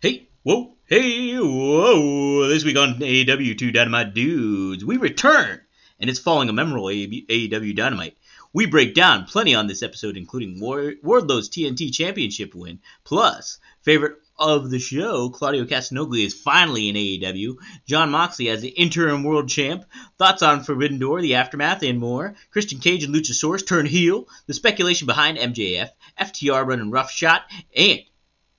Hey, 0.00 0.28
whoa, 0.44 0.76
hey, 0.86 1.36
whoa. 1.38 2.46
This 2.46 2.62
week 2.62 2.76
on 2.76 3.00
AEW 3.00 3.58
2 3.58 3.72
Dynamite 3.72 4.14
Dudes, 4.14 4.84
we 4.84 4.96
return, 4.96 5.60
and 5.98 6.08
it's 6.08 6.20
following 6.20 6.48
a 6.48 6.52
memorable 6.52 6.86
AEW 6.86 7.74
Dynamite. 7.74 8.16
We 8.52 8.66
break 8.66 8.94
down 8.94 9.24
plenty 9.24 9.56
on 9.56 9.66
this 9.66 9.82
episode, 9.82 10.16
including 10.16 10.60
Wardlow's 10.60 11.48
TNT 11.48 11.92
Championship 11.92 12.54
win, 12.54 12.78
plus 13.02 13.58
favorite 13.82 14.18
of 14.38 14.70
the 14.70 14.78
show, 14.78 15.30
Claudio 15.30 15.64
Castagnoli 15.64 16.24
is 16.24 16.32
finally 16.32 16.88
in 16.88 16.94
AEW, 16.94 17.56
Jon 17.84 18.10
Moxley 18.10 18.50
as 18.50 18.60
the 18.60 18.68
interim 18.68 19.24
world 19.24 19.48
champ, 19.48 19.84
thoughts 20.16 20.42
on 20.42 20.62
Forbidden 20.62 21.00
Door, 21.00 21.22
the 21.22 21.34
aftermath, 21.34 21.82
and 21.82 21.98
more, 21.98 22.36
Christian 22.52 22.78
Cage 22.78 23.02
and 23.02 23.12
Luchasaurus 23.12 23.66
turn 23.66 23.84
heel, 23.84 24.28
the 24.46 24.54
speculation 24.54 25.06
behind 25.06 25.38
MJF, 25.38 25.90
FTR 26.20 26.64
running 26.64 26.92
roughshod, 26.92 27.40
and 27.76 27.98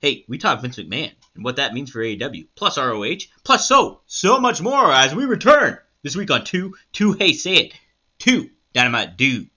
hey, 0.02 0.26
we 0.28 0.36
talk 0.36 0.60
Vince 0.60 0.78
McMahon 0.78 1.12
and 1.34 1.44
what 1.44 1.56
that 1.56 1.74
means 1.74 1.90
for 1.90 2.00
AEW, 2.00 2.48
plus 2.54 2.78
ROH, 2.78 3.26
plus 3.44 3.68
so, 3.68 4.00
so 4.06 4.40
much 4.40 4.60
more 4.60 4.92
as 4.92 5.14
we 5.14 5.24
return 5.24 5.78
this 6.02 6.16
week 6.16 6.30
on 6.30 6.44
2, 6.44 6.74
2, 6.92 7.12
hey, 7.12 7.32
say 7.32 7.54
it, 7.54 7.74
2 8.18 8.50
Dynamite 8.72 9.16
Dudes. 9.16 9.50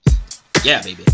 Yeah, 0.64 0.82
baby. 0.82 1.04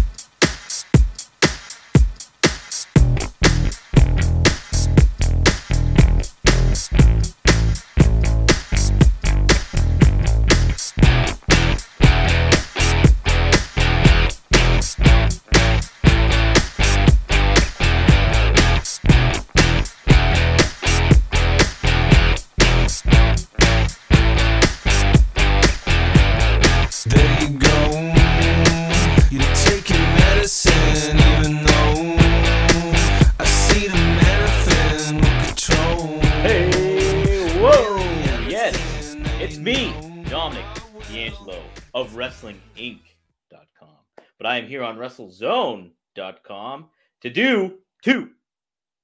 Here 44.42 44.82
on 44.82 44.96
WrestleZone.com 44.96 46.88
to 47.20 47.30
do 47.30 47.78
two, 48.02 48.30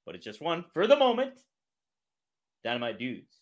but 0.05 0.15
it's 0.15 0.25
just 0.25 0.41
one 0.41 0.65
for 0.73 0.87
the 0.87 0.97
moment. 0.97 1.35
Dynamite 2.65 2.99
Dudes 2.99 3.37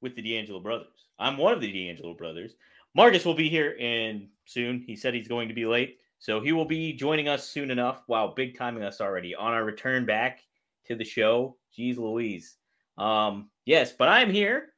with 0.00 0.16
the 0.16 0.22
D'Angelo 0.22 0.60
brothers. 0.60 1.06
I'm 1.18 1.36
one 1.36 1.52
of 1.52 1.60
the 1.60 1.70
D'Angelo 1.70 2.14
brothers. 2.14 2.54
Marcus 2.94 3.24
will 3.24 3.34
be 3.34 3.48
here 3.48 3.72
in 3.72 4.28
soon. 4.46 4.82
He 4.86 4.96
said 4.96 5.14
he's 5.14 5.28
going 5.28 5.48
to 5.48 5.54
be 5.54 5.66
late, 5.66 5.98
so 6.18 6.40
he 6.40 6.52
will 6.52 6.64
be 6.64 6.92
joining 6.92 7.28
us 7.28 7.48
soon 7.48 7.70
enough. 7.70 8.02
Wow, 8.08 8.32
big 8.34 8.56
timing 8.56 8.82
us 8.82 9.00
already 9.00 9.34
on 9.34 9.52
our 9.52 9.64
return 9.64 10.06
back 10.06 10.40
to 10.86 10.96
the 10.96 11.04
show. 11.04 11.56
Jeez 11.76 11.98
Louise. 11.98 12.56
Um, 12.96 13.50
yes, 13.66 13.92
but 13.92 14.08
I'm 14.08 14.30
here, 14.30 14.68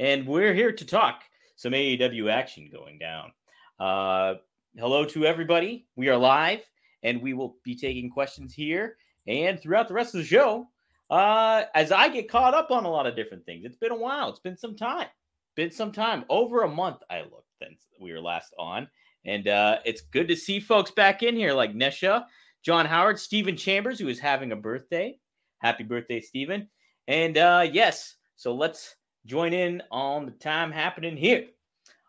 and 0.00 0.26
we're 0.26 0.52
here 0.52 0.72
to 0.72 0.84
talk 0.84 1.22
some 1.54 1.72
AEW 1.72 2.30
action 2.30 2.68
going 2.72 2.98
down. 2.98 3.32
Uh, 3.78 4.34
hello 4.76 5.04
to 5.04 5.26
everybody. 5.26 5.84
We 5.96 6.08
are 6.08 6.16
live 6.16 6.60
and 7.02 7.20
we 7.20 7.34
will 7.34 7.56
be 7.64 7.74
taking 7.74 8.08
questions 8.08 8.54
here 8.54 8.96
and 9.26 9.60
throughout 9.60 9.88
the 9.88 9.94
rest 9.94 10.14
of 10.14 10.20
the 10.20 10.26
show 10.26 10.68
uh, 11.10 11.64
as 11.74 11.90
I 11.90 12.08
get 12.08 12.30
caught 12.30 12.54
up 12.54 12.70
on 12.70 12.84
a 12.84 12.90
lot 12.90 13.06
of 13.06 13.16
different 13.16 13.44
things. 13.44 13.64
It's 13.64 13.76
been 13.76 13.90
a 13.90 13.96
while, 13.96 14.30
it's 14.30 14.38
been 14.38 14.56
some 14.56 14.76
time, 14.76 15.08
been 15.56 15.72
some 15.72 15.90
time, 15.90 16.24
over 16.28 16.62
a 16.62 16.68
month. 16.68 16.98
I 17.10 17.22
looked 17.22 17.48
since 17.60 17.88
we 18.00 18.12
were 18.12 18.20
last 18.20 18.54
on, 18.58 18.88
and 19.24 19.48
uh, 19.48 19.78
it's 19.84 20.02
good 20.02 20.28
to 20.28 20.36
see 20.36 20.60
folks 20.60 20.92
back 20.92 21.24
in 21.24 21.34
here 21.34 21.52
like 21.52 21.74
Nesha, 21.74 22.24
John 22.62 22.86
Howard, 22.86 23.18
Stephen 23.18 23.56
Chambers, 23.56 23.98
who 23.98 24.08
is 24.08 24.20
having 24.20 24.52
a 24.52 24.56
birthday. 24.56 25.18
Happy 25.58 25.82
birthday, 25.82 26.20
Stephen. 26.20 26.68
And 27.08 27.36
uh, 27.36 27.66
yes, 27.70 28.14
so 28.36 28.54
let's 28.54 28.94
join 29.26 29.52
in 29.52 29.82
on 29.90 30.26
the 30.26 30.32
time 30.32 30.70
happening 30.70 31.16
here. 31.16 31.46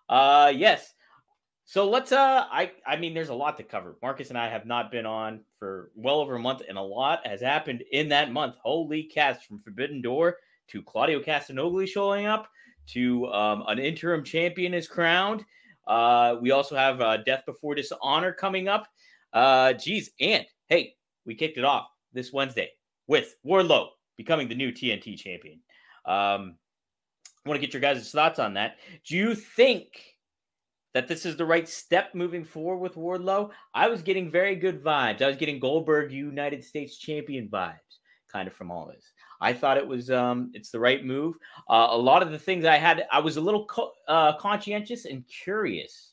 Uh, 0.08 0.54
yes, 0.56 0.94
so 1.72 1.90
let's 1.90 2.12
uh 2.12 2.48
I 2.52 2.74
I 2.86 2.98
mean 2.98 3.14
there's 3.14 3.30
a 3.30 3.34
lot 3.34 3.56
to 3.56 3.64
cover. 3.64 3.96
Marcus 4.02 4.28
and 4.28 4.38
I 4.38 4.50
have 4.50 4.66
not 4.66 4.92
been 4.92 5.06
on 5.06 5.40
for 5.58 5.90
well 5.96 6.20
over 6.20 6.36
a 6.36 6.40
month 6.40 6.64
and 6.68 6.78
a 6.78 6.82
lot 6.82 7.26
has 7.26 7.40
happened 7.40 7.82
in 7.94 8.10
that 8.10 8.30
month. 8.30 8.56
Holy 8.62 9.04
cats 9.04 9.46
from 9.46 9.62
Forbidden 9.62 10.02
Door 10.02 10.36
to 10.68 10.82
Claudio 10.82 11.22
Castagnoli 11.22 11.88
showing 11.88 12.26
up 12.26 12.50
to 12.88 13.26
um, 13.28 13.64
an 13.68 13.80
interim 13.80 14.22
champion 14.22 14.74
is 14.74 14.86
crowned. 14.86 15.46
Uh, 15.88 16.36
we 16.42 16.52
also 16.52 16.76
have 16.76 17.00
uh, 17.00 17.16
Death 17.24 17.44
Before 17.46 17.74
Dishonor 17.74 18.34
coming 18.34 18.68
up. 18.68 18.90
Uh, 19.32 19.72
geez, 19.72 20.10
and 20.20 20.46
hey, 20.68 20.96
we 21.26 21.36
kicked 21.36 21.58
it 21.58 21.64
off 21.64 21.88
this 22.12 22.34
Wednesday 22.34 22.70
with 23.08 23.36
Wardlow 23.46 23.88
becoming 24.18 24.50
the 24.50 24.56
new 24.56 24.74
TNT 24.74 25.16
champion. 25.16 25.62
Um, 26.06 26.58
I 27.46 27.50
want 27.50 27.62
to 27.62 27.66
get 27.66 27.74
your 27.74 27.80
guys' 27.80 28.12
thoughts 28.12 28.40
on 28.40 28.56
that. 28.56 28.76
Do 29.08 29.16
you 29.16 29.36
think 29.36 30.11
that 30.94 31.08
this 31.08 31.26
is 31.26 31.38
the 31.38 31.46
right 31.46 31.68
step 31.68 32.14
moving 32.14 32.44
forward 32.44 32.78
with 32.78 32.96
Wardlow. 32.96 33.52
I 33.74 33.88
was 33.88 34.02
getting 34.02 34.30
very 34.30 34.56
good 34.56 34.84
vibes. 34.84 35.22
I 35.22 35.28
was 35.28 35.38
getting 35.38 35.60
Goldberg 35.60 36.12
United 36.12 36.64
States 36.64 36.98
champion 36.98 37.48
vibes 37.48 37.78
kind 38.32 38.48
of 38.48 38.54
from 38.54 38.72
all 38.72 38.88
this. 38.88 39.12
I 39.42 39.54
thought 39.54 39.78
it 39.78 39.88
was 39.88 40.10
um 40.10 40.52
it's 40.54 40.70
the 40.70 40.80
right 40.80 41.04
move. 41.04 41.36
Uh, 41.70 41.88
a 41.92 41.98
lot 41.98 42.22
of 42.22 42.32
the 42.32 42.40
things 42.40 42.66
I 42.66 42.78
had 42.78 43.06
I 43.12 43.20
was 43.20 43.38
a 43.38 43.42
little 43.42 43.66
co- 43.66 43.94
uh, 44.08 44.34
conscientious 44.38 45.06
and 45.06 45.26
curious 45.28 46.12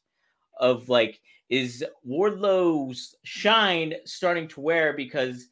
of 0.59 0.89
like 0.89 1.21
is 1.49 1.85
Wardlow's 2.07 3.15
shine 3.23 3.95
starting 4.05 4.49
to 4.49 4.61
wear 4.61 4.93
because 4.93 5.49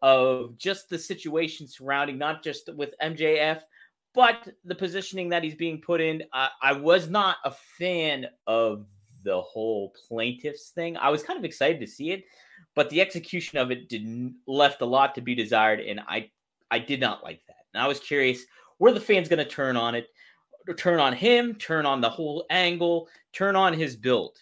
of 0.00 0.56
just 0.58 0.88
the 0.88 0.98
situation 0.98 1.66
surrounding 1.66 2.18
not 2.18 2.42
just 2.42 2.72
with 2.74 2.94
MJF 3.02 3.62
but 4.14 4.48
the 4.64 4.74
positioning 4.74 5.28
that 5.30 5.44
he's 5.44 5.54
being 5.54 5.80
put 5.80 6.00
in, 6.00 6.22
I, 6.32 6.48
I 6.62 6.72
was 6.72 7.08
not 7.08 7.36
a 7.44 7.50
fan 7.50 8.26
of 8.46 8.86
the 9.22 9.40
whole 9.40 9.92
plaintiffs 10.08 10.70
thing. 10.70 10.96
I 10.96 11.10
was 11.10 11.22
kind 11.22 11.38
of 11.38 11.44
excited 11.44 11.80
to 11.80 11.86
see 11.86 12.10
it, 12.12 12.24
but 12.74 12.88
the 12.90 13.00
execution 13.00 13.58
of 13.58 13.70
it 13.70 13.88
didn't 13.88 14.36
left 14.46 14.82
a 14.82 14.86
lot 14.86 15.14
to 15.14 15.20
be 15.20 15.34
desired, 15.34 15.80
and 15.80 16.00
I 16.00 16.30
I 16.70 16.78
did 16.78 17.00
not 17.00 17.22
like 17.22 17.40
that. 17.46 17.64
And 17.74 17.82
I 17.82 17.88
was 17.88 18.00
curious 18.00 18.44
were 18.78 18.92
the 18.92 19.00
fans 19.00 19.28
going 19.28 19.38
to 19.38 19.44
turn 19.44 19.76
on 19.76 19.94
it, 19.94 20.08
turn 20.76 21.00
on 21.00 21.12
him, 21.12 21.54
turn 21.54 21.86
on 21.86 22.00
the 22.00 22.10
whole 22.10 22.46
angle, 22.50 23.08
turn 23.32 23.56
on 23.56 23.72
his 23.72 23.96
build. 23.96 24.36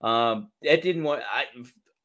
Um, 0.00 0.50
it 0.62 0.82
didn't 0.82 1.04
want. 1.04 1.22
I, 1.32 1.44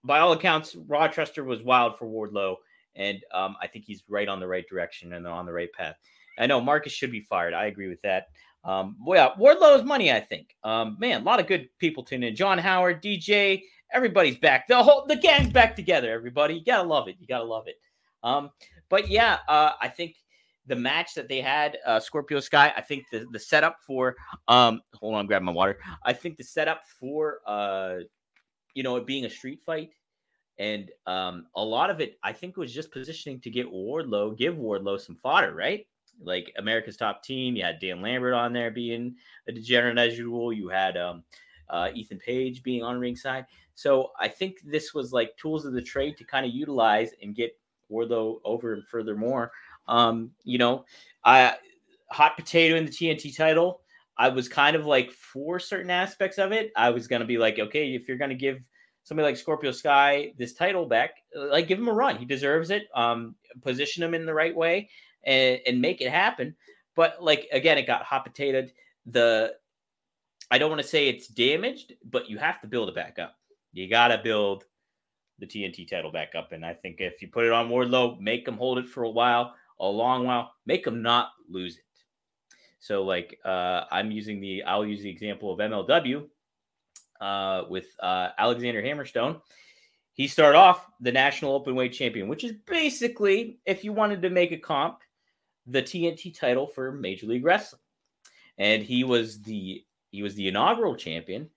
by 0.03 0.19
all 0.19 0.31
accounts, 0.31 0.75
Rochester 0.87 1.43
was 1.43 1.61
wild 1.61 1.97
for 1.97 2.05
Wardlow, 2.05 2.55
and 2.95 3.19
um, 3.33 3.55
I 3.61 3.67
think 3.67 3.85
he's 3.85 4.03
right 4.07 4.27
on 4.27 4.39
the 4.39 4.47
right 4.47 4.67
direction 4.67 5.13
and 5.13 5.27
on 5.27 5.45
the 5.45 5.53
right 5.53 5.71
path. 5.73 5.95
I 6.41 6.47
know 6.47 6.59
Marcus 6.59 6.91
should 6.91 7.11
be 7.11 7.21
fired. 7.21 7.53
I 7.53 7.67
agree 7.67 7.87
with 7.87 8.01
that. 8.01 8.27
Um, 8.63 8.97
well, 9.05 9.33
Wardlow's 9.39 9.83
money, 9.83 10.11
I 10.11 10.19
think. 10.19 10.55
Um, 10.63 10.97
man, 10.99 11.21
a 11.21 11.23
lot 11.23 11.39
of 11.39 11.47
good 11.47 11.69
people 11.79 12.03
tune 12.03 12.23
in. 12.23 12.35
John 12.35 12.57
Howard, 12.57 13.01
DJ, 13.01 13.63
everybody's 13.93 14.37
back. 14.37 14.67
The 14.67 14.81
whole 14.81 15.05
the 15.07 15.15
gang's 15.15 15.53
back 15.53 15.75
together. 15.75 16.11
Everybody, 16.11 16.55
you 16.55 16.65
gotta 16.65 16.87
love 16.87 17.07
it. 17.07 17.15
You 17.19 17.27
gotta 17.27 17.45
love 17.45 17.67
it. 17.67 17.75
Um, 18.23 18.49
but 18.89 19.09
yeah, 19.09 19.39
uh, 19.47 19.71
I 19.81 19.87
think 19.87 20.15
the 20.67 20.75
match 20.75 21.13
that 21.15 21.27
they 21.27 21.41
had, 21.41 21.77
uh, 21.85 21.99
Scorpio 21.99 22.39
Sky. 22.39 22.73
I 22.75 22.81
think 22.81 23.05
the 23.11 23.25
the 23.31 23.39
setup 23.39 23.77
for 23.85 24.15
um, 24.47 24.81
hold 24.93 25.15
on, 25.15 25.27
grab 25.27 25.41
my 25.41 25.51
water. 25.51 25.79
I 26.03 26.13
think 26.13 26.37
the 26.37 26.43
setup 26.43 26.81
for 26.99 27.39
uh, 27.47 27.99
you 28.73 28.83
know, 28.83 28.95
it 28.95 29.05
being 29.05 29.25
a 29.25 29.29
street 29.29 29.61
fight. 29.65 29.89
And 30.59 30.91
um, 31.07 31.47
a 31.55 31.63
lot 31.63 31.89
of 31.89 32.01
it, 32.01 32.19
I 32.23 32.33
think, 32.33 32.57
was 32.57 32.73
just 32.73 32.91
positioning 32.91 33.39
to 33.41 33.49
get 33.49 33.71
Wardlow, 33.71 34.37
give 34.37 34.55
Wardlow 34.55 34.99
some 34.99 35.15
fodder, 35.15 35.55
right? 35.55 35.87
Like 36.23 36.51
America's 36.57 36.97
Top 36.97 37.23
Team. 37.23 37.55
You 37.55 37.63
had 37.63 37.79
Dan 37.79 38.01
Lambert 38.01 38.33
on 38.33 38.53
there 38.53 38.71
being 38.71 39.15
a 39.47 39.51
degenerate 39.51 39.97
as 39.97 40.17
usual. 40.17 40.53
You 40.53 40.69
had 40.69 40.97
um, 40.97 41.23
uh, 41.69 41.89
Ethan 41.93 42.19
Page 42.19 42.63
being 42.63 42.83
on 42.83 42.99
ringside. 42.99 43.45
So 43.75 44.11
I 44.19 44.27
think 44.27 44.57
this 44.63 44.93
was 44.93 45.11
like 45.13 45.35
tools 45.37 45.65
of 45.65 45.73
the 45.73 45.81
trade 45.81 46.17
to 46.17 46.23
kind 46.23 46.45
of 46.45 46.53
utilize 46.53 47.11
and 47.21 47.35
get 47.35 47.57
Wardlow 47.91 48.39
over 48.45 48.73
and 48.73 48.85
furthermore. 48.87 49.51
Um, 49.87 50.31
you 50.43 50.57
know, 50.57 50.85
I 51.23 51.55
hot 52.09 52.35
potato 52.35 52.75
in 52.75 52.85
the 52.85 52.91
TNT 52.91 53.35
title. 53.35 53.81
I 54.17 54.29
was 54.29 54.47
kind 54.47 54.75
of 54.75 54.85
like 54.85 55.11
for 55.11 55.59
certain 55.59 55.89
aspects 55.89 56.37
of 56.37 56.51
it. 56.51 56.71
I 56.75 56.89
was 56.89 57.07
gonna 57.07 57.25
be 57.25 57.37
like, 57.37 57.59
okay, 57.59 57.95
if 57.95 58.07
you're 58.07 58.17
gonna 58.17 58.35
give 58.35 58.59
somebody 59.03 59.25
like 59.25 59.37
Scorpio 59.37 59.71
Sky 59.71 60.33
this 60.37 60.53
title 60.53 60.85
back, 60.85 61.15
like 61.35 61.67
give 61.67 61.79
him 61.79 61.87
a 61.87 61.93
run. 61.93 62.17
He 62.17 62.25
deserves 62.25 62.69
it. 62.69 62.83
Um, 62.93 63.35
position 63.61 64.03
him 64.03 64.13
in 64.13 64.25
the 64.25 64.33
right 64.33 64.55
way 64.55 64.89
and, 65.23 65.59
and 65.65 65.81
make 65.81 66.01
it 66.01 66.11
happen. 66.11 66.55
But 66.95 67.21
like 67.21 67.47
again, 67.51 67.77
it 67.77 67.87
got 67.87 68.03
hot 68.03 68.25
potatoed. 68.25 68.71
The 69.05 69.55
I 70.51 70.57
don't 70.57 70.69
want 70.69 70.81
to 70.81 70.87
say 70.87 71.07
it's 71.07 71.27
damaged, 71.27 71.93
but 72.09 72.29
you 72.29 72.37
have 72.37 72.59
to 72.61 72.67
build 72.67 72.89
it 72.89 72.95
back 72.95 73.19
up. 73.19 73.35
You 73.71 73.89
got 73.89 74.09
to 74.09 74.17
build 74.17 74.65
the 75.41 75.47
TNT 75.47 75.89
title 75.89 76.11
back 76.11 76.35
up. 76.35 76.53
And 76.53 76.65
I 76.65 76.73
think 76.73 76.97
if 76.99 77.21
you 77.21 77.27
put 77.27 77.45
it 77.45 77.51
on 77.51 77.69
Wardlow, 77.69 78.19
make 78.19 78.47
him 78.47 78.57
hold 78.57 78.77
it 78.77 78.87
for 78.87 79.03
a 79.03 79.09
while. 79.09 79.55
a 79.79 79.85
long 79.85 80.25
while. 80.25 80.53
Make 80.65 80.85
him 80.85 81.01
not 81.01 81.31
lose 81.49 81.77
it. 81.77 81.83
So, 82.79 83.03
like, 83.03 83.39
uh, 83.43 83.83
I'm 83.91 84.11
using 84.11 84.39
the, 84.39 84.63
I'll 84.63 84.85
use 84.85 85.01
the 85.01 85.09
example 85.09 85.51
of 85.51 85.59
MLW 85.59 86.27
uh, 87.19 87.63
with 87.69 87.85
uh, 87.99 88.29
Alexander 88.37 88.81
Hammerstone. 88.81 89.41
He 90.13 90.27
started 90.27 90.57
off 90.57 90.87
the 90.99 91.11
national 91.11 91.53
open 91.53 91.75
weight 91.75 91.93
champion, 91.93 92.27
which 92.27 92.43
is 92.43 92.53
basically, 92.67 93.59
if 93.65 93.83
you 93.83 93.93
wanted 93.93 94.21
to 94.23 94.29
make 94.29 94.51
a 94.51 94.57
comp, 94.57 94.99
the 95.67 95.81
TNT 95.81 96.37
title 96.37 96.67
for 96.67 96.91
Major 96.91 97.27
League 97.27 97.45
Wrestling. 97.45 97.81
And 98.57 98.83
he 98.83 99.03
was 99.03 99.41
the 99.41 99.83
he 100.11 100.23
was 100.23 100.35
the 100.35 100.47
inaugural 100.47 100.95
champion, 100.95 101.49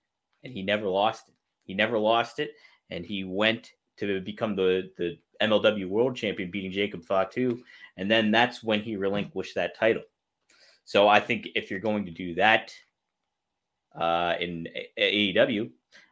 and 0.43 0.53
he 0.53 0.61
never 0.61 0.87
lost 0.87 1.27
it. 1.27 1.35
He 1.65 1.73
never 1.73 1.99
lost 1.99 2.39
it, 2.39 2.51
and 2.89 3.05
he 3.05 3.23
went 3.23 3.71
to 3.97 4.21
become 4.21 4.55
the 4.55 4.91
the 4.97 5.17
MLW 5.41 5.87
World 5.89 6.15
Champion, 6.15 6.51
beating 6.51 6.71
Jacob 6.71 7.03
Fatu, 7.03 7.61
and 7.97 8.09
then 8.09 8.31
that's 8.31 8.63
when 8.63 8.81
he 8.81 8.95
relinquished 8.95 9.55
that 9.55 9.77
title. 9.77 10.03
So 10.85 11.07
I 11.07 11.19
think 11.19 11.47
if 11.55 11.69
you're 11.69 11.79
going 11.79 12.05
to 12.05 12.11
do 12.11 12.35
that 12.35 12.73
uh, 13.99 14.35
in 14.39 14.67
AEW, 14.97 15.69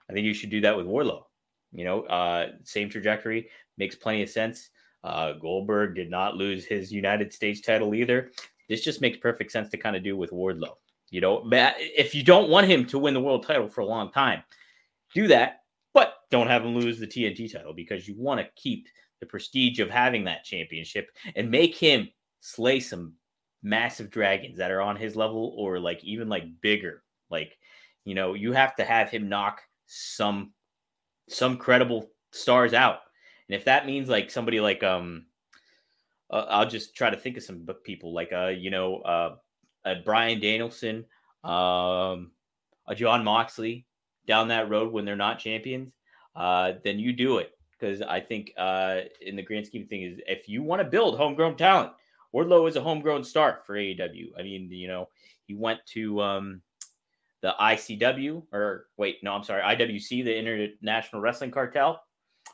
I 0.10 0.13
think 0.13 0.25
you 0.25 0.34
should 0.34 0.50
do 0.50 0.62
that 0.62 0.75
with 0.75 0.88
Wardlow. 0.88 1.24
You 1.72 1.86
know, 1.86 2.01
uh, 2.04 2.51
same 2.63 2.89
trajectory 2.89 3.50
makes 3.78 3.96
plenty 3.96 4.24
of 4.24 4.30
sense. 4.30 4.69
Uh, 5.04 5.34
Goldberg 5.34 5.96
did 5.96 6.10
not 6.10 6.36
lose 6.36 6.66
his 6.66 6.92
United 6.92 7.34
States 7.34 7.62
title 7.62 7.94
either. 7.94 8.32
This 8.70 8.84
just 8.84 9.02
makes 9.02 9.18
perfect 9.18 9.52
sense 9.52 9.70
to 9.70 9.78
kind 9.78 9.96
of 9.96 10.04
do 10.04 10.16
with 10.16 10.32
Wardlow. 10.32 10.76
You 11.10 11.22
know, 11.22 11.48
if 11.52 12.16
you 12.16 12.24
don't 12.24 12.50
want 12.50 12.68
him 12.68 12.86
to 12.88 12.98
win 12.98 13.14
the 13.14 13.22
world 13.22 13.46
title 13.46 13.68
for 13.68 13.82
a 13.82 13.86
long 13.86 14.12
time, 14.12 14.42
do 15.14 15.28
that, 15.28 15.60
but 15.94 16.16
don't 16.32 16.48
have 16.48 16.64
him 16.64 16.76
lose 16.76 17.00
the 17.00 17.06
TNT 17.06 17.52
title 17.52 17.74
because 17.74 18.08
you 18.08 18.16
want 18.18 18.40
to 18.40 18.50
keep 18.56 18.88
the 19.20 19.26
prestige 19.26 19.80
of 19.80 19.90
having 19.90 20.24
that 20.24 20.44
championship 20.44 21.10
and 21.36 21.52
make 21.52 21.76
him 21.76 22.10
slay 22.40 22.80
some 22.80 23.14
massive 23.62 24.10
dragons 24.10 24.58
that 24.58 24.72
are 24.72 24.82
on 24.82 24.96
his 24.96 25.16
level 25.16 25.54
or 25.58 25.80
like 25.80 26.04
even 26.04 26.30
like 26.30 26.44
bigger. 26.62 27.04
Like, 27.30 27.58
you 28.06 28.16
know, 28.16 28.34
you 28.34 28.52
have 28.52 28.76
to 28.78 28.84
have 28.84 29.10
him 29.10 29.30
knock 29.30 29.62
some 29.86 30.52
some 31.30 31.58
credible 31.58 32.10
stars 32.32 32.74
out. 32.74 33.00
And 33.54 33.60
if 33.60 33.66
that 33.66 33.86
means 33.86 34.10
like 34.10 34.32
somebody 34.32 34.60
like 34.60 34.82
um 34.82 35.28
uh, 36.32 36.48
I'll 36.50 36.68
just 36.68 36.96
try 36.96 37.12
to 37.12 37.18
think 37.18 37.38
of 37.38 37.44
some 37.44 37.68
people 37.84 38.12
like 38.12 38.34
uh 38.34 38.48
you 38.48 38.72
know 38.72 38.96
uh, 39.02 39.36
uh 39.86 39.96
Bryan 40.04 40.40
Danielson, 40.40 41.06
um 41.44 42.32
a 42.88 42.96
Jon 42.96 43.24
Moxley 43.24 43.86
down 44.26 44.48
that 44.48 44.72
road 44.72 44.92
when 44.92 45.06
they're 45.06 45.16
not 45.16 45.38
champions, 45.38 45.94
uh 46.36 46.72
then 46.84 46.98
you 46.98 47.14
do 47.14 47.38
it 47.38 47.56
because 47.74 48.02
I 48.02 48.22
think 48.22 48.54
uh 48.58 49.02
in 49.22 49.36
the 49.36 49.44
grand 49.44 49.68
scheme 49.68 49.84
of 49.84 49.88
things 49.88 50.20
if 50.26 50.50
you 50.50 50.64
want 50.64 50.82
to 50.82 50.90
build 50.90 51.16
homegrown 51.16 51.56
talent, 51.56 51.92
Wardlow 52.34 52.68
is 52.68 52.76
a 52.76 52.82
homegrown 52.82 53.24
start 53.24 53.68
for 53.68 53.76
AEW. 53.76 54.30
I 54.36 54.42
mean, 54.42 54.72
you 54.72 54.88
know, 54.88 55.10
he 55.46 55.54
went 55.54 55.80
to 55.94 56.20
um 56.24 56.64
the 57.42 57.54
ICW 57.62 58.48
or 58.52 58.88
wait, 58.98 59.24
no, 59.24 59.34
I'm 59.34 59.44
sorry, 59.44 59.62
IWC, 59.62 60.24
the 60.24 60.36
International 60.36 61.22
Wrestling 61.22 61.52
Cartel, 61.52 62.02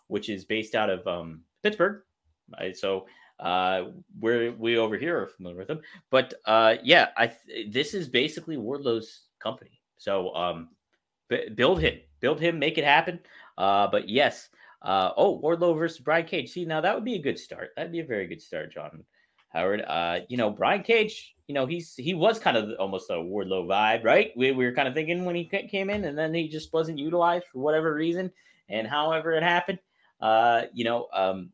which 0.09 0.29
is 0.29 0.45
based 0.45 0.75
out 0.75 0.89
of 0.89 1.05
um, 1.07 1.41
Pittsburgh. 1.63 2.01
Right? 2.59 2.75
So 2.75 3.07
uh, 3.39 3.85
we're 4.19 4.51
we 4.51 4.77
over 4.77 4.97
here 4.97 5.21
are 5.21 5.27
familiar 5.27 5.57
with 5.57 5.67
them, 5.67 5.81
but 6.09 6.33
uh, 6.45 6.75
yeah, 6.83 7.09
I 7.17 7.27
th- 7.27 7.71
this 7.71 7.93
is 7.93 8.09
basically 8.09 8.57
Wardlow's 8.57 9.21
company. 9.39 9.81
So 9.97 10.33
um, 10.35 10.69
b- 11.29 11.49
build 11.55 11.79
him, 11.79 11.99
build 12.19 12.39
him, 12.39 12.59
make 12.59 12.77
it 12.77 12.83
happen. 12.83 13.19
Uh, 13.57 13.87
but 13.87 14.09
yes, 14.09 14.49
uh, 14.81 15.11
oh 15.15 15.39
Wardlow 15.41 15.77
versus 15.77 15.99
Brian 15.99 16.25
Cage. 16.25 16.51
See, 16.51 16.65
now 16.65 16.81
that 16.81 16.93
would 16.93 17.05
be 17.05 17.15
a 17.15 17.21
good 17.21 17.39
start. 17.39 17.71
That'd 17.75 17.91
be 17.91 18.01
a 18.01 18.05
very 18.05 18.27
good 18.27 18.41
start, 18.41 18.73
John 18.73 19.03
Howard. 19.49 19.81
Uh, 19.87 20.19
you 20.27 20.37
know, 20.37 20.49
Brian 20.49 20.83
Cage 20.83 21.35
you 21.49 21.55
know, 21.55 21.65
he's 21.65 21.95
he 21.95 22.13
was 22.13 22.37
kind 22.37 22.55
of 22.55 22.69
almost 22.79 23.09
a 23.09 23.13
Wardlow 23.13 23.65
vibe, 23.65 24.03
right? 24.03 24.31
We, 24.37 24.51
we 24.51 24.65
were 24.65 24.71
kind 24.71 24.87
of 24.87 24.93
thinking 24.93 25.25
when 25.25 25.35
he 25.35 25.45
came 25.45 25.89
in, 25.89 26.05
and 26.05 26.15
then 26.15 26.31
he 26.31 26.47
just 26.47 26.71
wasn't 26.71 26.99
utilized 26.99 27.47
for 27.51 27.57
whatever 27.57 27.91
reason, 27.91 28.31
and 28.69 28.87
however 28.87 29.31
it 29.31 29.41
happened. 29.41 29.79
Uh, 30.19 30.63
you 30.73 30.83
know, 30.83 31.07
um, 31.13 31.51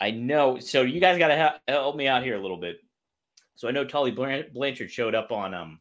I 0.00 0.10
know. 0.10 0.58
So 0.58 0.82
you 0.82 1.00
guys 1.00 1.18
got 1.18 1.28
to 1.28 1.60
help 1.68 1.96
me 1.96 2.06
out 2.06 2.22
here 2.22 2.36
a 2.36 2.40
little 2.40 2.56
bit. 2.56 2.78
So 3.56 3.68
I 3.68 3.72
know 3.72 3.84
Tully 3.84 4.12
Blanchard 4.12 4.90
showed 4.90 5.14
up 5.14 5.32
on 5.32 5.52
um 5.52 5.80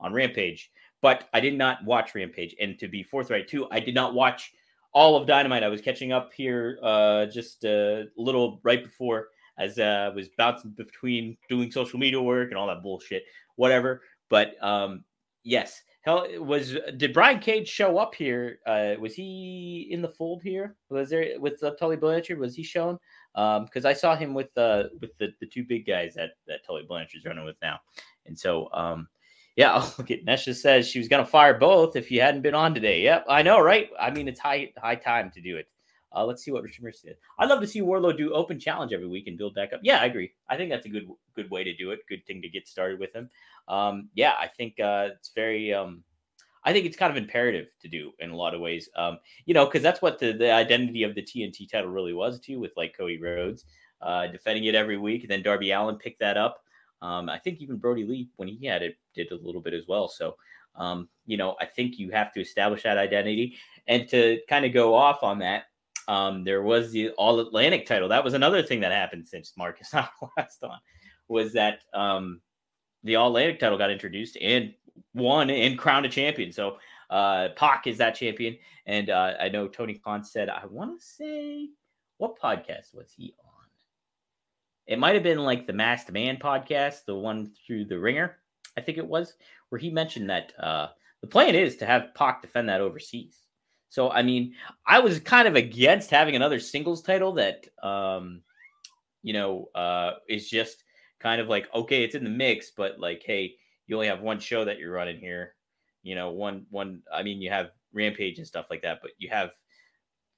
on 0.00 0.12
Rampage, 0.12 0.70
but 1.00 1.28
I 1.32 1.40
did 1.40 1.56
not 1.56 1.84
watch 1.84 2.14
Rampage. 2.14 2.56
And 2.60 2.78
to 2.80 2.88
be 2.88 3.02
forthright 3.02 3.48
too, 3.48 3.68
I 3.70 3.78
did 3.78 3.94
not 3.94 4.14
watch 4.14 4.52
all 4.92 5.16
of 5.16 5.26
Dynamite. 5.26 5.62
I 5.62 5.68
was 5.68 5.80
catching 5.80 6.12
up 6.12 6.32
here 6.32 6.78
uh, 6.82 7.26
just 7.26 7.64
a 7.64 8.06
little 8.16 8.60
right 8.64 8.82
before 8.82 9.28
as 9.58 9.78
uh, 9.78 10.10
was 10.14 10.28
bouncing 10.36 10.70
between 10.72 11.36
doing 11.48 11.70
social 11.70 11.98
media 11.98 12.20
work 12.20 12.50
and 12.50 12.58
all 12.58 12.66
that 12.66 12.82
bullshit, 12.82 13.24
whatever. 13.56 14.02
But 14.28 14.62
um, 14.62 15.04
yes, 15.42 15.82
hell, 16.04 16.26
was 16.38 16.76
did 16.96 17.12
Brian 17.12 17.40
Cage 17.40 17.68
show 17.68 17.98
up 17.98 18.14
here? 18.14 18.58
Uh, 18.66 18.94
was 19.00 19.14
he 19.14 19.88
in 19.90 20.02
the 20.02 20.08
fold 20.08 20.42
here? 20.42 20.76
Was 20.90 21.10
there 21.10 21.40
with 21.40 21.62
uh, 21.62 21.72
Tully 21.78 21.96
Blanchard? 21.96 22.38
Was 22.38 22.54
he 22.54 22.62
shown? 22.62 22.98
Because 23.34 23.84
um, 23.84 23.86
I 23.86 23.92
saw 23.92 24.14
him 24.14 24.34
with 24.34 24.56
uh, 24.56 24.84
with 25.00 25.16
the, 25.18 25.28
the 25.40 25.46
two 25.46 25.64
big 25.64 25.86
guys 25.86 26.14
that 26.14 26.30
that 26.46 26.64
Tully 26.66 26.84
Blanchard's 26.86 27.24
running 27.24 27.44
with 27.44 27.56
now, 27.62 27.80
and 28.26 28.38
so 28.38 28.68
um, 28.72 29.08
yeah, 29.56 29.76
look 29.98 30.10
at 30.10 30.24
Nesha 30.24 30.54
says 30.54 30.86
she 30.86 30.98
was 30.98 31.08
gonna 31.08 31.26
fire 31.26 31.58
both 31.58 31.96
if 31.96 32.10
you 32.10 32.20
hadn't 32.20 32.42
been 32.42 32.54
on 32.54 32.74
today. 32.74 33.02
Yep, 33.02 33.26
I 33.28 33.42
know, 33.42 33.60
right? 33.60 33.88
I 33.98 34.10
mean, 34.10 34.28
it's 34.28 34.40
high 34.40 34.72
high 34.76 34.96
time 34.96 35.30
to 35.32 35.40
do 35.40 35.56
it. 35.56 35.68
Uh, 36.14 36.24
let's 36.24 36.44
see 36.44 36.50
what 36.50 36.62
Richard 36.62 36.82
Mercer 36.84 37.08
said. 37.08 37.16
I'd 37.38 37.48
love 37.48 37.60
to 37.60 37.66
see 37.66 37.80
Wardlow 37.80 38.16
do 38.16 38.32
open 38.32 38.58
challenge 38.60 38.92
every 38.92 39.08
week 39.08 39.26
and 39.26 39.38
build 39.38 39.54
back 39.54 39.72
up. 39.72 39.80
Yeah, 39.82 39.98
I 39.98 40.06
agree. 40.06 40.32
I 40.48 40.56
think 40.56 40.70
that's 40.70 40.86
a 40.86 40.90
good 40.90 41.08
good 41.34 41.50
way 41.50 41.64
to 41.64 41.74
do 41.74 41.90
it. 41.90 42.00
Good 42.08 42.24
thing 42.26 42.40
to 42.42 42.48
get 42.48 42.68
started 42.68 43.00
with 43.00 43.14
him. 43.14 43.28
Um, 43.68 44.08
yeah, 44.14 44.34
I 44.38 44.48
think 44.48 44.78
uh, 44.80 45.08
it's 45.16 45.32
very. 45.34 45.72
Um, 45.72 46.04
I 46.66 46.72
think 46.72 46.86
it's 46.86 46.96
kind 46.96 47.10
of 47.10 47.18
imperative 47.18 47.66
to 47.82 47.88
do 47.88 48.12
in 48.20 48.30
a 48.30 48.36
lot 48.36 48.54
of 48.54 48.60
ways. 48.60 48.88
Um, 48.96 49.18
you 49.44 49.52
know, 49.52 49.66
because 49.66 49.82
that's 49.82 50.00
what 50.00 50.18
the, 50.18 50.32
the 50.32 50.50
identity 50.50 51.02
of 51.02 51.14
the 51.14 51.20
TNT 51.20 51.70
title 51.70 51.90
really 51.90 52.14
was 52.14 52.40
too, 52.40 52.58
with 52.58 52.72
like 52.74 52.96
Cody 52.96 53.20
Rhodes 53.20 53.66
uh, 54.00 54.28
defending 54.28 54.64
it 54.64 54.74
every 54.74 54.96
week, 54.96 55.22
and 55.22 55.30
then 55.30 55.42
Darby 55.42 55.72
Allin 55.72 55.96
picked 55.96 56.20
that 56.20 56.36
up. 56.36 56.62
Um, 57.02 57.28
I 57.28 57.38
think 57.38 57.60
even 57.60 57.76
Brodie 57.76 58.04
Lee, 58.04 58.30
when 58.36 58.48
he 58.48 58.66
had 58.66 58.82
it, 58.82 58.96
did 59.14 59.30
a 59.30 59.36
little 59.36 59.60
bit 59.60 59.74
as 59.74 59.86
well. 59.86 60.08
So, 60.08 60.36
um, 60.76 61.08
you 61.26 61.36
know, 61.36 61.54
I 61.60 61.66
think 61.66 61.98
you 61.98 62.10
have 62.10 62.32
to 62.32 62.40
establish 62.40 62.82
that 62.84 62.96
identity. 62.96 63.58
And 63.86 64.08
to 64.08 64.40
kind 64.48 64.64
of 64.64 64.72
go 64.72 64.94
off 64.94 65.22
on 65.22 65.38
that, 65.40 65.64
um, 66.08 66.44
there 66.44 66.62
was 66.62 66.92
the 66.92 67.10
All 67.10 67.40
Atlantic 67.40 67.86
title. 67.86 68.08
That 68.08 68.24
was 68.24 68.34
another 68.34 68.62
thing 68.62 68.80
that 68.80 68.92
happened 68.92 69.26
since 69.26 69.52
Marcus 69.56 69.92
not 69.92 70.10
last 70.36 70.62
on, 70.62 70.78
was 71.28 71.52
that 71.54 71.80
um, 71.92 72.40
the 73.02 73.16
All 73.16 73.28
Atlantic 73.28 73.60
title 73.60 73.78
got 73.78 73.90
introduced 73.90 74.36
and 74.40 74.74
won 75.14 75.50
and 75.50 75.78
crowned 75.78 76.06
a 76.06 76.08
champion. 76.08 76.52
So 76.52 76.78
uh, 77.10 77.48
Pac 77.56 77.86
is 77.86 77.98
that 77.98 78.14
champion, 78.14 78.56
and 78.86 79.10
uh, 79.10 79.34
I 79.40 79.48
know 79.48 79.68
Tony 79.68 79.94
Khan 79.94 80.24
said, 80.24 80.48
I 80.48 80.66
want 80.66 81.00
to 81.00 81.06
say, 81.06 81.68
what 82.18 82.38
podcast 82.40 82.94
was 82.94 83.12
he 83.16 83.34
on? 83.44 83.50
It 84.86 84.98
might 84.98 85.14
have 85.14 85.22
been 85.22 85.38
like 85.38 85.66
the 85.66 85.72
Masked 85.72 86.12
Man 86.12 86.36
podcast, 86.36 87.04
the 87.06 87.14
one 87.14 87.50
through 87.66 87.86
the 87.86 87.98
Ringer, 87.98 88.38
I 88.76 88.80
think 88.80 88.98
it 88.98 89.06
was, 89.06 89.34
where 89.68 89.78
he 89.78 89.90
mentioned 89.90 90.28
that 90.30 90.52
uh, 90.58 90.88
the 91.20 91.26
plan 91.26 91.54
is 91.54 91.76
to 91.76 91.86
have 91.86 92.14
Pac 92.14 92.42
defend 92.42 92.68
that 92.68 92.80
overseas. 92.80 93.38
So 93.94 94.10
I 94.10 94.22
mean, 94.22 94.54
I 94.88 94.98
was 94.98 95.20
kind 95.20 95.46
of 95.46 95.54
against 95.54 96.10
having 96.10 96.34
another 96.34 96.58
singles 96.58 97.00
title 97.00 97.30
that 97.34 97.64
um 97.80 98.42
you 99.22 99.32
know 99.32 99.68
uh 99.76 100.14
is 100.28 100.50
just 100.50 100.82
kind 101.20 101.40
of 101.40 101.46
like 101.46 101.72
okay, 101.72 102.02
it's 102.02 102.16
in 102.16 102.24
the 102.24 102.30
mix, 102.30 102.72
but 102.76 102.98
like 102.98 103.22
hey, 103.24 103.54
you 103.86 103.94
only 103.94 104.08
have 104.08 104.20
one 104.20 104.40
show 104.40 104.64
that 104.64 104.80
you're 104.80 104.90
running 104.90 105.20
here. 105.20 105.54
You 106.02 106.16
know, 106.16 106.32
one 106.32 106.66
one 106.70 107.02
I 107.12 107.22
mean, 107.22 107.40
you 107.40 107.50
have 107.50 107.70
Rampage 107.92 108.38
and 108.38 108.46
stuff 108.46 108.66
like 108.68 108.82
that, 108.82 108.98
but 109.00 109.12
you 109.18 109.28
have 109.28 109.50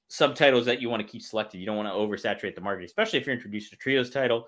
subtitles 0.07 0.67
that 0.67 0.79
you 0.79 0.87
want 0.91 1.01
to 1.01 1.11
keep 1.11 1.23
selected. 1.23 1.57
You 1.57 1.65
don't 1.65 1.77
want 1.77 1.89
to 1.89 1.93
oversaturate 1.93 2.53
the 2.53 2.61
market, 2.61 2.85
especially 2.85 3.17
if 3.17 3.25
you're 3.25 3.35
introduced 3.35 3.71
to 3.71 3.75
trios 3.77 4.11
title, 4.11 4.45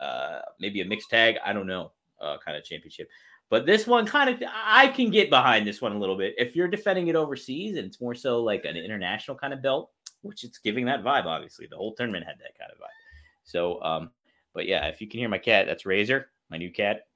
uh 0.00 0.40
maybe 0.58 0.80
a 0.80 0.84
mixed 0.86 1.10
tag, 1.10 1.36
I 1.44 1.52
don't 1.52 1.66
know, 1.66 1.92
uh 2.22 2.38
kind 2.42 2.56
of 2.56 2.64
championship. 2.64 3.10
But 3.48 3.66
this 3.66 3.86
one 3.86 4.06
kind 4.06 4.30
of, 4.30 4.42
I 4.52 4.88
can 4.88 5.10
get 5.10 5.30
behind 5.30 5.66
this 5.66 5.80
one 5.80 5.92
a 5.92 5.98
little 5.98 6.16
bit. 6.16 6.34
If 6.36 6.56
you're 6.56 6.68
defending 6.68 7.08
it 7.08 7.16
overseas 7.16 7.76
and 7.76 7.86
it's 7.86 8.00
more 8.00 8.14
so 8.14 8.42
like 8.42 8.64
an 8.64 8.76
international 8.76 9.36
kind 9.36 9.52
of 9.52 9.62
belt, 9.62 9.90
which 10.22 10.42
it's 10.42 10.58
giving 10.58 10.84
that 10.86 11.04
vibe, 11.04 11.26
obviously. 11.26 11.68
The 11.70 11.76
whole 11.76 11.94
tournament 11.94 12.26
had 12.26 12.38
that 12.38 12.58
kind 12.58 12.72
of 12.72 12.78
vibe. 12.78 13.44
So, 13.44 13.80
um, 13.82 14.10
but 14.52 14.66
yeah, 14.66 14.86
if 14.86 15.00
you 15.00 15.06
can 15.06 15.20
hear 15.20 15.28
my 15.28 15.38
cat, 15.38 15.66
that's 15.66 15.86
Razor, 15.86 16.30
my 16.50 16.58
new 16.58 16.72
cat. 16.72 17.06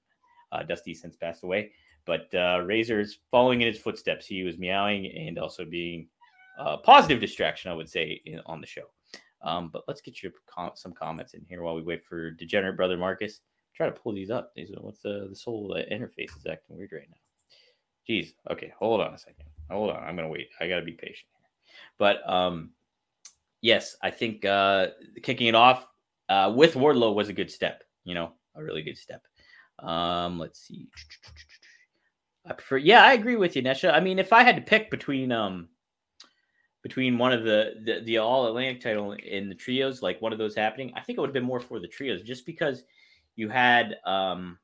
Uh, 0.53 0.65
Dusty 0.65 0.95
since 0.95 1.15
passed 1.15 1.45
away, 1.45 1.71
but 2.07 2.27
uh, 2.35 2.61
Razor's 2.65 3.21
following 3.31 3.61
in 3.61 3.69
his 3.69 3.79
footsteps. 3.79 4.27
He 4.27 4.43
was 4.43 4.59
meowing 4.59 5.07
and 5.07 5.39
also 5.39 5.65
being 5.65 6.09
a 6.59 6.77
positive 6.77 7.21
distraction, 7.21 7.71
I 7.71 7.75
would 7.75 7.89
say, 7.89 8.21
in, 8.27 8.41
on 8.47 8.61
the 8.61 8.67
show. 8.67 8.87
Um, 9.43 9.71
but 9.73 9.85
let's 9.87 10.01
get 10.01 10.25
your 10.25 10.33
com- 10.47 10.73
some 10.75 10.93
comments 10.93 11.35
in 11.35 11.47
here 11.49 11.63
while 11.63 11.77
we 11.77 11.83
wait 11.83 12.05
for 12.05 12.33
Degenerate 12.33 12.77
Brother 12.77 12.97
Marcus 12.97 13.43
try 13.75 13.87
to 13.87 13.93
pull 13.93 14.13
these 14.13 14.31
up. 14.31 14.53
These 14.55 14.71
what's 14.79 15.01
the 15.01 15.27
this 15.29 15.43
whole 15.43 15.75
uh, 15.77 15.83
interface 15.93 16.37
is 16.37 16.47
acting 16.51 16.77
weird 16.77 16.93
right 16.93 17.09
now. 17.09 17.17
Jeez. 18.09 18.33
Okay, 18.51 18.73
hold 18.79 19.01
on 19.01 19.15
a 19.15 19.19
second. 19.19 19.47
Hold 19.71 19.91
on. 19.91 20.03
I'm 20.03 20.17
gonna 20.17 20.29
wait. 20.29 20.49
I 20.61 20.69
gotta 20.69 20.85
be 20.85 20.93
patient 20.93 21.29
here. 21.39 21.75
But 21.99 22.29
um, 22.29 22.71
yes, 23.61 23.97
I 24.03 24.11
think 24.11 24.45
uh, 24.45 24.89
kicking 25.23 25.47
it 25.47 25.55
off 25.55 25.87
uh, 26.29 26.53
with 26.55 26.75
Wardlow 26.75 27.15
was 27.15 27.29
a 27.29 27.35
good 27.35 27.51
step. 27.51 27.83
You 28.05 28.15
know, 28.15 28.33
a 28.57 28.63
really 28.63 28.83
good 28.83 28.99
step. 28.99 29.23
Um, 29.79 30.39
let's 30.39 30.61
see. 30.67 30.89
I 32.47 32.55
prefer. 32.55 32.79
Yeah, 32.79 33.05
I 33.05 33.13
agree 33.13 33.37
with 33.37 33.55
you, 33.55 33.63
Nesha. 33.63 33.93
I 33.93 34.01
mean, 34.01 34.19
if 34.19 34.33
I 34.33 34.43
had 34.43 34.57
to 34.57 34.63
pick 34.63 34.91
between 34.91 35.31
um 35.31 35.69
between 36.83 37.19
one 37.19 37.33
of 37.33 37.45
the 37.45 37.75
the, 37.85 38.01
the 38.05 38.19
All 38.19 38.47
Atlantic 38.47 38.81
title 38.81 39.13
and 39.13 39.51
the 39.51 39.55
trios, 39.55 40.03
like 40.03 40.21
one 40.23 40.33
of 40.33 40.39
those 40.39 40.55
happening, 40.55 40.93
I 40.97 41.01
think 41.01 41.19
it 41.19 41.21
would 41.21 41.29
have 41.29 41.35
been 41.35 41.45
more 41.45 41.61
for 41.61 41.79
the 41.79 41.89
trios, 41.89 42.23
just 42.23 42.47
because 42.47 42.83
you 43.37 43.49
had 43.49 43.97
um 44.05 44.59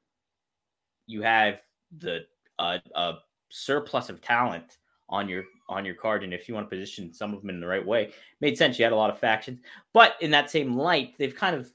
you 1.07 1.23
have 1.23 1.61
the 1.99 2.21
uh, 2.59 2.79
uh 2.95 3.15
surplus 3.51 4.09
of 4.09 4.21
talent 4.21 4.79
on 5.09 5.29
your 5.29 5.45
on 5.69 5.85
your 5.85 5.95
card, 5.95 6.23
and 6.23 6.33
if 6.33 6.49
you 6.49 6.55
want 6.55 6.69
to 6.69 6.77
position 6.77 7.13
some 7.13 7.35
of 7.35 7.41
them 7.41 7.51
in 7.51 7.61
the 7.61 7.67
right 7.67 7.85
way, 7.85 8.13
made 8.41 8.57
sense. 8.57 8.79
You 8.79 8.85
had 8.85 8.93
a 8.93 8.97
lot 8.97 9.11
of 9.11 9.19
factions, 9.19 9.61
but 9.93 10.15
in 10.21 10.31
that 10.31 10.51
same 10.51 10.77
light, 10.77 11.15
they've 11.19 11.35
kind 11.35 11.57
of 11.57 11.71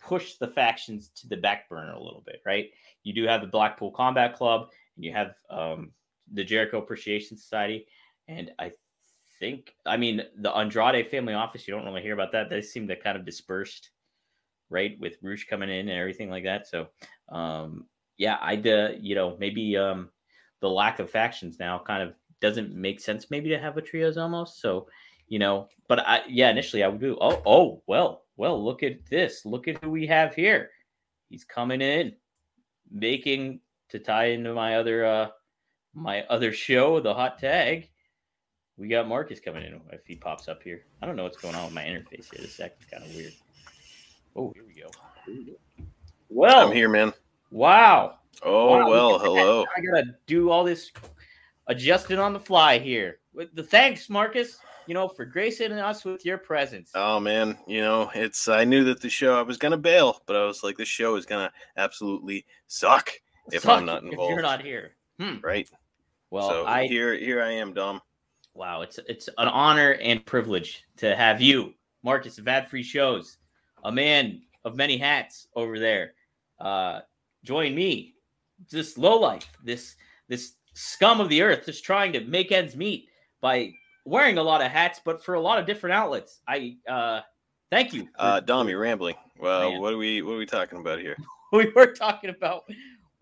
pushed 0.00 0.38
the 0.38 0.48
factions 0.48 1.10
to 1.16 1.28
the 1.28 1.36
back 1.36 1.68
burner 1.68 1.92
a 1.92 2.02
little 2.02 2.22
bit, 2.24 2.40
right? 2.46 2.70
You 3.02 3.12
do 3.12 3.24
have 3.24 3.40
the 3.40 3.46
Blackpool 3.46 3.90
Combat 3.90 4.36
Club, 4.36 4.68
and 4.96 5.04
you 5.04 5.12
have 5.12 5.34
um, 5.50 5.90
the 6.32 6.44
Jericho 6.44 6.78
Appreciation 6.78 7.36
Society, 7.36 7.86
and 8.28 8.52
I 8.58 8.72
think, 9.38 9.74
I 9.84 9.96
mean, 9.96 10.22
the 10.38 10.50
Andrade 10.50 11.10
Family 11.10 11.34
Office. 11.34 11.66
You 11.66 11.74
don't 11.74 11.84
really 11.84 12.02
hear 12.02 12.14
about 12.14 12.32
that. 12.32 12.50
They 12.50 12.62
seem 12.62 12.88
to 12.88 12.96
kind 12.96 13.16
of 13.16 13.24
dispersed, 13.24 13.90
right, 14.70 14.96
with 15.00 15.16
Rush 15.22 15.46
coming 15.46 15.70
in 15.70 15.88
and 15.88 15.98
everything 15.98 16.30
like 16.30 16.44
that. 16.44 16.66
So, 16.66 16.88
um, 17.30 17.86
yeah, 18.18 18.36
I, 18.40 18.56
uh, 18.56 18.92
you 19.00 19.14
know, 19.14 19.36
maybe 19.38 19.76
um, 19.76 20.10
the 20.60 20.68
lack 20.68 20.98
of 20.98 21.10
factions 21.10 21.58
now 21.58 21.78
kind 21.78 22.02
of 22.02 22.14
doesn't 22.40 22.74
make 22.74 23.00
sense 23.00 23.30
maybe 23.30 23.48
to 23.50 23.58
have 23.58 23.76
a 23.76 23.82
trios 23.82 24.16
almost. 24.16 24.60
So, 24.60 24.88
you 25.28 25.38
know, 25.38 25.68
but 25.88 26.00
I 26.00 26.22
yeah, 26.28 26.50
initially 26.50 26.82
I 26.82 26.88
would 26.88 27.00
do. 27.00 27.16
Oh, 27.20 27.42
oh, 27.46 27.82
well, 27.86 28.22
well, 28.36 28.62
look 28.62 28.82
at 28.82 29.06
this. 29.10 29.44
Look 29.44 29.68
at 29.68 29.82
who 29.82 29.90
we 29.90 30.06
have 30.06 30.34
here. 30.34 30.70
He's 31.28 31.44
coming 31.44 31.80
in, 31.80 32.14
making 32.90 33.60
to 33.88 33.98
tie 33.98 34.26
into 34.26 34.54
my 34.54 34.76
other 34.76 35.04
uh 35.04 35.28
my 35.94 36.22
other 36.24 36.52
show, 36.52 37.00
the 37.00 37.14
hot 37.14 37.38
tag. 37.38 37.90
We 38.76 38.88
got 38.88 39.08
Marcus 39.08 39.40
coming 39.40 39.64
in 39.64 39.80
if 39.90 40.06
he 40.06 40.16
pops 40.16 40.48
up 40.48 40.62
here. 40.62 40.84
I 41.00 41.06
don't 41.06 41.16
know 41.16 41.22
what's 41.22 41.38
going 41.38 41.54
on 41.54 41.64
with 41.64 41.74
my 41.74 41.84
interface 41.84 42.30
here. 42.30 42.42
This 42.42 42.54
second's 42.54 42.84
kind 42.84 43.02
of 43.02 43.14
weird. 43.14 43.32
Oh, 44.36 44.52
here 44.54 44.64
we 44.66 44.74
go. 44.74 45.56
Well, 46.28 46.68
I'm 46.68 46.74
here, 46.74 46.90
man. 46.90 47.14
Wow. 47.50 48.18
Oh 48.42 48.66
wow, 48.66 48.90
well, 48.90 49.18
hello. 49.18 49.64
I 49.74 49.80
gotta 49.80 50.14
do 50.26 50.50
all 50.50 50.62
this 50.62 50.92
adjusting 51.68 52.18
on 52.18 52.34
the 52.34 52.40
fly 52.40 52.78
here. 52.78 53.18
With 53.32 53.54
the 53.54 53.62
thanks, 53.62 54.10
Marcus. 54.10 54.58
You 54.86 54.94
know, 54.94 55.08
for 55.08 55.24
gracing 55.24 55.72
us 55.72 56.04
with 56.04 56.24
your 56.24 56.36
presence. 56.36 56.90
Oh 56.94 57.18
man, 57.18 57.56
you 57.66 57.80
know, 57.80 58.10
it's 58.14 58.46
I 58.46 58.64
knew 58.64 58.84
that 58.84 59.00
the 59.00 59.08
show 59.08 59.38
I 59.38 59.42
was 59.42 59.56
gonna 59.56 59.78
bail, 59.78 60.20
but 60.26 60.36
I 60.36 60.44
was 60.44 60.62
like, 60.62 60.76
this 60.76 60.86
show 60.86 61.16
is 61.16 61.24
gonna 61.24 61.50
absolutely 61.78 62.44
suck 62.66 63.10
if 63.52 63.62
suck 63.62 63.78
I'm 63.78 63.86
not 63.86 64.02
involved. 64.02 64.32
If 64.32 64.34
you're 64.34 64.42
not 64.42 64.62
here, 64.62 64.92
hmm. 65.18 65.36
right? 65.42 65.68
Well, 66.30 66.48
so 66.48 66.66
I 66.66 66.86
here 66.86 67.16
here 67.16 67.42
I 67.42 67.52
am, 67.52 67.72
Dom. 67.72 68.02
Wow, 68.52 68.82
it's 68.82 69.00
it's 69.08 69.28
an 69.38 69.48
honor 69.48 69.92
and 69.92 70.24
privilege 70.26 70.84
to 70.98 71.16
have 71.16 71.40
you, 71.40 71.72
Marcus 72.02 72.38
of 72.38 72.46
Ad 72.46 72.68
Free 72.68 72.82
Shows, 72.82 73.38
a 73.86 73.92
man 73.92 74.42
of 74.64 74.74
many 74.74 74.98
hats 74.98 75.46
over 75.54 75.78
there. 75.78 76.12
Uh, 76.58 77.00
join 77.44 77.74
me, 77.74 78.14
this 78.70 78.98
low 78.98 79.18
life, 79.18 79.48
this 79.62 79.94
this 80.28 80.54
scum 80.74 81.20
of 81.20 81.28
the 81.28 81.40
earth 81.40 81.64
just 81.66 81.84
trying 81.84 82.12
to 82.12 82.20
make 82.24 82.50
ends 82.52 82.76
meet 82.76 83.08
by 83.40 83.72
wearing 84.04 84.38
a 84.38 84.42
lot 84.42 84.60
of 84.60 84.70
hats, 84.70 85.00
but 85.04 85.24
for 85.24 85.34
a 85.34 85.40
lot 85.40 85.58
of 85.58 85.66
different 85.66 85.94
outlets. 85.94 86.40
I 86.48 86.76
uh, 86.88 87.20
thank 87.70 87.94
you. 87.94 88.02
For, 88.02 88.10
uh, 88.18 88.40
Dom, 88.40 88.68
you're 88.68 88.80
rambling. 88.80 89.14
Well, 89.38 89.70
man. 89.70 89.80
what 89.80 89.92
are 89.92 89.98
we 89.98 90.20
what 90.22 90.32
are 90.32 90.38
we 90.38 90.46
talking 90.46 90.80
about 90.80 90.98
here? 90.98 91.16
we 91.52 91.70
were 91.76 91.92
talking 91.92 92.30
about 92.30 92.64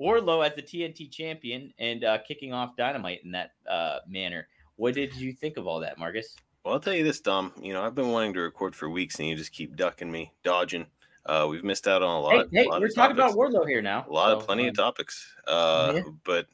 Wardlow 0.00 0.46
as 0.46 0.56
the 0.56 0.62
TNT 0.62 1.10
champion 1.10 1.74
and 1.78 2.04
uh, 2.04 2.18
kicking 2.26 2.54
off 2.54 2.74
Dynamite 2.76 3.20
in 3.22 3.30
that 3.32 3.50
uh, 3.68 3.98
manner. 4.08 4.48
What 4.76 4.94
did 4.94 5.14
you 5.14 5.34
think 5.34 5.58
of 5.58 5.66
all 5.66 5.78
that, 5.80 5.98
Marcus? 5.98 6.34
Well, 6.64 6.72
I'll 6.72 6.80
tell 6.80 6.94
you 6.94 7.04
this, 7.04 7.20
Dom. 7.20 7.52
You 7.60 7.74
know, 7.74 7.82
I've 7.82 7.94
been 7.94 8.08
wanting 8.10 8.32
to 8.34 8.40
record 8.40 8.74
for 8.74 8.88
weeks, 8.88 9.18
and 9.18 9.28
you 9.28 9.36
just 9.36 9.52
keep 9.52 9.76
ducking 9.76 10.10
me, 10.10 10.32
dodging. 10.44 10.86
Uh, 11.26 11.46
we've 11.48 11.62
missed 11.62 11.86
out 11.86 12.02
on 12.02 12.16
a 12.16 12.20
lot. 12.20 12.48
Hey, 12.50 12.62
hey 12.62 12.68
lot 12.68 12.80
we're 12.80 12.88
talking 12.88 13.16
topics. 13.16 13.34
about 13.34 13.52
Wardlow 13.52 13.68
here 13.68 13.82
now. 13.82 14.06
A 14.08 14.12
lot 14.12 14.30
so, 14.30 14.38
of 14.38 14.46
plenty 14.46 14.62
um, 14.62 14.68
of 14.70 14.76
topics. 14.76 15.34
Uh, 15.46 15.92
yeah. 15.96 16.02
But 16.24 16.46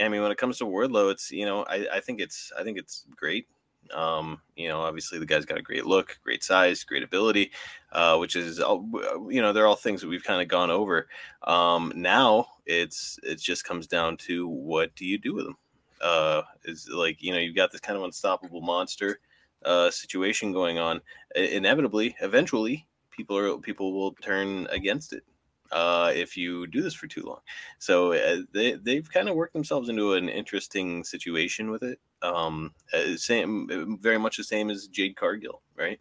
I 0.00 0.08
mean, 0.08 0.20
when 0.20 0.32
it 0.32 0.38
comes 0.38 0.58
to 0.58 0.64
Wardlow, 0.64 1.12
it's 1.12 1.30
you 1.30 1.46
know, 1.46 1.62
I, 1.62 1.86
I 1.92 2.00
think 2.00 2.20
it's 2.20 2.52
I 2.58 2.64
think 2.64 2.76
it's 2.76 3.06
great. 3.14 3.46
Um, 3.94 4.40
you 4.56 4.68
know, 4.68 4.80
obviously 4.80 5.20
the 5.20 5.26
guy's 5.26 5.44
got 5.44 5.58
a 5.58 5.62
great 5.62 5.86
look, 5.86 6.18
great 6.24 6.42
size, 6.42 6.82
great 6.82 7.04
ability, 7.04 7.52
uh, 7.92 8.16
which 8.16 8.34
is 8.34 8.58
all, 8.58 8.88
you 9.30 9.42
know 9.42 9.52
they're 9.52 9.66
all 9.66 9.76
things 9.76 10.00
that 10.00 10.08
we've 10.08 10.24
kind 10.24 10.42
of 10.42 10.48
gone 10.48 10.72
over. 10.72 11.06
Um, 11.44 11.92
now 11.94 12.48
it's 12.66 13.16
it 13.22 13.38
just 13.38 13.64
comes 13.64 13.86
down 13.86 14.16
to 14.18 14.48
what 14.48 14.92
do 14.96 15.06
you 15.06 15.18
do 15.18 15.34
with 15.34 15.44
them? 15.44 15.56
Uh, 16.00 16.42
is 16.64 16.88
like 16.88 17.22
you 17.22 17.32
know 17.32 17.38
you've 17.38 17.54
got 17.54 17.70
this 17.70 17.80
kind 17.80 17.96
of 17.96 18.02
unstoppable 18.02 18.60
monster 18.60 19.20
uh, 19.64 19.90
situation 19.90 20.52
going 20.52 20.78
on. 20.78 21.00
Inevitably, 21.34 22.16
eventually, 22.20 22.86
people 23.10 23.36
are 23.36 23.58
people 23.58 23.92
will 23.92 24.12
turn 24.14 24.66
against 24.70 25.12
it 25.12 25.24
uh, 25.72 26.12
if 26.14 26.36
you 26.36 26.66
do 26.66 26.82
this 26.82 26.94
for 26.94 27.06
too 27.06 27.22
long. 27.22 27.40
So 27.78 28.12
uh, 28.12 28.42
they 28.52 28.72
they've 28.72 29.10
kind 29.10 29.28
of 29.28 29.34
worked 29.34 29.54
themselves 29.54 29.88
into 29.88 30.12
an 30.14 30.28
interesting 30.28 31.02
situation 31.04 31.70
with 31.70 31.82
it. 31.82 31.98
Um, 32.20 32.72
uh, 32.92 33.16
same, 33.16 33.98
very 34.00 34.18
much 34.18 34.36
the 34.36 34.44
same 34.44 34.70
as 34.70 34.86
Jade 34.86 35.16
Cargill, 35.16 35.62
right? 35.76 35.98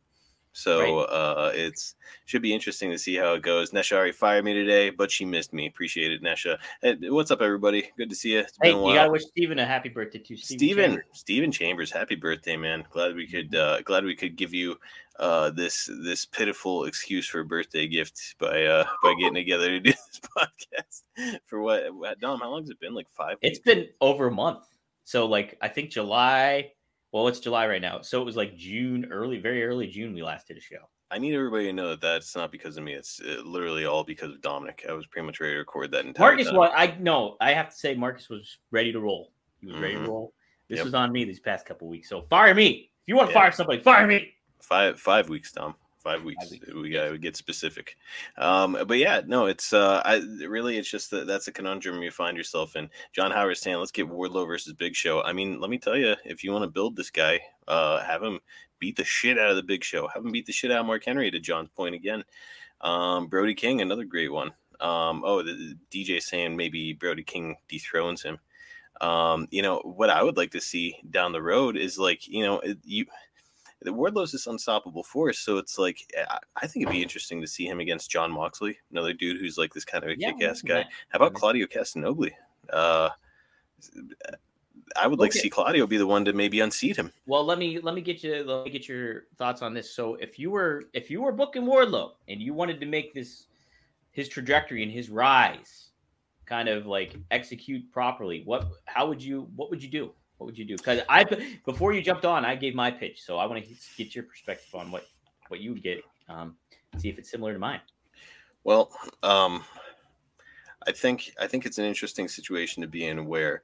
So 0.53 1.00
right. 1.00 1.03
uh, 1.03 1.51
it's 1.53 1.96
should 2.25 2.41
be 2.41 2.53
interesting 2.53 2.91
to 2.91 2.98
see 2.98 3.15
how 3.15 3.34
it 3.34 3.41
goes. 3.41 3.72
Nesha 3.72 3.93
already 3.93 4.12
fired 4.12 4.46
me 4.46 4.53
today, 4.53 4.89
but 4.89 5.10
she 5.10 5.25
missed 5.25 5.53
me. 5.53 5.67
Appreciate 5.67 6.12
it, 6.12 6.22
Nesha. 6.22 6.58
Hey, 6.81 6.98
what's 7.03 7.31
up, 7.31 7.41
everybody? 7.41 7.89
Good 7.98 8.10
to 8.10 8.15
see 8.15 8.34
you. 8.34 8.39
It's 8.39 8.58
hey, 8.62 8.70
you 8.70 8.93
gotta 8.93 9.12
wish 9.12 9.24
Steven 9.24 9.60
a 9.60 9.65
happy 9.65 9.89
birthday 9.89 10.20
too. 10.20 10.36
Steven, 10.38 11.01
Steven 11.13 11.51
Chambers. 11.51 11.72
Chambers, 11.72 11.91
happy 11.91 12.15
birthday, 12.15 12.58
man. 12.58 12.84
Glad 12.89 13.15
we 13.15 13.27
could 13.27 13.55
uh, 13.55 13.81
glad 13.84 14.03
we 14.03 14.15
could 14.15 14.36
give 14.36 14.53
you 14.53 14.75
uh, 15.20 15.50
this 15.51 15.89
this 16.03 16.25
pitiful 16.25 16.86
excuse 16.86 17.27
for 17.27 17.39
a 17.39 17.46
birthday 17.46 17.88
gift 17.88 18.36
by 18.38 18.65
uh, 18.65 18.86
by 19.01 19.13
getting 19.20 19.36
together 19.36 19.70
to 19.70 19.79
do 19.79 19.91
this 20.12 20.22
podcast. 20.38 21.39
For 21.46 21.62
what, 21.62 22.20
Dom? 22.20 22.39
How 22.39 22.50
long 22.50 22.62
has 22.62 22.70
it 22.70 22.79
been? 22.79 22.93
Like 22.93 23.10
five. 23.10 23.38
It's 23.41 23.60
been 23.60 23.88
over 24.01 24.27
a 24.27 24.31
month. 24.31 24.65
So 25.05 25.25
like 25.27 25.58
I 25.62 25.70
think 25.70 25.91
July 25.91 26.72
well, 27.12 27.27
it's 27.27 27.39
July 27.39 27.68
right 27.68 27.82
now. 27.82 28.01
So 28.01 28.22
it 28.22 28.25
was 28.25 28.36
like 28.36 28.56
June, 28.56 29.08
early, 29.12 29.39
very 29.39 29.63
early 29.63 29.88
June, 29.88 30.13
we 30.13 30.24
last 30.24 30.48
did 30.48 30.58
a 30.58 30.62
show. 30.62 30.89
I 31.10 31.18
need 31.18 31.36
everybody 31.36 31.65
to 31.65 31.74
know 31.74 31.89
that 31.89 32.01
that's 32.01 32.36
not 32.36 32.51
because 32.51 32.77
of 32.77 32.84
me. 32.84 32.94
It's 32.94 33.20
uh, 33.20 33.41
literally 33.44 33.86
all 33.86 34.03
because 34.03 34.32
of 34.32 34.41
Dominic. 34.41 34.86
I 34.88 34.94
was 34.94 35.06
pretty 35.08 35.25
much 35.25 35.41
ready 35.41 35.53
to 35.53 35.60
record 35.60 35.91
that 35.91 36.06
entire 36.06 36.30
Marcus, 36.30 36.48
time. 36.48 36.56
what 36.56 36.72
I 36.74 36.96
know, 37.00 37.36
I 37.41 37.51
have 37.51 37.70
to 37.70 37.75
say, 37.75 37.96
Marcus 37.96 38.30
was 38.30 38.58
ready 38.72 38.94
to 38.94 39.00
roll. 39.01 39.34
He 39.60 39.68
was 39.68 39.75
mm-hmm. 39.75 39.84
ready 39.84 39.96
to 39.96 40.00
mm-hmm. 40.01 40.10
roll. 40.10 40.34
This 40.70 40.77
yep. 40.77 40.86
was 40.86 40.94
on 40.94 41.12
me 41.12 41.25
these 41.25 41.41
past 41.41 41.65
couple 41.65 41.89
weeks. 41.89 42.08
So 42.08 42.22
fire 42.30 42.56
me 42.56 42.91
if 43.01 43.08
you 43.08 43.18
want 43.18 43.30
to 43.30 43.34
yeah. 43.34 43.41
fire 43.41 43.51
somebody. 43.51 43.82
Fire 43.82 44.08
me. 44.08 44.34
Five 44.62 45.00
five 45.00 45.27
weeks, 45.27 45.51
Dom 45.51 45.75
five 46.01 46.24
weeks. 46.24 46.43
Five 46.43 46.51
weeks. 46.51 46.74
We 46.74 46.89
got 46.89 47.10
to 47.10 47.17
get 47.17 47.36
specific. 47.36 47.98
Um, 48.38 48.77
but 48.88 48.98
yeah, 48.98 49.22
no, 49.25 49.46
it's 49.46 49.74
uh, 49.74 50.01
I 50.03 50.17
really 50.48 50.77
it's 50.77 50.89
just 50.89 51.12
that 51.12 51.27
that's 51.27 51.48
a 51.48 51.51
conundrum 51.51 52.01
you 52.01 52.12
find 52.12 52.36
yourself 52.36 52.75
in. 52.75 52.89
John 53.13 53.31
Howard 53.31 53.58
saying, 53.58 53.77
"Let's 53.77 53.91
get 53.91 54.10
Wardlow 54.10 54.48
versus 54.48 54.74
Big 54.74 54.96
Show." 54.96 55.22
I 55.24 55.34
mean, 55.34 55.60
let 55.60 55.70
me 55.70 55.77
tell 55.77 55.98
you, 55.98 56.15
if 56.25 56.43
you 56.43 56.51
want 56.51 56.63
to 56.63 56.70
build 56.70 56.96
this 56.96 57.10
guy, 57.10 57.39
uh, 57.67 58.03
have 58.03 58.24
him 58.24 58.39
beat 58.79 58.98
the 58.98 59.05
shit 59.05 59.38
out 59.38 59.50
of 59.50 59.55
the 59.55 59.63
Big 59.63 59.84
Show. 59.84 60.08
Have 60.08 60.25
him 60.25 60.31
beat 60.31 60.46
the 60.46 60.53
shit 60.53 60.72
out 60.72 60.79
of 60.79 60.86
Mark 60.86 61.05
Henry. 61.05 61.31
To 61.31 61.39
John's 61.39 61.70
point 61.70 61.96
again, 61.96 62.24
um, 62.81 63.27
Brody 63.27 63.55
King, 63.55 63.81
another 63.81 64.05
great 64.05 64.31
one. 64.31 64.51
Um, 64.79 65.22
oh, 65.24 65.43
the, 65.43 65.75
the 65.91 66.05
DJ 66.05 66.22
saying 66.22 66.58
maybe 66.58 66.93
Brody 66.93 67.24
King 67.24 67.55
dethrones 67.70 68.24
him. 68.24 68.39
Um, 69.00 69.48
you 69.51 69.62
know 69.62 69.79
what 69.79 70.10
I 70.10 70.22
would 70.22 70.38
like 70.38 70.51
to 70.51 70.62
see 70.62 70.98
down 71.10 71.31
the 71.31 71.41
road 71.41 71.75
is 71.75 71.98
like 71.98 72.27
you 72.27 72.43
know 72.43 72.62
you 72.84 73.05
the 73.05 73.08
Wardlow's 73.85 74.31
this 74.31 74.47
unstoppable 74.47 75.03
force. 75.03 75.39
So 75.39 75.57
it's 75.57 75.77
like 75.77 76.11
eh, 76.15 76.25
I 76.55 76.67
think 76.67 76.83
it'd 76.83 76.93
be 76.93 77.01
interesting 77.01 77.41
to 77.41 77.47
see 77.47 77.65
him 77.65 77.79
against 77.79 78.11
Jon 78.11 78.31
Moxley, 78.31 78.77
another 78.91 79.13
dude 79.13 79.39
who's 79.39 79.57
like 79.57 79.73
this 79.73 79.85
kind 79.85 80.03
of 80.03 80.11
a 80.11 80.19
yeah, 80.19 80.31
kick-ass 80.31 80.61
guy. 80.61 80.85
How 81.09 81.17
about 81.17 81.33
Claudio 81.33 81.65
Castagnoli? 81.65 82.31
Uh, 82.71 83.09
I 84.95 85.07
would 85.07 85.19
like 85.19 85.31
okay. 85.31 85.39
to 85.39 85.43
see 85.43 85.50
Claudio 85.50 85.88
be 85.88 85.97
the 85.97 86.07
one 86.07 86.25
to 86.25 86.33
maybe 86.33 86.59
unseat 86.59 86.97
him. 86.97 87.11
Well, 87.25 87.45
let 87.45 87.57
me 87.57 87.79
let 87.79 87.95
me 87.95 88.01
get 88.01 88.23
you 88.23 88.43
let 88.43 88.65
me 88.65 88.71
get 88.71 88.88
your 88.88 89.23
thoughts 89.38 89.61
on 89.61 89.73
this. 89.73 89.93
So 89.93 90.15
if 90.15 90.38
you 90.38 90.51
were 90.51 90.83
if 90.93 91.09
you 91.09 91.21
were 91.21 91.31
booking 91.31 91.63
Wardlow 91.63 92.11
and 92.27 92.41
you 92.41 92.53
wanted 92.53 92.79
to 92.81 92.85
make 92.85 93.13
this 93.13 93.47
his 94.11 94.27
trajectory 94.27 94.83
and 94.83 94.91
his 94.91 95.09
rise 95.09 95.91
kind 96.45 96.67
of 96.67 96.85
like 96.85 97.15
execute 97.31 97.89
properly, 97.91 98.43
what 98.45 98.67
how 98.85 99.07
would 99.07 99.21
you 99.21 99.50
what 99.55 99.69
would 99.69 99.81
you 99.81 99.89
do? 99.89 100.11
What 100.41 100.48
would 100.48 100.57
you 100.57 100.65
do? 100.65 100.75
Because 100.75 101.01
I 101.07 101.24
before 101.65 101.93
you 101.93 102.01
jumped 102.01 102.25
on, 102.25 102.45
I 102.45 102.55
gave 102.55 102.74
my 102.74 102.89
pitch, 102.89 103.21
so 103.21 103.38
I 103.38 103.45
want 103.45 103.63
to 103.63 103.75
get 103.95 104.15
your 104.15 104.24
perspective 104.24 104.74
on 104.74 104.89
what 104.89 105.05
what 105.50 105.60
you 105.60 105.71
would 105.71 105.83
get. 105.83 106.03
Um, 106.27 106.55
see 106.98 107.10
if 107.10 107.19
it's 107.19 107.29
similar 107.29 107.53
to 107.53 107.60
mine. 107.60 107.79
Well, 108.63 108.89
um, 109.21 109.63
I 110.88 110.93
think 110.93 111.31
I 111.39 111.45
think 111.45 111.67
it's 111.67 111.77
an 111.77 111.86
interesting 111.86 112.27
situation 112.27 112.81
to 112.81 112.88
be 112.88 113.05
in 113.05 113.27
where 113.27 113.62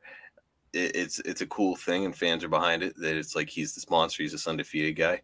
it, 0.72 0.96
it's 0.96 1.18
it's 1.22 1.42
a 1.42 1.48
cool 1.48 1.76
thing 1.76 2.06
and 2.06 2.16
fans 2.16 2.44
are 2.44 2.48
behind 2.48 2.84
it. 2.84 2.96
That 2.98 3.18
it's 3.18 3.36
like 3.36 3.50
he's 3.50 3.74
this 3.74 3.90
monster, 3.90 4.22
he's 4.22 4.34
this 4.34 4.48
undefeated 4.48 4.96
guy. 4.96 5.24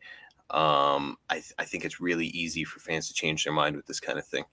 Um, 0.49 1.17
I 1.29 1.35
th- 1.35 1.53
I 1.59 1.65
think 1.65 1.85
it's 1.85 2.01
really 2.01 2.29
easy 2.29 2.63
for 2.63 2.79
fans 2.79 3.09
to 3.09 3.13
change 3.13 3.43
their 3.43 3.53
mind 3.53 3.75
with 3.75 3.85
this 3.85 3.99
kind 3.99 4.17
of 4.17 4.25
thing. 4.25 4.45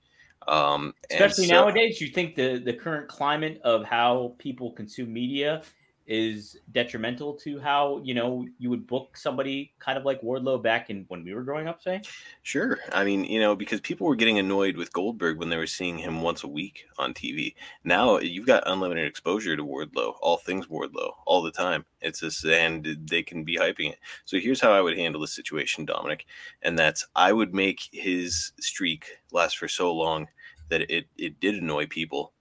Um, 0.47 0.93
Especially 1.11 1.47
so, 1.47 1.55
nowadays, 1.55 1.99
you 1.99 2.09
think 2.09 2.35
the 2.37 2.59
the 2.59 2.75
current 2.75 3.09
climate 3.09 3.59
of 3.65 3.87
how 3.87 4.35
people 4.37 4.73
consume 4.73 5.15
media 5.15 5.63
is 6.11 6.59
detrimental 6.73 7.35
to 7.35 7.61
how 7.61 8.01
you 8.03 8.15
know 8.15 8.45
you 8.59 8.69
would 8.69 8.85
book 8.85 9.17
somebody 9.17 9.73
kind 9.79 9.97
of 9.97 10.05
like 10.05 10.21
Wardlow 10.23 10.61
back 10.61 10.91
in 10.91 11.05
when 11.07 11.23
we 11.23 11.33
were 11.33 11.45
growing 11.45 11.69
up, 11.69 11.81
say? 11.81 12.03
Sure. 12.43 12.81
I 12.93 13.05
mean, 13.05 13.25
you 13.25 13.39
know, 13.39 13.55
because 13.55 13.81
people 13.81 14.09
were 14.09 14.17
getting 14.17 14.41
annoyed 14.41 14.77
with 14.77 14.93
Goldberg 14.93 15.39
when 15.39 15.51
they 15.51 15.57
were 15.57 15.69
seeing 15.69 15.97
him 15.97 16.21
once 16.21 16.43
a 16.43 16.49
week 16.49 16.87
on 16.99 17.15
TV. 17.15 17.55
Now 17.85 18.19
you've 18.19 18.47
got 18.47 18.65
unlimited 18.67 19.07
exposure 19.07 19.57
to 19.57 19.65
Wardlow, 19.65 20.17
all 20.21 20.39
things 20.39 20.67
Wardlow, 20.67 21.13
all 21.27 21.43
the 21.43 21.53
time. 21.53 21.85
It's 22.01 22.19
just 22.21 22.45
and 22.45 22.85
they 23.09 23.23
can 23.23 23.45
be 23.45 23.57
hyping 23.57 23.93
it. 23.93 24.01
So 24.25 24.41
here's 24.41 24.61
how 24.61 24.73
I 24.73 24.81
would 24.81 24.99
handle 24.99 25.21
this 25.21 25.33
situation, 25.33 25.85
Dominic, 25.85 26.27
and 26.63 26.77
that's 26.77 27.07
I 27.15 27.33
would 27.33 27.55
make 27.55 27.89
his 27.93 28.51
streak 28.59 29.07
last 29.31 29.59
for 29.59 29.69
so 29.69 29.95
long 29.95 30.27
that 30.71 30.91
it 30.91 31.07
it 31.17 31.39
did 31.39 31.55
annoy 31.55 31.87
people, 31.87 32.33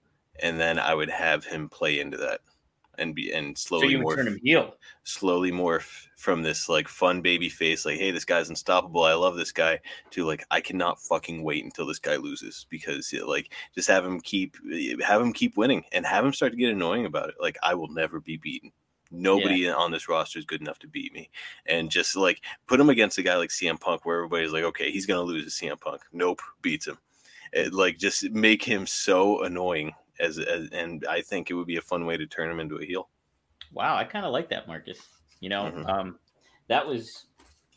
and 0.42 0.60
then 0.60 0.80
I 0.80 0.96
would 0.96 1.12
have 1.12 1.46
him 1.46 1.70
play 1.70 2.00
into 2.00 2.18
that 2.18 2.42
and 3.00 3.16
be 3.16 3.32
and 3.32 3.58
slowly 3.58 3.94
so 3.94 4.00
morph, 4.00 4.16
turn 4.16 4.28
him 4.28 4.40
heel. 4.44 4.76
Slowly 5.04 5.52
morph 5.52 6.08
from 6.18 6.44
this 6.44 6.70
like 6.70 6.88
fun 6.88 7.22
baby 7.22 7.50
face, 7.50 7.86
like, 7.86 7.98
hey, 7.98 8.12
this 8.12 8.26
guy's 8.26 8.50
unstoppable. 8.50 9.04
I 9.04 9.14
love 9.14 9.36
this 9.36 9.52
guy, 9.52 9.80
to 10.12 10.26
like, 10.26 10.46
I 10.52 10.62
cannot 10.62 11.02
fucking 11.02 11.44
wait 11.44 11.64
until 11.64 11.86
this 11.86 12.00
guy 12.00 12.18
loses 12.18 12.66
because 12.70 13.14
like 13.26 13.54
just 13.74 13.88
have 13.88 14.06
him 14.06 14.20
keep 14.20 14.58
have 15.02 15.22
him 15.22 15.34
keep 15.34 15.58
winning 15.58 15.84
and 15.92 16.06
have 16.06 16.26
him 16.26 16.34
start 16.34 16.52
to 16.52 16.58
get 16.58 16.72
annoying 16.72 17.06
about 17.06 17.30
it. 17.30 17.36
Like, 17.40 17.58
I 17.64 17.74
will 17.74 17.90
never 17.90 18.20
be 18.20 18.38
beaten. 18.38 18.72
Nobody 19.12 19.62
yeah. 19.62 19.74
on 19.74 19.92
this 19.92 20.08
roster 20.08 20.38
is 20.38 20.46
good 20.46 20.62
enough 20.62 20.80
to 20.80 20.88
beat 20.88 21.14
me. 21.14 21.32
And 21.66 21.90
just 21.90 22.16
like 22.16 22.42
put 22.68 22.80
him 22.80 22.90
against 22.90 23.18
a 23.18 23.24
guy 23.24 23.38
like 23.38 23.50
CM 23.50 23.80
Punk, 23.80 24.06
where 24.06 24.18
everybody's 24.18 24.52
like, 24.52 24.64
okay, 24.66 24.92
he's 24.92 25.06
gonna 25.06 25.22
lose 25.22 25.58
to 25.58 25.66
CM 25.66 25.80
Punk. 25.80 26.02
Nope, 26.14 26.42
beats 26.62 26.88
him. 26.88 26.98
It, 27.52 27.74
like 27.74 27.98
just 27.98 28.30
make 28.30 28.64
him 28.64 28.86
so 28.86 29.44
annoying 29.44 29.94
as, 30.20 30.38
as 30.40 30.70
and 30.72 31.06
I 31.10 31.22
think 31.22 31.50
it 31.50 31.54
would 31.54 31.68
be 31.68 31.78
a 31.78 31.82
fun 31.82 32.06
way 32.06 32.18
to 32.18 32.26
turn 32.26 32.50
him 32.50 32.60
into 32.60 32.78
a 32.78 32.86
heel. 32.86 33.10
Wow, 33.74 33.96
I 33.96 34.04
kind 34.04 34.26
of 34.26 34.32
like 34.32 34.50
that, 34.50 34.68
Marcus. 34.68 35.00
You 35.40 35.50
know, 35.50 35.64
mm-hmm. 35.64 35.86
um, 35.86 36.20
that 36.68 36.86
was 36.86 37.26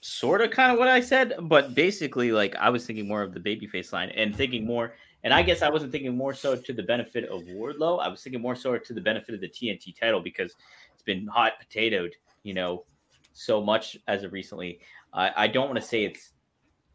sort 0.01 0.41
of 0.41 0.51
kind 0.51 0.73
of 0.73 0.79
what 0.79 0.89
I 0.89 1.01
said, 1.01 1.35
but 1.43 1.75
basically, 1.75 2.33
like 2.33 2.57
I 2.57 2.71
was 2.71 2.87
thinking 2.87 3.07
more 3.07 3.23
of 3.23 3.35
the 3.35 3.41
babyface 3.41 3.93
line 3.93 4.11
and 4.11 4.35
thinking 4.35 4.67
more. 4.67 4.95
And 5.25 5.33
I 5.33 5.43
guess 5.43 5.63
I 5.63 5.71
wasn't 5.71 5.93
thinking 5.93 6.17
more 6.17 6.35
so 6.35 6.57
to 6.57 6.73
the 6.73 6.83
benefit 6.83 7.29
of 7.29 7.43
Wardlow. 7.43 8.03
I 8.03 8.09
was 8.09 8.23
thinking 8.23 8.43
more 8.43 8.57
so 8.57 8.77
to 8.77 8.93
the 8.93 9.01
benefit 9.01 9.37
of 9.37 9.41
the 9.41 9.49
TNT 9.49 9.99
title 9.99 10.21
because 10.21 10.53
it's 10.93 11.03
been 11.05 11.29
hot 11.29 11.53
potatoed, 11.63 12.13
you 12.43 12.55
know, 12.55 12.85
so 13.33 13.63
much 13.63 13.97
as 14.09 14.25
of 14.25 14.33
recently. 14.33 14.81
I, 15.13 15.31
I 15.37 15.47
don't 15.47 15.69
want 15.69 15.81
to 15.81 15.87
say 15.87 16.05
it's 16.05 16.33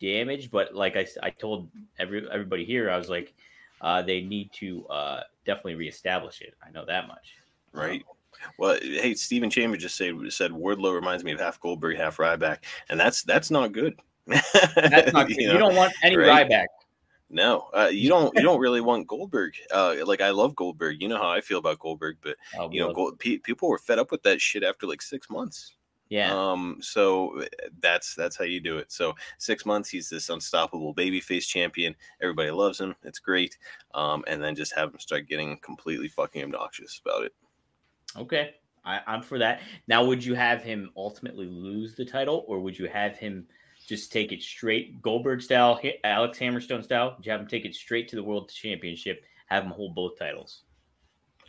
damaged, 0.01 0.51
but 0.51 0.75
like 0.75 0.98
I, 0.98 1.08
I 1.24 1.30
told 1.30 1.70
every 2.00 2.27
everybody 2.30 2.66
here, 2.66 2.89
I 2.89 2.98
was 2.98 3.10
like, 3.10 3.34
uh, 3.82 4.01
they 4.01 4.22
need 4.22 4.51
to 4.54 4.86
uh, 4.88 5.22
definitely 5.48 5.75
reestablish 5.75 6.42
it. 6.42 6.54
I 6.63 6.70
know 6.70 6.86
that 6.86 7.08
much. 7.08 7.34
Right. 7.72 8.04
Well, 8.60 8.77
hey, 8.80 9.16
Stephen 9.16 9.50
Chambers 9.50 9.82
just 9.82 9.96
said 9.96 10.13
said 10.30 10.51
Wardlow 10.51 10.94
reminds 10.94 11.24
me 11.24 11.32
of 11.32 11.39
half 11.39 11.60
Goldberg, 11.60 11.98
half 11.98 12.18
Ryback, 12.18 12.60
and 12.89 13.00
that's 13.00 13.24
that's 13.24 13.50
not 13.50 13.72
good. 13.72 14.00
that's 14.27 15.13
not 15.13 15.27
good. 15.27 15.38
you, 15.38 15.48
know, 15.48 15.54
you, 15.54 15.60
don't 15.60 15.75
want 15.75 15.94
any 16.04 16.18
right? 16.18 16.48
Ryback. 16.48 16.66
No, 17.30 17.70
uh, 17.74 17.89
you 17.92 18.10
don't. 18.10 18.34
You 18.36 18.44
don't 18.44 18.60
really 18.60 18.82
want 18.82 19.08
Goldberg. 19.08 19.54
Uh, 19.72 19.96
like 20.06 20.22
I 20.22 20.30
love 20.30 20.56
Goldberg. 20.56 21.01
You 21.01 21.08
know 21.08 21.18
how 21.18 21.30
I 21.30 21.42
feel 21.42 21.58
about 21.58 21.80
Goldberg, 21.80 22.18
but 22.22 22.38
oh, 22.58 22.70
you 22.72 22.80
know, 22.80 22.94
Gold, 22.94 23.20
pe- 23.20 23.39
people 23.39 23.70
were 23.70 23.80
fed 23.80 24.00
up 24.00 24.12
with 24.12 24.24
that 24.24 24.39
shit 24.39 24.63
after 24.63 24.86
like 24.86 25.01
six 25.01 25.30
months. 25.30 25.76
Yeah. 26.10 26.34
Um. 26.34 26.78
So 26.82 27.40
eh, 27.42 27.48
that's 27.80 28.16
that's 28.16 28.38
how 28.38 28.46
you 28.46 28.60
do 28.60 28.78
it. 28.78 28.92
So 28.92 29.14
six 29.38 29.66
months, 29.66 29.90
he's 29.90 30.10
this 30.10 30.30
unstoppable 30.30 30.96
babyface 30.96 31.48
champion. 31.48 31.96
Everybody 32.22 32.52
loves 32.52 32.80
him. 32.80 32.96
It's 33.04 33.20
great. 33.20 33.58
Um. 33.94 34.24
And 34.28 34.42
then 34.42 34.56
just 34.56 34.76
have 34.76 34.94
him 34.94 35.00
start 35.00 35.28
getting 35.28 35.58
completely 35.60 36.08
fucking 36.08 36.44
obnoxious 36.44 37.02
about 37.04 37.26
it. 37.26 37.34
Okay. 38.16 38.56
I, 38.86 39.02
I'm 39.06 39.22
for 39.22 39.38
that. 39.38 39.62
Now, 39.88 40.06
would 40.06 40.24
you 40.24 40.34
have 40.34 40.63
him 40.63 40.91
ultimately 40.96 41.48
lose 41.48 41.96
the 41.96 42.06
title, 42.06 42.46
or 42.48 42.62
would 42.62 42.80
you 42.80 42.88
have 42.88 43.17
him 43.17 43.46
just 43.86 44.12
take 44.12 44.32
it 44.32 44.41
straight 44.41 45.02
Goldberg 45.02 45.41
style, 45.41 45.80
Alex 46.06 46.39
Hammerstone 46.39 46.84
style? 46.84 47.13
Would 47.17 47.26
you 47.26 47.32
have 47.34 47.41
him 47.41 47.48
take 47.48 47.65
it 47.65 47.76
straight 47.76 48.08
to 48.10 48.15
the 48.15 48.24
World 48.24 48.50
Championship, 48.50 49.24
have 49.48 49.63
him 49.63 49.72
hold 49.72 49.93
both 49.93 50.17
titles? 50.17 50.63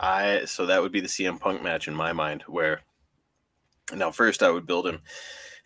I 0.01 0.45
so 0.45 0.67
that 0.67 0.81
would 0.81 0.93
be 0.93 1.01
the 1.01 1.09
CM 1.09 1.41
Punk 1.41 1.63
match 1.63 1.89
in 1.89 1.95
my 1.95 2.13
mind, 2.13 2.43
where 2.43 2.83
now, 3.95 4.11
first, 4.11 4.43
I 4.43 4.51
would 4.51 4.67
build 4.67 4.87
him 4.87 5.01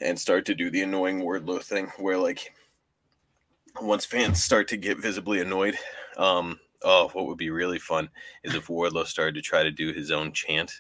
and 0.00 0.18
start 0.18 0.46
to 0.46 0.54
do 0.54 0.70
the 0.70 0.82
annoying 0.82 1.20
Wardlow 1.20 1.62
thing 1.62 1.90
where, 1.98 2.18
like, 2.18 2.52
once 3.80 4.04
fans 4.04 4.42
start 4.42 4.68
to 4.68 4.76
get 4.76 5.00
visibly 5.00 5.40
annoyed, 5.40 5.76
um, 6.16 6.58
oh, 6.82 7.08
what 7.12 7.26
would 7.26 7.38
be 7.38 7.50
really 7.50 7.78
fun 7.78 8.08
is 8.44 8.54
if 8.54 8.66
Wardlow 8.66 9.06
started 9.06 9.34
to 9.36 9.42
try 9.42 9.62
to 9.62 9.70
do 9.70 9.92
his 9.92 10.10
own 10.10 10.32
chant. 10.32 10.72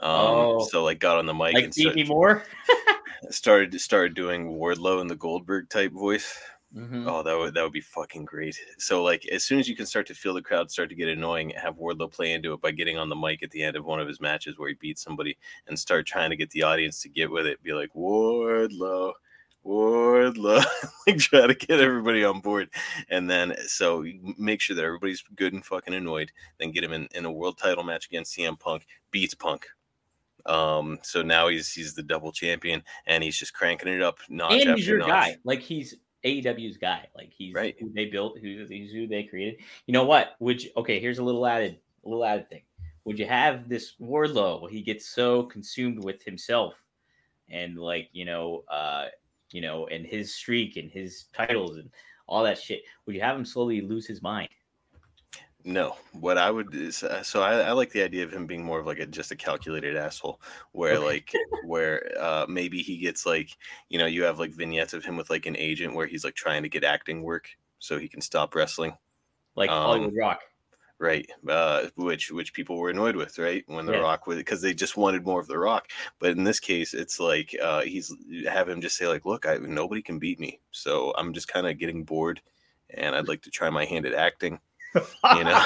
Um, 0.00 0.10
oh, 0.10 0.68
so 0.70 0.84
like 0.84 0.98
got 0.98 1.16
on 1.16 1.26
the 1.26 1.32
mic 1.32 1.54
like 1.54 1.64
and 1.64 1.74
started, 1.74 2.08
more. 2.08 2.42
started 3.30 3.72
to 3.72 3.78
start 3.78 4.14
doing 4.14 4.52
Wardlow 4.52 5.00
in 5.00 5.06
the 5.06 5.16
Goldberg 5.16 5.70
type 5.70 5.92
voice. 5.92 6.38
Mm-hmm. 6.76 7.08
Oh, 7.08 7.22
that 7.22 7.38
would 7.38 7.54
that 7.54 7.62
would 7.62 7.72
be 7.72 7.80
fucking 7.80 8.26
great. 8.26 8.58
So 8.76 9.02
like 9.02 9.26
as 9.28 9.44
soon 9.44 9.58
as 9.58 9.66
you 9.66 9.74
can 9.74 9.86
start 9.86 10.06
to 10.08 10.14
feel 10.14 10.34
the 10.34 10.42
crowd 10.42 10.70
start 10.70 10.90
to 10.90 10.94
get 10.94 11.08
annoying, 11.08 11.50
have 11.56 11.78
Wardlow 11.78 12.12
play 12.12 12.32
into 12.32 12.52
it 12.52 12.60
by 12.60 12.70
getting 12.70 12.98
on 12.98 13.08
the 13.08 13.16
mic 13.16 13.42
at 13.42 13.50
the 13.50 13.62
end 13.62 13.76
of 13.76 13.86
one 13.86 13.98
of 13.98 14.06
his 14.06 14.20
matches 14.20 14.58
where 14.58 14.68
he 14.68 14.74
beats 14.74 15.02
somebody 15.02 15.38
and 15.68 15.78
start 15.78 16.06
trying 16.06 16.28
to 16.30 16.36
get 16.36 16.50
the 16.50 16.62
audience 16.62 17.00
to 17.02 17.08
get 17.08 17.30
with 17.30 17.46
it. 17.46 17.62
Be 17.62 17.72
like 17.72 17.94
Wardlow, 17.94 19.12
Wardlow, 19.64 20.62
like 21.06 21.18
try 21.18 21.46
to 21.46 21.54
get 21.54 21.80
everybody 21.80 22.24
on 22.24 22.40
board, 22.40 22.68
and 23.08 23.30
then 23.30 23.54
so 23.66 24.04
make 24.36 24.60
sure 24.60 24.76
that 24.76 24.84
everybody's 24.84 25.24
good 25.34 25.54
and 25.54 25.64
fucking 25.64 25.94
annoyed. 25.94 26.30
Then 26.60 26.72
get 26.72 26.84
him 26.84 26.92
in, 26.92 27.08
in 27.14 27.24
a 27.24 27.32
world 27.32 27.56
title 27.56 27.84
match 27.84 28.06
against 28.06 28.36
CM 28.36 28.60
Punk, 28.60 28.86
beats 29.10 29.34
Punk. 29.34 29.66
Um, 30.44 30.98
so 31.02 31.22
now 31.22 31.48
he's 31.48 31.72
he's 31.72 31.94
the 31.94 32.02
double 32.02 32.32
champion 32.32 32.82
and 33.06 33.24
he's 33.24 33.36
just 33.36 33.54
cranking 33.54 33.92
it 33.92 34.02
up. 34.02 34.18
Notch 34.28 34.62
and 34.62 34.76
he's 34.76 34.86
your 34.86 34.98
notch. 34.98 35.08
guy. 35.08 35.36
Like 35.44 35.60
he's 35.60 35.96
AEW's 36.26 36.76
guy. 36.76 37.06
Like 37.14 37.32
he's 37.32 37.54
right. 37.54 37.76
who 37.78 37.92
they 37.92 38.06
built, 38.06 38.38
who, 38.38 38.66
he's 38.68 38.92
who 38.92 39.06
they 39.06 39.22
created. 39.22 39.60
You 39.86 39.92
know 39.92 40.04
what? 40.04 40.36
Would 40.40 40.62
you, 40.62 40.70
okay, 40.76 40.98
here's 40.98 41.18
a 41.18 41.24
little 41.24 41.46
added, 41.46 41.78
a 42.04 42.08
little 42.08 42.24
added 42.24 42.50
thing. 42.50 42.62
Would 43.04 43.18
you 43.18 43.26
have 43.26 43.68
this 43.68 43.94
Wardlow? 44.00 44.68
He 44.68 44.82
gets 44.82 45.06
so 45.06 45.44
consumed 45.44 46.02
with 46.02 46.22
himself 46.24 46.74
and 47.48 47.78
like 47.78 48.08
you 48.12 48.24
know, 48.24 48.64
uh, 48.68 49.06
you 49.50 49.60
know, 49.60 49.86
and 49.86 50.04
his 50.04 50.34
streak 50.34 50.76
and 50.76 50.90
his 50.90 51.26
titles 51.32 51.76
and 51.76 51.90
all 52.26 52.42
that 52.42 52.58
shit. 52.58 52.82
Would 53.06 53.14
you 53.14 53.22
have 53.22 53.36
him 53.36 53.44
slowly 53.44 53.80
lose 53.80 54.06
his 54.06 54.22
mind? 54.22 54.48
No, 55.68 55.96
what 56.12 56.38
I 56.38 56.48
would 56.48 56.72
is 56.76 57.02
uh, 57.02 57.24
so 57.24 57.42
I, 57.42 57.58
I, 57.58 57.72
like 57.72 57.90
the 57.90 58.04
idea 58.04 58.22
of 58.22 58.32
him 58.32 58.46
being 58.46 58.64
more 58.64 58.78
of 58.78 58.86
like 58.86 59.00
a 59.00 59.06
just 59.06 59.32
a 59.32 59.36
calculated 59.36 59.96
asshole, 59.96 60.40
where 60.70 60.96
like 61.00 61.32
where 61.64 62.08
uh, 62.20 62.46
maybe 62.48 62.82
he 62.82 62.98
gets 62.98 63.26
like 63.26 63.50
you 63.88 63.98
know 63.98 64.06
you 64.06 64.22
have 64.22 64.38
like 64.38 64.52
vignettes 64.52 64.92
of 64.92 65.04
him 65.04 65.16
with 65.16 65.28
like 65.28 65.44
an 65.44 65.56
agent 65.56 65.92
where 65.92 66.06
he's 66.06 66.22
like 66.22 66.36
trying 66.36 66.62
to 66.62 66.68
get 66.68 66.84
acting 66.84 67.24
work 67.24 67.48
so 67.80 67.98
he 67.98 68.06
can 68.06 68.20
stop 68.20 68.54
wrestling, 68.54 68.96
like 69.56 69.68
um, 69.68 69.82
Hollywood 69.82 70.14
Rock, 70.16 70.42
right? 71.00 71.28
Uh, 71.48 71.86
which 71.96 72.30
which 72.30 72.52
people 72.52 72.78
were 72.78 72.90
annoyed 72.90 73.16
with, 73.16 73.36
right? 73.36 73.64
When 73.66 73.86
the 73.86 73.94
yeah. 73.94 73.98
Rock 73.98 74.28
was 74.28 74.36
because 74.36 74.62
they 74.62 74.72
just 74.72 74.96
wanted 74.96 75.26
more 75.26 75.40
of 75.40 75.48
the 75.48 75.58
Rock, 75.58 75.90
but 76.20 76.30
in 76.30 76.44
this 76.44 76.60
case, 76.60 76.94
it's 76.94 77.18
like 77.18 77.56
uh, 77.60 77.80
he's 77.80 78.14
have 78.48 78.68
him 78.68 78.80
just 78.80 78.96
say 78.96 79.08
like, 79.08 79.26
look, 79.26 79.46
I 79.46 79.56
nobody 79.56 80.00
can 80.00 80.20
beat 80.20 80.38
me, 80.38 80.60
so 80.70 81.12
I'm 81.18 81.32
just 81.32 81.48
kind 81.48 81.66
of 81.66 81.76
getting 81.76 82.04
bored, 82.04 82.40
and 82.90 83.16
I'd 83.16 83.26
like 83.26 83.42
to 83.42 83.50
try 83.50 83.68
my 83.68 83.84
hand 83.84 84.06
at 84.06 84.14
acting 84.14 84.60
you 85.36 85.44
know, 85.44 85.64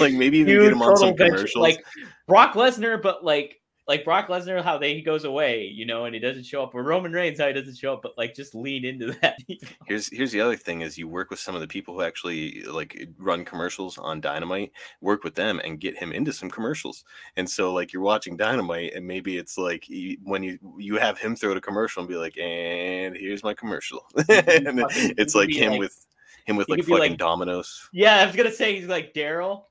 like 0.00 0.14
maybe 0.14 0.38
even 0.38 0.60
get 0.60 0.72
him 0.72 0.82
on 0.82 0.96
some 0.96 1.16
commercials, 1.16 1.62
like 1.62 1.84
Brock 2.26 2.54
Lesnar, 2.54 3.00
but 3.00 3.24
like 3.24 3.60
like 3.88 4.04
Brock 4.04 4.26
Lesnar, 4.26 4.62
how 4.64 4.78
they 4.78 4.94
he 4.94 5.02
goes 5.02 5.24
away, 5.24 5.64
you 5.64 5.86
know, 5.86 6.06
and 6.06 6.14
he 6.14 6.20
doesn't 6.20 6.44
show 6.44 6.62
up, 6.62 6.74
or 6.74 6.82
Roman 6.82 7.12
Reigns, 7.12 7.38
how 7.38 7.46
he 7.46 7.52
doesn't 7.52 7.76
show 7.76 7.92
up, 7.92 8.02
but 8.02 8.18
like 8.18 8.34
just 8.34 8.54
lean 8.54 8.84
into 8.84 9.12
that. 9.22 9.36
You 9.46 9.58
know? 9.62 9.68
Here's 9.86 10.08
here's 10.12 10.32
the 10.32 10.40
other 10.40 10.56
thing: 10.56 10.80
is 10.80 10.98
you 10.98 11.06
work 11.06 11.30
with 11.30 11.38
some 11.38 11.54
of 11.54 11.60
the 11.60 11.68
people 11.68 11.94
who 11.94 12.02
actually 12.02 12.62
like 12.62 13.08
run 13.16 13.44
commercials 13.44 13.96
on 13.96 14.20
Dynamite, 14.20 14.72
work 15.00 15.22
with 15.22 15.36
them 15.36 15.60
and 15.64 15.78
get 15.78 15.96
him 15.96 16.10
into 16.12 16.32
some 16.32 16.50
commercials. 16.50 17.04
And 17.36 17.48
so 17.48 17.72
like 17.72 17.92
you're 17.92 18.02
watching 18.02 18.36
Dynamite, 18.36 18.94
and 18.94 19.06
maybe 19.06 19.36
it's 19.36 19.56
like 19.56 19.86
when 20.24 20.42
you 20.42 20.58
you 20.78 20.96
have 20.96 21.18
him 21.18 21.36
throw 21.36 21.52
a 21.52 21.60
commercial 21.60 22.00
and 22.00 22.08
be 22.08 22.16
like, 22.16 22.36
and 22.38 23.16
here's 23.16 23.44
my 23.44 23.54
commercial, 23.54 24.04
and 24.16 24.84
it's 25.16 25.36
like 25.36 25.50
him 25.50 25.72
like, 25.72 25.80
with 25.80 26.06
him 26.46 26.56
with 26.56 26.68
like 26.68 26.80
fucking 26.80 26.98
like, 26.98 27.18
Domino's. 27.18 27.88
Yeah, 27.92 28.16
I 28.16 28.26
was 28.26 28.34
gonna 28.34 28.50
say 28.50 28.76
he's 28.76 28.88
like 28.88 29.12
Darryl. 29.12 29.64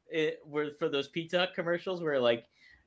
For 0.79 0.87
those 0.89 1.07
pizza 1.07 1.49
commercials 1.55 2.01
where 2.01 2.19
like 2.19 2.45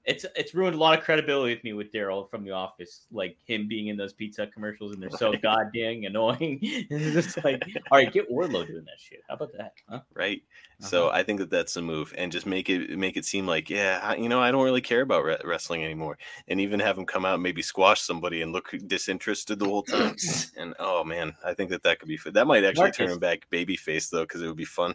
it's 0.09 0.25
it's 0.35 0.55
ruined 0.55 0.75
a 0.75 0.79
lot 0.79 0.99
of 0.99 1.05
credibility 1.05 1.55
with 1.55 1.62
me 1.62 1.75
with 1.75 1.92
Darryl 1.92 2.29
from 2.31 2.42
The 2.42 2.53
Office, 2.53 3.07
like 3.12 3.37
him 3.44 3.68
being 3.68 3.88
in 3.88 3.97
those 3.97 4.14
pizza 4.14 4.47
commercials, 4.47 4.94
and 4.94 5.03
they're 5.03 5.11
so 5.11 5.31
Right. 5.31 5.42
goddamn 5.42 6.05
annoying. 6.05 6.59
it's 6.62 7.27
just 7.27 7.44
like, 7.44 7.62
all 7.90 7.99
right, 7.99 8.11
get 8.11 8.31
Wardlow 8.31 8.66
doing 8.66 8.85
that 8.87 8.99
shit. 8.99 9.21
How 9.29 9.35
about 9.35 9.53
that? 9.59 9.75
Huh? 9.88 10.01
right? 10.14 10.42
So 10.81 11.09
Uh-huh. 11.09 11.18
I 11.18 11.23
think 11.25 11.40
that 11.40 11.51
that's 11.51 11.75
the 11.75 11.83
move, 11.83 12.14
and 12.16 12.33
just 12.33 12.47
make 12.47 12.71
it 12.71 12.97
make 12.99 13.16
it 13.18 13.27
seem 13.27 13.47
like, 13.47 13.68
yeah, 13.68 14.01
I, 14.03 14.16
you 14.16 14.29
know, 14.31 14.40
I 14.40 14.51
don't 14.51 14.64
really 14.64 14.81
care 14.81 15.03
about 15.03 15.25
re- 15.25 15.40
wrestling 15.44 15.85
anymore, 15.85 16.16
and 16.49 16.61
even 16.61 16.81
have 16.81 16.97
him 16.97 17.05
come 17.05 17.27
out 17.27 17.35
and 17.35 17.42
maybe 17.42 17.62
squash 17.62 18.01
somebody 18.01 18.40
and 18.40 18.53
look 18.53 18.75
disinterested 18.87 19.59
the 19.59 19.66
whole 19.66 19.83
time. 19.83 20.16
and 20.57 20.75
oh 20.79 21.05
man, 21.05 21.37
I 21.44 21.53
think 21.53 21.71
that 21.71 21.83
that 21.83 21.99
could 21.99 22.09
be 22.09 22.18
that 22.33 22.47
might 22.47 22.64
actually 22.64 22.92
turn 22.92 23.11
him 23.11 23.18
back 23.18 23.47
babyface 23.53 24.09
though, 24.09 24.23
because 24.23 24.40
it 24.40 24.47
would 24.47 24.57
be 24.57 24.64
fun. 24.64 24.94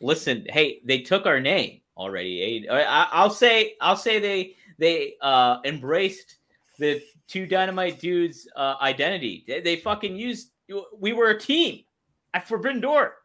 Listen, 0.00 0.46
hey, 0.50 0.80
they 0.84 1.00
took 1.00 1.26
our 1.26 1.40
name 1.40 1.80
already. 1.96 2.68
I, 2.68 3.08
I'll 3.12 3.30
say, 3.30 3.74
I'll 3.80 3.96
say 3.96 4.18
they 4.18 4.56
they 4.78 5.14
uh 5.20 5.58
embraced 5.64 6.36
the 6.78 7.02
two 7.28 7.46
dynamite 7.46 8.00
dudes 8.00 8.48
uh 8.56 8.76
identity. 8.80 9.44
They, 9.46 9.60
they 9.60 9.76
fucking 9.76 10.16
used. 10.16 10.52
We 10.98 11.12
were 11.12 11.30
a 11.30 11.38
team 11.38 11.84
at 12.32 12.46
Forbidden 12.48 12.80
Door, 12.80 13.16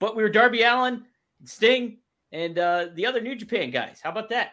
but 0.00 0.16
we 0.16 0.22
were 0.22 0.28
Darby 0.28 0.62
Allin, 0.62 1.04
Sting, 1.44 1.98
and 2.32 2.58
uh 2.58 2.88
the 2.94 3.06
other 3.06 3.20
New 3.20 3.36
Japan 3.36 3.70
guys. 3.70 4.00
How 4.02 4.10
about 4.10 4.28
that? 4.30 4.52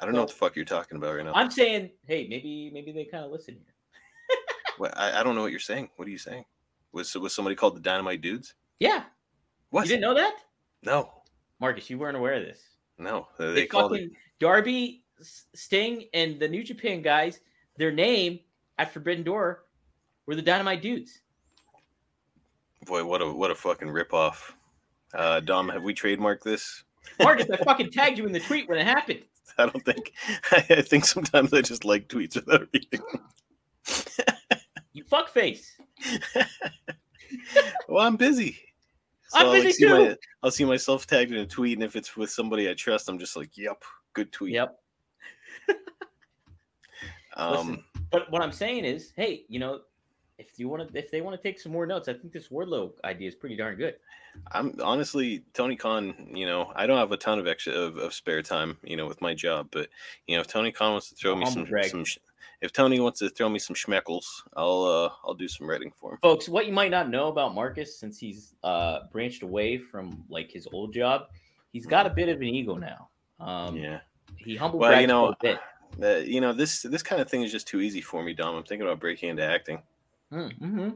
I 0.00 0.04
don't 0.04 0.14
know 0.14 0.20
what 0.20 0.28
the 0.28 0.34
fuck 0.34 0.54
you're 0.56 0.64
talking 0.64 0.96
about 0.96 1.14
right 1.16 1.24
now. 1.24 1.32
I'm 1.34 1.50
saying, 1.50 1.90
hey, 2.06 2.26
maybe 2.28 2.70
maybe 2.72 2.92
they 2.92 3.04
kind 3.04 3.24
of 3.24 3.30
listen 3.30 3.54
here. 3.54 3.66
What, 4.78 4.96
I, 4.98 5.20
I 5.20 5.22
don't 5.22 5.34
know 5.34 5.42
what 5.42 5.50
you're 5.50 5.60
saying. 5.60 5.90
What 5.96 6.08
are 6.08 6.10
you 6.10 6.16
saying? 6.18 6.46
Was 6.92 7.14
was 7.14 7.34
somebody 7.34 7.54
called 7.54 7.76
the 7.76 7.80
Dynamite 7.80 8.22
Dudes? 8.22 8.54
Yeah, 8.80 9.04
What? 9.68 9.82
you 9.82 9.88
didn't 9.88 10.00
know 10.02 10.14
that, 10.14 10.36
No, 10.82 11.10
Marcus? 11.60 11.88
You 11.90 11.98
weren't 11.98 12.16
aware 12.16 12.34
of 12.34 12.42
this. 12.44 12.60
no. 12.98 13.28
They, 13.38 13.52
They, 13.52 13.66
called 13.66 13.92
fucking 13.92 14.06
it. 14.06 14.12
Darby, 14.40 15.04
Sting, 15.54 16.04
and 16.14 16.40
the 16.40 16.48
New 16.48 16.64
Japan 16.64 17.02
guys. 17.02 17.40
Their 17.76 17.92
name 17.92 18.40
at 18.78 18.92
Forbidden 18.92 19.24
Door 19.24 19.64
were 20.26 20.34
the 20.34 20.42
Dynamite 20.42 20.82
Dudes. 20.82 21.20
Boy, 22.86 23.04
what 23.04 23.22
a 23.22 23.32
what 23.32 23.50
a 23.50 23.54
fucking 23.54 23.88
ripoff. 23.88 24.52
Uh, 25.14 25.40
Dom, 25.40 25.68
have 25.68 25.82
we 25.82 25.94
trademarked 25.94 26.42
this? 26.42 26.82
Marcus, 27.20 27.46
I 27.50 27.56
fucking 27.64 27.90
tagged 27.90 28.18
you 28.18 28.26
in 28.26 28.32
the 28.32 28.40
tweet 28.40 28.68
when 28.68 28.78
it 28.78 28.86
happened. 28.86 29.20
I 29.58 29.66
don't 29.66 29.84
think. 29.84 30.12
I 30.50 30.82
think 30.82 31.04
sometimes 31.04 31.52
I 31.52 31.60
just 31.60 31.84
like 31.84 32.08
tweets 32.08 32.34
without 32.34 32.66
reading. 32.72 33.00
You 34.92 35.04
fuckface. 35.04 35.66
Well, 37.88 38.06
I'm 38.06 38.16
busy. 38.16 38.58
I'm 39.34 39.46
I'll, 39.46 39.52
busy 39.52 39.72
see 39.72 39.86
too. 39.86 40.08
My, 40.08 40.16
I'll 40.42 40.50
see 40.50 40.64
myself 40.64 41.06
tagged 41.06 41.32
in 41.32 41.38
a 41.38 41.46
tweet, 41.46 41.78
and 41.78 41.84
if 41.84 41.96
it's 41.96 42.16
with 42.16 42.30
somebody 42.30 42.68
I 42.68 42.74
trust, 42.74 43.08
I'm 43.08 43.18
just 43.18 43.36
like, 43.36 43.56
"Yep, 43.56 43.82
good 44.12 44.32
tweet." 44.32 44.54
Yep. 44.54 44.78
Um, 47.34 47.50
Listen. 47.50 47.84
But 48.10 48.30
what 48.30 48.42
I'm 48.42 48.52
saying 48.52 48.84
is, 48.84 49.12
hey, 49.16 49.46
you 49.48 49.58
know, 49.58 49.80
if 50.38 50.58
you 50.58 50.68
want 50.68 50.86
to, 50.86 50.98
if 50.98 51.10
they 51.10 51.20
want 51.20 51.34
to 51.34 51.42
take 51.42 51.58
some 51.58 51.72
more 51.72 51.86
notes, 51.86 52.08
I 52.08 52.12
think 52.12 52.32
this 52.32 52.48
Wardlow 52.48 52.92
idea 53.04 53.28
is 53.28 53.34
pretty 53.34 53.56
darn 53.56 53.76
good. 53.76 53.94
I'm 54.52 54.74
honestly 54.82 55.44
Tony 55.54 55.76
Khan. 55.76 56.30
You 56.34 56.46
know, 56.46 56.72
I 56.74 56.86
don't 56.86 56.98
have 56.98 57.12
a 57.12 57.16
ton 57.16 57.38
of 57.38 57.46
extra 57.46 57.72
of, 57.72 57.96
of 57.96 58.12
spare 58.12 58.42
time. 58.42 58.76
You 58.82 58.96
know, 58.96 59.06
with 59.06 59.20
my 59.22 59.34
job, 59.34 59.68
but 59.70 59.88
you 60.26 60.36
know, 60.36 60.40
if 60.40 60.48
Tony 60.48 60.72
Khan 60.72 60.92
wants 60.92 61.08
to 61.10 61.14
throw 61.14 61.34
me 61.34 61.44
Humble 61.44 61.66
some 61.66 62.04
some, 62.04 62.04
if 62.62 62.72
Tony 62.72 63.00
wants 63.00 63.18
to 63.18 63.28
throw 63.28 63.48
me 63.48 63.58
some 63.58 63.76
schmeckles, 63.76 64.24
I'll 64.56 64.84
uh 64.84 65.10
I'll 65.24 65.34
do 65.34 65.48
some 65.48 65.68
writing 65.68 65.92
for 65.94 66.12
him. 66.12 66.18
folks 66.22 66.48
what 66.48 66.66
you 66.66 66.72
might 66.72 66.90
not 66.90 67.10
know 67.10 67.28
about 67.28 67.54
marcus 67.54 67.98
since 67.98 68.18
he's 68.18 68.54
uh 68.62 69.00
branched 69.12 69.42
away 69.42 69.76
from 69.76 70.24
like 70.30 70.50
his 70.50 70.66
old 70.72 70.94
job 70.94 71.26
he's 71.72 71.86
got 71.86 72.06
a 72.06 72.10
bit 72.10 72.28
of 72.28 72.38
an 72.38 72.44
ego 72.44 72.76
now 72.76 73.08
um 73.40 73.76
yeah. 73.76 74.00
he 74.36 74.56
humble 74.56 74.78
Well, 74.78 75.00
you 75.00 75.06
know, 75.06 75.28
a 75.28 75.36
bit 75.42 75.58
Uh, 76.02 76.16
you 76.24 76.40
know 76.40 76.54
this 76.54 76.82
this 76.82 77.02
kind 77.02 77.20
of 77.20 77.28
thing 77.28 77.42
is 77.42 77.52
just 77.52 77.66
too 77.66 77.80
easy 77.82 78.00
for 78.00 78.22
me, 78.22 78.32
Dom. 78.32 78.56
I'm 78.56 78.64
thinking 78.64 78.86
about 78.86 78.98
breaking 79.00 79.28
into 79.28 79.44
acting. 79.44 79.82
Mm-hmm. 80.32 80.90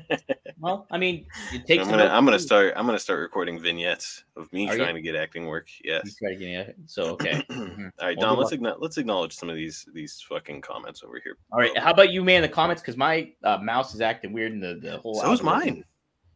well 0.60 0.86
i 0.90 0.96
mean 0.98 1.26
it 1.52 1.66
takes 1.66 1.84
I'm 1.84 1.90
gonna 1.90 2.04
I'm 2.06 2.24
gonna 2.24 2.38
start 2.38 2.72
I'm 2.76 2.86
gonna 2.86 2.98
start 2.98 3.20
recording 3.20 3.58
vignettes 3.60 4.24
of 4.36 4.52
me 4.52 4.68
Are 4.68 4.72
you? 4.76 4.82
trying 4.82 4.94
to 4.94 5.00
get 5.02 5.16
acting 5.16 5.46
work. 5.46 5.68
Yes. 5.84 6.16
Get 6.38 6.76
so 6.86 7.04
okay 7.14 7.42
All 7.50 7.66
right, 8.00 8.16
Don. 8.18 8.36
Well, 8.36 8.46
Let's 8.46 8.52
acknow- 8.52 8.76
let's 8.78 8.96
acknowledge 8.98 9.34
some 9.34 9.50
of 9.50 9.56
these 9.56 9.86
these 9.92 10.24
fucking 10.28 10.60
comments 10.60 11.02
over 11.02 11.20
here. 11.22 11.36
all 11.52 11.58
right 11.58 11.76
how 11.76 11.90
about 11.90 12.10
you 12.10 12.22
man 12.22 12.42
the 12.42 12.48
comments 12.48 12.80
because 12.82 12.96
my 12.96 13.32
uh, 13.44 13.58
mouse 13.58 13.94
is 13.94 14.00
acting 14.00 14.32
weird 14.32 14.52
in 14.52 14.60
the, 14.60 14.78
the 14.80 14.98
whole 14.98 15.16
So 15.20 15.32
is 15.32 15.42
mine. 15.42 15.84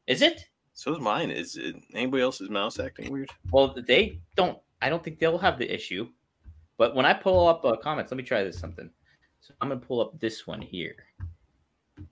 is 0.07 0.21
it 0.23 0.45
So 0.75 0.93
is 0.93 1.01
mine. 1.01 1.31
Is 1.31 1.57
it, 1.57 1.77
anybody 1.95 2.23
else's 2.23 2.51
mouse 2.51 2.79
acting 2.79 3.11
weird? 3.13 3.31
well 3.53 3.75
they 3.87 4.21
don't 4.37 4.59
i 4.83 4.89
don't 4.89 5.03
think 5.05 5.19
they'll 5.19 5.39
have 5.39 5.59
the 5.59 5.73
issue 5.73 6.09
but 6.79 6.95
when 6.97 7.07
i 7.07 7.13
pull 7.13 7.47
up 7.49 7.65
uh, 7.65 7.77
comments 7.77 8.11
let 8.11 8.17
me 8.17 8.25
try 8.25 8.43
this 8.43 8.59
something 8.59 8.91
so 9.41 9.55
i'm 9.61 9.69
gonna 9.69 9.81
pull 9.81 10.01
up 10.01 10.19
this 10.21 10.47
one 10.47 10.61
here 10.61 10.95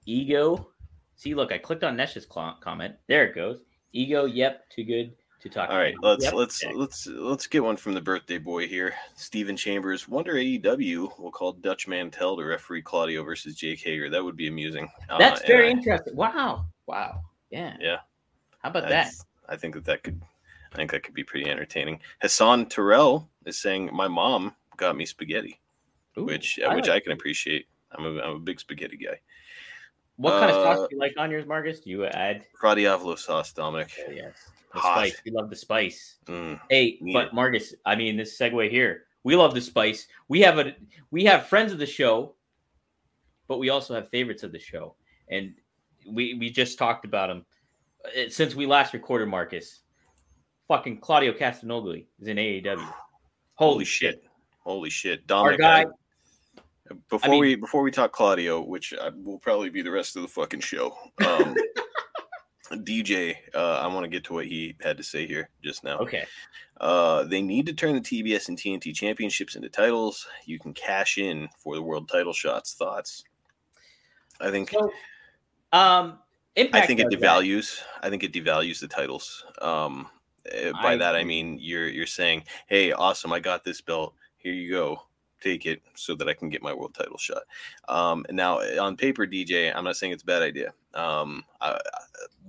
ego 0.07 0.69
see 1.17 1.35
look 1.35 1.53
i 1.53 1.59
clicked 1.59 1.85
on 1.85 1.97
nesh's 1.97 2.27
cl- 2.33 2.59
comment 2.61 2.95
there 3.09 3.27
it 3.27 3.35
goes 3.35 3.61
ego 3.93 4.25
yep 4.25 4.69
too 4.71 4.85
good 4.85 5.13
to 5.41 5.49
talk 5.49 5.71
All 5.71 5.77
right, 5.77 5.95
about. 5.97 6.09
let's 6.21 6.25
Yep, 6.25 6.35
let's 6.35 6.65
okay. 6.65 6.75
let's 6.75 7.07
let's 7.07 7.47
get 7.47 7.63
one 7.63 7.77
from 7.77 7.95
the 7.95 8.01
birthday 8.01 8.39
boy 8.39 8.67
here, 8.67 8.93
Stephen 9.15 9.57
Chambers. 9.57 10.09
Wonder 10.09 10.35
AEW 10.35 11.17
will 11.17 11.31
call 11.31 11.53
Dutch 11.53 11.87
Mantell 11.87 12.37
to 12.37 12.43
referee 12.45 12.83
Claudio 12.83 13.23
versus 13.23 13.55
Jake 13.55 13.79
Hager. 13.79 14.11
That 14.11 14.25
would 14.25 14.35
be 14.37 14.49
amusing. 14.49 14.91
Uh, 15.09 15.17
that's 15.17 15.39
and 15.43 15.47
very 15.47 15.69
I- 15.69 15.71
interesting 15.71 16.17
wow 16.17 16.67
wow 16.89 17.21
yeah 17.51 17.77
Yeah. 17.79 17.99
how 18.59 18.71
about 18.71 18.89
that 18.89 19.13
I 19.49 19.55
think 19.57 19.75
that 19.75 19.85
that 19.85 20.03
could, 20.03 20.21
I 20.73 20.77
think 20.77 20.91
that 20.91 21.05
could 21.05 21.15
be 21.15 21.23
pretty 21.23 21.49
entertaining. 21.49 22.01
Hassan 22.21 22.67
Terrell 22.67 23.31
is 23.47 23.61
saying 23.61 23.91
my 23.93 24.09
mom 24.09 24.57
got 24.77 24.97
me 24.97 25.07
spaghetti, 25.07 25.61
Ooh, 26.19 26.25
which 26.25 26.59
I 26.69 26.75
which 26.75 26.89
like- 26.89 26.97
I 26.97 27.01
can 27.01 27.13
appreciate. 27.13 27.69
I'm 27.93 28.05
a 28.05 28.21
I'm 28.23 28.35
a 28.35 28.41
big 28.41 28.59
spaghetti 28.59 28.97
guy. 28.97 29.21
What 30.19 30.41
kind 30.41 30.51
of 30.51 30.57
sauce 30.57 30.79
uh, 30.79 30.87
do 30.89 30.97
you 30.97 30.99
like 30.99 31.15
on 31.17 31.31
yours 31.31 31.47
marcus 31.47 31.81
do 31.81 31.91
you 31.91 32.05
add 32.07 32.45
Fra 32.61 32.75
Diavolo 32.75 33.15
sauce, 33.15 33.53
Dominic. 33.53 33.91
oh, 34.07 34.11
yes 34.13 34.35
the 34.75 34.81
Hot. 34.81 34.99
spice 34.99 35.23
we 35.25 35.31
love 35.31 35.49
the 35.49 35.57
spice 35.57 36.17
Mm, 36.27 36.61
Hey, 36.69 36.99
but 37.15 37.29
it. 37.29 37.33
Marcus, 37.35 37.75
I 37.87 37.97
mean, 37.97 38.17
this 38.19 38.37
segue 38.39 38.71
here. 38.71 39.05
We 39.25 39.35
love 39.37 39.55
the 39.55 39.61
spice. 39.61 40.07
We 40.29 40.41
have 40.43 40.59
a 40.59 40.75
we 41.11 41.25
have 41.25 41.47
friends 41.47 41.73
of 41.73 41.79
the 41.79 41.87
show, 41.87 42.35
but 43.49 43.59
we 43.59 43.71
also 43.71 43.95
have 43.95 44.09
favorites 44.11 44.43
of 44.43 44.53
the 44.53 44.59
show, 44.59 44.95
and 45.31 45.55
we 46.07 46.35
we 46.35 46.51
just 46.51 46.79
talked 46.79 47.05
about 47.07 47.29
them 47.29 47.47
since 48.31 48.55
we 48.55 48.67
last 48.67 48.93
recorded. 48.93 49.27
Marcus, 49.29 49.81
fucking 50.69 51.01
Claudio 51.01 51.33
Castagnoli 51.33 52.07
is 52.21 52.29
in 52.29 52.37
AEW. 52.37 52.93
Holy 53.55 53.85
shit! 53.85 54.23
Holy 54.61 54.91
shit, 54.91 55.21
Our 55.31 55.57
Dominic. 55.57 55.89
Guy, 56.89 56.95
I- 56.97 56.99
before 57.09 57.31
mean- 57.31 57.41
we 57.41 57.55
before 57.57 57.83
we 57.83 57.91
talk 57.91 58.13
Claudio, 58.13 58.61
which 58.61 58.93
I, 59.01 59.11
will 59.11 59.39
probably 59.39 59.71
be 59.71 59.83
the 59.83 59.91
rest 59.91 60.17
of 60.17 60.23
the 60.23 60.29
fucking 60.29 60.61
show. 60.61 60.97
Um, 61.27 61.55
DJ, 62.85 63.35
uh, 63.55 63.79
I 63.81 63.87
want 63.87 64.05
to 64.05 64.09
get 64.11 64.25
to 64.25 64.35
what 64.35 64.45
he 64.45 64.77
had 64.83 64.99
to 64.99 65.03
say 65.03 65.27
here 65.27 65.49
just 65.65 65.85
now. 65.85 65.99
okay, 66.01 66.27
Uh, 66.79 67.25
they 67.25 67.41
need 67.41 67.65
to 67.67 67.73
turn 67.73 67.95
the 67.95 68.01
TBS 68.01 68.49
and 68.51 68.59
TNT 68.59 68.95
championships 68.95 69.57
into 69.57 69.71
titles. 69.71 70.27
You 70.45 70.59
can 70.59 70.75
cash 70.75 71.17
in 71.17 71.49
for 71.57 71.75
the 71.77 71.83
world 71.83 72.09
title 72.11 72.35
shots. 72.35 72.75
Thoughts? 72.75 73.25
I 74.41 74.51
think 74.51 74.71
so 74.71 74.91
um, 75.73 76.19
Impact 76.57 76.85
I 76.85 76.87
think 76.87 77.01
it 77.01 77.11
does 77.11 77.21
that. 77.21 77.27
devalues. 77.27 77.81
I 78.03 78.11
think 78.11 78.23
it 78.23 78.33
devalues 78.35 78.81
the 78.81 78.89
titles. 78.89 79.45
Um, 79.63 80.07
eh, 80.53 80.71
by 80.73 80.93
I 80.93 80.97
that 80.99 81.17
I 81.17 81.25
mean 81.25 81.57
you're 81.61 81.89
you're 81.89 82.07
saying, 82.07 82.45
"Hey, 82.67 82.93
awesome! 82.93 83.33
I 83.33 83.41
got 83.41 83.65
this 83.65 83.81
belt. 83.81 84.15
Here 84.37 84.53
you 84.53 84.71
go. 84.71 85.03
Take 85.41 85.67
it, 85.67 85.83
so 85.95 86.15
that 86.17 86.29
I 86.29 86.35
can 86.35 86.49
get 86.49 86.63
my 86.63 86.73
world 86.75 86.95
title 86.95 87.19
shot." 87.19 87.43
Um, 87.89 88.25
and 88.29 88.37
now 88.37 88.59
eh, 88.59 88.79
on 88.79 88.97
paper, 88.97 89.27
DJ, 89.27 89.73
I'm 89.75 89.85
not 89.85 89.97
saying 89.97 90.13
it's 90.13 90.23
a 90.23 90.27
bad 90.27 90.43
idea. 90.43 90.73
Um, 90.95 91.45
I, 91.61 91.73
I- 91.73 91.81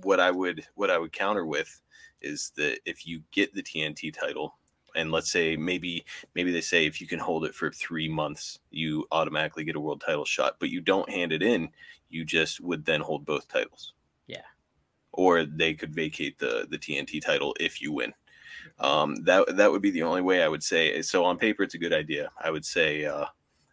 what 0.02 0.18
I 0.20 0.30
would 0.30 0.66
what 0.74 0.90
I 0.90 0.98
would 0.98 1.12
counter 1.12 1.44
with 1.46 1.80
is 2.22 2.52
that 2.56 2.80
if 2.86 3.06
you 3.06 3.22
get 3.32 3.54
the 3.54 3.62
TNT 3.62 4.12
title, 4.12 4.58
and 4.96 5.12
let's 5.12 5.30
say 5.30 5.56
maybe 5.56 6.04
maybe 6.34 6.50
they 6.52 6.60
say 6.62 6.86
if 6.86 7.00
you 7.00 7.06
can 7.06 7.18
hold 7.18 7.44
it 7.44 7.54
for 7.54 7.70
three 7.70 8.08
months, 8.08 8.58
you 8.70 9.06
automatically 9.12 9.64
get 9.64 9.76
a 9.76 9.80
world 9.80 10.00
title 10.04 10.24
shot, 10.24 10.56
but 10.58 10.70
you 10.70 10.80
don't 10.80 11.08
hand 11.10 11.32
it 11.32 11.42
in, 11.42 11.68
you 12.08 12.24
just 12.24 12.60
would 12.60 12.84
then 12.84 13.00
hold 13.00 13.24
both 13.24 13.46
titles 13.48 13.92
Yeah. 14.26 14.42
or 15.12 15.44
they 15.44 15.74
could 15.74 15.94
vacate 15.94 16.38
the 16.38 16.66
the 16.70 16.78
TNT 16.78 17.20
title 17.20 17.54
if 17.60 17.80
you 17.82 17.92
win. 17.92 18.12
Um, 18.78 19.16
that 19.24 19.56
that 19.56 19.70
would 19.70 19.82
be 19.82 19.90
the 19.90 20.02
only 20.02 20.22
way 20.22 20.42
I 20.42 20.48
would 20.48 20.62
say. 20.62 21.02
So 21.02 21.24
on 21.24 21.38
paper, 21.38 21.62
it's 21.62 21.74
a 21.74 21.78
good 21.78 21.92
idea. 21.92 22.30
I 22.42 22.50
would 22.50 22.64
say. 22.64 23.04
Uh, 23.04 23.26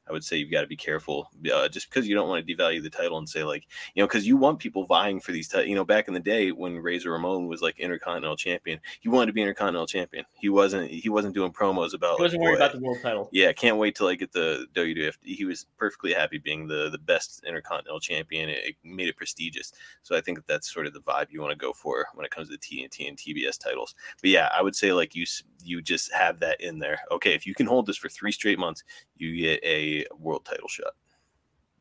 I 0.09 0.13
would 0.13 0.23
say 0.23 0.37
you've 0.37 0.51
got 0.51 0.61
to 0.61 0.67
be 0.67 0.75
careful, 0.75 1.29
uh, 1.53 1.67
just 1.69 1.89
because 1.89 2.07
you 2.07 2.15
don't 2.15 2.29
want 2.29 2.45
to 2.45 2.55
devalue 2.55 2.81
the 2.81 2.89
title 2.89 3.17
and 3.17 3.27
say 3.27 3.43
like, 3.43 3.67
you 3.93 4.01
know, 4.01 4.07
because 4.07 4.27
you 4.27 4.37
want 4.37 4.59
people 4.59 4.85
vying 4.85 5.19
for 5.19 5.31
these. 5.31 5.47
T- 5.47 5.65
you 5.65 5.75
know, 5.75 5.85
back 5.85 6.07
in 6.07 6.13
the 6.13 6.19
day 6.19 6.51
when 6.51 6.77
Razor 6.77 7.11
Ramon 7.11 7.47
was 7.47 7.61
like 7.61 7.79
Intercontinental 7.79 8.37
Champion, 8.37 8.79
he 8.99 9.09
wanted 9.09 9.27
to 9.27 9.33
be 9.33 9.41
Intercontinental 9.41 9.87
Champion. 9.87 10.25
He 10.33 10.49
wasn't. 10.49 10.89
He 10.89 11.09
wasn't 11.09 11.33
doing 11.33 11.51
promos 11.51 11.93
about. 11.93 12.17
He 12.17 12.23
wasn't 12.23 12.41
like, 12.41 12.47
worried 12.47 12.59
boy, 12.59 12.65
about 12.65 12.73
the 12.73 12.79
world 12.79 12.97
title. 13.01 13.29
yeah, 13.31 13.51
can't 13.53 13.77
wait 13.77 13.95
till 13.95 14.07
I 14.07 14.15
get 14.15 14.31
the 14.31 14.67
WWF. 14.73 15.17
He 15.21 15.45
was 15.45 15.65
perfectly 15.77 16.13
happy 16.13 16.37
being 16.37 16.67
the 16.67 16.89
the 16.89 16.97
best 16.97 17.43
Intercontinental 17.45 17.99
Champion. 17.99 18.49
It, 18.49 18.65
it 18.65 18.75
made 18.83 19.07
it 19.07 19.17
prestigious. 19.17 19.73
So 20.03 20.15
I 20.15 20.21
think 20.21 20.37
that 20.37 20.47
that's 20.47 20.71
sort 20.71 20.87
of 20.87 20.93
the 20.93 21.01
vibe 21.01 21.27
you 21.29 21.41
want 21.41 21.51
to 21.51 21.57
go 21.57 21.73
for 21.73 22.07
when 22.13 22.25
it 22.25 22.31
comes 22.31 22.49
to 22.49 22.57
TNT 22.57 23.07
and 23.07 23.17
TBS 23.17 23.57
titles. 23.59 23.95
But 24.21 24.29
yeah, 24.29 24.49
I 24.55 24.61
would 24.61 24.75
say 24.75 24.93
like 24.93 25.15
you 25.15 25.25
you 25.63 25.81
just 25.81 26.11
have 26.13 26.39
that 26.39 26.61
in 26.61 26.79
there. 26.79 26.99
Okay, 27.11 27.33
if 27.33 27.45
you 27.45 27.53
can 27.53 27.65
hold 27.65 27.85
this 27.85 27.97
for 27.97 28.09
three 28.09 28.31
straight 28.31 28.59
months, 28.59 28.83
you 29.17 29.35
get 29.35 29.63
a 29.63 30.05
world 30.17 30.45
title 30.45 30.67
shot. 30.67 30.93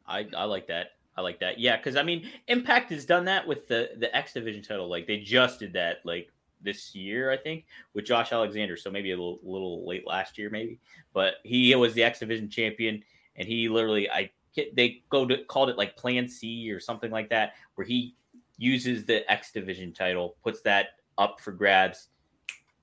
I 0.07 0.27
I 0.37 0.45
like 0.45 0.67
that. 0.69 0.93
I 1.17 1.23
like 1.23 1.41
that. 1.41 1.59
Yeah, 1.59 1.77
because 1.77 1.97
I 1.97 2.03
mean, 2.03 2.29
Impact 2.49 2.91
has 2.91 3.05
done 3.05 3.25
that 3.25 3.47
with 3.47 3.69
the 3.69 3.91
the 3.99 4.15
X 4.15 4.35
Division 4.35 4.63
title. 4.63 4.89
Like 4.89 5.07
they 5.07 5.19
just 5.19 5.61
did 5.61 5.73
that 5.75 5.99
like 6.05 6.31
this 6.63 6.95
year, 6.95 7.31
I 7.31 7.37
think, 7.37 7.65
with 7.95 8.05
Josh 8.05 8.33
Alexander. 8.33 8.77
So 8.77 8.91
maybe 8.91 9.13
a 9.13 9.17
little, 9.17 9.39
little 9.43 9.87
late 9.87 10.07
last 10.07 10.37
year, 10.39 10.51
maybe. 10.51 10.81
But 11.13 11.35
he 11.45 11.75
was 11.75 11.95
the 11.95 12.05
X 12.05 12.19
Division 12.19 12.51
champion, 12.51 13.03
and 13.37 13.49
he 13.49 13.69
literally, 13.69 14.11
I 14.11 14.31
they 14.75 15.03
go 15.11 15.27
to 15.27 15.45
called 15.45 15.71
it 15.71 15.77
like 15.77 15.97
Plan 15.97 16.29
C 16.29 16.71
or 16.71 16.81
something 16.81 17.11
like 17.11 17.29
that, 17.31 17.55
where 17.75 17.87
he 17.87 18.15
uses 18.59 19.05
the 19.05 19.31
X 19.31 19.53
Division 19.53 19.93
title, 19.93 20.37
puts 20.43 20.61
that 20.63 20.89
up 21.19 21.41
for 21.41 21.53
grabs 21.53 22.09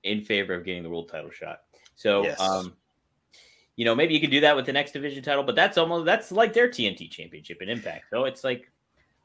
in 0.04 0.22
favor 0.22 0.54
of 0.54 0.64
getting 0.64 0.82
the 0.82 0.90
world 0.90 1.08
title 1.08 1.30
shot. 1.30 1.60
So, 1.96 2.24
yes. 2.24 2.40
um, 2.40 2.74
you 3.76 3.84
know, 3.84 3.94
maybe 3.94 4.14
you 4.14 4.20
could 4.20 4.30
do 4.30 4.40
that 4.40 4.54
with 4.54 4.66
the 4.66 4.76
X 4.76 4.92
Division 4.92 5.22
title, 5.22 5.42
but 5.42 5.56
that's 5.56 5.76
almost 5.76 6.06
that's 6.06 6.30
like 6.30 6.52
their 6.52 6.68
TNT 6.68 7.10
Championship 7.10 7.60
in 7.60 7.68
Impact. 7.68 8.04
So 8.10 8.24
it's 8.24 8.44
like, 8.44 8.70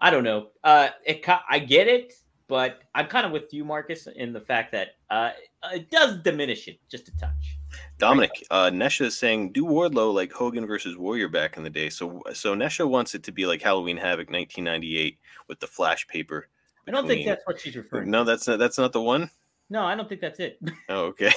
I 0.02 0.10
don't 0.10 0.24
know. 0.24 0.48
Uh, 0.64 0.90
it 1.06 1.24
I 1.50 1.60
get 1.60 1.88
it, 1.88 2.14
but 2.48 2.80
I'm 2.96 3.06
kind 3.06 3.26
of 3.26 3.32
with 3.32 3.54
you, 3.54 3.64
Marcus, 3.64 4.08
in 4.08 4.34
the 4.34 4.42
fact 4.42 4.72
that 4.72 4.96
uh, 5.10 5.32
it 5.72 5.92
does 5.92 6.18
diminish 6.18 6.68
it 6.68 6.80
just 6.90 7.08
a 7.10 7.18
touch. 7.18 7.58
Dominic, 8.00 8.32
uh, 8.50 8.72
Nesha 8.72 9.02
is 9.02 9.18
saying 9.18 9.52
do 9.52 9.66
Wardlow 9.66 10.14
like 10.14 10.32
Hogan 10.32 10.66
versus 10.66 10.98
Warrior 10.98 11.28
back 11.28 11.58
in 11.58 11.64
the 11.64 11.70
day. 11.70 11.90
So, 11.90 12.24
so 12.34 12.56
Nesha 12.56 12.90
wants 12.90 13.14
it 13.14 13.24
to 13.24 13.32
be 13.32 13.46
like 13.46 13.62
Halloween 13.62 13.98
Havoc 13.98 14.32
1998 14.32 15.20
with 15.48 15.60
the 15.60 15.68
flash 15.68 16.08
paper. 16.08 16.48
Between... 16.86 16.96
I 16.96 17.02
don't 17.02 17.08
think 17.08 17.28
that's 17.28 17.46
what 17.46 17.60
she's 17.60 17.76
referring. 17.76 18.10
No, 18.10 18.24
that's 18.24 18.48
not. 18.48 18.58
That's 18.58 18.80
not 18.80 18.94
the 18.94 19.02
one. 19.02 19.30
No, 19.70 19.84
I 19.84 19.96
don't 19.96 20.10
think 20.10 20.22
that's 20.22 20.40
it. 20.40 20.60
Oh, 20.90 21.06
okay. 21.14 21.32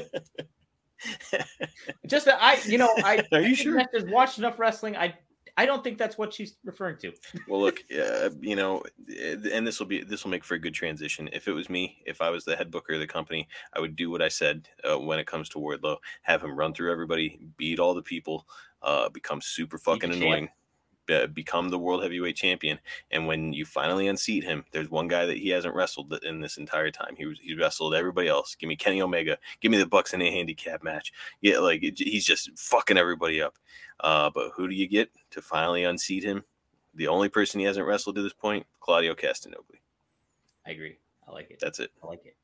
Just 2.06 2.24
that 2.26 2.38
I, 2.40 2.58
you 2.64 2.78
know, 2.78 2.90
I 2.98 3.22
are 3.32 3.40
you 3.40 3.50
I 3.50 3.54
sure? 3.54 3.82
Just 3.92 4.08
watched 4.08 4.38
enough 4.38 4.58
wrestling. 4.58 4.96
I 4.96 5.14
I 5.56 5.66
don't 5.66 5.84
think 5.84 5.98
that's 5.98 6.18
what 6.18 6.34
she's 6.34 6.56
referring 6.64 6.98
to. 6.98 7.12
well, 7.48 7.60
look, 7.60 7.80
uh, 7.96 8.30
you 8.40 8.56
know, 8.56 8.82
and 9.08 9.66
this 9.66 9.78
will 9.78 9.86
be 9.86 10.02
this 10.02 10.24
will 10.24 10.30
make 10.30 10.44
for 10.44 10.54
a 10.54 10.58
good 10.58 10.74
transition. 10.74 11.28
If 11.32 11.46
it 11.46 11.52
was 11.52 11.70
me, 11.70 12.02
if 12.06 12.20
I 12.20 12.30
was 12.30 12.44
the 12.44 12.56
head 12.56 12.70
booker 12.70 12.94
of 12.94 13.00
the 13.00 13.06
company, 13.06 13.48
I 13.72 13.80
would 13.80 13.96
do 13.96 14.10
what 14.10 14.22
I 14.22 14.28
said 14.28 14.68
uh, 14.82 14.98
when 14.98 15.18
it 15.18 15.26
comes 15.26 15.48
to 15.50 15.58
Wardlow. 15.58 15.96
Have 16.22 16.42
him 16.42 16.56
run 16.56 16.74
through 16.74 16.90
everybody, 16.90 17.38
beat 17.56 17.78
all 17.78 17.94
the 17.94 18.02
people, 18.02 18.46
uh, 18.82 19.08
become 19.10 19.40
super 19.40 19.78
fucking 19.78 20.12
annoying. 20.12 20.46
Champ 20.46 20.50
become 21.32 21.68
the 21.68 21.78
world 21.78 22.02
heavyweight 22.02 22.36
champion. 22.36 22.78
And 23.10 23.26
when 23.26 23.52
you 23.52 23.64
finally 23.64 24.08
unseat 24.08 24.44
him, 24.44 24.64
there's 24.72 24.90
one 24.90 25.08
guy 25.08 25.26
that 25.26 25.38
he 25.38 25.48
hasn't 25.50 25.74
wrestled 25.74 26.18
in 26.24 26.40
this 26.40 26.56
entire 26.56 26.90
time. 26.90 27.14
He 27.16 27.34
he 27.40 27.54
wrestled 27.54 27.94
everybody 27.94 28.28
else. 28.28 28.54
Give 28.54 28.68
me 28.68 28.76
Kenny 28.76 29.02
Omega. 29.02 29.38
Give 29.60 29.70
me 29.70 29.78
the 29.78 29.86
Bucks 29.86 30.14
in 30.14 30.22
a 30.22 30.30
handicap 30.30 30.82
match. 30.82 31.12
Yeah, 31.40 31.58
like 31.58 31.82
it, 31.82 31.98
he's 31.98 32.24
just 32.24 32.56
fucking 32.58 32.98
everybody 32.98 33.40
up. 33.42 33.58
Uh, 34.00 34.30
but 34.34 34.50
who 34.56 34.68
do 34.68 34.74
you 34.74 34.88
get 34.88 35.10
to 35.30 35.42
finally 35.42 35.84
unseat 35.84 36.24
him? 36.24 36.44
The 36.94 37.08
only 37.08 37.28
person 37.28 37.60
he 37.60 37.66
hasn't 37.66 37.86
wrestled 37.86 38.16
to 38.16 38.22
this 38.22 38.32
point, 38.32 38.66
Claudio 38.80 39.14
Castagnoli. 39.14 39.80
I 40.66 40.70
agree. 40.70 40.98
I 41.26 41.32
like 41.32 41.50
it. 41.50 41.58
That's 41.60 41.80
it. 41.80 41.90
I 42.02 42.06
like 42.06 42.24
it. 42.24 42.36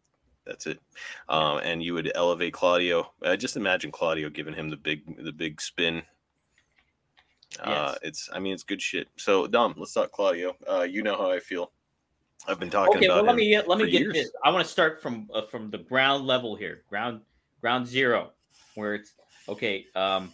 That's 0.46 0.66
it. 0.66 0.80
Um, 1.28 1.60
and 1.62 1.82
you 1.82 1.94
would 1.94 2.10
elevate 2.14 2.52
Claudio. 2.52 3.12
Uh, 3.22 3.36
just 3.36 3.56
imagine 3.56 3.92
Claudio 3.92 4.30
giving 4.30 4.54
him 4.54 4.70
the 4.70 4.76
big 4.76 5.24
the 5.24 5.32
big 5.32 5.60
spin 5.60 6.02
uh, 7.58 7.94
it's, 8.02 8.28
I 8.32 8.38
mean, 8.38 8.54
it's 8.54 8.62
good 8.62 8.80
shit. 8.80 9.08
So, 9.16 9.46
Dom, 9.46 9.74
let's 9.76 9.92
talk 9.92 10.12
Claudio. 10.12 10.56
Uh, 10.68 10.82
you 10.82 11.02
know 11.02 11.16
how 11.16 11.30
I 11.30 11.40
feel. 11.40 11.72
I've 12.48 12.58
been 12.58 12.70
talking 12.70 12.96
okay, 12.96 13.06
about. 13.06 13.16
well, 13.16 13.24
let 13.24 13.36
me 13.36 13.60
let 13.60 13.78
me 13.78 13.90
get 13.90 14.00
years. 14.00 14.14
this. 14.14 14.32
I 14.42 14.50
want 14.50 14.64
to 14.64 14.70
start 14.70 15.02
from 15.02 15.28
uh, 15.34 15.42
from 15.42 15.70
the 15.70 15.78
ground 15.78 16.26
level 16.26 16.56
here, 16.56 16.82
ground 16.88 17.20
ground 17.60 17.86
zero, 17.86 18.30
where 18.74 18.94
it's 18.94 19.12
okay. 19.48 19.86
Um, 19.94 20.32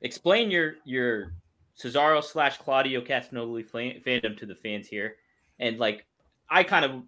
explain 0.00 0.50
your 0.50 0.76
your 0.84 1.34
Cesaro 1.78 2.22
slash 2.22 2.56
Claudio 2.58 3.00
Castagnoli 3.00 3.64
fandom 4.02 4.36
to 4.38 4.46
the 4.46 4.54
fans 4.54 4.86
here, 4.86 5.16
and 5.58 5.78
like 5.78 6.06
I 6.48 6.62
kind 6.62 6.84
of 6.84 7.02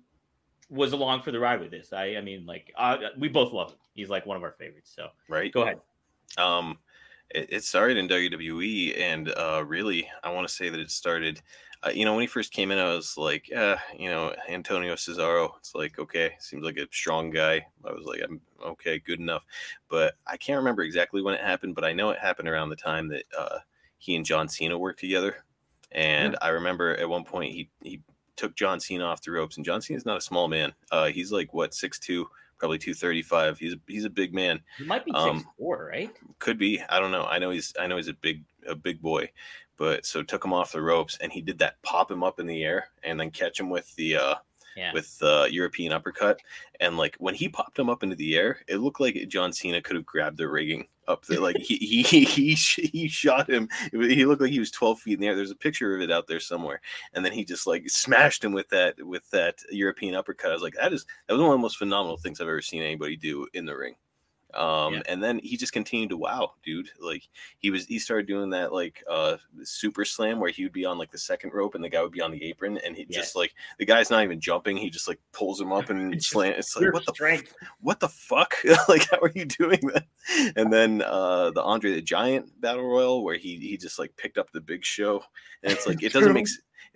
was 0.69 0.93
along 0.93 1.23
for 1.23 1.31
the 1.31 1.39
ride 1.39 1.61
with 1.61 1.71
this. 1.71 1.93
I 1.93 2.17
I 2.17 2.21
mean, 2.21 2.45
like 2.45 2.73
uh, 2.77 2.99
we 3.19 3.29
both 3.29 3.53
love 3.53 3.71
him. 3.71 3.79
He's 3.95 4.11
like 4.11 4.27
one 4.27 4.37
of 4.37 4.43
our 4.43 4.53
favorites. 4.53 4.93
So 4.95 5.09
right, 5.29 5.51
go 5.51 5.63
ahead. 5.63 5.81
Um, 6.37 6.79
it, 7.31 7.53
it 7.53 7.65
started 7.65 7.97
in 7.97 8.09
WWE, 8.09 8.99
and 9.01 9.29
uh, 9.31 9.63
really, 9.67 10.09
I 10.23 10.33
want 10.33 10.49
to 10.49 10.55
say 10.55 10.69
that 10.69 10.81
it 10.81 10.91
started. 10.91 11.41
Uh, 11.83 11.91
you 11.91 12.05
know, 12.05 12.15
when 12.15 12.23
he 12.23 12.27
first 12.27 12.53
came 12.53 12.71
in, 12.71 12.79
I 12.79 12.95
was 12.95 13.17
like, 13.17 13.51
uh, 13.55 13.77
you 13.99 14.09
know, 14.09 14.35
Antonio 14.49 14.95
Cesaro. 14.95 15.51
It's 15.59 15.75
like, 15.75 15.99
okay, 15.99 16.33
seems 16.39 16.65
like 16.65 16.79
a 16.79 16.87
strong 16.91 17.31
guy. 17.31 17.67
I 17.85 17.93
was 17.93 18.05
like, 18.05 18.23
I'm 18.23 18.41
okay, 18.65 18.99
good 18.99 19.21
enough. 19.21 19.45
But 19.89 20.15
I 20.27 20.37
can't 20.37 20.59
remember 20.59 20.83
exactly 20.83 21.23
when 21.23 21.35
it 21.35 21.43
happened, 21.43 21.75
but 21.75 21.85
I 21.85 21.93
know 21.93 22.11
it 22.11 22.19
happened 22.19 22.49
around 22.49 22.71
the 22.71 22.77
time 22.77 23.09
that 23.09 23.25
uh, 23.39 23.59
he 23.99 24.17
and 24.17 24.25
John 24.25 24.49
Cena 24.49 24.79
worked 24.79 25.01
together. 25.01 25.45
And 25.93 26.33
yeah. 26.33 26.39
I 26.43 26.49
remember 26.49 26.97
at 26.97 27.09
one 27.09 27.25
point 27.25 27.53
he 27.53 27.69
he 27.83 28.01
took 28.37 28.55
John 28.55 28.81
Cena 28.81 29.05
off 29.05 29.23
the 29.23 29.31
ropes, 29.31 29.57
and 29.57 29.65
John 29.65 29.81
Cena's 29.81 30.07
not 30.07 30.17
a 30.17 30.23
small 30.23 30.49
man. 30.49 30.73
Uh, 30.91 31.07
he's 31.07 31.33
like 31.33 31.53
what 31.53 31.75
six 31.75 31.99
two, 31.99 32.27
probably 32.59 32.79
235. 32.79 33.59
He's 33.59 33.75
a, 33.75 33.77
he's 33.87 34.05
a 34.05 34.11
big 34.11 34.35
man. 34.35 34.61
He 34.79 34.85
might 34.85 35.05
be 35.05 35.13
um, 35.13 35.39
six 35.39 35.51
four, 35.59 35.89
right? 35.93 36.11
Could 36.39 36.59
be. 36.59 36.81
I 36.89 37.01
don't 37.01 37.13
know. 37.13 37.25
I 37.25 37.39
know 37.39 37.51
he's 37.51 37.73
I 37.79 37.87
know 37.87 37.97
he's 37.97 38.09
a 38.09 38.15
big 38.15 38.45
a 38.67 38.75
big 38.75 39.01
boy, 39.01 39.31
but 39.77 40.07
so 40.07 40.23
took 40.23 40.45
him 40.45 40.53
off 40.53 40.73
the 40.73 40.83
ropes 40.83 41.19
and 41.21 41.33
he 41.33 41.41
did 41.41 41.59
that 41.59 41.81
pop 41.83 42.11
him 42.11 42.23
up 42.23 42.41
in 42.41 42.47
the 42.47 42.65
air 42.65 42.89
and 43.03 43.19
then 43.19 43.31
catch 43.31 43.59
him 43.59 43.71
with 43.71 43.95
the 43.97 44.17
uh 44.17 44.35
yeah. 44.77 44.93
with 44.93 45.19
the 45.19 45.43
uh, 45.43 45.45
European 45.47 45.93
uppercut. 45.93 46.41
And 46.81 46.97
like 46.97 47.17
when 47.19 47.35
he 47.35 47.49
popped 47.49 47.79
him 47.79 47.89
up 47.89 48.03
into 48.03 48.17
the 48.17 48.37
air, 48.37 48.59
it 48.69 48.77
looked 48.77 49.01
like 49.01 49.17
John 49.29 49.53
Cena 49.53 49.81
could 49.81 49.97
have 49.97 50.07
grabbed 50.07 50.37
the 50.37 50.49
rigging 50.49 50.87
up 51.09 51.25
there. 51.27 51.41
Like 51.41 51.59
he 51.59 51.77
he 51.77 52.25
he 52.25 52.55
he 52.55 53.09
shot 53.09 53.49
him. 53.49 53.69
He 53.93 54.25
looked 54.25 54.43
like 54.43 54.51
he 54.51 54.59
was 54.59 54.71
12 54.71 55.01
feet 55.01 55.15
in 55.15 55.21
the 55.21 55.27
air. 55.29 55.37
There's 55.37 55.51
a 55.51 55.57
picture 55.57 55.95
of 55.95 56.01
it 56.01 56.11
out 56.11 56.27
there 56.27 56.41
somewhere. 56.41 56.81
And 57.15 57.25
then 57.25 57.33
he 57.33 57.45
just 57.45 57.67
like 57.67 57.89
smashed 57.89 58.45
him 58.45 58.53
with 58.53 58.69
that 58.71 58.95
with 59.05 59.29
that 59.31 59.59
European 59.71 60.15
uppercut. 60.15 60.51
I 60.51 60.55
was 60.55 60.63
like, 60.63 60.75
that 60.75 60.93
is 60.93 61.07
that 61.27 61.35
was 61.35 61.43
one 61.43 61.51
of 61.51 61.59
the 61.59 61.63
most 61.63 61.79
phenomenal 61.79 62.17
things 62.17 62.41
I've 62.41 62.49
ever 62.49 62.63
seen 62.63 62.83
anybody 62.83 63.17
do 63.17 63.47
in 63.55 63.67
the 63.67 63.77
ring. 63.77 63.95
Um, 64.55 64.95
yeah. 64.95 65.03
and 65.09 65.23
then 65.23 65.41
he 65.43 65.57
just 65.57 65.73
continued 65.73 66.11
to 66.11 66.17
wow, 66.17 66.53
dude. 66.65 66.91
Like 67.01 67.29
he 67.59 67.71
was, 67.71 67.87
he 67.87 67.99
started 67.99 68.27
doing 68.27 68.51
that 68.51 68.73
like 68.73 69.03
uh 69.11 69.37
super 69.63 70.05
slam 70.05 70.41
where 70.41 70.51
he 70.51 70.63
would 70.63 70.73
be 70.73 70.85
on 70.85 70.99
like 70.99 71.11
the 71.11 71.19
second 71.19 71.53
rope 71.53 71.75
and 71.75 71.83
the 71.83 71.89
guy 71.89 72.01
would 72.03 72.13
be 72.13 72.21
on 72.21 72.31
the 72.31 72.43
apron, 72.45 72.79
and 72.79 72.97
he 72.97 73.07
yeah. 73.09 73.19
just 73.19 73.37
like 73.37 73.55
the 73.79 73.85
guy's 73.85 74.11
not 74.11 74.23
even 74.25 74.41
jumping, 74.41 74.77
he 74.77 74.91
just 74.91 75.09
like 75.09 75.21
pulls 75.33 75.61
him 75.61 75.73
up 75.73 75.91
and 75.91 76.23
slam. 76.23 76.55
It's 76.57 76.77
like 76.77 76.93
what 76.93 77.05
the 77.05 77.25
f- 77.25 77.43
what 77.81 78.01
the 78.01 78.09
fuck? 78.09 78.55
like 78.89 79.11
how 79.11 79.19
are 79.19 79.33
you 79.35 79.45
doing 79.45 79.81
that? 79.93 80.07
And 80.57 80.73
then 80.73 81.03
uh 81.03 81.51
the 81.51 81.63
Andre 81.63 81.93
the 81.93 82.03
Giant 82.03 82.61
battle 82.61 82.87
royal 82.87 83.25
where 83.25 83.37
he 83.37 83.57
he 83.59 83.77
just 83.77 83.99
like 83.99 84.17
picked 84.17 84.39
up 84.39 84.51
the 84.53 84.61
Big 84.61 84.85
Show, 84.85 85.23
and 85.63 85.73
it's 85.73 85.87
like 85.87 86.03
it 86.03 86.13
doesn't 86.13 86.33
make 86.33 86.47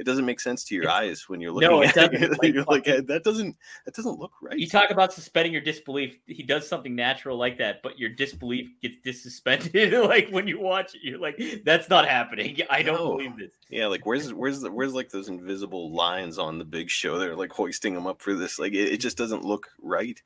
it 0.00 0.06
doesn't 0.06 0.24
make 0.24 0.40
sense 0.40 0.64
to 0.64 0.74
your 0.74 0.84
it's, 0.84 0.92
eyes 0.92 1.28
when 1.28 1.42
you're 1.42 1.52
looking 1.52 1.68
no, 1.68 1.82
it 1.82 1.94
at 1.94 2.14
it. 2.14 2.30
Like, 2.42 2.54
you're 2.54 2.64
like 2.64 2.84
that 2.84 3.20
doesn't 3.22 3.54
that 3.84 3.94
doesn't 3.94 4.18
look 4.18 4.32
right. 4.40 4.58
You 4.58 4.66
talk 4.66 4.90
about 4.90 5.12
suspending 5.12 5.52
your 5.52 5.60
disbelief. 5.60 6.18
He 6.26 6.42
does 6.42 6.66
something 6.66 6.96
natural 6.96 7.36
like 7.36 7.58
that, 7.58 7.82
but 7.82 7.98
your 7.98 8.08
disbelief 8.08 8.70
gets 8.80 8.96
dissuspended. 9.04 9.92
like 10.08 10.30
when 10.30 10.48
you 10.48 10.58
watch 10.58 10.94
it, 10.94 11.02
you're 11.02 11.18
like, 11.18 11.38
that's 11.66 11.90
not 11.90 12.08
happening. 12.08 12.58
I 12.70 12.82
don't 12.82 12.96
no. 12.96 13.16
believe 13.18 13.36
this. 13.36 13.52
Yeah, 13.68 13.88
like 13.88 14.06
where's 14.06 14.32
where's 14.32 14.62
the, 14.62 14.72
where's 14.72 14.94
like 14.94 15.10
those 15.10 15.28
invisible 15.28 15.92
lines 15.92 16.38
on 16.38 16.56
the 16.56 16.64
big 16.64 16.88
show? 16.88 17.18
They're 17.18 17.36
like 17.36 17.52
hoisting 17.52 17.94
him 17.94 18.06
up 18.06 18.22
for 18.22 18.32
this. 18.34 18.58
Like 18.58 18.72
it, 18.72 18.94
it 18.94 19.00
just 19.00 19.18
doesn't 19.18 19.44
look 19.44 19.68
right. 19.82 20.20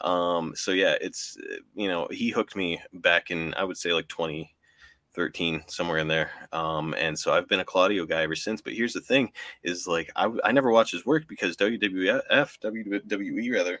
Um, 0.00 0.54
so 0.56 0.70
yeah, 0.70 0.94
it's 0.98 1.36
you 1.74 1.88
know, 1.88 2.08
he 2.10 2.30
hooked 2.30 2.56
me 2.56 2.80
back 2.94 3.30
in 3.30 3.52
I 3.52 3.64
would 3.64 3.76
say 3.76 3.92
like 3.92 4.08
20 4.08 4.50
13 5.14 5.64
somewhere 5.66 5.98
in 5.98 6.08
there. 6.08 6.30
Um 6.52 6.94
and 6.98 7.18
so 7.18 7.32
i've 7.32 7.48
been 7.48 7.60
a 7.60 7.64
claudio 7.64 8.06
guy 8.06 8.22
ever 8.22 8.36
since 8.36 8.60
but 8.60 8.72
here's 8.72 8.92
the 8.92 9.00
thing 9.00 9.32
is 9.62 9.86
like 9.86 10.10
i, 10.16 10.30
I 10.44 10.52
never 10.52 10.70
watched 10.70 10.92
his 10.92 11.06
work 11.06 11.26
because 11.28 11.56
wwf 11.56 12.20
wwe 12.60 13.52
rather 13.52 13.80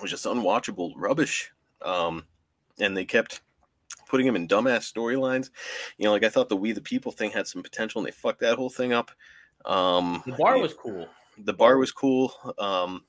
was 0.00 0.10
just 0.10 0.24
unwatchable 0.24 0.92
rubbish. 0.96 1.50
Um 1.82 2.24
and 2.78 2.96
they 2.96 3.04
kept 3.04 3.40
putting 4.08 4.26
him 4.26 4.36
in 4.36 4.46
dumbass 4.46 4.92
storylines. 4.92 5.50
You 5.98 6.04
know 6.04 6.12
like 6.12 6.24
i 6.24 6.28
thought 6.28 6.48
the 6.48 6.56
we 6.56 6.72
the 6.72 6.80
people 6.80 7.12
thing 7.12 7.30
had 7.30 7.46
some 7.46 7.62
potential 7.62 8.00
and 8.00 8.06
they 8.06 8.12
fucked 8.12 8.40
that 8.40 8.56
whole 8.56 8.70
thing 8.70 8.92
up. 8.92 9.10
Um 9.64 10.22
the 10.26 10.32
bar 10.32 10.58
was 10.58 10.74
cool. 10.74 11.08
the 11.38 11.54
bar 11.54 11.78
was 11.78 11.92
cool. 11.92 12.32
Um 12.58 13.02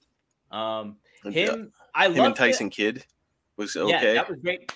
um 0.52 0.98
him 1.26 1.72
uh, 1.76 1.86
i 1.94 2.10
him 2.10 2.26
and 2.26 2.36
tyson 2.36 2.68
it. 2.68 2.74
kidd 2.74 3.06
was 3.58 3.76
okay. 3.76 3.92
yeah, 3.92 4.14
that 4.14 4.30
was 4.30 4.40
great 4.40 4.72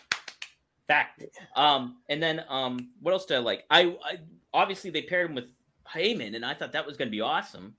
fact. 0.91 1.25
Um, 1.55 1.97
and 2.09 2.21
then 2.21 2.43
um, 2.49 2.89
what 3.01 3.11
else 3.11 3.25
did 3.25 3.37
I 3.37 3.39
like? 3.39 3.65
I, 3.69 3.95
I 4.03 4.17
obviously 4.53 4.89
they 4.89 5.01
paired 5.01 5.29
him 5.29 5.35
with 5.35 5.45
Heyman, 5.93 6.35
and 6.35 6.45
I 6.45 6.53
thought 6.53 6.73
that 6.73 6.85
was 6.85 6.97
going 6.97 7.07
to 7.07 7.11
be 7.11 7.21
awesome, 7.21 7.75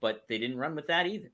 but 0.00 0.24
they 0.28 0.38
didn't 0.38 0.58
run 0.58 0.74
with 0.74 0.86
that 0.88 1.06
either. 1.06 1.30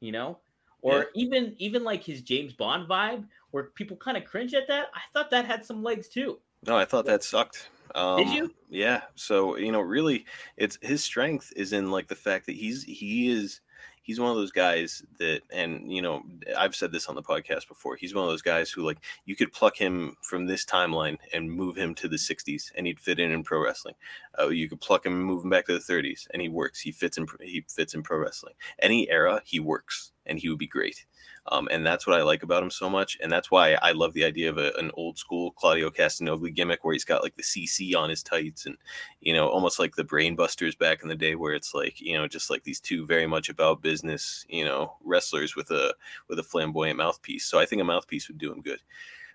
You 0.00 0.12
know, 0.12 0.38
or 0.82 0.98
yeah. 0.98 1.22
even 1.22 1.54
even 1.58 1.84
like 1.84 2.04
his 2.04 2.22
James 2.22 2.52
Bond 2.52 2.88
vibe, 2.88 3.24
where 3.50 3.64
people 3.64 3.96
kind 3.96 4.16
of 4.16 4.24
cringe 4.24 4.54
at 4.54 4.68
that. 4.68 4.86
I 4.94 5.00
thought 5.12 5.30
that 5.30 5.44
had 5.44 5.64
some 5.64 5.82
legs 5.82 6.08
too. 6.08 6.38
No, 6.66 6.76
I 6.76 6.84
thought 6.84 7.06
that 7.06 7.24
sucked. 7.24 7.70
Um, 7.94 8.18
Did 8.18 8.34
you? 8.34 8.50
Yeah. 8.68 9.02
So 9.14 9.56
you 9.56 9.72
know, 9.72 9.80
really, 9.80 10.26
it's 10.56 10.78
his 10.82 11.02
strength 11.02 11.52
is 11.56 11.72
in 11.72 11.90
like 11.90 12.08
the 12.08 12.14
fact 12.14 12.46
that 12.46 12.56
he's 12.56 12.82
he 12.84 13.30
is 13.30 13.60
he's 14.08 14.18
one 14.18 14.30
of 14.30 14.36
those 14.36 14.50
guys 14.50 15.02
that, 15.18 15.42
and 15.52 15.92
you 15.92 16.00
know, 16.00 16.22
I've 16.56 16.74
said 16.74 16.92
this 16.92 17.08
on 17.08 17.14
the 17.14 17.22
podcast 17.22 17.68
before. 17.68 17.94
He's 17.94 18.14
one 18.14 18.24
of 18.24 18.30
those 18.30 18.40
guys 18.40 18.70
who, 18.70 18.82
like, 18.82 18.96
you 19.26 19.36
could 19.36 19.52
pluck 19.52 19.76
him 19.76 20.16
from 20.22 20.46
this 20.46 20.64
timeline 20.64 21.18
and 21.34 21.52
move 21.52 21.76
him 21.76 21.94
to 21.96 22.08
the 22.08 22.16
60s, 22.16 22.72
and 22.74 22.86
he'd 22.86 22.98
fit 22.98 23.20
in 23.20 23.30
in 23.30 23.44
pro 23.44 23.62
wrestling. 23.62 23.94
Uh, 24.40 24.48
you 24.48 24.66
could 24.66 24.80
pluck 24.80 25.04
him 25.04 25.12
and 25.12 25.24
move 25.24 25.44
him 25.44 25.50
back 25.50 25.66
to 25.66 25.74
the 25.74 25.92
30s, 25.92 26.26
and 26.32 26.40
he 26.40 26.48
works. 26.48 26.80
He 26.80 26.90
fits 26.90 27.18
in. 27.18 27.26
He 27.42 27.66
fits 27.68 27.92
in 27.94 28.02
pro 28.02 28.18
wrestling. 28.18 28.54
Any 28.80 29.10
era, 29.10 29.42
he 29.44 29.60
works, 29.60 30.12
and 30.24 30.38
he 30.38 30.48
would 30.48 30.58
be 30.58 30.66
great. 30.66 31.04
Um, 31.50 31.68
and 31.70 31.86
that's 31.86 32.06
what 32.06 32.18
I 32.18 32.22
like 32.22 32.42
about 32.42 32.62
him 32.62 32.70
so 32.70 32.90
much. 32.90 33.18
And 33.22 33.30
that's 33.30 33.50
why 33.50 33.74
I 33.82 33.92
love 33.92 34.12
the 34.12 34.24
idea 34.24 34.50
of 34.50 34.58
a, 34.58 34.72
an 34.78 34.90
old 34.94 35.18
school 35.18 35.52
Claudio 35.52 35.90
Castagnoli 35.90 36.54
gimmick 36.54 36.84
where 36.84 36.92
he's 36.92 37.04
got 37.04 37.22
like 37.22 37.36
the 37.36 37.42
CC 37.42 37.96
on 37.96 38.10
his 38.10 38.22
tights 38.22 38.66
and, 38.66 38.76
you 39.20 39.32
know, 39.32 39.48
almost 39.48 39.78
like 39.78 39.96
the 39.96 40.04
Brainbusters 40.04 40.78
back 40.78 41.02
in 41.02 41.08
the 41.08 41.14
day 41.14 41.34
where 41.34 41.54
it's 41.54 41.74
like, 41.74 42.00
you 42.00 42.16
know, 42.16 42.28
just 42.28 42.50
like 42.50 42.64
these 42.64 42.80
two 42.80 43.06
very 43.06 43.26
much 43.26 43.48
about 43.48 43.82
business, 43.82 44.44
you 44.48 44.64
know, 44.64 44.96
wrestlers 45.04 45.56
with 45.56 45.70
a 45.70 45.94
with 46.28 46.38
a 46.38 46.44
flamboyant 46.44 46.98
mouthpiece. 46.98 47.46
So 47.46 47.58
I 47.58 47.66
think 47.66 47.80
a 47.82 47.84
mouthpiece 47.84 48.28
would 48.28 48.38
do 48.38 48.52
him 48.52 48.62
good. 48.62 48.80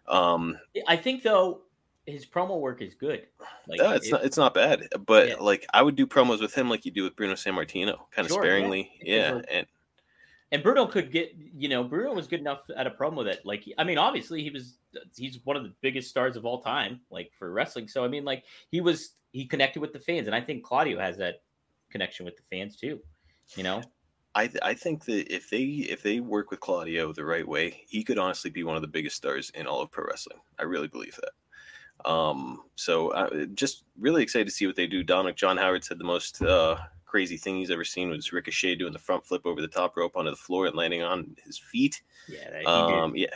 Um, 0.08 0.58
I 0.88 0.98
think 0.98 1.24
though 1.24 1.62
his 2.06 2.26
promo 2.26 2.60
work 2.60 2.82
is 2.82 2.94
good. 2.94 3.28
Like, 3.68 3.80
yeah, 3.80 3.96
it's 3.96 4.12
not 4.12 4.26
it's 4.26 4.38
not 4.38 4.54
bad. 4.54 4.88
But 5.06 5.30
yeah. 5.30 5.36
like 5.40 5.66
I 5.74 5.82
would 5.82 5.96
do 5.96 6.06
promos 6.06 6.42
with 6.42 6.54
him 6.54 6.70
like 6.70 6.86
you 6.86 6.92
do 6.92 7.04
with 7.04 7.16
Bruno 7.16 7.34
Sammartino, 7.34 7.98
kind 8.12 8.26
of 8.26 8.28
sure, 8.28 8.44
sparingly. 8.44 8.92
Yeah. 9.02 9.36
yeah. 9.36 9.42
And 9.52 9.68
and 10.54 10.62
Bruno 10.62 10.86
could 10.86 11.12
get, 11.12 11.36
you 11.58 11.68
know, 11.68 11.84
Bruno 11.84 12.14
was 12.14 12.28
good 12.28 12.40
enough 12.40 12.60
at 12.78 12.86
a 12.86 12.92
promo 12.92 13.26
that, 13.26 13.44
like, 13.44 13.66
I 13.80 13.84
mean, 13.84 13.98
obviously 13.98 14.44
he 14.44 14.52
was, 14.52 14.78
he's 15.18 15.40
one 15.46 15.58
of 15.58 15.64
the 15.64 15.74
biggest 15.82 16.10
stars 16.10 16.38
of 16.38 16.46
all 16.46 16.62
time, 16.62 17.02
like 17.10 17.32
for 17.38 17.52
wrestling. 17.52 17.88
So, 17.88 18.06
I 18.06 18.08
mean, 18.08 18.24
like, 18.24 18.44
he 18.70 18.80
was, 18.80 19.16
he 19.32 19.46
connected 19.46 19.82
with 19.82 19.94
the 19.94 20.00
fans. 20.00 20.28
And 20.28 20.36
I 20.36 20.42
think 20.42 20.64
Claudio 20.64 21.00
has 21.00 21.18
that 21.18 21.42
connection 21.90 22.24
with 22.24 22.38
the 22.38 22.44
fans 22.52 22.76
too, 22.76 23.00
you 23.56 23.64
know? 23.64 23.82
I, 24.36 24.46
th- 24.46 24.60
I 24.62 24.76
think 24.76 25.06
that 25.06 25.34
if 25.34 25.50
they 25.50 25.62
if 25.62 26.02
they 26.02 26.20
work 26.20 26.52
with 26.52 26.60
Claudio 26.60 27.14
the 27.14 27.26
right 27.26 27.48
way, 27.48 27.84
he 27.88 28.04
could 28.04 28.18
honestly 28.18 28.50
be 28.50 28.64
one 28.64 28.76
of 28.76 28.82
the 28.82 28.88
biggest 28.88 29.16
stars 29.16 29.52
in 29.56 29.68
all 29.68 29.82
of 29.82 29.92
pro 29.92 30.06
wrestling. 30.06 30.40
I 30.60 30.64
really 30.64 30.88
believe 30.88 31.18
that. 31.22 32.10
Um, 32.10 32.64
so 32.76 33.10
uh, 33.10 33.46
just 33.54 33.84
really 34.00 34.24
excited 34.24 34.46
to 34.46 34.54
see 34.54 34.68
what 34.68 34.76
they 34.76 34.88
do. 34.88 35.04
Dominic 35.04 35.36
John 35.36 35.58
Howard 35.58 35.84
said 35.84 36.00
the 36.00 36.04
most 36.04 36.42
uh, 36.42 36.78
crazy 37.14 37.38
thing 37.38 37.58
he's 37.58 37.70
ever 37.70 37.84
seen 37.84 38.10
was 38.10 38.34
Ricochet 38.34 38.74
doing 38.74 38.92
the 38.92 38.98
front 38.98 39.24
flip 39.24 39.46
over 39.46 39.62
the 39.62 39.68
top 39.68 39.96
rope 39.96 40.18
onto 40.18 40.32
the 40.32 40.36
floor 40.36 40.66
and 40.66 40.76
landing 40.76 41.04
on 41.04 41.36
his 41.46 41.60
feet. 41.60 42.02
Yeah, 42.28 42.64
um, 42.66 43.16
yeah, 43.16 43.28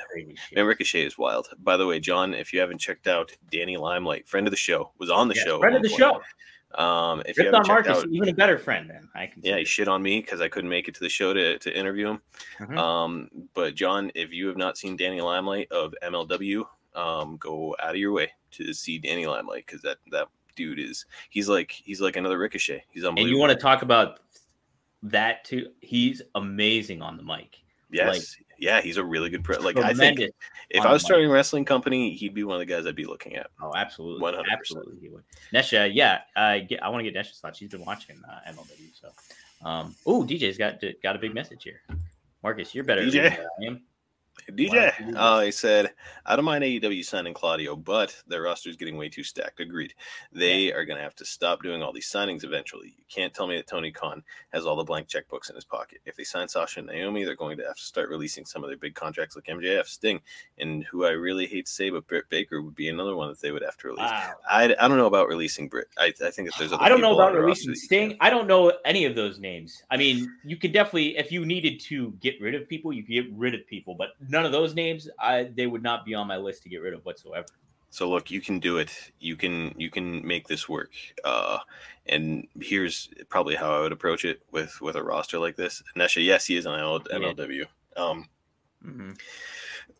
and 0.56 0.68
Ricochet 0.68 1.06
is 1.06 1.16
wild. 1.16 1.50
By 1.60 1.78
the 1.78 1.86
way, 1.86 2.00
John, 2.00 2.34
if 2.34 2.52
you 2.52 2.60
haven't 2.60 2.80
checked 2.80 3.06
out 3.06 3.32
Danny 3.52 3.78
Limelight, 3.78 4.28
friend 4.28 4.48
of 4.48 4.52
the 4.52 4.58
show, 4.58 4.94
was 4.98 5.12
on 5.12 5.28
the 5.28 5.36
yeah, 5.36 5.44
show. 5.44 5.60
Friend 5.60 5.76
of 5.76 5.84
the 5.84 5.90
point. 5.90 6.00
show. 6.00 6.82
Um, 6.84 7.22
if 7.28 7.38
Ripped 7.38 7.52
you 7.52 7.56
on 7.56 7.68
Marcus, 7.68 8.00
out, 8.00 8.08
even 8.10 8.30
a 8.30 8.34
better 8.34 8.58
friend, 8.58 8.90
then 8.90 9.08
I 9.14 9.28
can. 9.28 9.44
Yeah, 9.44 9.60
he 9.60 9.64
shit 9.64 9.88
on 9.88 10.02
me 10.02 10.22
because 10.22 10.42
I 10.42 10.48
couldn't 10.48 10.72
make 10.72 10.88
it 10.88 10.96
to 10.96 11.02
the 11.02 11.10
show 11.10 11.36
to, 11.36 11.60
to 11.60 11.78
interview 11.78 12.08
him. 12.08 12.22
Mm-hmm. 12.60 12.78
Um, 12.80 13.30
but 13.54 13.76
John, 13.76 14.12
if 14.16 14.34
you 14.34 14.48
have 14.48 14.58
not 14.58 14.80
seen 14.80 14.98
Danny 14.98 15.22
Limelight 15.22 15.72
of 15.72 15.94
MLW, 16.02 16.66
um, 16.96 17.38
go 17.38 17.76
out 17.80 17.92
of 17.92 17.98
your 17.98 18.12
way 18.12 18.32
to 18.54 18.74
see 18.74 18.98
Danny 18.98 19.28
Limelight 19.28 19.68
because 19.68 19.84
that 19.84 19.98
that 20.12 20.30
dude 20.58 20.80
is 20.80 21.06
he's 21.30 21.48
like 21.48 21.72
he's 21.72 22.02
like 22.02 22.18
another 22.18 22.38
Ricochet. 22.38 22.84
He's 22.90 23.06
unbelievable. 23.06 23.22
And 23.22 23.30
you 23.30 23.40
want 23.40 23.52
to 23.54 23.58
talk 23.58 23.82
about 23.82 24.20
that 25.04 25.46
too? 25.46 25.68
He's 25.80 26.22
amazing 26.36 27.02
on 27.02 27.16
the 27.16 27.24
mic. 27.24 27.58
Yes. 27.90 28.16
Like, 28.16 28.24
yeah, 28.60 28.82
he's 28.82 28.98
a 28.98 29.04
really 29.04 29.30
good 29.30 29.44
pro. 29.44 29.60
Like 29.60 29.78
I 29.78 29.94
think 29.94 30.20
if 30.70 30.84
I 30.84 30.92
was 30.92 31.04
starting 31.04 31.30
a 31.30 31.32
wrestling 31.32 31.64
company, 31.64 32.16
he'd 32.16 32.34
be 32.34 32.44
one 32.44 32.56
of 32.56 32.60
the 32.60 32.66
guys 32.66 32.86
I'd 32.86 32.96
be 32.96 33.06
looking 33.06 33.36
at. 33.36 33.48
Oh, 33.62 33.72
absolutely, 33.76 34.22
100%. 34.32 34.44
absolutely, 34.52 34.98
he 35.00 35.10
would. 35.10 35.24
Nesha, 35.54 35.90
yeah, 35.94 36.22
I 36.36 36.60
get. 36.60 36.82
I 36.84 36.90
want 36.90 37.06
to 37.06 37.12
get 37.12 37.16
Nesha's 37.16 37.40
thoughts. 37.40 37.60
She's 37.60 37.70
been 37.70 37.86
watching 37.86 38.20
uh, 38.28 38.52
MLW, 38.52 39.00
so. 39.00 39.10
Um, 39.64 39.96
oh, 40.06 40.24
DJ's 40.24 40.58
got 40.58 40.82
got 41.04 41.16
a 41.16 41.20
big 41.20 41.34
message 41.34 41.64
here. 41.64 41.82
Marcus, 42.44 42.74
you're 42.74 42.84
better. 42.84 43.02
DJ. 43.02 43.36
Than 43.36 43.46
I 43.62 43.66
am. 43.68 43.82
DJ, 44.52 45.16
uh, 45.16 45.42
he 45.42 45.52
said, 45.52 45.92
I 46.26 46.36
don't 46.36 46.46
mind 46.46 46.64
AEW 46.64 47.04
signing 47.04 47.34
Claudio, 47.34 47.76
but 47.76 48.16
their 48.28 48.44
roster 48.44 48.70
is 48.70 48.76
getting 48.76 48.98
way 48.98 49.10
too 49.10 49.24
stacked. 49.24 49.60
Agreed. 49.60 49.94
They 50.32 50.68
yeah. 50.68 50.74
are 50.74 50.86
going 50.86 50.98
to 50.98 51.04
have 51.04 51.16
to 51.16 51.26
stop 51.26 51.64
doing 51.64 51.82
all 51.82 51.94
these 51.94 52.10
signings 52.10 52.44
eventually. 52.44 52.96
You 52.98 53.04
can't 53.10 53.34
tell 53.34 53.48
me 53.48 53.58
that 53.58 53.68
Tony 53.68 53.92
Khan 53.92 54.24
has 54.54 54.66
all 54.66 54.76
the 54.76 54.84
blank 54.84 55.08
checkbooks 55.08 55.50
in 55.50 55.56
his 55.56 55.66
pocket. 55.66 56.00
If 56.06 56.16
they 56.16 56.24
sign 56.24 56.48
Sasha 56.48 56.80
and 56.80 56.88
Naomi, 56.88 57.24
they're 57.24 57.36
going 57.36 57.58
to 57.58 57.66
have 57.66 57.78
to 57.78 57.84
start 57.84 58.10
releasing 58.10 58.46
some 58.46 58.64
of 58.64 58.70
their 58.70 58.78
big 58.78 58.96
contracts 58.96 59.36
like 59.36 59.46
MJF, 59.46 59.86
Sting, 59.86 60.22
and 60.58 60.84
who 60.86 61.06
I 61.06 61.12
really 61.12 61.48
hate 61.48 61.66
to 61.66 61.72
say, 61.72 61.90
but 61.90 62.08
Britt 62.08 62.30
Baker 62.30 62.62
would 62.62 62.76
be 62.76 62.90
another 62.90 63.16
one 63.16 63.30
that 63.30 63.42
they 63.42 63.52
would 63.52 63.64
have 63.64 63.78
to 63.78 63.88
release. 63.88 64.02
Wow. 64.02 64.34
I, 64.50 64.76
I 64.80 64.88
don't 64.88 64.98
know 64.98 65.08
about 65.08 65.28
releasing 65.28 65.68
Britt. 65.68 65.88
I, 65.98 66.14
I 66.24 66.32
think 66.32 66.50
that 66.50 66.56
there's 66.58 66.74
I 66.74 66.90
don't 66.90 67.02
know 67.02 67.14
about 67.14 67.34
releasing 67.34 67.76
Sting. 67.76 68.18
I 68.20 68.30
don't 68.30 68.48
know 68.48 68.72
any 68.86 69.06
of 69.06 69.16
those 69.16 69.40
names. 69.40 69.84
I 69.90 69.98
mean, 69.98 70.32
you 70.44 70.58
could 70.58 70.74
definitely, 70.74 71.18
if 71.18 71.32
you 71.32 71.46
needed 71.46 71.80
to 71.82 72.12
get 72.20 72.40
rid 72.42 72.56
of 72.56 72.68
people, 72.68 72.94
you 72.94 73.04
could 73.04 73.14
get 73.14 73.34
rid 73.34 73.54
of 73.54 73.66
people, 73.68 73.96
but 73.96 74.10
none 74.30 74.46
of 74.46 74.52
those 74.52 74.74
names, 74.74 75.10
I 75.20 75.52
they 75.56 75.68
would 75.68 75.84
not 75.84 76.06
be 76.06 76.14
on 76.14 76.28
my 76.28 76.38
list 76.38 76.64
to 76.64 76.70
get 76.70 76.78
rid 76.78 76.94
of 76.94 77.06
whatsoever. 77.06 77.48
So 77.90 78.10
look, 78.10 78.30
you 78.30 78.42
can 78.42 78.60
do 78.60 78.78
it. 78.78 78.92
You 79.20 79.36
can 79.36 79.74
you 79.78 79.90
can 79.90 80.26
make 80.26 80.48
this 80.48 80.68
work. 80.68 80.92
Uh, 81.24 81.60
and 82.06 82.48
here's 82.60 83.10
probably 83.30 83.56
how 83.56 83.76
I 83.76 83.80
would 83.82 83.92
approach 83.92 84.26
it 84.26 84.42
with 84.52 84.80
with 84.82 84.96
a 84.96 85.04
roster 85.04 85.40
like 85.40 85.56
this. 85.56 85.82
Nesha, 85.96 86.24
yes, 86.24 86.46
he 86.46 86.58
is 86.58 86.66
on 86.66 86.80
MLW. 86.80 87.66
Um, 87.96 88.28
mm-hmm. 88.86 89.12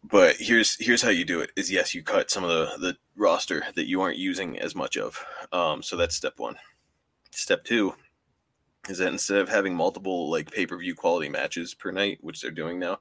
But 0.04 0.36
here's 0.38 0.76
here's 0.84 1.02
how 1.02 1.10
you 1.10 1.26
do 1.26 1.40
it: 1.40 1.52
is 1.56 1.72
yes, 1.72 1.96
you 1.96 2.04
cut 2.04 2.30
some 2.30 2.44
of 2.44 2.50
the 2.50 2.78
the 2.78 2.98
roster 3.16 3.64
that 3.76 3.88
you 3.88 4.02
aren't 4.02 4.18
using 4.18 4.60
as 4.60 4.76
much 4.76 4.98
of. 4.98 5.24
Um, 5.52 5.82
so 5.82 5.96
that's 5.96 6.16
step 6.16 6.34
one. 6.38 6.56
Step 7.32 7.64
two 7.64 7.94
is 8.90 9.00
that 9.00 9.12
instead 9.12 9.40
of 9.40 9.50
having 9.50 9.76
multiple 9.76 10.30
like 10.30 10.52
pay 10.52 10.66
per 10.66 10.78
view 10.78 10.96
quality 10.96 11.30
matches 11.30 11.74
per 11.74 11.92
night, 11.92 12.20
which 12.22 12.42
they're 12.42 12.52
doing 12.52 12.80
now, 12.80 13.00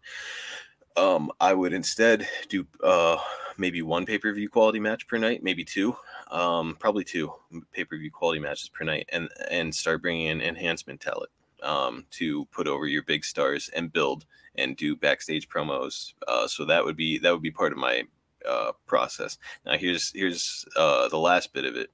um, 0.97 1.31
I 1.41 1.55
would 1.55 1.73
instead 1.73 2.27
do 2.49 2.67
uh, 2.83 3.19
maybe 3.59 3.83
one 3.83 4.07
pay 4.07 4.19
per 4.19 4.33
view 4.33 4.49
quality 4.49 4.81
match 4.81 5.07
per 5.07 5.19
night, 5.19 5.43
maybe 5.43 5.65
two, 5.65 5.97
um, 6.31 6.77
probably 6.79 7.05
two 7.05 7.33
pay 7.73 7.85
per 7.85 7.97
view 7.97 8.11
quality 8.11 8.41
matches 8.41 8.69
per 8.69 8.85
night, 8.85 9.09
and 9.13 9.29
and 9.51 9.75
start 9.75 10.03
bringing 10.03 10.27
in 10.27 10.41
enhancement 10.41 11.01
talent 11.01 11.31
um, 11.63 12.05
to 12.13 12.45
put 12.47 12.67
over 12.67 12.87
your 12.87 13.03
big 13.03 13.25
stars 13.25 13.71
and 13.75 13.93
build 13.93 14.25
and 14.57 14.77
do 14.77 14.97
backstage 14.97 15.49
promos. 15.49 16.15
Uh, 16.27 16.47
so 16.47 16.65
that 16.65 16.85
would 16.85 16.97
be 16.97 17.19
that 17.19 17.33
would 17.33 17.43
be 17.43 17.51
part 17.51 17.73
of 17.73 17.79
my 17.79 18.03
uh, 18.49 18.73
process. 18.87 19.39
Now 19.65 19.77
here's 19.77 20.13
here's 20.13 20.65
uh, 20.77 21.09
the 21.09 21.19
last 21.19 21.53
bit 21.53 21.65
of 21.65 21.77
it 21.77 21.91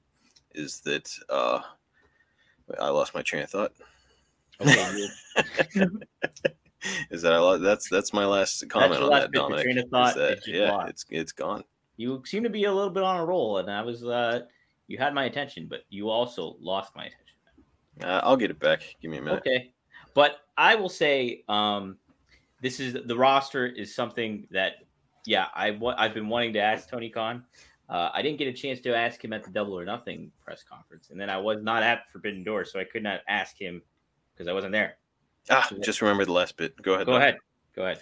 is 0.53 0.81
that 0.81 1.09
uh, 1.29 1.59
I 2.79 2.89
lost 2.89 3.15
my 3.15 3.21
train 3.21 3.43
of 3.43 3.49
thought. 3.49 3.73
Okay, 4.61 5.07
is 7.09 7.21
that 7.21 7.33
I 7.33 7.57
that's 7.57 7.89
that's 7.89 8.13
my 8.13 8.25
last 8.25 8.67
comment 8.69 9.01
on 9.01 9.09
that, 9.11 9.31
Dominic. 9.31 9.63
Train 9.63 9.77
of 9.77 9.89
thought 9.89 10.15
that, 10.15 10.45
yeah, 10.47 10.85
it's 10.87 11.05
it's 11.09 11.31
gone. 11.31 11.63
You 11.97 12.21
seem 12.25 12.43
to 12.43 12.49
be 12.49 12.65
a 12.65 12.73
little 12.73 12.89
bit 12.89 13.03
on 13.03 13.19
a 13.19 13.25
roll, 13.25 13.59
and 13.59 13.69
I 13.69 13.81
was 13.81 14.03
uh, 14.03 14.41
you 14.87 14.97
had 14.97 15.13
my 15.13 15.25
attention, 15.25 15.67
but 15.69 15.81
you 15.89 16.09
also 16.09 16.57
lost 16.59 16.95
my 16.95 17.05
attention. 17.05 17.19
Uh, 18.01 18.21
I'll 18.23 18.37
get 18.37 18.51
it 18.51 18.59
back. 18.59 18.81
Give 19.01 19.11
me 19.11 19.17
a 19.17 19.21
minute. 19.21 19.39
Okay, 19.39 19.71
but 20.13 20.37
I 20.57 20.75
will 20.75 20.89
say, 20.89 21.43
um, 21.47 21.97
this 22.61 22.79
is 22.79 22.97
the 23.05 23.15
roster 23.15 23.67
is 23.67 23.93
something 23.93 24.47
that, 24.51 24.73
yeah, 25.25 25.47
I 25.53 25.77
I've 25.97 26.13
been 26.13 26.29
wanting 26.29 26.53
to 26.53 26.59
ask 26.59 26.89
Tony 26.89 27.09
Khan. 27.09 27.43
Uh, 27.89 28.09
I 28.13 28.21
didn't 28.21 28.39
get 28.39 28.47
a 28.47 28.53
chance 28.53 28.79
to 28.81 28.95
ask 28.95 29.23
him 29.23 29.33
at 29.33 29.43
the 29.43 29.51
Double 29.51 29.77
or 29.77 29.85
Nothing 29.85 30.31
press 30.43 30.63
conference, 30.63 31.09
and 31.11 31.19
then 31.19 31.29
I 31.29 31.37
was 31.37 31.61
not 31.61 31.83
at 31.83 32.09
Forbidden 32.11 32.43
Door, 32.43 32.65
so 32.65 32.79
I 32.79 32.85
could 32.85 33.03
not 33.03 33.19
ask 33.27 33.59
him 33.59 33.81
because 34.33 34.47
I 34.47 34.53
wasn't 34.53 34.71
there. 34.71 34.97
Ah, 35.49 35.69
just 35.81 36.01
remember 36.01 36.25
the 36.25 36.31
last 36.31 36.57
bit. 36.57 36.79
Go 36.81 36.93
ahead. 36.93 37.05
Go 37.07 37.15
ahead. 37.15 37.37
Go 37.75 37.83
ahead. 37.83 37.99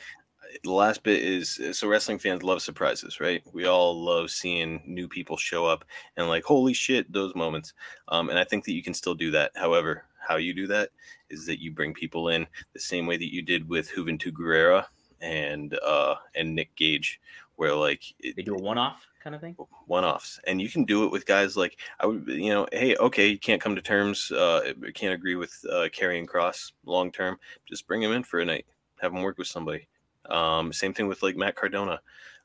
The 0.63 0.71
last 0.71 1.03
bit 1.03 1.23
is 1.23 1.59
so 1.71 1.87
wrestling 1.87 2.19
fans 2.19 2.43
love 2.43 2.61
surprises, 2.61 3.19
right? 3.19 3.41
We 3.53 3.65
all 3.65 4.03
love 4.03 4.29
seeing 4.29 4.81
new 4.85 5.07
people 5.07 5.37
show 5.37 5.65
up 5.65 5.85
and 6.17 6.27
like, 6.27 6.43
holy 6.43 6.73
shit, 6.73 7.11
those 7.11 7.33
moments. 7.35 7.73
Um, 8.09 8.29
and 8.29 8.37
I 8.37 8.43
think 8.43 8.65
that 8.65 8.73
you 8.73 8.83
can 8.83 8.93
still 8.93 9.15
do 9.15 9.31
that. 9.31 9.51
However, 9.55 10.05
how 10.19 10.35
you 10.35 10.53
do 10.53 10.67
that 10.67 10.89
is 11.29 11.45
that 11.45 11.61
you 11.61 11.71
bring 11.71 11.93
people 11.93 12.29
in 12.29 12.45
the 12.73 12.79
same 12.79 13.05
way 13.05 13.17
that 13.17 13.33
you 13.33 13.41
did 13.41 13.67
with 13.67 13.89
Juventud 13.91 14.33
Guerrera 14.33 14.85
and 15.21 15.77
uh, 15.85 16.15
and 16.35 16.53
Nick 16.53 16.75
Gage, 16.75 17.21
where 17.55 17.73
like 17.73 18.03
it, 18.19 18.35
they 18.35 18.41
do 18.41 18.55
a 18.55 18.61
one 18.61 18.77
off 18.77 19.07
kind 19.23 19.35
of 19.35 19.41
thing 19.41 19.55
one 19.85 20.03
offs 20.03 20.39
and 20.47 20.61
you 20.61 20.69
can 20.69 20.83
do 20.83 21.05
it 21.05 21.11
with 21.11 21.25
guys 21.25 21.55
like 21.55 21.79
i 21.99 22.05
would 22.05 22.27
you 22.27 22.49
know 22.49 22.67
hey 22.71 22.95
okay 22.97 23.27
you 23.27 23.37
can't 23.37 23.61
come 23.61 23.75
to 23.75 23.81
terms 23.81 24.31
uh 24.31 24.73
can't 24.93 25.13
agree 25.13 25.35
with 25.35 25.53
uh 25.71 25.87
Karrion 25.93 26.25
Kross 26.25 26.71
long 26.85 27.11
term 27.11 27.37
just 27.67 27.87
bring 27.87 28.01
him 28.01 28.11
in 28.11 28.23
for 28.23 28.39
a 28.39 28.45
night 28.45 28.65
have 28.99 29.13
him 29.13 29.21
work 29.21 29.37
with 29.37 29.47
somebody 29.47 29.87
um 30.29 30.73
same 30.73 30.93
thing 30.93 31.07
with 31.07 31.21
like 31.23 31.35
matt 31.35 31.55
cardona 31.55 31.99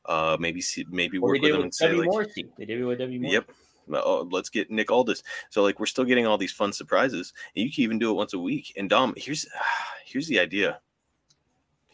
uh 0.07 0.37
maybe 0.39 0.61
see 0.61 0.85
maybe 0.91 1.19
work 1.19 1.41
with 1.41 1.51
him 1.51 1.63
and 1.63 1.75
say 1.75 1.93
like 1.93 2.07
Morrissey. 2.07 2.47
they 2.59 2.65
did 2.65 2.81
it 2.81 2.85
with 2.85 2.99
w 2.99 3.21
Morrissey. 3.21 3.35
yep 3.35 3.51
oh, 3.95 4.29
let's 4.31 4.49
get 4.49 4.71
Nick 4.71 4.91
Aldis. 4.91 5.23
So 5.51 5.63
like 5.63 5.79
we're 5.79 5.87
still 5.87 6.05
getting 6.05 6.27
all 6.27 6.39
these 6.39 6.53
fun 6.53 6.73
surprises. 6.73 7.33
And 7.55 7.65
you 7.65 7.73
can 7.73 7.85
even 7.85 7.99
do 7.99 8.11
it 8.11 8.15
once 8.15 8.35
a 8.35 8.39
week. 8.39 8.73
And 8.77 8.91
Dom, 8.91 9.15
here's 9.17 9.47
here's 10.05 10.27
the 10.27 10.41
idea 10.41 10.81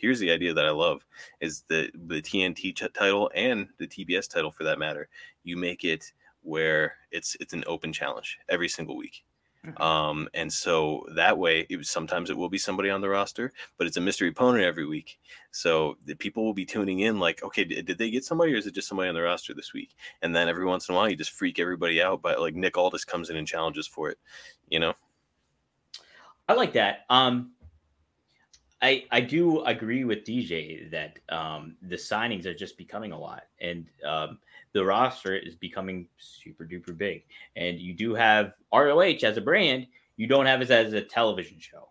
here's 0.03 0.19
the 0.19 0.31
idea 0.31 0.53
that 0.53 0.67
I 0.67 0.71
love 0.71 1.07
is 1.41 1.63
the 1.69 1.91
the 1.95 2.21
TNT 2.21 2.77
t- 2.77 2.89
title 2.93 3.31
and 3.35 3.69
the 3.79 3.87
TBS 3.87 4.29
title 4.29 4.51
for 4.51 4.65
that 4.65 4.79
matter. 4.79 5.09
You 5.45 5.57
make 5.57 5.85
it 5.85 6.13
where 6.43 6.97
it's 7.11 7.37
it's 7.41 7.55
an 7.55 7.65
open 7.67 7.93
challenge 7.93 8.39
every 8.51 8.69
single 8.69 8.97
week. 8.97 9.25
Mm-hmm. 9.65 9.81
Um, 9.81 10.29
and 10.35 10.53
so 10.53 11.07
that 11.15 11.39
way, 11.39 11.67
it 11.71 11.77
was, 11.77 11.89
sometimes 11.89 12.31
it 12.31 12.37
will 12.37 12.49
be 12.49 12.59
somebody 12.59 12.91
on 12.91 13.01
the 13.01 13.09
roster, 13.09 13.53
but 13.79 13.87
it's 13.87 13.97
a 13.97 14.01
mystery 14.01 14.29
opponent 14.29 14.65
every 14.65 14.87
week. 14.87 15.21
So 15.53 15.97
the 16.05 16.17
people 16.17 16.45
will 16.45 16.53
be 16.53 16.65
tuning 16.65 17.01
in, 17.01 17.21
like, 17.21 17.45
okay, 17.45 17.63
did, 17.63 17.87
did, 17.87 17.97
they 17.97 18.11
get 18.11 18.25
somebody, 18.25 18.53
or 18.53 18.57
is 18.57 18.67
it 18.67 18.75
just 18.75 18.89
somebody 18.89 19.09
on 19.09 19.15
the 19.15 19.23
roster 19.23 19.55
this 19.55 19.73
week? 19.73 19.95
And 20.21 20.35
then 20.35 20.49
every 20.49 20.65
once 20.65 20.89
in 20.89 20.97
a 20.97 20.99
while, 20.99 21.09
you 21.09 21.15
just 21.15 21.31
freak 21.31 21.61
everybody 21.61 22.03
out. 22.03 22.23
But 22.23 22.41
like 22.41 22.57
Nick 22.57 22.77
Aldis 22.77 23.05
comes 23.05 23.31
in 23.31 23.37
and 23.37 23.47
challenges 23.47 23.87
for 23.87 24.11
it, 24.11 24.19
you 24.69 24.81
know. 24.81 24.95
I 26.49 26.55
like 26.55 26.73
that. 26.73 27.05
Um, 27.09 27.53
I 28.83 29.05
I 29.12 29.20
do 29.20 29.62
agree 29.64 30.03
with 30.05 30.24
DJ 30.24 30.91
that 30.91 31.20
um, 31.28 31.76
the 31.83 31.97
signings 31.97 32.47
are 32.47 32.55
just 32.55 32.76
becoming 32.76 33.12
a 33.12 33.18
lot, 33.18 33.45
and 33.61 33.87
um, 34.05 34.39
the 34.72 34.85
roster 34.85 35.37
is 35.37 35.55
becoming 35.55 36.09
super 36.18 36.64
duper 36.64 36.97
big. 36.97 37.22
And 37.55 37.78
you 37.78 37.95
do 37.95 38.12
have 38.14 38.55
ROH 38.74 39.22
as 39.22 39.37
a 39.37 39.41
brand, 39.41 39.87
you 40.16 40.26
don't 40.26 40.47
have 40.47 40.61
it 40.61 40.70
as 40.70 40.93
a 40.95 41.01
television 41.01 41.61
show, 41.61 41.91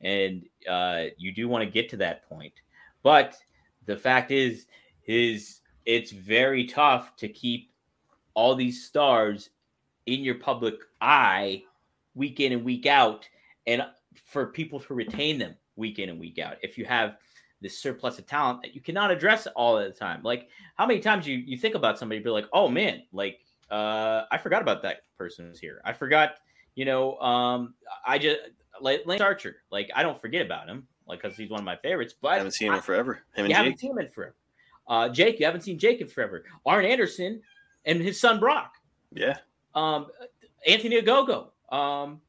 and 0.00 0.46
uh, 0.70 1.06
you 1.18 1.34
do 1.34 1.48
want 1.48 1.64
to 1.64 1.70
get 1.70 1.88
to 1.90 1.96
that 1.98 2.28
point. 2.28 2.54
But 3.02 3.36
the 3.86 3.96
fact 3.96 4.30
is, 4.30 4.66
is 5.06 5.60
it's 5.86 6.12
very 6.12 6.66
tough 6.66 7.16
to 7.16 7.28
keep 7.28 7.72
all 8.34 8.54
these 8.54 8.84
stars 8.84 9.50
in 10.06 10.20
your 10.20 10.36
public 10.36 10.76
eye 11.00 11.64
week 12.14 12.38
in 12.38 12.52
and 12.52 12.64
week 12.64 12.86
out, 12.86 13.28
and 13.66 13.82
for 14.24 14.46
people 14.46 14.78
to 14.78 14.94
retain 14.94 15.38
them 15.38 15.56
week 15.78 15.98
in 15.98 16.10
and 16.10 16.20
week 16.20 16.38
out. 16.38 16.56
If 16.62 16.76
you 16.76 16.84
have 16.84 17.16
this 17.60 17.78
surplus 17.78 18.18
of 18.18 18.26
talent 18.26 18.62
that 18.62 18.74
you 18.74 18.80
cannot 18.80 19.10
address 19.10 19.46
all 19.56 19.76
the 19.76 19.90
time. 19.90 20.20
Like 20.22 20.48
how 20.76 20.86
many 20.86 21.00
times 21.00 21.26
you 21.26 21.36
you 21.36 21.56
think 21.56 21.74
about 21.74 21.98
somebody 21.98 22.20
be 22.20 22.30
like, 22.30 22.46
oh 22.52 22.68
man, 22.68 23.02
like 23.12 23.40
uh 23.70 24.22
I 24.30 24.38
forgot 24.38 24.62
about 24.62 24.82
that 24.82 25.02
person 25.16 25.48
was 25.48 25.58
here. 25.58 25.80
I 25.84 25.92
forgot, 25.92 26.36
you 26.74 26.84
know, 26.84 27.18
um 27.18 27.74
I 28.06 28.18
just 28.18 28.40
like 28.80 29.02
Lance 29.06 29.20
Archer. 29.20 29.56
Like 29.70 29.90
I 29.94 30.02
don't 30.02 30.20
forget 30.20 30.44
about 30.44 30.68
him, 30.68 30.86
like 31.06 31.22
because 31.22 31.36
he's 31.36 31.50
one 31.50 31.60
of 31.60 31.66
my 31.66 31.76
favorites. 31.76 32.14
But 32.20 32.28
I 32.28 32.36
haven't 32.36 32.52
seen 32.52 32.68
him 32.68 32.74
in 32.74 32.80
forever. 32.80 33.20
Him 33.34 33.46
you 33.46 33.48
Jake. 33.48 33.56
haven't 33.56 33.80
seen 33.80 33.90
him 33.90 33.98
in 33.98 34.08
forever. 34.10 34.36
Uh 34.86 35.08
Jake, 35.08 35.40
you 35.40 35.46
haven't 35.46 35.62
seen 35.62 35.78
Jake 35.78 36.00
in 36.00 36.08
forever. 36.08 36.44
Arn 36.64 36.84
Anderson 36.84 37.42
and 37.84 38.00
his 38.00 38.20
son 38.20 38.38
Brock. 38.38 38.74
Yeah. 39.12 39.38
Um 39.74 40.06
Anthony 40.66 41.02
Ogogo. 41.02 41.48
Um 41.72 42.20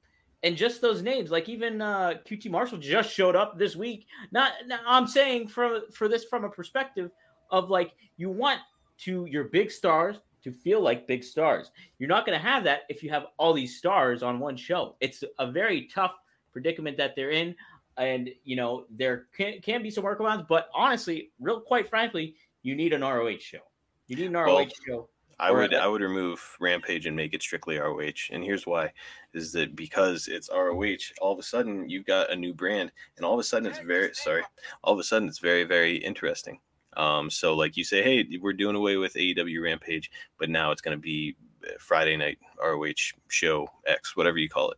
and 0.43 0.55
just 0.55 0.81
those 0.81 1.01
names, 1.01 1.31
like 1.31 1.49
even 1.49 1.81
uh, 1.81 2.15
QT 2.25 2.49
Marshall 2.49 2.77
just 2.77 3.11
showed 3.11 3.35
up 3.35 3.57
this 3.57 3.75
week. 3.75 4.07
Not, 4.31 4.53
not, 4.67 4.81
I'm 4.87 5.07
saying 5.07 5.49
for 5.49 5.81
for 5.93 6.07
this 6.07 6.25
from 6.25 6.45
a 6.45 6.49
perspective 6.49 7.11
of 7.51 7.69
like 7.69 7.91
you 8.17 8.29
want 8.29 8.59
to 8.99 9.25
your 9.25 9.45
big 9.45 9.71
stars 9.71 10.17
to 10.43 10.51
feel 10.51 10.81
like 10.81 11.07
big 11.07 11.23
stars. 11.23 11.71
You're 11.97 12.09
not 12.09 12.25
going 12.25 12.39
to 12.39 12.45
have 12.45 12.63
that 12.63 12.81
if 12.89 13.03
you 13.03 13.09
have 13.09 13.27
all 13.37 13.53
these 13.53 13.77
stars 13.77 14.23
on 14.23 14.39
one 14.39 14.55
show. 14.55 14.95
It's 15.01 15.23
a 15.39 15.51
very 15.51 15.89
tough 15.93 16.15
predicament 16.53 16.97
that 16.97 17.15
they're 17.15 17.31
in, 17.31 17.55
and 17.97 18.29
you 18.45 18.55
know 18.55 18.85
there 18.89 19.27
can, 19.35 19.59
can 19.61 19.83
be 19.83 19.91
some 19.91 20.05
workarounds. 20.05 20.47
But 20.47 20.69
honestly, 20.73 21.31
real 21.39 21.59
quite 21.59 21.89
frankly, 21.89 22.35
you 22.63 22.75
need 22.75 22.93
an 22.93 23.01
ROH 23.01 23.39
show. 23.39 23.59
You 24.07 24.15
need 24.15 24.27
an 24.27 24.33
ROH 24.33 24.55
well, 24.55 24.67
show 24.87 25.09
I 25.39 25.51
would 25.51 25.73
I 25.73 25.87
would 25.87 26.01
remove 26.01 26.57
Rampage 26.59 27.05
and 27.05 27.15
make 27.15 27.33
it 27.33 27.41
strictly 27.41 27.77
ROH. 27.77 28.29
And 28.31 28.43
here's 28.43 28.65
why: 28.65 28.91
is 29.33 29.51
that 29.53 29.75
because 29.75 30.27
it's 30.27 30.49
ROH, 30.51 31.13
all 31.21 31.33
of 31.33 31.39
a 31.39 31.43
sudden 31.43 31.89
you've 31.89 32.05
got 32.05 32.31
a 32.31 32.35
new 32.35 32.53
brand, 32.53 32.91
and 33.17 33.25
all 33.25 33.33
of 33.33 33.39
a 33.39 33.43
sudden 33.43 33.69
it's 33.69 33.79
very 33.79 34.13
sorry, 34.13 34.43
all 34.83 34.93
of 34.93 34.99
a 34.99 35.03
sudden 35.03 35.27
it's 35.27 35.39
very 35.39 35.63
very 35.63 35.97
interesting. 35.97 36.59
Um, 36.97 37.29
so 37.29 37.55
like 37.55 37.77
you 37.77 37.83
say, 37.83 38.03
hey, 38.03 38.27
we're 38.41 38.53
doing 38.53 38.75
away 38.75 38.97
with 38.97 39.13
AEW 39.13 39.63
Rampage, 39.63 40.11
but 40.37 40.49
now 40.49 40.71
it's 40.71 40.81
going 40.81 40.97
to 40.97 41.01
be 41.01 41.35
uh, 41.63 41.71
Friday 41.79 42.17
night 42.17 42.39
ROH 42.61 43.13
show 43.29 43.69
X, 43.85 44.17
whatever 44.17 44.37
you 44.37 44.49
call 44.49 44.71
it. 44.71 44.77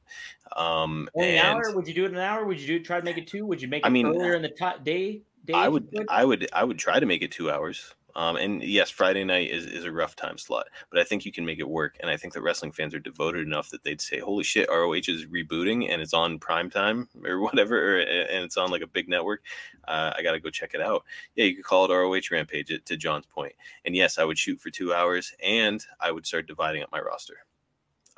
Um, 0.56 1.10
an 1.16 1.38
hour? 1.38 1.62
Would 1.74 1.88
you 1.88 1.94
do 1.94 2.06
it 2.06 2.12
an 2.12 2.18
hour? 2.18 2.46
Would 2.46 2.60
you 2.60 2.68
do 2.68 2.84
try 2.84 3.00
to 3.00 3.06
make 3.06 3.18
it 3.18 3.28
two? 3.28 3.46
Would 3.46 3.62
you 3.62 3.68
make 3.68 3.84
it 3.84 3.88
I 3.88 3.90
mean, 3.90 4.08
earlier 4.08 4.36
in 4.36 4.42
the 4.42 4.50
top 4.50 4.84
day? 4.84 5.22
day 5.46 5.54
I 5.54 5.68
would, 5.68 5.88
I 6.10 6.26
would, 6.26 6.48
I 6.54 6.64
would 6.64 6.78
try 6.78 7.00
to 7.00 7.06
make 7.06 7.22
it 7.22 7.32
two 7.32 7.50
hours. 7.50 7.96
Um, 8.16 8.36
and 8.36 8.64
yes, 8.64 8.90
Friday 8.90 9.24
night 9.24 9.50
is, 9.50 9.66
is 9.66 9.86
a 9.86 9.92
rough 9.92 10.16
time 10.16 10.38
slot, 10.38 10.68
but 10.90 11.00
I 11.00 11.04
think 11.04 11.26
you 11.26 11.32
can 11.32 11.46
make 11.46 11.60
it 11.60 11.70
work. 11.70 11.98
And 12.02 12.10
I 12.10 12.18
think 12.18 12.34
that 12.34 12.42
wrestling 12.42 12.72
fans 12.72 12.94
are 12.94 13.00
devoted 13.00 13.46
enough 13.46 13.70
that 13.70 13.84
they'd 13.84 14.02
say, 14.02 14.20
"Holy 14.20 14.44
shit, 14.44 14.70
ROH 14.70 14.94
is 15.08 15.26
rebooting 15.28 15.90
and 15.90 16.02
it's 16.02 16.14
on 16.14 16.40
prime 16.40 16.70
time 16.70 17.08
or 17.26 17.40
whatever, 17.40 17.98
or, 17.98 18.00
and 18.00 18.44
it's 18.44 18.58
on 18.58 18.72
like 18.72 18.82
a 18.82 18.88
big 18.88 19.08
network. 19.08 19.42
Uh, 19.88 20.12
I 20.16 20.22
got 20.24 20.34
to 20.34 20.40
go 20.40 20.50
check 20.50 20.74
it 20.74 20.82
out." 20.82 21.04
Yeah, 21.36 21.46
you 21.46 21.56
could 21.56 21.66
call 21.66 21.86
it 21.86 21.94
ROH 21.94 22.32
Rampage. 22.32 22.72
To 22.86 22.98
John's 22.98 23.26
point, 23.26 23.54
and 23.86 23.96
yes, 23.96 24.18
I 24.18 24.24
would 24.24 24.38
shoot 24.38 24.60
for 24.60 24.70
two 24.70 24.94
hours, 24.94 25.34
and 25.44 25.84
I 26.00 26.12
would 26.12 26.26
start 26.26 26.48
dividing 26.48 26.84
up 26.84 26.92
my 26.92 27.00
roster. 27.00 27.46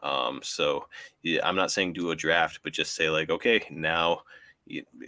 Um, 0.02 0.42
so 0.44 0.88
yeah, 1.22 1.48
I'm 1.48 1.56
not 1.56 1.72
saying 1.72 1.94
do 1.94 2.12
a 2.12 2.16
draft, 2.16 2.60
but 2.64 2.74
just 2.74 2.96
say 2.96 3.10
like, 3.10 3.30
okay, 3.30 3.66
now. 3.70 4.22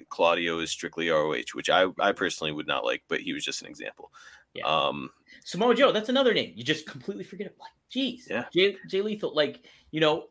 Claudio 0.10 0.60
is 0.60 0.70
strictly 0.70 1.10
ROH, 1.10 1.54
which 1.54 1.70
I, 1.70 1.86
I 1.98 2.12
personally 2.12 2.52
would 2.52 2.68
not 2.68 2.84
like, 2.84 3.04
but 3.08 3.22
he 3.22 3.32
was 3.32 3.46
just 3.46 3.62
an 3.62 3.70
example. 3.70 4.12
Yeah. 4.56 4.66
Um, 4.66 5.10
Samoa 5.44 5.76
Joe, 5.76 5.92
that's 5.92 6.10
another 6.10 6.34
name. 6.34 6.54
You 6.56 6.64
just 6.64 6.88
completely 6.88 7.24
forget 7.24 7.48
it. 7.48 7.56
Like, 7.60 7.72
geez, 7.90 8.28
yeah. 8.30 8.46
Jay, 8.54 8.78
Jay 8.88 9.02
Lethal, 9.02 9.36
like 9.36 9.64
you 9.92 10.00
know, 10.00 10.26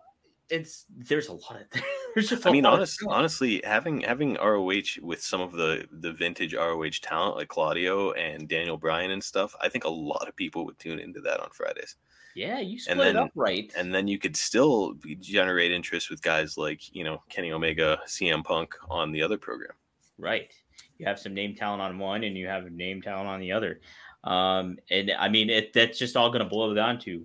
it's 0.51 0.87
there's 0.97 1.29
a 1.29 1.33
lot 1.33 1.57
of 1.57 1.83
there's 2.15 2.29
just. 2.29 2.47
I 2.47 2.51
mean, 2.51 2.67
honest, 2.67 3.01
honestly, 3.09 3.61
having 3.65 4.01
having 4.01 4.35
ROH 4.35 5.01
with 5.03 5.23
some 5.23 5.41
of 5.41 5.53
the 5.53 5.87
the 5.93 6.13
vintage 6.13 6.55
ROH 6.55 7.01
talent 7.03 7.37
like 7.37 7.49
Claudio 7.49 8.13
and 8.13 8.49
Daniel 8.49 8.77
Bryan 8.77 9.11
and 9.11 9.23
stuff, 9.23 9.55
I 9.61 9.69
think 9.69 9.85
a 9.85 9.91
lot 9.91 10.29
of 10.29 10.37
people 10.37 10.65
would 10.65 10.79
tune 10.79 10.99
into 10.99 11.21
that 11.23 11.41
on 11.41 11.51
Fridays. 11.51 11.97
Yeah, 12.35 12.59
you 12.59 12.81
split 12.81 12.99
then, 12.99 13.17
it 13.17 13.17
up 13.17 13.31
right, 13.35 13.73
and 13.77 13.95
then 13.95 14.09
you 14.09 14.19
could 14.19 14.37
still 14.37 14.95
generate 15.21 15.71
interest 15.71 16.11
with 16.11 16.21
guys 16.21 16.59
like 16.59 16.95
you 16.95 17.05
know 17.05 17.23
Kenny 17.29 17.53
Omega, 17.53 18.01
CM 18.07 18.45
Punk 18.45 18.75
on 18.91 19.13
the 19.13 19.23
other 19.23 19.39
program. 19.39 19.73
Right, 20.19 20.53
you 20.99 21.07
have 21.07 21.19
some 21.19 21.33
name 21.33 21.55
talent 21.55 21.81
on 21.81 21.99
one, 21.99 22.25
and 22.25 22.37
you 22.37 22.49
have 22.49 22.71
name 22.73 23.03
talent 23.03 23.29
on 23.29 23.41
the 23.41 23.53
other. 23.53 23.81
Um, 24.25 24.79
and 24.91 25.13
I 25.19 25.29
mean, 25.29 25.51
it, 25.51 25.73
that's 25.73 25.99
just 25.99 26.17
all 26.17 26.29
going 26.29 26.43
to 26.43 26.49
boil 26.49 26.75
down 26.75 26.99
to 27.01 27.25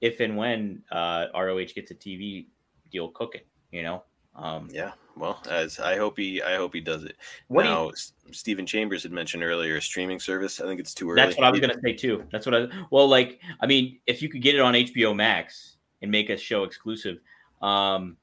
if 0.00 0.20
and 0.20 0.36
when 0.36 0.82
uh, 0.92 1.26
ROH 1.34 1.66
gets 1.74 1.90
a 1.90 1.94
TV 1.94 2.46
deal 2.90 3.08
cooking, 3.08 3.42
you 3.70 3.82
know? 3.82 4.02
Um, 4.34 4.68
yeah. 4.72 4.92
Well, 5.16 5.42
as 5.50 5.80
I 5.80 5.96
hope 5.96 6.16
he, 6.16 6.40
I 6.42 6.56
hope 6.56 6.72
he 6.72 6.80
does 6.80 7.02
it. 7.02 7.16
What 7.48 7.64
now, 7.64 7.86
you, 7.86 8.32
Stephen 8.32 8.66
Chambers 8.66 9.02
had 9.02 9.10
mentioned 9.10 9.42
earlier, 9.42 9.80
streaming 9.80 10.20
service. 10.20 10.60
I 10.60 10.66
think 10.66 10.78
it's 10.78 10.94
too 10.94 11.10
early. 11.10 11.20
That's 11.20 11.36
what 11.36 11.44
I 11.44 11.50
was 11.50 11.58
going 11.58 11.74
to 11.74 11.80
say 11.82 11.92
too. 11.92 12.24
That's 12.30 12.46
what 12.46 12.54
I. 12.54 12.68
Well, 12.92 13.08
like, 13.08 13.40
I 13.60 13.66
mean, 13.66 13.98
if 14.06 14.22
you 14.22 14.28
could 14.28 14.42
get 14.42 14.54
it 14.54 14.60
on 14.60 14.74
HBO 14.74 15.14
Max 15.14 15.76
and 16.02 16.10
make 16.10 16.30
a 16.30 16.36
show 16.36 16.62
exclusive, 16.62 17.18
um, 17.62 18.16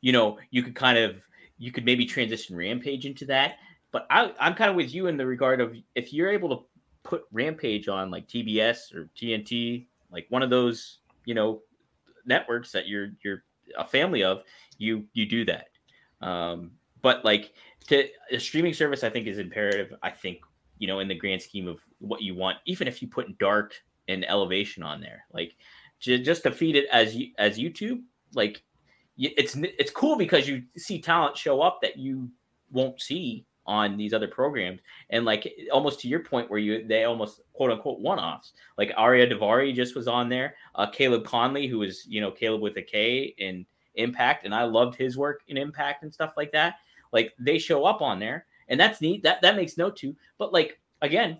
you 0.00 0.12
know, 0.12 0.38
you 0.52 0.62
could 0.62 0.76
kind 0.76 0.98
of, 0.98 1.16
you 1.58 1.72
could 1.72 1.84
maybe 1.84 2.06
transition 2.06 2.56
Rampage 2.56 3.06
into 3.06 3.24
that. 3.26 3.56
But 3.90 4.06
I, 4.08 4.32
I'm 4.38 4.54
kind 4.54 4.70
of 4.70 4.76
with 4.76 4.94
you 4.94 5.08
in 5.08 5.16
the 5.16 5.26
regard 5.26 5.60
of 5.60 5.74
if 5.96 6.12
you're 6.12 6.30
able 6.30 6.48
to 6.56 6.64
put 7.02 7.24
Rampage 7.32 7.88
on 7.88 8.10
like 8.10 8.28
TBS 8.28 8.94
or 8.94 9.10
TNT, 9.16 9.86
like 10.10 10.26
one 10.28 10.42
of 10.42 10.50
those, 10.50 10.98
you 11.24 11.34
know, 11.34 11.62
networks 12.26 12.72
that 12.72 12.88
you're 12.88 13.10
you're 13.24 13.44
a 13.76 13.84
family 13.84 14.22
of, 14.22 14.42
you 14.78 15.04
you 15.12 15.26
do 15.26 15.44
that. 15.46 15.68
Um, 16.20 16.72
but 17.02 17.24
like 17.24 17.52
to 17.88 18.08
a 18.30 18.38
streaming 18.38 18.74
service, 18.74 19.04
I 19.04 19.10
think 19.10 19.26
is 19.26 19.38
imperative. 19.38 19.94
I 20.02 20.10
think 20.10 20.40
you 20.78 20.86
know 20.86 21.00
in 21.00 21.08
the 21.08 21.14
grand 21.14 21.42
scheme 21.42 21.68
of 21.68 21.80
what 21.98 22.22
you 22.22 22.34
want, 22.34 22.58
even 22.66 22.88
if 22.88 23.02
you 23.02 23.08
put 23.08 23.38
dark 23.38 23.74
and 24.08 24.24
elevation 24.28 24.82
on 24.82 25.00
there, 25.00 25.24
like 25.32 25.54
just 26.00 26.42
to 26.42 26.50
feed 26.50 26.76
it 26.76 26.86
as 26.92 27.16
as 27.38 27.58
YouTube, 27.58 28.02
like 28.34 28.62
it's 29.16 29.54
it's 29.56 29.90
cool 29.90 30.16
because 30.16 30.48
you 30.48 30.62
see 30.76 31.00
talent 31.00 31.36
show 31.36 31.60
up 31.60 31.80
that 31.82 31.98
you 31.98 32.30
won't 32.70 33.00
see 33.00 33.44
on 33.70 33.96
these 33.96 34.12
other 34.12 34.26
programs. 34.26 34.80
And 35.10 35.24
like 35.24 35.48
almost 35.72 36.00
to 36.00 36.08
your 36.08 36.24
point 36.24 36.50
where 36.50 36.58
you 36.58 36.84
they 36.88 37.04
almost 37.04 37.40
quote 37.52 37.70
unquote 37.70 38.00
one-offs. 38.00 38.52
Like 38.76 38.90
Ariya 38.96 39.32
Daivari 39.32 39.72
just 39.72 39.94
was 39.94 40.08
on 40.08 40.28
there 40.28 40.56
uh, 40.74 40.90
Caleb 40.90 41.24
Konley 41.24 41.70
who 41.70 41.78
was 41.78 42.04
you 42.06 42.20
know 42.20 42.32
Caleb 42.32 42.62
with 42.62 42.76
a 42.78 42.82
K 42.82 43.32
in 43.38 43.64
Impact 43.94 44.44
and 44.44 44.52
I 44.52 44.64
loved 44.64 44.96
his 44.96 45.16
work 45.16 45.42
in 45.46 45.56
Impact 45.56 46.02
and 46.02 46.12
stuff 46.12 46.32
like 46.36 46.50
that. 46.50 46.74
Like 47.12 47.32
they 47.38 47.58
show 47.58 47.84
up 47.84 48.02
on 48.02 48.18
there 48.18 48.46
and 48.66 48.78
that's 48.78 49.00
neat. 49.00 49.22
That 49.22 49.40
that 49.42 49.54
makes 49.54 49.78
note 49.78 49.96
too. 49.96 50.16
But 50.36 50.52
like 50.52 50.80
again 51.00 51.38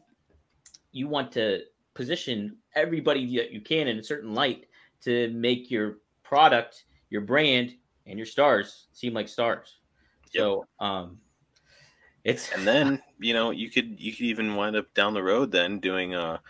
you 0.92 1.08
want 1.08 1.32
to 1.32 1.62
position 1.94 2.56
everybody 2.76 3.36
that 3.38 3.50
you 3.50 3.60
can 3.60 3.88
in 3.88 3.98
a 3.98 4.04
certain 4.04 4.34
light 4.34 4.66
to 5.02 5.32
make 5.32 5.68
your 5.68 5.98
product 6.22 6.84
your 7.08 7.22
brand 7.22 7.74
and 8.06 8.16
your 8.16 8.26
stars 8.26 8.86
seem 8.92 9.14
like 9.14 9.26
stars. 9.26 9.78
Yep. 10.32 10.42
so 10.42 10.66
um 10.78 11.18
it's 12.24 12.50
and 12.52 12.66
then 12.66 13.02
you 13.18 13.32
know 13.32 13.50
you 13.50 13.70
could 13.70 13.98
you 13.98 14.12
could 14.12 14.26
even 14.26 14.54
wind 14.54 14.76
up 14.76 14.92
down 14.94 15.14
the 15.14 15.22
road 15.22 15.50
then 15.50 15.80
doing 15.80 16.14
a 16.14 16.40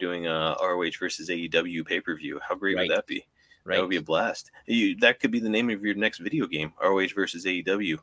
doing 0.00 0.26
a 0.26 0.56
ROH 0.60 0.98
versus 0.98 1.28
AEW 1.28 1.86
pay 1.86 2.00
per 2.00 2.16
view. 2.16 2.40
How 2.46 2.56
great 2.56 2.76
right. 2.76 2.88
would 2.88 2.96
that 2.96 3.06
be? 3.06 3.26
Right. 3.64 3.76
That 3.76 3.82
would 3.82 3.90
be 3.90 3.96
a 3.96 4.02
blast. 4.02 4.50
You, 4.66 4.96
that 4.96 5.20
could 5.20 5.30
be 5.30 5.38
the 5.38 5.48
name 5.48 5.70
of 5.70 5.82
your 5.84 5.94
next 5.94 6.18
video 6.18 6.46
game: 6.46 6.72
ROH 6.82 7.08
versus 7.14 7.44
AEW. 7.44 7.98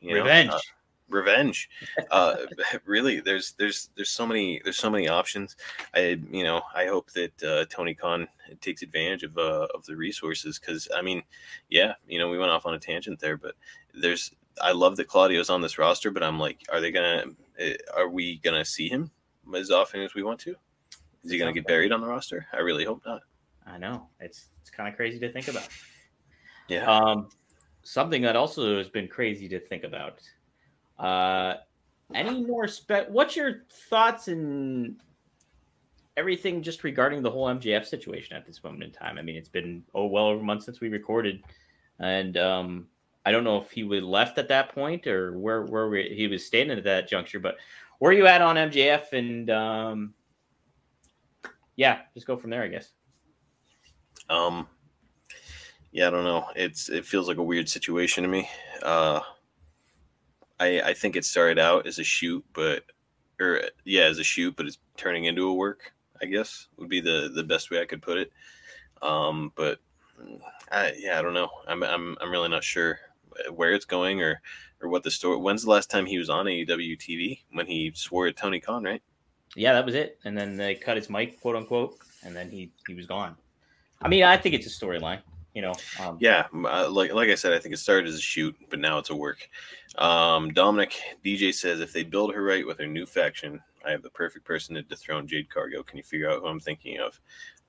You 0.00 0.14
Revenge. 0.14 0.50
Uh, 0.50 0.58
revenge. 1.08 1.70
Uh, 2.10 2.36
really, 2.84 3.20
there's 3.20 3.52
there's 3.52 3.90
there's 3.94 4.10
so 4.10 4.26
many 4.26 4.60
there's 4.64 4.78
so 4.78 4.90
many 4.90 5.08
options. 5.08 5.56
I 5.94 6.20
you 6.30 6.42
know 6.42 6.60
I 6.74 6.86
hope 6.86 7.10
that 7.12 7.42
uh, 7.42 7.64
Tony 7.70 7.94
Khan 7.94 8.28
takes 8.60 8.82
advantage 8.82 9.22
of 9.22 9.38
uh, 9.38 9.68
of 9.74 9.86
the 9.86 9.96
resources 9.96 10.58
because 10.58 10.88
I 10.94 11.02
mean, 11.02 11.22
yeah, 11.70 11.94
you 12.08 12.18
know 12.18 12.28
we 12.28 12.38
went 12.38 12.50
off 12.50 12.66
on 12.66 12.74
a 12.74 12.78
tangent 12.78 13.20
there, 13.20 13.36
but 13.36 13.54
there's 13.94 14.32
I 14.60 14.72
love 14.72 14.96
that 14.96 15.08
Claudio's 15.08 15.50
on 15.50 15.60
this 15.60 15.78
roster, 15.78 16.10
but 16.10 16.22
I'm 16.22 16.38
like, 16.38 16.64
are 16.70 16.80
they 16.80 16.90
gonna 16.90 17.24
eh, 17.58 17.76
are 17.94 18.08
we 18.08 18.38
gonna 18.38 18.64
see 18.64 18.88
him 18.88 19.10
as 19.54 19.70
often 19.70 20.00
as 20.00 20.14
we 20.14 20.22
want 20.22 20.40
to? 20.40 20.54
Is 21.24 21.30
he 21.30 21.38
gonna 21.38 21.52
get 21.52 21.66
buried 21.66 21.92
on 21.92 22.00
the 22.00 22.06
roster? 22.06 22.46
I 22.52 22.58
really 22.58 22.84
hope 22.84 23.02
not. 23.04 23.22
I 23.66 23.78
know 23.78 24.08
it's 24.20 24.48
it's 24.60 24.70
kind 24.70 24.88
of 24.88 24.96
crazy 24.96 25.18
to 25.18 25.32
think 25.32 25.48
about. 25.48 25.68
Yeah. 26.68 26.84
Um, 26.90 27.28
something 27.82 28.22
that 28.22 28.36
also 28.36 28.78
has 28.78 28.88
been 28.88 29.08
crazy 29.08 29.48
to 29.48 29.60
think 29.60 29.84
about. 29.84 30.20
Uh, 30.98 31.54
any 32.14 32.44
more 32.44 32.68
spe- 32.68 33.08
What's 33.08 33.36
your 33.36 33.64
thoughts 33.88 34.28
and 34.28 34.96
everything 36.16 36.62
just 36.62 36.84
regarding 36.84 37.22
the 37.22 37.30
whole 37.30 37.46
MJF 37.46 37.84
situation 37.84 38.36
at 38.36 38.46
this 38.46 38.62
moment 38.62 38.84
in 38.84 38.90
time? 38.92 39.18
I 39.18 39.22
mean, 39.22 39.36
it's 39.36 39.48
been 39.48 39.82
oh 39.94 40.06
well 40.06 40.26
over 40.26 40.40
a 40.40 40.44
month 40.44 40.64
since 40.64 40.80
we 40.80 40.88
recorded, 40.88 41.42
and 41.98 42.36
um, 42.36 42.86
I 43.26 43.32
don't 43.32 43.42
know 43.42 43.60
if 43.60 43.72
he 43.72 43.82
was 43.82 44.04
left 44.04 44.38
at 44.38 44.46
that 44.48 44.72
point 44.72 45.08
or 45.08 45.36
where 45.36 45.64
where 45.64 45.92
he 45.96 46.28
was 46.28 46.46
standing 46.46 46.78
at 46.78 46.84
that 46.84 47.08
juncture. 47.08 47.40
But 47.40 47.56
where 47.98 48.12
you 48.12 48.28
at 48.28 48.40
on 48.40 48.54
MJF? 48.54 49.12
And 49.12 49.50
um, 49.50 50.14
yeah, 51.74 52.02
just 52.14 52.28
go 52.28 52.36
from 52.36 52.50
there, 52.50 52.62
I 52.62 52.68
guess. 52.68 52.92
Um, 54.30 54.68
yeah, 55.90 56.06
I 56.06 56.10
don't 56.10 56.22
know. 56.22 56.46
It's 56.54 56.88
it 56.88 57.04
feels 57.04 57.26
like 57.26 57.38
a 57.38 57.42
weird 57.42 57.68
situation 57.68 58.22
to 58.22 58.28
me. 58.28 58.48
Uh, 58.80 59.20
I 60.60 60.80
I 60.82 60.94
think 60.94 61.16
it 61.16 61.24
started 61.24 61.58
out 61.58 61.88
as 61.88 61.98
a 61.98 62.04
shoot, 62.04 62.44
but 62.52 62.84
or 63.40 63.60
yeah, 63.84 64.04
as 64.04 64.20
a 64.20 64.24
shoot, 64.24 64.54
but 64.54 64.66
it's 64.66 64.78
turning 64.96 65.24
into 65.24 65.48
a 65.48 65.54
work. 65.54 65.92
I 66.22 66.26
guess 66.26 66.68
would 66.76 66.88
be 66.88 67.00
the 67.00 67.32
the 67.34 67.42
best 67.42 67.72
way 67.72 67.80
I 67.80 67.86
could 67.86 68.02
put 68.02 68.18
it. 68.18 68.30
Um, 69.02 69.52
but 69.56 69.80
I 70.70 70.92
yeah, 70.96 71.18
I 71.18 71.22
don't 71.22 71.34
know. 71.34 71.50
I'm 71.66 71.82
I'm 71.82 72.16
I'm 72.20 72.30
really 72.30 72.48
not 72.48 72.62
sure 72.62 73.00
where 73.52 73.72
it's 73.72 73.84
going 73.84 74.20
or 74.22 74.40
or 74.80 74.88
what 74.88 75.02
the 75.02 75.10
story. 75.10 75.38
When's 75.38 75.64
the 75.64 75.70
last 75.70 75.90
time 75.90 76.06
he 76.06 76.18
was 76.18 76.28
on 76.28 76.46
AEW 76.46 76.98
TV? 76.98 77.40
When 77.52 77.66
he 77.66 77.92
swore 77.94 78.26
at 78.26 78.36
Tony 78.36 78.60
Khan, 78.60 78.84
right? 78.84 79.02
Yeah, 79.54 79.72
that 79.72 79.86
was 79.86 79.94
it. 79.94 80.18
And 80.24 80.36
then 80.36 80.56
they 80.56 80.74
cut 80.74 80.96
his 80.96 81.08
mic, 81.08 81.40
quote 81.40 81.56
unquote, 81.56 81.98
and 82.22 82.34
then 82.34 82.50
he 82.50 82.70
he 82.86 82.94
was 82.94 83.06
gone. 83.06 83.36
I 84.02 84.08
mean, 84.08 84.24
I 84.24 84.36
think 84.36 84.54
it's 84.54 84.66
a 84.66 84.84
storyline 84.84 85.22
you 85.56 85.62
know. 85.62 85.72
Um, 85.98 86.18
yeah, 86.20 86.46
uh, 86.52 86.88
like 86.90 87.14
like 87.14 87.30
I 87.30 87.34
said, 87.34 87.54
I 87.54 87.58
think 87.58 87.74
it 87.74 87.78
started 87.78 88.06
as 88.06 88.16
a 88.16 88.20
shoot, 88.20 88.54
but 88.68 88.78
now 88.78 88.98
it's 88.98 89.08
a 89.08 89.16
work. 89.16 89.48
Um, 89.96 90.52
Dominic 90.52 91.00
DJ 91.24 91.52
says 91.52 91.80
if 91.80 91.94
they 91.94 92.04
build 92.04 92.34
her 92.34 92.44
right 92.44 92.66
with 92.66 92.78
her 92.78 92.86
new 92.86 93.06
faction, 93.06 93.60
I 93.84 93.90
have 93.90 94.02
the 94.02 94.10
perfect 94.10 94.44
person 94.44 94.74
to 94.74 94.82
dethrone 94.82 95.26
Jade 95.26 95.48
Cargill. 95.48 95.82
Can 95.82 95.96
you 95.96 96.02
figure 96.02 96.30
out 96.30 96.42
who 96.42 96.46
I'm 96.46 96.60
thinking 96.60 96.98
of? 97.00 97.18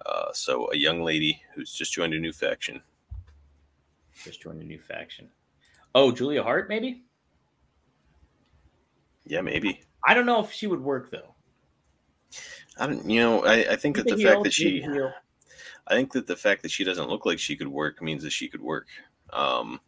Uh, 0.06 0.34
so 0.34 0.70
a 0.74 0.76
young 0.76 1.02
lady 1.02 1.42
who's 1.56 1.74
just 1.74 1.94
joined 1.94 2.14
a 2.14 2.20
new 2.20 2.34
faction. 2.34 2.82
Just 4.22 4.42
joined 4.42 4.62
a 4.62 4.66
new 4.66 4.80
faction. 4.80 5.30
Oh, 5.96 6.12
Julia 6.12 6.44
Hart, 6.44 6.70
maybe. 6.70 7.04
Yeah, 9.26 9.42
maybe. 9.42 9.82
I 10.06 10.14
don't 10.14 10.26
know 10.26 10.44
if 10.44 10.52
she 10.52 10.68
would 10.68 10.82
work 10.82 11.12
though. 11.12 11.36
I 12.80 12.88
don't. 12.88 13.10
You 13.10 13.20
know, 13.20 13.46
I, 13.46 13.72
I 13.72 13.76
think 13.76 13.98
that 13.98 14.08
the 14.08 14.18
fact 14.18 14.44
that 14.44 14.54
she. 14.54 14.86
I 15.90 15.96
think 15.96 16.12
that 16.14 16.28
the 16.28 16.36
fact 16.36 16.64
that 16.64 16.72
she 16.72 16.84
doesn't 16.84 17.10
look 17.10 17.26
like 17.26 17.40
she 17.40 17.56
could 17.56 17.68
work 17.68 18.02
means 18.02 18.24
that 18.24 18.32
she 18.32 18.48
could 18.50 18.62
work. 18.62 18.88
Um, 19.32 19.80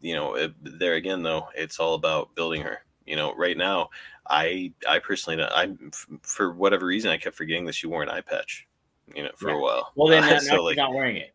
you 0.00 0.14
know, 0.14 0.34
it, 0.34 0.52
there 0.62 0.94
again, 0.94 1.22
though, 1.22 1.48
it's 1.54 1.78
all 1.78 1.94
about 1.94 2.34
building 2.34 2.62
her. 2.62 2.84
You 3.06 3.16
know, 3.16 3.34
right 3.34 3.56
now, 3.56 3.90
I 4.28 4.72
I 4.88 4.98
personally, 4.98 5.42
I 5.42 5.74
for 6.22 6.52
whatever 6.52 6.86
reason, 6.86 7.10
I 7.10 7.16
kept 7.16 7.36
forgetting 7.36 7.64
that 7.66 7.74
she 7.74 7.86
wore 7.86 8.02
an 8.02 8.08
eye 8.08 8.20
patch. 8.20 8.68
You 9.14 9.24
know, 9.24 9.30
for 9.36 9.50
yeah. 9.50 9.56
a 9.56 9.58
while. 9.58 9.92
Well, 9.96 10.08
then 10.08 10.24
uh, 10.24 10.28
now 10.28 10.38
so, 10.38 10.56
she's 10.56 10.60
like, 10.60 10.76
not 10.76 10.94
wearing 10.94 11.16
it. 11.16 11.34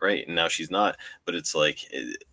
Right, 0.00 0.26
and 0.26 0.36
now 0.36 0.48
she's 0.48 0.70
not. 0.70 0.96
But 1.24 1.34
it's 1.34 1.54
like 1.54 1.90
it, 1.92 2.24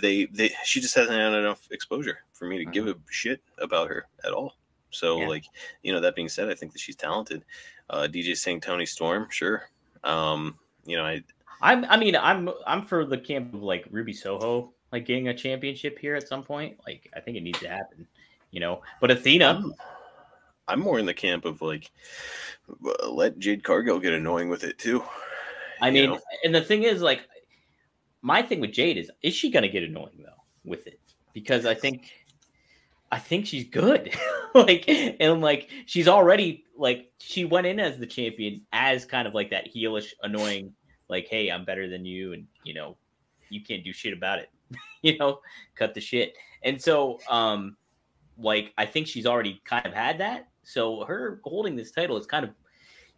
they 0.00 0.26
they 0.26 0.50
she 0.64 0.80
just 0.80 0.94
hasn't 0.94 1.16
had 1.16 1.32
enough 1.34 1.68
exposure 1.70 2.18
for 2.32 2.46
me 2.46 2.58
to 2.58 2.64
mm-hmm. 2.64 2.72
give 2.72 2.88
a 2.88 2.96
shit 3.10 3.42
about 3.58 3.88
her 3.88 4.06
at 4.24 4.32
all. 4.32 4.56
So, 4.90 5.20
yeah. 5.20 5.28
like, 5.28 5.44
you 5.82 5.92
know, 5.92 6.00
that 6.00 6.16
being 6.16 6.28
said, 6.28 6.48
I 6.48 6.54
think 6.54 6.72
that 6.72 6.80
she's 6.80 6.96
talented. 6.96 7.44
Uh, 7.88 8.08
DJ 8.10 8.36
saying 8.36 8.60
Toni 8.60 8.86
Storm, 8.86 9.28
sure. 9.30 9.68
Um, 10.04 10.58
you 10.84 10.96
know, 10.96 11.04
I 11.04 11.22
I'm 11.60 11.84
I 11.84 11.96
mean, 11.96 12.16
I'm 12.16 12.50
I'm 12.66 12.84
for 12.86 13.04
the 13.04 13.18
camp 13.18 13.54
of 13.54 13.62
like 13.62 13.86
Ruby 13.90 14.12
Soho 14.12 14.72
like 14.92 15.06
getting 15.06 15.28
a 15.28 15.34
championship 15.34 15.98
here 15.98 16.14
at 16.14 16.28
some 16.28 16.42
point. 16.42 16.78
Like 16.86 17.10
I 17.14 17.20
think 17.20 17.36
it 17.36 17.42
needs 17.42 17.60
to 17.60 17.68
happen, 17.68 18.06
you 18.50 18.60
know. 18.60 18.82
But 19.00 19.10
Athena 19.10 19.62
I'm, 19.62 19.74
I'm 20.68 20.80
more 20.80 20.98
in 20.98 21.06
the 21.06 21.14
camp 21.14 21.44
of 21.44 21.62
like 21.62 21.90
let 23.08 23.38
Jade 23.38 23.64
Cargill 23.64 24.00
get 24.00 24.12
annoying 24.12 24.48
with 24.48 24.64
it 24.64 24.78
too. 24.78 25.04
I 25.82 25.90
mean, 25.90 26.10
know? 26.10 26.20
and 26.44 26.54
the 26.54 26.60
thing 26.60 26.84
is 26.84 27.02
like 27.02 27.22
my 28.22 28.42
thing 28.42 28.60
with 28.60 28.72
Jade 28.72 28.98
is 28.98 29.10
is 29.22 29.34
she 29.34 29.50
going 29.50 29.62
to 29.62 29.68
get 29.68 29.82
annoying 29.82 30.22
though 30.24 30.42
with 30.64 30.86
it? 30.86 31.00
Because 31.32 31.66
I 31.66 31.74
think 31.74 32.10
I 33.12 33.18
think 33.18 33.46
she's 33.46 33.64
good. 33.68 34.14
like 34.54 34.84
and 34.88 35.40
like 35.40 35.70
she's 35.86 36.08
already 36.08 36.64
like 36.76 37.10
she 37.18 37.44
went 37.44 37.66
in 37.66 37.80
as 37.80 37.98
the 37.98 38.06
champion 38.06 38.62
as 38.72 39.04
kind 39.04 39.26
of 39.26 39.34
like 39.34 39.50
that 39.50 39.72
heelish, 39.72 40.12
annoying, 40.22 40.72
like, 41.08 41.26
hey, 41.28 41.50
I'm 41.50 41.64
better 41.64 41.88
than 41.88 42.04
you, 42.04 42.32
and 42.32 42.46
you 42.64 42.74
know, 42.74 42.96
you 43.48 43.62
can't 43.62 43.84
do 43.84 43.92
shit 43.92 44.12
about 44.12 44.38
it. 44.38 44.50
you 45.02 45.18
know, 45.18 45.40
cut 45.74 45.94
the 45.94 46.00
shit. 46.00 46.34
And 46.62 46.80
so 46.80 47.18
um 47.28 47.76
like 48.38 48.72
I 48.78 48.86
think 48.86 49.06
she's 49.06 49.26
already 49.26 49.60
kind 49.64 49.86
of 49.86 49.92
had 49.92 50.18
that. 50.18 50.48
So 50.62 51.04
her 51.04 51.40
holding 51.44 51.74
this 51.76 51.90
title 51.90 52.16
is 52.16 52.26
kind 52.26 52.44
of, 52.44 52.50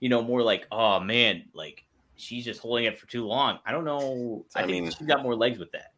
you 0.01 0.09
know, 0.09 0.23
more 0.23 0.43
like, 0.43 0.67
oh 0.73 1.01
man, 1.01 1.45
like 1.55 1.85
she's 2.17 2.45
just 2.45 2.61
holding 2.61 2.85
it 2.85 2.99
for 2.99 3.07
too 3.07 3.27
long. 3.27 3.59
I 3.67 3.73
don't 3.73 3.85
know. 3.85 4.45
I, 4.55 4.61
I 4.61 4.67
think 4.67 4.85
mean, 4.85 4.91
she's 4.93 5.07
got 5.07 5.23
more 5.23 5.35
legs 5.35 5.59
with 5.59 5.73
that. 5.73 5.93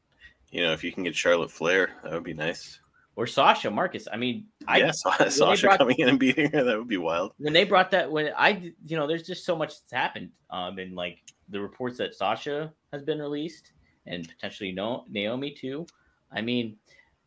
You 0.51 0.63
know, 0.63 0.73
if 0.73 0.85
you 0.85 0.93
can 0.93 1.03
get 1.03 1.15
Charlotte 1.15 1.51
Flair, 1.51 1.91
that 2.05 2.13
would 2.13 2.25
be 2.25 2.35
nice 2.35 2.79
or 3.17 3.27
Sasha 3.27 3.71
Marcus. 3.71 4.09
I 4.13 4.17
mean, 4.17 4.47
I 4.67 4.79
yeah, 4.79 4.91
Sasha 4.91 5.67
brought, 5.67 5.79
coming 5.79 5.97
in 5.99 6.09
and 6.09 6.19
beating 6.19 6.51
her 6.53 6.65
that 6.65 6.79
would 6.79 6.89
be 6.89 6.97
wild. 6.97 7.33
When 7.39 7.53
they 7.53 7.65
brought 7.65 7.91
that, 7.93 8.11
when 8.11 8.33
I, 8.37 8.73
you 8.85 8.97
know, 8.97 9.07
there's 9.07 9.27
just 9.27 9.45
so 9.45 9.57
much 9.57 9.81
that's 9.81 9.93
happened. 9.93 10.31
Um, 10.51 10.79
and 10.79 10.95
like 10.95 11.19
the 11.49 11.61
reports 11.61 11.99
that 11.99 12.15
Sasha 12.15 12.73
has 12.93 13.03
been 13.03 13.19
released 13.19 13.73
and 14.07 14.29
potentially 14.29 14.73
no 14.73 15.05
Naomi 15.09 15.53
too. 15.53 15.87
I 16.33 16.41
mean, 16.41 16.77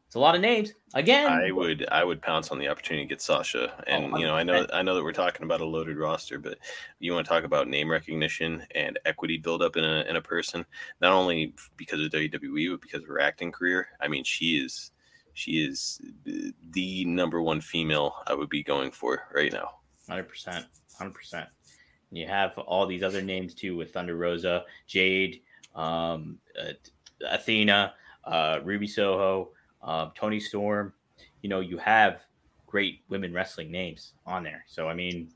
it's 0.08 0.16
a 0.16 0.20
lot 0.20 0.36
of 0.36 0.42
names. 0.42 0.74
Again, 0.94 1.30
I 1.30 1.52
would 1.52 1.86
I 1.92 2.02
would 2.02 2.22
pounce 2.22 2.50
on 2.50 2.60
the 2.60 2.70
opportunity 2.70 3.06
to 3.06 3.10
get 3.10 3.22
Sasha. 3.22 3.84
And 3.88 4.14
oh, 4.14 4.18
you 4.18 4.26
know, 4.26 4.38
I 4.38 4.44
know 4.44 4.66
I 4.72 4.82
know 4.82 4.96
that 4.96 5.04
we're 5.04 5.12
talking 5.12 5.44
about 5.44 5.60
a 5.60 5.66
loaded 5.66 5.98
roster, 5.98 6.40
but 6.40 6.58
you 7.00 7.12
want 7.12 7.26
to 7.26 7.30
talk 7.30 7.44
about 7.44 7.68
name 7.68 7.92
recognition 7.92 8.66
and 8.74 8.98
equity 9.04 9.38
buildup 9.38 9.76
in 9.76 9.84
a 9.84 10.06
in 10.08 10.16
a 10.16 10.22
person, 10.22 10.66
not 11.02 11.12
only 11.12 11.54
because 11.76 12.00
of 12.00 12.10
WWE, 12.12 12.72
but 12.72 12.82
because 12.82 13.02
of 13.02 13.08
her 13.10 13.20
acting 13.20 13.52
career. 13.52 13.90
I 14.00 14.08
mean, 14.08 14.24
she 14.24 14.58
is 14.64 14.92
she 15.34 15.66
is 15.66 16.02
the 16.24 17.04
number 17.04 17.42
one 17.42 17.60
female 17.60 18.16
I 18.28 18.34
would 18.34 18.50
be 18.50 18.64
going 18.64 18.92
for 18.92 19.24
right 19.34 19.52
now. 19.52 19.72
Hundred 20.08 20.30
percent, 20.30 20.68
hundred 20.98 21.16
percent. 21.16 21.50
You 22.12 22.28
have 22.28 22.58
all 22.60 22.88
these 22.88 23.04
other 23.04 23.22
names 23.22 23.54
too 23.54 23.76
with 23.76 23.92
Thunder 23.92 24.16
Rosa, 24.16 24.64
Jade, 24.88 25.42
um, 25.76 26.38
uh, 26.58 26.72
Athena, 27.30 27.94
uh, 28.24 28.60
Ruby 28.64 28.88
Soho, 28.88 29.50
uh, 29.88 30.10
Toni 30.14 30.40
Storm. 30.40 30.94
You 31.42 31.50
know, 31.50 31.62
you 31.62 31.78
have 31.78 32.22
great 32.68 33.02
women 33.10 33.34
wrestling 33.34 33.72
names 33.72 34.14
on 34.28 34.44
there. 34.44 34.64
So 34.68 34.88
I 34.88 34.94
mean, 34.94 35.32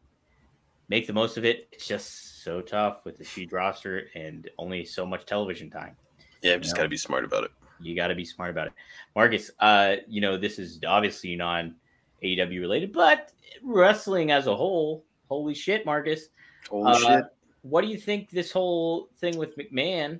make 0.89 1.07
the 1.07 1.13
most 1.13 1.37
of 1.37 1.45
it. 1.45 1.67
It's 1.71 1.87
just 1.87 2.43
so 2.43 2.61
tough 2.61 3.05
with 3.05 3.17
the 3.17 3.23
huge 3.23 3.51
roster 3.51 4.07
and 4.13 4.47
only 4.59 4.85
so 4.85 5.05
much 5.05 5.25
television 5.25 5.71
time. 5.71 5.95
Yeah, 6.43 6.53
I've 6.53 6.61
just 6.61 6.75
got 6.75 6.83
to 6.83 6.89
be 6.89 6.97
smart 6.97 7.23
about 7.23 7.45
it 7.45 7.51
you 7.83 7.95
got 7.95 8.07
to 8.07 8.15
be 8.15 8.25
smart 8.25 8.49
about 8.49 8.67
it. 8.67 8.73
Marcus, 9.15 9.51
uh, 9.59 9.97
you 10.07 10.21
know, 10.21 10.37
this 10.37 10.59
is 10.59 10.79
obviously 10.87 11.35
non 11.35 11.75
AEW 12.23 12.59
related, 12.59 12.93
but 12.93 13.31
wrestling 13.63 14.31
as 14.31 14.47
a 14.47 14.55
whole, 14.55 15.03
holy 15.27 15.53
shit, 15.53 15.85
Marcus. 15.85 16.29
Holy 16.69 16.91
uh, 16.91 16.97
shit. 16.97 17.25
What 17.63 17.81
do 17.81 17.87
you 17.87 17.97
think 17.97 18.29
this 18.29 18.51
whole 18.51 19.09
thing 19.19 19.37
with 19.37 19.57
McMahon, 19.57 20.19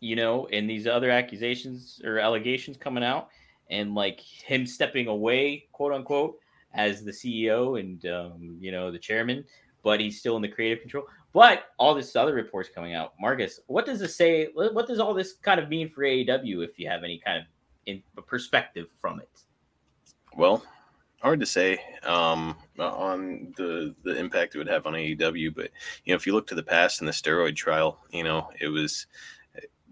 you 0.00 0.16
know, 0.16 0.46
and 0.52 0.68
these 0.68 0.86
other 0.86 1.10
accusations 1.10 2.00
or 2.04 2.18
allegations 2.18 2.76
coming 2.76 3.04
out 3.04 3.28
and 3.70 3.94
like 3.94 4.20
him 4.20 4.66
stepping 4.66 5.06
away, 5.06 5.66
quote 5.72 5.92
unquote, 5.92 6.38
as 6.74 7.04
the 7.04 7.10
CEO 7.10 7.80
and, 7.80 8.04
um, 8.06 8.58
you 8.60 8.70
know, 8.70 8.90
the 8.90 8.98
chairman, 8.98 9.44
but 9.82 10.00
he's 10.00 10.18
still 10.18 10.36
in 10.36 10.42
the 10.42 10.48
creative 10.48 10.80
control. 10.80 11.04
But 11.32 11.64
all 11.78 11.94
this 11.94 12.16
other 12.16 12.34
reports 12.34 12.68
coming 12.74 12.94
out, 12.94 13.14
Marcus, 13.20 13.60
what 13.66 13.86
does 13.86 14.00
this 14.00 14.16
say? 14.16 14.48
What 14.52 14.86
does 14.86 14.98
all 14.98 15.14
this 15.14 15.34
kind 15.34 15.60
of 15.60 15.68
mean 15.68 15.88
for 15.88 16.02
AEW 16.02 16.64
if 16.64 16.78
you 16.78 16.88
have 16.88 17.04
any 17.04 17.18
kind 17.24 17.38
of 17.38 17.44
in, 17.86 18.02
perspective 18.26 18.88
from 19.00 19.20
it? 19.20 19.30
Well, 20.36 20.64
hard 21.22 21.40
to 21.40 21.46
say 21.46 21.78
um, 22.02 22.56
on 22.78 23.52
the 23.56 23.94
the 24.02 24.16
impact 24.16 24.54
it 24.54 24.58
would 24.58 24.68
have 24.68 24.86
on 24.86 24.94
AEW, 24.94 25.54
but 25.54 25.70
you 26.04 26.12
know, 26.12 26.16
if 26.16 26.26
you 26.26 26.32
look 26.32 26.48
to 26.48 26.54
the 26.54 26.62
past 26.62 27.00
in 27.00 27.06
the 27.06 27.12
steroid 27.12 27.54
trial, 27.54 28.00
you 28.10 28.24
know, 28.24 28.48
it 28.60 28.68
was 28.68 29.06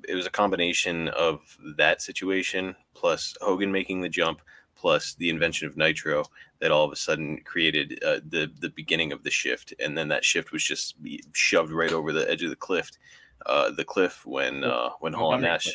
it 0.09 0.15
was 0.15 0.27
a 0.27 0.31
combination 0.31 1.09
of 1.09 1.59
that 1.77 2.03
situation 2.03 2.75
plus 2.95 3.37
Hogan 3.41 3.71
making 3.71 4.01
the 4.01 4.09
jump 4.09 4.41
plus 4.79 5.15
the 5.15 5.29
invention 5.29 5.67
of 5.67 5.77
Nitro 5.77 6.25
that 6.61 6.71
all 6.71 6.85
of 6.85 6.93
a 6.93 6.97
sudden 6.97 7.41
created 7.45 8.03
uh, 8.05 8.21
the 8.27 8.51
the 8.61 8.71
beginning 8.71 9.13
of 9.13 9.23
the 9.23 9.31
shift, 9.31 9.75
and 9.79 9.99
then 9.99 10.09
that 10.09 10.25
shift 10.25 10.53
was 10.53 10.65
just 10.65 10.95
shoved 11.33 11.73
right 11.73 11.93
over 11.93 12.13
the 12.13 12.29
edge 12.31 12.43
of 12.43 12.51
the 12.51 12.57
cliff, 12.57 12.91
uh, 13.47 13.71
the 13.71 13.85
cliff 13.85 14.25
when 14.25 14.65
uh, 14.65 14.91
when 15.01 15.13
Hall 15.13 15.35
and 15.35 15.43
Nash. 15.43 15.69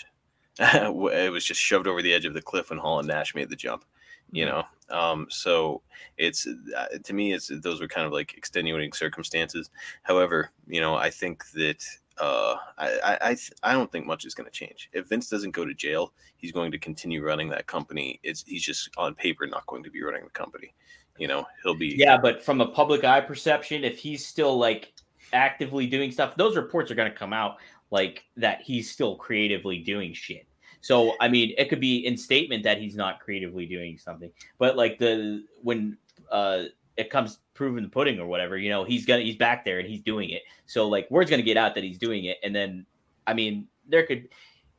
it 0.59 1.31
was 1.31 1.45
just 1.45 1.59
shoved 1.59 1.88
over 1.88 2.01
the 2.01 2.13
edge 2.13 2.25
of 2.25 2.34
the 2.34 2.41
cliff 2.41 2.69
when 2.69 2.79
Hall 2.79 2.99
and 2.99 3.07
Nash 3.07 3.34
made 3.34 3.49
the 3.49 3.55
jump. 3.55 3.86
You 4.31 4.45
mm-hmm. 4.45 4.55
know, 4.55 4.97
um, 4.97 5.27
so 5.29 5.81
it's 6.17 6.47
uh, 6.47 6.86
to 7.03 7.13
me, 7.13 7.34
it's 7.34 7.51
those 7.61 7.81
were 7.81 7.88
kind 7.88 8.07
of 8.07 8.13
like 8.13 8.36
extenuating 8.38 8.93
circumstances. 8.93 9.69
However, 10.03 10.51
you 10.67 10.81
know, 10.81 10.95
I 10.95 11.09
think 11.09 11.49
that 11.51 11.84
uh, 12.20 12.55
I 12.78 13.18
I 13.22 13.38
I 13.64 13.74
don't 13.74 13.91
think 13.91 14.05
much 14.05 14.26
is 14.26 14.34
going 14.34 14.45
to 14.45 14.51
change. 14.51 14.89
If 14.93 15.09
Vince 15.09 15.30
doesn't 15.30 15.51
go 15.51 15.66
to 15.66 15.74
jail, 15.74 16.14
he's 16.38 16.51
going 16.51 16.72
to 16.72 16.78
continue 16.78 17.24
running 17.24 17.49
that 17.49 17.68
company. 17.68 18.20
It's 18.24 18.43
he's 18.43 18.64
just 18.64 18.89
on 18.97 19.16
paper 19.16 19.47
not 19.47 19.66
going 19.68 19.84
to 19.84 19.91
be 19.91 20.01
running 20.03 20.24
the 20.24 20.30
company. 20.30 20.74
You 21.18 21.28
know, 21.28 21.45
he'll 21.64 21.76
be 21.76 21.95
yeah, 21.97 22.18
but 22.18 22.43
from 22.43 22.61
a 22.61 22.68
public 22.68 23.03
eye 23.03 23.22
perception, 23.22 23.84
if 23.84 23.97
he's 23.97 24.26
still 24.26 24.57
like 24.57 24.93
actively 25.32 25.88
doing 25.88 26.11
stuff, 26.11 26.36
those 26.36 26.55
reports 26.55 26.91
are 26.91 26.95
going 26.95 27.11
to 27.11 27.18
come 27.18 27.34
out 27.34 27.57
like 27.91 28.24
that 28.38 28.61
he's 28.61 28.89
still 28.89 29.16
creatively 29.16 29.80
doing 29.80 30.14
shit. 30.14 30.47
So 30.82 31.14
I 31.22 31.30
mean, 31.30 31.53
it 31.57 31.70
could 31.70 31.80
be 31.80 32.05
in 32.05 32.18
statement 32.18 32.64
that 32.64 32.80
he's 32.80 32.95
not 32.95 33.20
creatively 33.20 33.66
doing 33.66 33.97
something, 33.97 34.32
but 34.59 34.76
like 34.76 34.97
the 34.99 35.45
when 35.61 35.97
uh 36.32 36.64
it 36.98 37.10
comes 37.10 37.39
proven 37.54 37.84
the 37.84 37.89
pudding 37.89 38.20
or 38.20 38.28
whatever, 38.28 38.58
you 38.58 38.70
know, 38.70 38.84
he's 38.84 39.06
gonna 39.06 39.22
he's 39.22 39.36
back 39.36 39.66
there 39.66 39.80
and 39.80 39.88
he's 39.88 40.02
doing 40.02 40.30
it. 40.30 40.44
So 40.66 40.88
like 40.88 41.10
word's 41.10 41.30
gonna 41.30 41.44
get 41.44 41.58
out 41.58 41.76
that 41.76 41.84
he's 41.84 41.98
doing 41.98 42.26
it, 42.26 42.38
and 42.44 42.56
then 42.56 42.86
I 43.26 43.34
mean, 43.34 43.68
there 43.88 44.06
could 44.06 44.30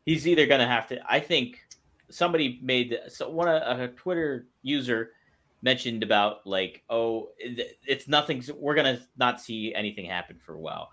he's 0.06 0.26
either 0.26 0.46
gonna 0.46 0.66
have 0.66 0.86
to. 0.88 1.00
I 1.08 1.20
think 1.20 1.60
somebody 2.10 2.60
made 2.62 2.98
so 3.08 3.28
one 3.30 3.48
a, 3.48 3.84
a 3.84 3.88
Twitter 3.88 4.46
user 4.62 5.12
mentioned 5.62 6.02
about 6.02 6.46
like, 6.46 6.82
oh, 6.90 7.30
it's 7.38 8.06
nothing. 8.06 8.44
We're 8.56 8.74
gonna 8.74 9.00
not 9.16 9.40
see 9.40 9.74
anything 9.74 10.04
happen 10.04 10.38
for 10.38 10.54
a 10.54 10.60
while. 10.60 10.90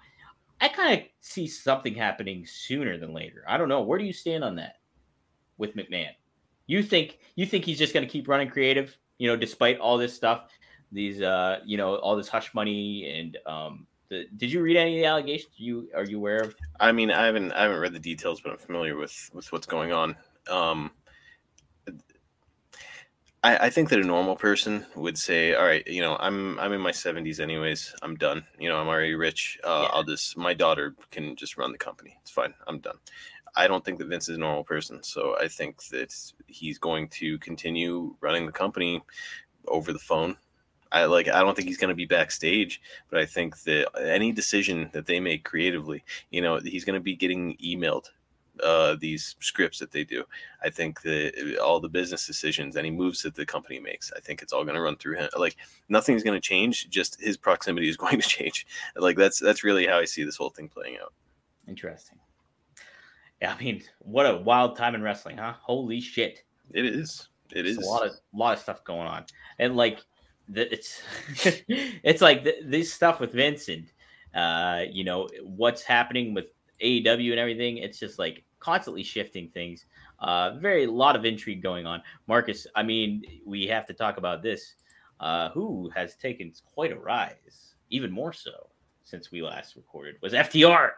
I 0.61 0.69
kind 0.69 0.99
of 0.99 1.07
see 1.21 1.47
something 1.47 1.95
happening 1.95 2.45
sooner 2.45 2.97
than 2.97 3.13
later. 3.13 3.43
I 3.47 3.57
don't 3.57 3.67
know. 3.67 3.81
Where 3.81 3.97
do 3.97 4.05
you 4.05 4.13
stand 4.13 4.43
on 4.43 4.55
that 4.57 4.79
with 5.57 5.75
McMahon? 5.75 6.11
You 6.67 6.83
think 6.83 7.17
you 7.35 7.45
think 7.47 7.65
he's 7.65 7.79
just 7.79 7.93
going 7.93 8.05
to 8.05 8.11
keep 8.11 8.27
running 8.27 8.49
creative, 8.49 8.95
you 9.17 9.27
know, 9.27 9.35
despite 9.35 9.79
all 9.79 9.97
this 9.97 10.15
stuff? 10.15 10.49
These 10.91 11.21
uh 11.21 11.59
you 11.65 11.77
know 11.77 11.95
all 11.95 12.15
this 12.15 12.27
hush 12.27 12.53
money 12.53 13.09
and 13.17 13.37
um 13.45 13.87
the, 14.09 14.25
did 14.37 14.51
you 14.51 14.61
read 14.61 14.75
any 14.75 14.97
of 14.97 15.01
the 15.01 15.05
allegations 15.05 15.53
you 15.55 15.87
are 15.95 16.03
you 16.03 16.17
aware 16.17 16.41
of 16.41 16.55
i 16.79 16.91
mean 16.91 17.11
i 17.11 17.25
haven't 17.25 17.51
i 17.53 17.63
haven't 17.63 17.79
read 17.79 17.93
the 17.93 17.99
details 17.99 18.41
but 18.41 18.51
i'm 18.51 18.57
familiar 18.57 18.95
with 18.95 19.29
with 19.33 19.51
what's 19.51 19.67
going 19.67 19.91
on 19.91 20.15
um 20.49 20.91
I, 23.43 23.57
I 23.57 23.69
think 23.71 23.89
that 23.89 23.99
a 23.99 24.03
normal 24.03 24.35
person 24.35 24.85
would 24.95 25.17
say, 25.17 25.55
"All 25.55 25.65
right, 25.65 25.85
you 25.87 26.01
know, 26.01 26.15
I'm 26.19 26.59
I'm 26.59 26.73
in 26.73 26.81
my 26.81 26.91
70s 26.91 27.39
anyways. 27.39 27.95
I'm 28.03 28.15
done. 28.15 28.45
You 28.59 28.69
know, 28.69 28.77
I'm 28.77 28.87
already 28.87 29.15
rich. 29.15 29.59
Uh, 29.63 29.87
yeah. 29.87 29.97
I'll 29.97 30.03
just 30.03 30.37
my 30.37 30.53
daughter 30.53 30.95
can 31.09 31.35
just 31.35 31.57
run 31.57 31.71
the 31.71 31.77
company. 31.77 32.17
It's 32.21 32.31
fine. 32.31 32.53
I'm 32.67 32.79
done." 32.79 32.97
I 33.55 33.67
don't 33.67 33.83
think 33.83 33.97
that 33.99 34.07
Vince 34.07 34.29
is 34.29 34.37
a 34.37 34.39
normal 34.39 34.63
person, 34.63 35.03
so 35.03 35.35
I 35.39 35.47
think 35.47 35.83
that 35.87 36.13
he's 36.47 36.77
going 36.77 37.09
to 37.09 37.37
continue 37.39 38.15
running 38.21 38.45
the 38.45 38.51
company 38.51 39.01
over 39.67 39.91
the 39.91 39.99
phone 39.99 40.37
I 40.91 41.05
like 41.05 41.27
I 41.27 41.41
don't 41.41 41.55
think 41.55 41.67
he's 41.67 41.77
going 41.77 41.89
to 41.89 41.95
be 41.95 42.05
backstage, 42.05 42.81
but 43.09 43.19
I 43.19 43.25
think 43.25 43.61
that 43.63 43.89
any 43.99 44.31
decision 44.31 44.89
that 44.93 45.05
they 45.05 45.19
make 45.19 45.43
creatively, 45.43 46.03
you 46.31 46.41
know, 46.41 46.59
he's 46.59 46.85
going 46.85 46.95
to 46.95 47.03
be 47.03 47.15
getting 47.15 47.55
emailed 47.57 48.07
uh, 48.61 48.95
these 48.99 49.35
scripts 49.39 49.79
that 49.79 49.91
they 49.91 50.03
do. 50.03 50.23
I 50.63 50.69
think 50.69 51.01
that 51.01 51.57
all 51.63 51.79
the 51.79 51.89
business 51.89 52.27
decisions, 52.27 52.75
any 52.75 52.91
moves 52.91 53.23
that 53.23 53.35
the 53.35 53.45
company 53.45 53.79
makes, 53.79 54.11
I 54.15 54.19
think 54.19 54.41
it's 54.41 54.53
all 54.53 54.63
going 54.63 54.75
to 54.75 54.81
run 54.81 54.97
through 54.97 55.17
him. 55.17 55.29
Like 55.37 55.57
nothing's 55.89 56.23
going 56.23 56.39
to 56.39 56.47
change, 56.47 56.89
just 56.89 57.19
his 57.21 57.37
proximity 57.37 57.89
is 57.89 57.97
going 57.97 58.19
to 58.19 58.27
change. 58.27 58.67
Like 58.95 59.17
that's 59.17 59.39
that's 59.39 59.63
really 59.63 59.87
how 59.87 59.97
I 59.97 60.05
see 60.05 60.23
this 60.23 60.37
whole 60.37 60.49
thing 60.49 60.69
playing 60.69 60.97
out. 61.01 61.13
Interesting. 61.67 62.19
Yeah, 63.41 63.55
I 63.57 63.63
mean, 63.63 63.81
what 63.99 64.25
a 64.25 64.37
wild 64.37 64.77
time 64.77 64.93
in 64.93 65.01
wrestling, 65.01 65.37
huh? 65.37 65.53
Holy 65.61 65.99
shit! 65.99 66.43
It 66.73 66.85
is. 66.85 67.27
It 67.53 67.65
is 67.65 67.77
a 67.77 67.81
lot 67.81 68.05
of 68.05 68.13
lot 68.33 68.53
of 68.53 68.59
stuff 68.59 68.83
going 68.83 69.07
on, 69.07 69.25
and 69.57 69.75
like 69.75 69.99
it's 70.55 71.01
it's 71.67 72.21
like 72.21 72.47
this 72.65 72.93
stuff 72.93 73.19
with 73.19 73.33
Vincent. 73.33 73.93
Uh, 74.33 74.83
you 74.89 75.03
know 75.03 75.27
what's 75.43 75.83
happening 75.83 76.33
with 76.33 76.45
AEW 76.81 77.31
and 77.31 77.39
everything. 77.39 77.77
It's 77.77 77.99
just 77.99 78.19
like 78.19 78.43
constantly 78.59 79.03
shifting 79.03 79.49
things. 79.49 79.85
Uh, 80.19 80.51
very 80.59 80.85
lot 80.85 81.15
of 81.15 81.25
intrigue 81.25 81.63
going 81.63 81.85
on. 81.85 82.01
Marcus, 82.27 82.67
I 82.75 82.83
mean, 82.83 83.23
we 83.45 83.65
have 83.67 83.85
to 83.87 83.93
talk 83.93 84.17
about 84.17 84.43
this. 84.43 84.75
Uh, 85.19 85.49
who 85.51 85.87
has 85.93 86.15
taken 86.15 86.51
quite 86.73 86.91
a 86.91 86.97
rise, 86.97 87.75
even 87.91 88.11
more 88.11 88.33
so 88.33 88.69
since 89.03 89.31
we 89.31 89.43
last 89.43 89.75
recorded, 89.75 90.15
was 90.19 90.33
FTR. 90.33 90.93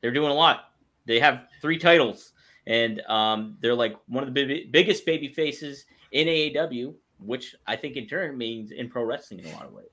They're 0.00 0.10
doing 0.10 0.32
a 0.32 0.34
lot. 0.34 0.72
They 1.06 1.20
have 1.20 1.44
three 1.62 1.78
titles, 1.78 2.32
and 2.66 3.00
um, 3.02 3.56
they're 3.60 3.74
like 3.74 3.94
one 4.08 4.24
of 4.24 4.34
the 4.34 4.44
big, 4.44 4.72
biggest 4.72 5.06
baby 5.06 5.28
faces 5.28 5.84
in 6.10 6.26
AEW 6.26 6.92
which 7.20 7.54
I 7.66 7.76
think 7.76 7.96
in 7.96 8.06
turn 8.06 8.36
means 8.36 8.70
in 8.70 8.88
pro 8.88 9.04
wrestling 9.04 9.40
in 9.40 9.46
a 9.46 9.52
lot 9.52 9.66
of 9.66 9.72
ways. 9.72 9.88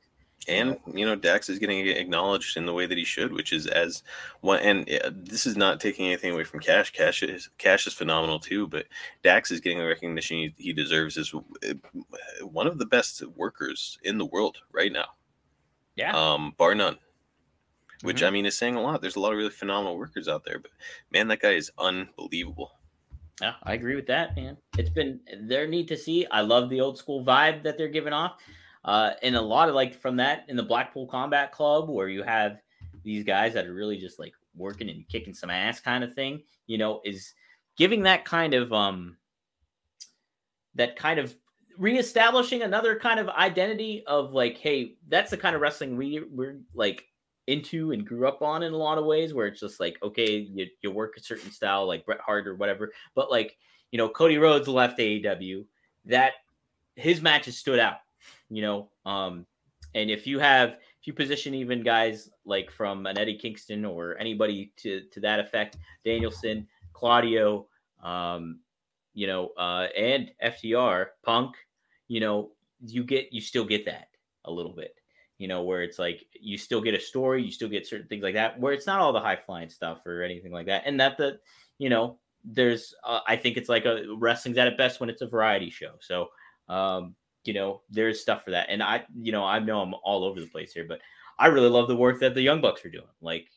And 0.47 0.77
you 0.93 1.05
know, 1.05 1.15
Dax 1.15 1.49
is 1.49 1.59
getting 1.59 1.87
acknowledged 1.87 2.55
in 2.55 2.65
the 2.65 2.73
way 2.73 2.85
that 2.85 2.97
he 2.97 3.03
should, 3.03 3.33
which 3.33 3.51
is 3.51 3.65
as 3.65 4.03
one. 4.41 4.59
And 4.59 4.85
this 5.11 5.45
is 5.45 5.57
not 5.57 5.79
taking 5.79 6.05
anything 6.05 6.33
away 6.33 6.43
from 6.43 6.59
Cash. 6.59 6.91
Cash 6.91 7.23
is 7.23 7.49
Cash 7.57 7.87
is 7.87 7.93
phenomenal 7.93 8.39
too, 8.39 8.67
but 8.67 8.85
Dax 9.23 9.49
is 9.49 9.59
getting 9.59 9.79
the 9.79 9.85
recognition 9.85 10.37
he, 10.37 10.53
he 10.57 10.73
deserves 10.73 11.17
as 11.17 11.33
uh, 11.33 11.73
one 12.43 12.67
of 12.67 12.77
the 12.77 12.85
best 12.85 13.25
workers 13.35 13.97
in 14.03 14.17
the 14.17 14.25
world 14.25 14.57
right 14.71 14.91
now. 14.91 15.07
Yeah, 15.95 16.15
um, 16.15 16.53
bar 16.57 16.75
none. 16.75 16.97
Which 18.03 18.17
mm-hmm. 18.17 18.25
I 18.25 18.31
mean 18.31 18.45
is 18.45 18.57
saying 18.57 18.75
a 18.75 18.81
lot. 18.81 19.01
There's 19.01 19.15
a 19.15 19.19
lot 19.19 19.31
of 19.31 19.37
really 19.37 19.49
phenomenal 19.49 19.97
workers 19.97 20.27
out 20.27 20.43
there, 20.45 20.59
but 20.59 20.71
man, 21.11 21.27
that 21.29 21.41
guy 21.41 21.51
is 21.51 21.71
unbelievable. 21.77 22.71
Yeah, 23.41 23.53
I 23.63 23.73
agree 23.73 23.95
with 23.95 24.07
that, 24.07 24.35
man. 24.35 24.57
It's 24.77 24.89
been 24.89 25.19
their 25.41 25.67
neat 25.67 25.87
to 25.89 25.97
see. 25.97 26.25
I 26.27 26.41
love 26.41 26.69
the 26.69 26.79
old 26.79 26.97
school 26.97 27.23
vibe 27.23 27.63
that 27.63 27.77
they're 27.77 27.89
giving 27.89 28.13
off. 28.13 28.37
Uh, 28.85 29.11
and 29.23 29.35
a 29.35 29.41
lot 29.41 29.67
of 29.67 29.75
like 29.75 29.99
from 29.99 30.15
that 30.17 30.45
in 30.47 30.55
the 30.55 30.63
Blackpool 30.63 31.07
Combat 31.07 31.51
Club, 31.51 31.89
where 31.89 32.07
you 32.07 32.23
have 32.23 32.61
these 33.03 33.23
guys 33.23 33.53
that 33.53 33.65
are 33.65 33.73
really 33.73 33.97
just 33.97 34.19
like 34.19 34.33
working 34.55 34.89
and 34.89 35.07
kicking 35.09 35.33
some 35.33 35.49
ass 35.49 35.79
kind 35.79 36.03
of 36.03 36.13
thing, 36.13 36.43
you 36.67 36.77
know, 36.77 37.01
is 37.03 37.33
giving 37.77 38.03
that 38.03 38.23
kind 38.25 38.53
of 38.53 38.71
um 38.71 39.17
that 40.75 40.95
kind 40.95 41.19
of 41.19 41.35
reestablishing 41.77 42.61
another 42.61 42.97
kind 42.97 43.19
of 43.19 43.27
identity 43.29 44.03
of 44.07 44.31
like, 44.33 44.57
hey, 44.57 44.95
that's 45.09 45.31
the 45.31 45.37
kind 45.37 45.55
of 45.55 45.61
wrestling 45.61 45.97
we 45.97 46.23
we're 46.31 46.59
like 46.73 47.05
into 47.47 47.91
and 47.91 48.07
grew 48.07 48.27
up 48.27 48.41
on 48.41 48.63
in 48.63 48.73
a 48.73 48.77
lot 48.77 48.97
of 48.97 49.05
ways 49.05 49.33
where 49.33 49.47
it's 49.47 49.59
just 49.59 49.79
like 49.79 49.97
okay 50.01 50.37
you, 50.37 50.65
you 50.81 50.91
work 50.91 51.15
a 51.17 51.21
certain 51.21 51.51
style 51.51 51.87
like 51.87 52.05
Bret 52.05 52.19
Hart 52.19 52.47
or 52.47 52.55
whatever 52.55 52.91
but 53.13 53.29
like 53.29 53.57
you 53.91 53.97
know 53.97 54.09
Cody 54.09 54.37
Rhodes 54.37 54.67
left 54.67 54.97
AEW 54.97 55.65
that 56.05 56.33
his 56.95 57.21
matches 57.21 57.57
stood 57.57 57.79
out 57.79 57.97
you 58.49 58.61
know 58.61 58.89
um 59.05 59.45
and 59.93 60.09
if 60.09 60.25
you 60.25 60.39
have 60.39 60.71
if 60.99 61.07
you 61.07 61.13
position 61.13 61.53
even 61.53 61.83
guys 61.83 62.29
like 62.45 62.71
from 62.71 63.05
an 63.05 63.17
Eddie 63.17 63.37
Kingston 63.37 63.85
or 63.85 64.17
anybody 64.17 64.71
to 64.77 65.01
to 65.11 65.19
that 65.19 65.39
effect 65.39 65.77
Danielson 66.03 66.67
Claudio 66.93 67.67
um 68.01 68.59
you 69.13 69.27
know 69.27 69.51
uh 69.57 69.87
and 69.95 70.31
FTR 70.43 71.07
Punk 71.23 71.55
you 72.07 72.19
know 72.19 72.51
you 72.85 73.03
get 73.03 73.31
you 73.31 73.39
still 73.39 73.65
get 73.65 73.85
that 73.85 74.07
a 74.45 74.51
little 74.51 74.73
bit 74.73 74.95
you 75.37 75.47
know, 75.47 75.63
where 75.63 75.83
it's 75.83 75.99
like 75.99 76.25
you 76.39 76.57
still 76.57 76.81
get 76.81 76.93
a 76.93 76.99
story, 76.99 77.43
you 77.43 77.51
still 77.51 77.69
get 77.69 77.87
certain 77.87 78.07
things 78.07 78.23
like 78.23 78.35
that, 78.35 78.59
where 78.59 78.73
it's 78.73 78.87
not 78.87 78.99
all 78.99 79.13
the 79.13 79.19
high 79.19 79.35
flying 79.35 79.69
stuff 79.69 80.05
or 80.05 80.23
anything 80.23 80.51
like 80.51 80.67
that. 80.67 80.83
And 80.85 80.99
that 80.99 81.17
the, 81.17 81.39
you 81.77 81.89
know, 81.89 82.19
there's, 82.43 82.93
uh, 83.03 83.19
I 83.27 83.35
think 83.35 83.57
it's 83.57 83.69
like 83.69 83.85
a 83.85 84.03
wrestling's 84.17 84.57
at 84.57 84.67
its 84.67 84.77
best 84.77 84.99
when 84.99 85.09
it's 85.09 85.21
a 85.21 85.27
variety 85.27 85.69
show. 85.69 85.93
So, 85.99 86.29
um, 86.69 87.15
you 87.43 87.53
know, 87.53 87.81
there's 87.89 88.21
stuff 88.21 88.43
for 88.43 88.51
that. 88.51 88.67
And 88.69 88.81
I, 88.81 89.03
you 89.15 89.31
know, 89.31 89.43
I 89.43 89.59
know 89.59 89.81
I'm 89.81 89.93
all 90.03 90.23
over 90.23 90.39
the 90.39 90.47
place 90.47 90.73
here, 90.73 90.85
but 90.87 91.01
I 91.37 91.47
really 91.47 91.69
love 91.69 91.87
the 91.87 91.95
work 91.95 92.19
that 92.21 92.33
the 92.33 92.41
Young 92.41 92.61
Bucks 92.61 92.85
are 92.85 92.89
doing. 92.89 93.05
Like 93.21 93.47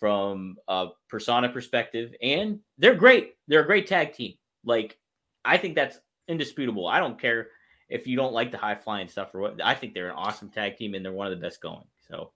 from 0.00 0.56
a 0.68 0.88
persona 1.08 1.48
perspective, 1.48 2.14
and 2.20 2.60
they're 2.78 2.94
great. 2.94 3.34
They're 3.48 3.62
a 3.62 3.66
great 3.66 3.86
tag 3.86 4.12
team. 4.12 4.34
Like, 4.64 4.98
I 5.44 5.56
think 5.56 5.74
that's 5.74 5.98
indisputable. 6.28 6.86
I 6.86 7.00
don't 7.00 7.18
care 7.20 7.48
if 7.94 8.08
you 8.08 8.16
don't 8.16 8.32
like 8.32 8.50
the 8.50 8.58
high 8.58 8.74
flying 8.74 9.06
stuff 9.06 9.32
or 9.34 9.40
what, 9.40 9.60
I 9.62 9.72
think 9.72 9.94
they're 9.94 10.08
an 10.08 10.16
awesome 10.16 10.50
tag 10.50 10.76
team 10.76 10.94
and 10.94 11.04
they're 11.04 11.12
one 11.12 11.28
of 11.28 11.30
the 11.30 11.40
best 11.40 11.60
going. 11.60 11.84
So, 12.08 12.32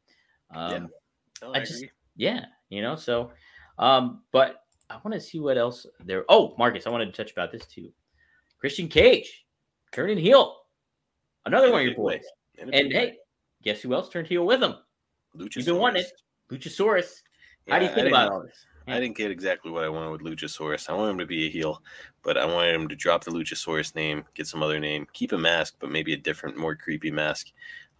um, 0.54 0.72
yeah. 0.72 0.86
Oh, 1.42 1.52
I, 1.52 1.58
I 1.58 1.60
just, 1.60 1.84
yeah, 2.16 2.44
you 2.68 2.80
know, 2.80 2.94
so, 2.94 3.32
um, 3.76 4.22
but 4.30 4.62
I 4.88 4.98
want 5.04 5.14
to 5.14 5.20
see 5.20 5.40
what 5.40 5.58
else 5.58 5.84
there. 6.04 6.24
Oh, 6.28 6.54
Marcus, 6.58 6.86
I 6.86 6.90
wanted 6.90 7.06
to 7.06 7.12
touch 7.12 7.32
about 7.32 7.50
this 7.50 7.66
too. 7.66 7.90
Christian 8.60 8.86
Cage 8.86 9.46
turning 9.90 10.16
heel, 10.16 10.58
another 11.44 11.72
one 11.72 11.80
of 11.80 11.86
your 11.86 11.96
boys. 11.96 12.22
And 12.56 12.72
hey, 12.72 13.16
guess 13.62 13.80
who 13.80 13.94
else 13.94 14.08
turned 14.08 14.28
heel 14.28 14.46
with 14.46 14.62
him? 14.62 14.76
Luchasaurus. 15.36 15.56
You've 15.56 15.66
been 15.66 15.78
wanting 15.78 16.02
it, 16.02 16.12
Luchasaurus. 16.52 17.22
Yeah, 17.66 17.74
How 17.74 17.80
do 17.80 17.86
you 17.86 17.92
think 17.92 18.08
about 18.08 18.30
all 18.30 18.42
this? 18.42 18.64
I 18.90 19.00
didn't 19.00 19.16
get 19.16 19.30
exactly 19.30 19.70
what 19.70 19.84
I 19.84 19.88
wanted 19.88 20.10
with 20.10 20.22
Luchasaurus. 20.22 20.88
I 20.88 20.94
wanted 20.94 21.12
him 21.12 21.18
to 21.18 21.26
be 21.26 21.46
a 21.46 21.50
heel, 21.50 21.82
but 22.22 22.36
I 22.36 22.46
wanted 22.46 22.74
him 22.74 22.88
to 22.88 22.96
drop 22.96 23.24
the 23.24 23.30
Luchasaurus 23.30 23.94
name, 23.94 24.24
get 24.34 24.46
some 24.46 24.62
other 24.62 24.80
name, 24.80 25.06
keep 25.12 25.32
a 25.32 25.38
mask, 25.38 25.76
but 25.78 25.90
maybe 25.90 26.12
a 26.12 26.16
different, 26.16 26.56
more 26.56 26.74
creepy 26.74 27.10
mask. 27.10 27.48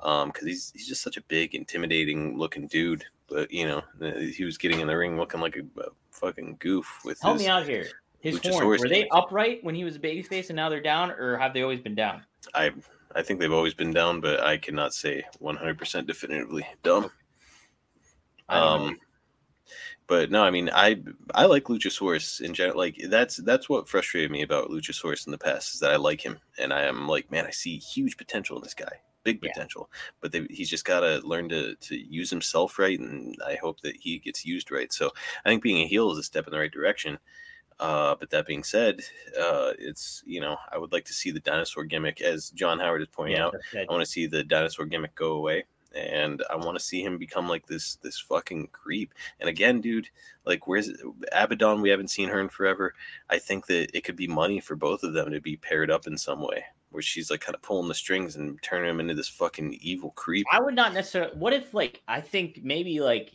Um, 0.01 0.28
because 0.28 0.47
he's 0.47 0.72
he's 0.74 0.86
just 0.86 1.03
such 1.03 1.16
a 1.16 1.22
big, 1.22 1.55
intimidating 1.55 2.39
looking 2.39 2.68
dude. 2.68 3.05
But 3.28 3.51
you 3.51 3.66
know, 3.66 3.82
he 4.30 4.45
was 4.45 4.57
getting 4.57 4.80
in 4.80 4.86
the 4.86 4.97
ring 4.97 5.16
looking 5.16 5.41
like 5.41 5.57
a, 5.57 5.80
a 5.80 5.89
fucking 6.12 6.57
goof 6.61 7.01
with. 7.05 7.20
Help 7.20 7.39
me 7.39 7.49
out 7.49 7.66
here. 7.66 7.89
His 8.20 8.39
horns 8.45 8.82
were 8.82 8.89
they 8.89 9.09
upright 9.09 9.62
when 9.62 9.74
he 9.74 9.84
was 9.84 9.97
a 9.97 10.01
babyface, 10.01 10.51
and 10.51 10.57
now 10.57 10.68
they're 10.68 10.80
down, 10.80 11.11
or 11.11 11.36
have 11.36 11.53
they 11.53 11.62
always 11.62 11.80
been 11.80 11.95
down? 11.95 12.22
I 12.55 12.72
I 13.14 13.22
think 13.22 13.41
they've 13.41 13.53
always 13.53 13.74
been 13.74 13.93
down, 13.93 14.20
but 14.20 14.41
I 14.41 14.59
cannot 14.59 14.93
say 14.93 15.24
100% 15.43 16.07
definitively. 16.07 16.66
Dumb. 16.82 17.11
Um, 18.49 18.99
but 20.09 20.30
no, 20.30 20.42
I 20.42 20.50
mean, 20.50 20.70
I 20.72 21.02
I 21.34 21.44
like 21.44 21.64
Luchasaurus 21.64 22.40
in 22.40 22.54
general. 22.54 22.78
Like 22.78 22.96
that's 23.09 23.36
that's 23.36 23.68
what 23.68 23.86
frustrated 23.86 24.30
me 24.30 24.42
about 24.42 24.70
Luchasaurus 24.70 25.26
in 25.26 25.32
the 25.32 25.38
past 25.38 25.74
is 25.74 25.80
that 25.80 25.92
I 25.92 25.96
like 25.96 26.22
him, 26.22 26.38
and 26.59 26.72
I 26.72 26.82
am 26.82 27.06
like, 27.06 27.30
man, 27.30 27.46
I 27.46 27.50
see 27.50 27.76
huge 27.76 28.16
potential 28.16 28.56
in 28.56 28.62
this 28.62 28.74
guy, 28.74 28.90
big 29.22 29.42
potential. 29.42 29.90
Yeah. 29.92 29.98
But 30.22 30.32
they, 30.32 30.46
he's 30.48 30.70
just 30.70 30.86
got 30.86 31.00
to 31.00 31.20
learn 31.26 31.50
to 31.50 31.74
to 31.74 31.96
use 31.96 32.30
himself 32.30 32.78
right, 32.78 32.98
and 32.98 33.36
I 33.46 33.56
hope 33.56 33.82
that 33.82 33.96
he 33.96 34.18
gets 34.18 34.46
used 34.46 34.70
right. 34.70 34.90
So 34.92 35.11
I 35.44 35.50
think 35.50 35.62
being 35.62 35.84
a 35.84 35.86
heel 35.86 36.11
is 36.11 36.18
a 36.18 36.22
step 36.22 36.46
in 36.46 36.52
the 36.52 36.59
right 36.59 36.72
direction. 36.72 37.18
Uh, 37.78 38.16
but 38.18 38.30
that 38.30 38.46
being 38.46 38.64
said, 38.64 39.02
uh, 39.38 39.72
it's 39.78 40.22
you 40.26 40.40
know 40.40 40.56
I 40.72 40.78
would 40.78 40.90
like 40.90 41.04
to 41.04 41.12
see 41.12 41.30
the 41.30 41.40
dinosaur 41.40 41.84
gimmick, 41.84 42.22
as 42.22 42.48
John 42.50 42.80
Howard 42.80 43.02
is 43.02 43.09
pointing 43.09 43.36
yeah, 43.36 43.44
out. 43.44 43.56
I 43.74 43.84
want 43.90 44.02
to 44.02 44.11
see 44.11 44.26
the 44.26 44.42
dinosaur 44.42 44.86
gimmick 44.86 45.14
go 45.14 45.32
away, 45.32 45.64
and 45.99 46.42
I 46.51 46.57
want 46.57 46.78
to 46.78 46.84
see 46.84 47.03
him 47.03 47.18
become 47.18 47.49
like 47.49 47.66
this 47.66 47.96
this 47.96 48.18
fucking 48.18 48.68
creep. 48.72 49.14
And 49.40 49.49
again, 49.49 49.80
dude, 49.80 50.09
like 50.44 50.66
where's 50.66 50.90
Abaddon? 51.32 51.82
We 51.82 51.90
haven't 51.90 52.11
seen 52.11 52.28
her 52.28 52.40
in 52.40 52.49
forever. 52.49 52.94
I 53.30 53.38
think 53.38 53.66
that 53.66 53.96
it 53.96 54.05
could 54.05 54.16
be 54.16 54.28
money 54.28 54.61
for 54.61 54.76
both 54.76 55.03
of 55.03 55.12
them 55.12 55.30
to 55.32 55.40
be 55.40 55.57
paired 55.57 55.90
up 55.90 56.07
in 56.07 56.16
some 56.16 56.40
way, 56.40 56.64
where 56.90 57.03
she's 57.03 57.30
like 57.30 57.40
kind 57.40 57.55
of 57.55 57.62
pulling 57.62 57.88
the 57.88 57.94
strings 57.94 58.36
and 58.36 58.61
turning 58.62 58.90
him 58.90 59.01
into 59.01 59.14
this 59.14 59.28
fucking 59.28 59.78
evil 59.80 60.11
creep. 60.12 60.46
I 60.53 60.61
would 60.61 60.74
not 60.74 60.94
necessarily. 60.94 61.36
What 61.36 61.53
if 61.53 61.74
like 61.74 62.03
I 62.09 62.20
think 62.20 62.61
maybe 62.62 63.01
like 63.01 63.32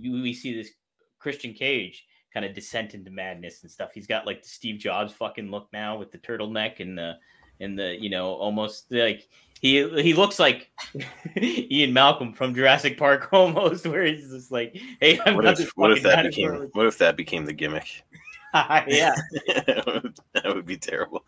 we 0.00 0.32
see 0.32 0.54
this 0.54 0.70
Christian 1.18 1.52
Cage 1.52 2.06
kind 2.32 2.44
of 2.44 2.54
descent 2.54 2.94
into 2.94 3.10
madness 3.10 3.62
and 3.62 3.70
stuff. 3.70 3.90
He's 3.92 4.06
got 4.06 4.26
like 4.26 4.42
the 4.42 4.48
Steve 4.48 4.78
Jobs 4.78 5.12
fucking 5.12 5.50
look 5.50 5.68
now 5.72 5.96
with 5.96 6.12
the 6.12 6.18
turtleneck 6.18 6.80
and 6.80 6.96
the 6.96 7.16
and 7.60 7.78
the 7.78 8.00
you 8.00 8.10
know 8.10 8.34
almost 8.34 8.90
like 8.90 9.28
he 9.60 9.88
he 10.02 10.14
looks 10.14 10.38
like 10.38 10.70
Ian 11.36 11.92
Malcolm 11.92 12.32
from 12.32 12.54
Jurassic 12.54 12.96
Park 12.98 13.28
almost, 13.32 13.86
where 13.86 14.04
he's 14.04 14.30
just 14.30 14.52
like, 14.52 14.76
"Hey, 15.00 15.18
I'm 15.24 15.36
what 15.36 15.46
if 15.46 15.70
what 15.76 15.92
if 15.92 16.02
that 16.02 16.24
became 16.24 16.68
what 16.72 16.86
if 16.86 16.98
that 16.98 17.16
became 17.16 17.44
the 17.44 17.52
gimmick?" 17.52 18.04
yeah, 18.54 19.14
that 19.46 20.44
would 20.46 20.64
be 20.64 20.78
terrible. 20.78 21.22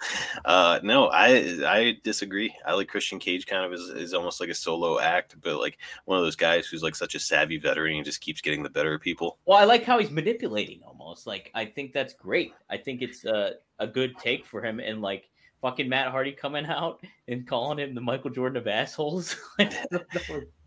Uh, 0.45 0.81
no, 0.83 1.09
I 1.09 1.59
I 1.67 1.97
disagree. 2.03 2.55
I 2.65 2.73
like 2.73 2.89
Christian 2.89 3.19
Cage 3.19 3.47
kind 3.47 3.65
of 3.65 3.73
is, 3.75 3.89
is 3.91 4.15
almost 4.15 4.41
like 4.41 4.49
a 4.49 4.55
solo 4.55 4.99
act, 4.99 5.37
but 5.43 5.59
like 5.59 5.79
one 6.07 6.17
of 6.17 6.25
those 6.25 6.37
guys 6.37 6.67
who's 6.67 6.83
like 6.83 6.95
such 6.95 7.15
a 7.15 7.21
savvy 7.21 7.59
veteran 7.59 7.97
and 7.97 8.05
just 8.07 8.23
keeps 8.23 8.41
getting 8.41 8.63
the 8.63 8.71
better 8.71 8.95
of 8.95 9.03
people. 9.03 9.39
Well, 9.45 9.59
I 9.59 9.65
like 9.65 9.85
how 9.85 9.99
he's 9.99 10.11
manipulating 10.11 10.81
almost. 10.83 11.27
Like 11.27 11.51
I 11.55 11.67
think 11.67 11.93
that's 11.93 12.15
great. 12.15 12.55
I 12.71 12.79
think 12.79 13.03
it's 13.03 13.25
a 13.27 13.57
a 13.79 13.87
good 13.87 14.17
take 14.19 14.47
for 14.47 14.65
him, 14.65 14.81
and 14.81 15.03
like 15.03 15.30
fucking 15.61 15.89
Matt 15.89 16.11
Hardy 16.11 16.33
coming 16.33 16.67
out 16.67 17.05
and 17.29 17.47
calling 17.47 17.79
him 17.79 17.95
the 17.95 18.01
Michael 18.01 18.31
Jordan 18.31 18.57
of 18.57 18.67
assholes. 18.67 19.37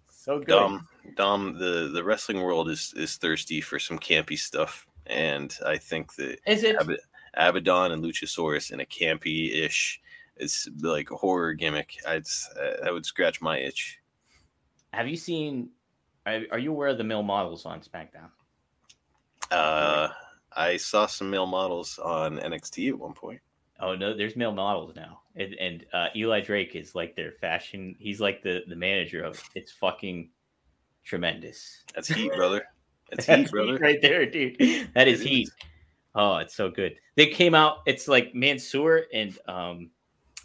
so 0.09 0.39
good. 0.39 0.47
Dom, 0.47 0.87
Dom, 1.15 1.57
the 1.57 1.89
the 1.93 2.03
wrestling 2.03 2.41
world 2.41 2.69
is 2.69 2.93
is 2.95 3.17
thirsty 3.17 3.61
for 3.61 3.79
some 3.79 3.99
campy 3.99 4.37
stuff 4.37 4.87
and 5.07 5.57
I 5.65 5.77
think 5.77 6.15
that 6.15 6.39
is 6.45 6.63
it 6.63 6.75
Ab- 6.79 6.97
Abaddon 7.33 7.91
and 7.91 8.03
Luchasaurus 8.03 8.71
in 8.71 8.79
a 8.79 8.85
campy 8.85 9.53
ish, 9.53 10.01
it's 10.37 10.67
like 10.79 11.11
a 11.11 11.15
horror 11.15 11.53
gimmick. 11.53 11.95
I'd 12.07 12.25
I 12.85 12.91
would 12.91 13.05
scratch 13.05 13.41
my 13.41 13.57
itch. 13.57 13.99
Have 14.93 15.07
you 15.07 15.17
seen? 15.17 15.69
Are, 16.25 16.41
are 16.51 16.59
you 16.59 16.71
aware 16.71 16.89
of 16.89 16.97
the 16.97 17.03
male 17.03 17.23
models 17.23 17.65
on 17.65 17.81
SmackDown? 17.81 18.29
Uh, 19.51 20.09
I 20.55 20.77
saw 20.77 21.05
some 21.05 21.29
male 21.29 21.45
models 21.45 21.99
on 21.99 22.37
NXT 22.37 22.89
at 22.89 22.97
one 22.97 23.13
point. 23.13 23.41
Oh 23.83 23.95
no, 23.95 24.15
there's 24.15 24.37
male 24.37 24.53
models 24.53 24.95
now, 24.95 25.19
and, 25.35 25.53
and 25.55 25.85
uh, 25.91 26.07
Eli 26.15 26.39
Drake 26.39 26.73
is 26.73 26.95
like 26.95 27.17
their 27.17 27.33
fashion. 27.33 27.95
He's 27.99 28.21
like 28.21 28.41
the 28.41 28.63
the 28.69 28.77
manager 28.77 29.21
of. 29.21 29.43
It's 29.55 29.73
fucking 29.73 30.29
tremendous. 31.03 31.83
That's 31.93 32.07
heat, 32.07 32.33
brother. 32.33 32.63
That's 33.11 33.25
heat, 33.27 33.51
brother. 33.51 33.77
right 33.77 34.01
there, 34.01 34.25
dude. 34.25 34.55
That 34.93 35.09
is 35.09 35.19
it 35.19 35.27
heat. 35.27 35.47
Is. 35.47 35.53
Oh, 36.15 36.37
it's 36.37 36.55
so 36.55 36.71
good. 36.71 36.95
They 37.15 37.27
came 37.27 37.53
out. 37.53 37.79
It's 37.85 38.07
like 38.07 38.33
Mansoor 38.33 39.01
and 39.13 39.37
um, 39.49 39.89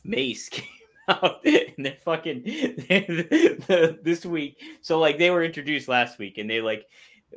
Mace 0.03 0.49
came 0.49 0.65
out, 1.09 1.45
and 1.45 1.87
they're 1.87 1.97
fucking 2.05 2.43
this 4.03 4.27
week. 4.27 4.61
So 4.81 4.99
like 4.99 5.17
they 5.17 5.31
were 5.31 5.45
introduced 5.45 5.87
last 5.87 6.19
week, 6.19 6.39
and 6.39 6.51
they 6.51 6.61
like 6.61 6.87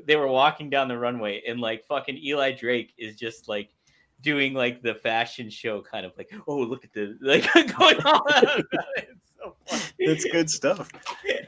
they 0.08 0.16
were 0.16 0.28
walking 0.28 0.72
down 0.72 0.88
the 0.88 0.97
runway, 0.97 1.43
and 1.47 1.60
like 1.60 1.86
fucking 1.86 2.18
Eli 2.18 2.54
Drake 2.54 2.91
is 2.97 3.16
just 3.16 3.47
like 3.47 3.70
doing 4.22 4.53
like 4.53 4.82
the 4.82 4.95
fashion 4.95 5.49
show, 5.49 5.82
kind 5.82 6.05
of 6.05 6.13
like, 6.17 6.32
oh 6.47 6.57
look 6.57 6.84
at 6.84 6.93
the 6.93 7.17
like 7.22 7.51
going 7.78 7.99
on. 7.99 8.63
It's 9.97 10.26
good 10.26 10.49
stuff. 10.49 10.89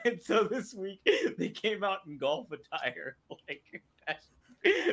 And 0.06 0.22
so 0.22 0.44
this 0.44 0.74
week 0.74 1.00
they 1.38 1.48
came 1.48 1.82
out 1.82 2.00
in 2.06 2.18
golf 2.18 2.48
attire. 2.52 3.16
Like 3.30 3.64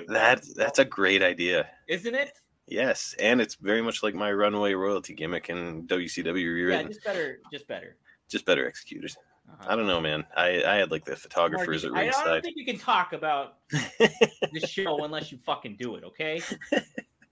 that 0.07 0.45
that's 0.55 0.79
a 0.79 0.85
great 0.85 1.21
idea. 1.21 1.69
Isn't 1.89 2.15
it? 2.15 2.39
Yes, 2.69 3.17
and 3.19 3.41
it's 3.41 3.57
very 3.57 3.83
much 3.83 4.05
like 4.05 4.15
my 4.15 4.31
runway 4.31 4.73
royalty 4.75 5.15
gimmick 5.15 5.51
in 5.51 5.89
WCW 5.89 6.35
rewritten. 6.35 6.87
Yeah, 6.87 6.93
just 6.93 7.05
better, 7.05 7.41
just 7.53 7.67
better. 7.67 7.97
Just 8.29 8.47
better 8.47 8.69
executed. 8.69 9.11
Uh-huh. 9.51 9.73
I 9.73 9.75
don't 9.75 9.89
know, 9.89 10.01
man. 10.01 10.25
I, 10.37 10.63
I 10.65 10.77
had 10.77 10.93
like 10.93 11.05
the 11.05 11.17
photographers 11.17 11.83
Mark, 11.83 11.97
at 11.97 12.01
ringside. 12.03 12.27
I 12.27 12.33
don't 12.35 12.43
think 12.43 12.57
you 12.57 12.65
can 12.65 12.79
talk 12.79 13.13
about 13.13 13.57
the 13.71 14.65
show 14.65 15.03
unless 15.05 15.33
you 15.33 15.39
fucking 15.45 15.77
do 15.77 15.97
it, 15.97 16.05
okay? 16.05 16.41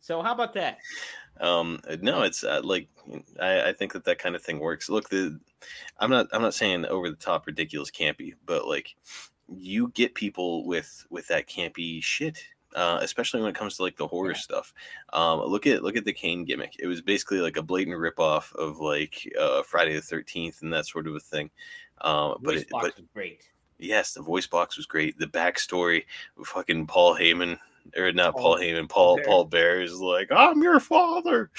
So 0.09 0.23
how 0.23 0.33
about 0.33 0.55
that? 0.55 0.79
Um, 1.39 1.81
no, 2.01 2.23
it's 2.23 2.43
uh, 2.43 2.63
like 2.65 2.89
I, 3.39 3.69
I 3.69 3.73
think 3.75 3.93
that 3.93 4.05
that 4.05 4.19
kind 4.19 4.35
of 4.35 4.43
thing 4.43 4.59
works. 4.59 4.89
Look, 4.89 5.11
the 5.11 5.39
I'm 5.99 6.09
not 6.09 6.29
I'm 6.33 6.41
not 6.41 6.55
saying 6.55 6.87
over 6.87 7.11
the 7.11 7.17
top 7.17 7.47
ridiculous 7.47 7.91
campy, 7.91 8.33
but 8.47 8.67
like 8.67 8.97
you 9.55 9.93
get 9.95 10.15
people 10.15 10.65
with 10.65 11.07
with 11.11 11.29
that 11.29 11.47
campy 11.47 12.03
shit 12.03 12.43
uh, 12.75 12.99
especially 13.03 13.41
when 13.41 13.51
it 13.51 13.55
comes 13.55 13.77
to 13.77 13.83
like 13.83 13.97
the 13.97 14.07
horror 14.07 14.31
yeah. 14.31 14.39
stuff. 14.39 14.73
Um, 15.13 15.41
look 15.41 15.67
at 15.67 15.83
look 15.83 15.97
at 15.97 16.07
the 16.07 16.13
Kane 16.15 16.47
gimmick. 16.47 16.77
It 16.79 16.87
was 16.87 17.03
basically 17.03 17.41
like 17.41 17.59
a 17.59 17.63
blatant 17.63 17.99
ripoff 17.99 18.55
of 18.55 18.79
like 18.79 19.31
uh, 19.39 19.63
Friday 19.63 19.95
the 19.95 20.01
Thirteenth 20.01 20.63
and 20.63 20.73
that 20.73 20.87
sort 20.87 21.07
of 21.07 21.15
a 21.15 21.21
thing. 21.21 21.51
Um, 22.01 22.39
but 22.41 22.57
it, 22.57 22.69
but 22.71 22.95
great. 23.13 23.43
Yes, 23.79 24.15
the 24.15 24.23
voice 24.23 24.47
box 24.47 24.77
was 24.77 24.87
great. 24.87 25.19
The 25.19 25.27
backstory, 25.27 26.05
fucking 26.45 26.87
Paul 26.87 27.15
Heyman 27.15 27.59
or 27.97 28.13
not 28.13 28.35
Paul, 28.35 28.57
Paul 28.57 28.59
Heyman, 28.59 28.89
Paul 28.89 29.17
Bearer. 29.17 29.27
Paul 29.27 29.45
Bearer 29.45 29.83
is 29.83 29.95
like, 29.95 30.29
I'm 30.31 30.63
your 30.63 30.81
father 30.81 31.51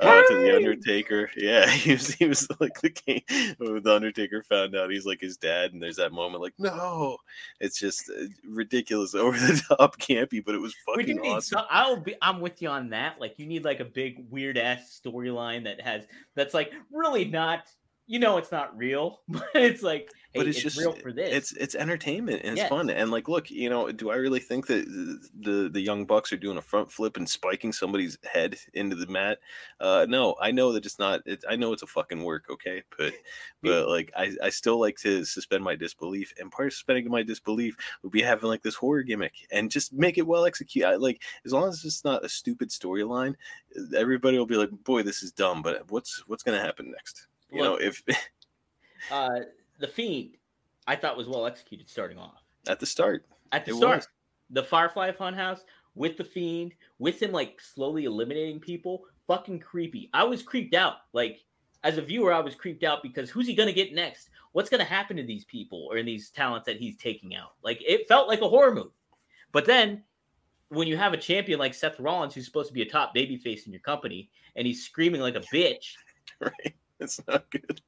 uh, 0.00 0.22
to 0.22 0.34
the 0.36 0.54
Undertaker. 0.54 1.30
Yeah, 1.36 1.66
he 1.70 1.92
was 1.92 2.14
he 2.14 2.26
was 2.26 2.48
like 2.60 2.80
the 2.80 2.90
king. 2.90 3.22
The 3.28 3.82
Undertaker 3.86 4.42
found 4.42 4.76
out 4.76 4.90
he's 4.90 5.06
like 5.06 5.20
his 5.20 5.36
dad, 5.36 5.72
and 5.72 5.82
there's 5.82 5.96
that 5.96 6.12
moment 6.12 6.42
like, 6.42 6.54
no, 6.58 7.18
it's 7.60 7.78
just 7.78 8.10
uh, 8.10 8.26
ridiculous, 8.46 9.14
over 9.14 9.36
the 9.36 9.62
top, 9.68 9.98
campy, 9.98 10.44
but 10.44 10.54
it 10.54 10.60
was 10.60 10.74
fucking 10.86 11.20
awesome. 11.20 11.58
So, 11.58 11.64
I'll 11.70 12.00
be, 12.00 12.14
I'm 12.22 12.40
with 12.40 12.62
you 12.62 12.68
on 12.68 12.90
that. 12.90 13.20
Like, 13.20 13.38
you 13.38 13.46
need 13.46 13.64
like 13.64 13.80
a 13.80 13.84
big 13.84 14.24
weird 14.30 14.58
ass 14.58 15.00
storyline 15.04 15.64
that 15.64 15.80
has 15.80 16.06
that's 16.34 16.54
like 16.54 16.72
really 16.92 17.24
not 17.24 17.68
you 18.08 18.18
know 18.18 18.38
it's 18.38 18.50
not 18.50 18.76
real, 18.76 19.20
but 19.28 19.46
it's 19.54 19.82
like, 19.82 20.10
hey, 20.32 20.40
but 20.40 20.48
it's, 20.48 20.56
it's, 20.56 20.64
just 20.64 20.78
real 20.78 20.94
for 20.94 21.12
this. 21.12 21.28
It's 21.30 21.52
it's 21.52 21.74
entertainment 21.74 22.40
and 22.42 22.58
it's 22.58 22.68
fun. 22.68 22.88
And 22.88 23.10
like, 23.10 23.28
look, 23.28 23.50
you 23.50 23.68
know, 23.68 23.92
do 23.92 24.10
I 24.10 24.16
really 24.16 24.40
think 24.40 24.66
that 24.68 24.86
the 25.38 25.68
the 25.68 25.80
young 25.80 26.06
bucks 26.06 26.32
are 26.32 26.38
doing 26.38 26.56
a 26.56 26.62
front 26.62 26.90
flip 26.90 27.18
and 27.18 27.28
spiking 27.28 27.70
somebody's 27.70 28.18
head 28.24 28.56
into 28.72 28.96
the 28.96 29.06
mat? 29.06 29.38
Uh, 29.78 30.06
no, 30.08 30.36
I 30.40 30.50
know 30.50 30.72
that 30.72 30.86
it's 30.86 30.98
not. 30.98 31.20
It, 31.26 31.44
I 31.48 31.54
know 31.54 31.74
it's 31.74 31.82
a 31.82 31.86
fucking 31.86 32.24
work, 32.24 32.46
okay, 32.50 32.82
but 32.96 33.12
but 33.62 33.88
like, 33.88 34.10
I 34.16 34.32
I 34.42 34.48
still 34.48 34.80
like 34.80 34.96
to 34.98 35.24
suspend 35.24 35.62
my 35.62 35.76
disbelief, 35.76 36.32
and 36.40 36.50
part 36.50 36.68
of 36.68 36.72
suspending 36.72 37.08
my 37.10 37.22
disbelief 37.22 37.76
would 38.02 38.12
be 38.12 38.22
having 38.22 38.48
like 38.48 38.62
this 38.62 38.74
horror 38.74 39.02
gimmick 39.02 39.34
and 39.52 39.70
just 39.70 39.92
make 39.92 40.16
it 40.16 40.26
well 40.26 40.46
executed. 40.46 40.98
Like, 40.98 41.22
as 41.44 41.52
long 41.52 41.68
as 41.68 41.84
it's 41.84 42.04
not 42.04 42.24
a 42.24 42.28
stupid 42.28 42.70
storyline, 42.70 43.34
everybody 43.94 44.38
will 44.38 44.46
be 44.46 44.56
like, 44.56 44.70
boy, 44.82 45.02
this 45.02 45.22
is 45.22 45.30
dumb. 45.30 45.60
But 45.60 45.90
what's 45.90 46.24
what's 46.26 46.42
gonna 46.42 46.60
happen 46.60 46.90
next? 46.90 47.27
You 47.50 47.62
Look, 47.62 47.80
know, 47.80 47.86
if 47.86 48.02
uh, 49.10 49.40
the 49.78 49.88
fiend, 49.88 50.36
I 50.86 50.96
thought 50.96 51.16
was 51.16 51.28
well 51.28 51.46
executed 51.46 51.88
starting 51.88 52.18
off 52.18 52.42
at 52.66 52.80
the 52.80 52.86
start. 52.86 53.26
At 53.52 53.64
the 53.64 53.74
start, 53.74 53.98
was. 53.98 54.08
the 54.50 54.62
Firefly 54.62 55.12
Funhouse 55.12 55.60
with 55.94 56.16
the 56.16 56.24
fiend, 56.24 56.74
with 56.98 57.20
him 57.22 57.32
like 57.32 57.60
slowly 57.60 58.04
eliminating 58.04 58.60
people, 58.60 59.04
fucking 59.26 59.60
creepy. 59.60 60.10
I 60.12 60.24
was 60.24 60.42
creeped 60.42 60.74
out. 60.74 60.96
Like 61.12 61.44
as 61.84 61.98
a 61.98 62.02
viewer, 62.02 62.32
I 62.32 62.40
was 62.40 62.54
creeped 62.54 62.84
out 62.84 63.02
because 63.02 63.30
who's 63.30 63.46
he 63.46 63.54
gonna 63.54 63.72
get 63.72 63.94
next? 63.94 64.30
What's 64.52 64.70
gonna 64.70 64.84
happen 64.84 65.16
to 65.16 65.22
these 65.22 65.44
people 65.44 65.88
or 65.90 65.96
in 65.96 66.06
these 66.06 66.30
talents 66.30 66.66
that 66.66 66.76
he's 66.78 66.96
taking 66.96 67.34
out? 67.34 67.52
Like 67.62 67.82
it 67.86 68.08
felt 68.08 68.28
like 68.28 68.40
a 68.40 68.48
horror 68.48 68.74
movie. 68.74 68.90
But 69.52 69.64
then 69.64 70.02
when 70.68 70.86
you 70.86 70.96
have 70.96 71.12
a 71.14 71.18
champion 71.18 71.58
like 71.58 71.74
Seth 71.74 71.98
Rollins, 71.98 72.34
who's 72.34 72.44
supposed 72.44 72.68
to 72.68 72.74
be 72.74 72.82
a 72.82 72.88
top 72.88 73.14
babyface 73.14 73.66
in 73.66 73.72
your 73.72 73.80
company, 73.80 74.30
and 74.56 74.66
he's 74.66 74.84
screaming 74.84 75.20
like 75.20 75.36
a 75.36 75.40
bitch. 75.54 75.94
Right. 76.40 76.74
It's 77.00 77.20
not 77.28 77.48
good. 77.50 77.80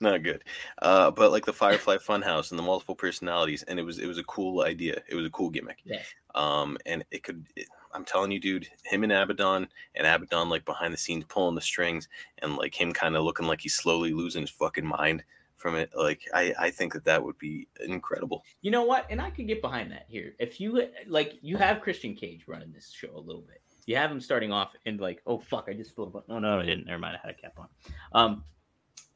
Not 0.00 0.22
good. 0.22 0.44
Uh, 0.80 1.10
but 1.10 1.30
like 1.30 1.44
the 1.44 1.52
Firefly 1.52 1.96
Funhouse 1.96 2.50
and 2.50 2.58
the 2.58 2.62
multiple 2.62 2.94
personalities, 2.94 3.62
and 3.64 3.78
it 3.78 3.82
was 3.82 3.98
it 3.98 4.06
was 4.06 4.18
a 4.18 4.24
cool 4.24 4.62
idea. 4.62 5.02
It 5.08 5.14
was 5.14 5.26
a 5.26 5.30
cool 5.30 5.50
gimmick. 5.50 5.78
Yeah. 5.84 6.02
Um, 6.34 6.78
and 6.86 7.04
it 7.10 7.22
could. 7.22 7.46
It, 7.56 7.66
I'm 7.92 8.04
telling 8.04 8.30
you, 8.30 8.40
dude, 8.40 8.68
him 8.84 9.02
and 9.02 9.12
Abaddon, 9.12 9.68
and 9.94 10.06
Abaddon 10.06 10.48
like 10.48 10.64
behind 10.64 10.92
the 10.94 10.98
scenes 10.98 11.24
pulling 11.28 11.54
the 11.54 11.60
strings, 11.60 12.08
and 12.38 12.56
like 12.56 12.80
him 12.80 12.92
kind 12.92 13.16
of 13.16 13.24
looking 13.24 13.46
like 13.46 13.60
he's 13.60 13.74
slowly 13.74 14.12
losing 14.12 14.42
his 14.42 14.50
fucking 14.50 14.86
mind 14.86 15.24
from 15.56 15.74
it. 15.74 15.90
Like 15.96 16.22
I, 16.32 16.54
I 16.58 16.70
think 16.70 16.92
that 16.92 17.04
that 17.04 17.22
would 17.22 17.38
be 17.38 17.66
incredible. 17.84 18.44
You 18.62 18.70
know 18.70 18.84
what? 18.84 19.06
And 19.10 19.20
I 19.20 19.30
could 19.30 19.48
get 19.48 19.60
behind 19.60 19.90
that 19.92 20.06
here. 20.08 20.34
If 20.38 20.60
you 20.60 20.88
like, 21.06 21.38
you 21.42 21.56
have 21.56 21.80
Christian 21.80 22.14
Cage 22.14 22.44
running 22.46 22.72
this 22.72 22.92
show 22.92 23.10
a 23.14 23.20
little 23.20 23.42
bit. 23.42 23.60
You 23.86 23.96
have 23.96 24.10
him 24.10 24.20
starting 24.20 24.52
off 24.52 24.74
and 24.84 25.00
like, 25.00 25.22
oh 25.26 25.38
fuck, 25.38 25.66
I 25.68 25.72
just 25.72 25.90
spilled 25.90 26.08
a 26.08 26.10
button. 26.10 26.34
No, 26.34 26.38
no, 26.40 26.60
I 26.60 26.66
didn't. 26.66 26.86
Never 26.86 26.98
mind. 26.98 27.16
I 27.16 27.26
had 27.26 27.36
a 27.36 27.40
cap 27.40 27.54
on. 27.58 27.68
Um, 28.12 28.44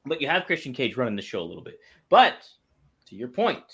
but 0.07 0.21
you 0.21 0.29
have 0.29 0.47
Christian 0.47 0.73
Cage 0.73 0.97
running 0.97 1.17
the 1.17 1.23
show 1.23 1.41
a 1.41 1.45
little 1.45 1.63
bit. 1.63 1.79
But 2.09 2.49
to 3.07 3.17
your 3.17 3.29
point, 3.29 3.65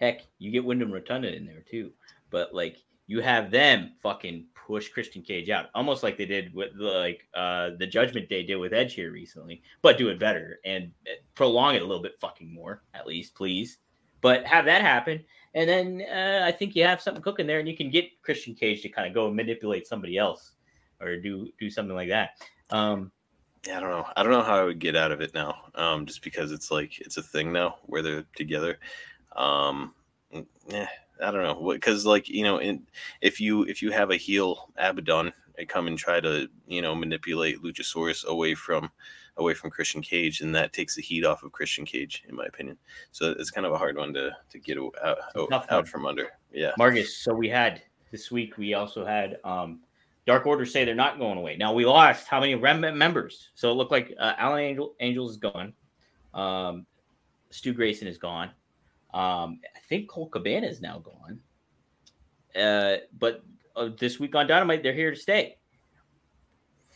heck, 0.00 0.22
you 0.38 0.50
get 0.50 0.64
Wyndham 0.64 0.92
Rotunda 0.92 1.34
in 1.34 1.44
there 1.44 1.64
too. 1.68 1.90
But 2.30 2.54
like 2.54 2.78
you 3.06 3.20
have 3.20 3.50
them 3.50 3.92
fucking 4.02 4.46
push 4.66 4.88
Christian 4.88 5.22
Cage 5.22 5.50
out, 5.50 5.66
almost 5.74 6.02
like 6.02 6.16
they 6.16 6.26
did 6.26 6.54
with 6.54 6.70
like 6.76 7.28
uh, 7.34 7.70
the 7.78 7.86
Judgment 7.86 8.28
Day 8.28 8.42
did 8.42 8.56
with 8.56 8.72
Edge 8.72 8.94
here 8.94 9.12
recently, 9.12 9.62
but 9.82 9.98
do 9.98 10.08
it 10.08 10.18
better 10.18 10.60
and 10.64 10.92
uh, 11.06 11.14
prolong 11.34 11.74
it 11.74 11.82
a 11.82 11.84
little 11.84 12.02
bit 12.02 12.18
fucking 12.20 12.52
more, 12.52 12.82
at 12.94 13.06
least, 13.06 13.34
please. 13.34 13.78
But 14.20 14.46
have 14.46 14.64
that 14.66 14.82
happen, 14.82 15.24
and 15.54 15.68
then 15.68 16.02
uh, 16.10 16.44
I 16.44 16.52
think 16.52 16.74
you 16.74 16.84
have 16.84 17.00
something 17.00 17.22
cooking 17.22 17.46
there, 17.46 17.58
and 17.58 17.68
you 17.68 17.76
can 17.76 17.90
get 17.90 18.20
Christian 18.22 18.54
Cage 18.54 18.82
to 18.82 18.88
kind 18.88 19.06
of 19.06 19.14
go 19.14 19.26
and 19.26 19.36
manipulate 19.36 19.86
somebody 19.86 20.18
else 20.18 20.52
or 21.00 21.16
do 21.16 21.48
do 21.58 21.70
something 21.70 21.96
like 21.96 22.08
that. 22.08 22.30
Um, 22.70 23.12
yeah, 23.66 23.76
I 23.76 23.80
don't 23.80 23.90
know. 23.90 24.06
I 24.16 24.22
don't 24.22 24.32
know 24.32 24.42
how 24.42 24.56
I 24.56 24.64
would 24.64 24.78
get 24.78 24.96
out 24.96 25.12
of 25.12 25.20
it 25.20 25.34
now. 25.34 25.56
Um, 25.74 26.06
just 26.06 26.22
because 26.22 26.52
it's 26.52 26.70
like 26.70 27.00
it's 27.00 27.16
a 27.16 27.22
thing 27.22 27.52
now 27.52 27.76
where 27.82 28.02
they're 28.02 28.24
together. 28.34 28.78
Um, 29.36 29.94
yeah, 30.68 30.88
I 31.22 31.30
don't 31.30 31.42
know 31.42 31.72
because 31.72 32.06
like 32.06 32.28
you 32.28 32.44
know, 32.44 32.58
in, 32.58 32.86
if 33.20 33.40
you 33.40 33.62
if 33.64 33.82
you 33.82 33.90
have 33.90 34.10
a 34.10 34.16
heel 34.16 34.70
Abaddon 34.76 35.32
come 35.68 35.86
and 35.86 35.98
try 35.98 36.20
to 36.20 36.48
you 36.66 36.82
know 36.82 36.94
manipulate 36.94 37.62
Luchasaurus 37.62 38.24
away 38.24 38.54
from 38.54 38.90
away 39.36 39.54
from 39.54 39.70
Christian 39.70 40.02
Cage, 40.02 40.40
and 40.40 40.54
that 40.54 40.72
takes 40.72 40.94
the 40.94 41.02
heat 41.02 41.24
off 41.24 41.42
of 41.42 41.52
Christian 41.52 41.84
Cage, 41.84 42.24
in 42.28 42.36
my 42.36 42.44
opinion. 42.44 42.76
So 43.10 43.34
it's 43.38 43.50
kind 43.50 43.66
of 43.66 43.72
a 43.72 43.78
hard 43.78 43.96
one 43.96 44.12
to 44.14 44.30
to 44.50 44.58
get 44.58 44.78
out, 44.78 45.18
out, 45.36 45.70
out 45.70 45.88
from 45.88 46.06
under. 46.06 46.28
Yeah, 46.52 46.72
Marcus. 46.78 47.16
So 47.18 47.34
we 47.34 47.48
had 47.48 47.82
this 48.10 48.30
week. 48.30 48.58
We 48.58 48.74
also 48.74 49.04
had 49.04 49.38
um, 49.44 49.80
Dark 50.26 50.46
Order 50.46 50.66
say 50.66 50.84
they're 50.84 50.94
not 50.94 51.18
going 51.18 51.38
away. 51.38 51.56
Now 51.56 51.72
we 51.72 51.84
lost 51.84 52.28
how 52.28 52.40
many 52.40 52.54
members? 52.54 53.50
So 53.54 53.70
it 53.70 53.74
looked 53.74 53.90
like 53.90 54.14
uh, 54.18 54.34
Alan 54.38 54.60
Angel, 54.60 54.94
Angels 55.00 55.32
is 55.32 55.36
gone. 55.38 55.72
Um, 56.34 56.86
Stu 57.50 57.72
Grayson 57.72 58.08
is 58.08 58.18
gone. 58.18 58.50
Um, 59.12 59.60
I 59.76 59.80
think 59.88 60.08
Colt 60.08 60.30
Cabana 60.30 60.66
is 60.66 60.80
now 60.80 60.98
gone. 61.00 61.40
Uh, 62.54 62.98
but 63.18 63.42
uh, 63.76 63.90
this 63.98 64.20
week 64.20 64.34
on 64.34 64.46
Dynamite, 64.46 64.82
they're 64.82 64.94
here 64.94 65.10
to 65.10 65.16
stay. 65.16 65.56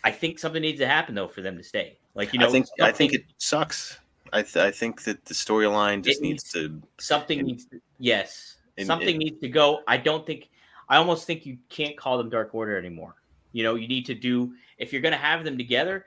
I 0.04 0.12
think 0.12 0.38
something 0.38 0.62
needs 0.62 0.78
to 0.78 0.86
happen 0.86 1.14
though 1.14 1.28
for 1.28 1.42
them 1.42 1.56
to 1.56 1.64
stay. 1.64 1.98
Like 2.16 2.32
you 2.32 2.40
know, 2.40 2.48
I 2.48 2.50
think 2.50 2.66
I 2.80 2.92
think 2.92 3.12
it 3.12 3.24
sucks. 3.36 3.98
I 4.32 4.42
th- 4.42 4.56
I 4.56 4.70
think 4.70 5.04
that 5.04 5.24
the 5.26 5.34
storyline 5.34 6.02
just 6.02 6.22
needs, 6.22 6.54
needs, 6.54 6.80
to 6.80 6.82
something 6.98 7.42
needs 7.42 7.66
to 7.66 7.80
yes 7.98 8.56
something 8.84 9.18
needs 9.18 9.38
to 9.40 9.48
go. 9.48 9.80
I 9.86 9.98
don't 9.98 10.26
think 10.26 10.48
I 10.88 10.96
almost 10.96 11.26
think 11.26 11.44
you 11.44 11.58
can't 11.68 11.96
call 11.96 12.16
them 12.16 12.30
Dark 12.30 12.54
Order 12.54 12.78
anymore. 12.78 13.16
You 13.52 13.64
know, 13.64 13.74
you 13.74 13.86
need 13.86 14.06
to 14.06 14.14
do 14.14 14.54
if 14.78 14.92
you're 14.92 15.02
going 15.02 15.12
to 15.12 15.18
have 15.18 15.44
them 15.44 15.58
together, 15.58 16.06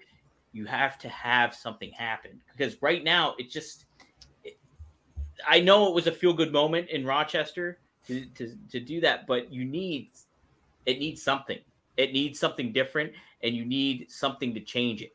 you 0.52 0.66
have 0.66 0.98
to 1.00 1.10
have 1.10 1.54
something 1.54 1.92
happen 1.92 2.42
because 2.58 2.82
right 2.82 3.04
now 3.04 3.36
it 3.38 3.52
just 3.52 3.86
I 5.48 5.60
know 5.60 5.88
it 5.88 5.94
was 5.94 6.08
a 6.08 6.12
feel 6.12 6.34
good 6.34 6.52
moment 6.52 6.90
in 6.90 7.06
Rochester 7.06 7.80
to, 8.08 8.26
to, 8.26 8.58
to 8.72 8.80
do 8.80 9.00
that, 9.02 9.28
but 9.28 9.54
you 9.54 9.64
need 9.64 10.10
it 10.88 10.98
needs 10.98 11.22
something. 11.22 11.60
It 11.98 12.14
needs 12.14 12.40
something 12.40 12.74
different, 12.74 13.12
and 13.44 13.56
you 13.56 13.64
need 13.64 14.10
something 14.10 14.56
to 14.56 14.60
change 14.60 15.04
it 15.04 15.14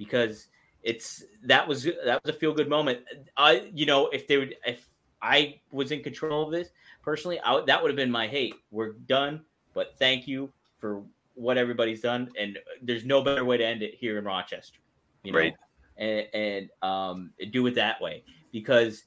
because 0.00 0.48
it's 0.82 1.24
that 1.44 1.68
was 1.68 1.84
that 1.84 2.24
was 2.24 2.34
a 2.34 2.38
feel 2.38 2.54
good 2.54 2.70
moment. 2.70 3.00
I 3.36 3.70
you 3.74 3.84
know 3.84 4.08
if 4.08 4.26
they 4.26 4.38
would 4.38 4.56
if 4.66 4.88
I 5.20 5.60
was 5.70 5.92
in 5.92 6.02
control 6.02 6.46
of 6.46 6.50
this 6.50 6.70
personally, 7.02 7.38
I, 7.44 7.62
that 7.66 7.82
would 7.82 7.90
have 7.90 7.96
been 7.96 8.10
my 8.10 8.26
hate. 8.26 8.54
we're 8.70 8.92
done, 8.92 9.42
but 9.74 9.94
thank 9.98 10.26
you 10.26 10.50
for 10.78 11.02
what 11.34 11.58
everybody's 11.58 12.00
done, 12.00 12.30
and 12.38 12.58
there's 12.80 13.04
no 13.04 13.22
better 13.22 13.44
way 13.44 13.58
to 13.58 13.64
end 13.64 13.82
it 13.82 13.94
here 13.94 14.18
in 14.18 14.24
Rochester, 14.24 14.78
you 15.22 15.32
know? 15.32 15.38
right? 15.38 15.54
And, 15.98 16.26
and 16.32 16.70
um, 16.80 17.30
do 17.50 17.66
it 17.66 17.74
that 17.74 18.00
way 18.00 18.24
because 18.52 19.04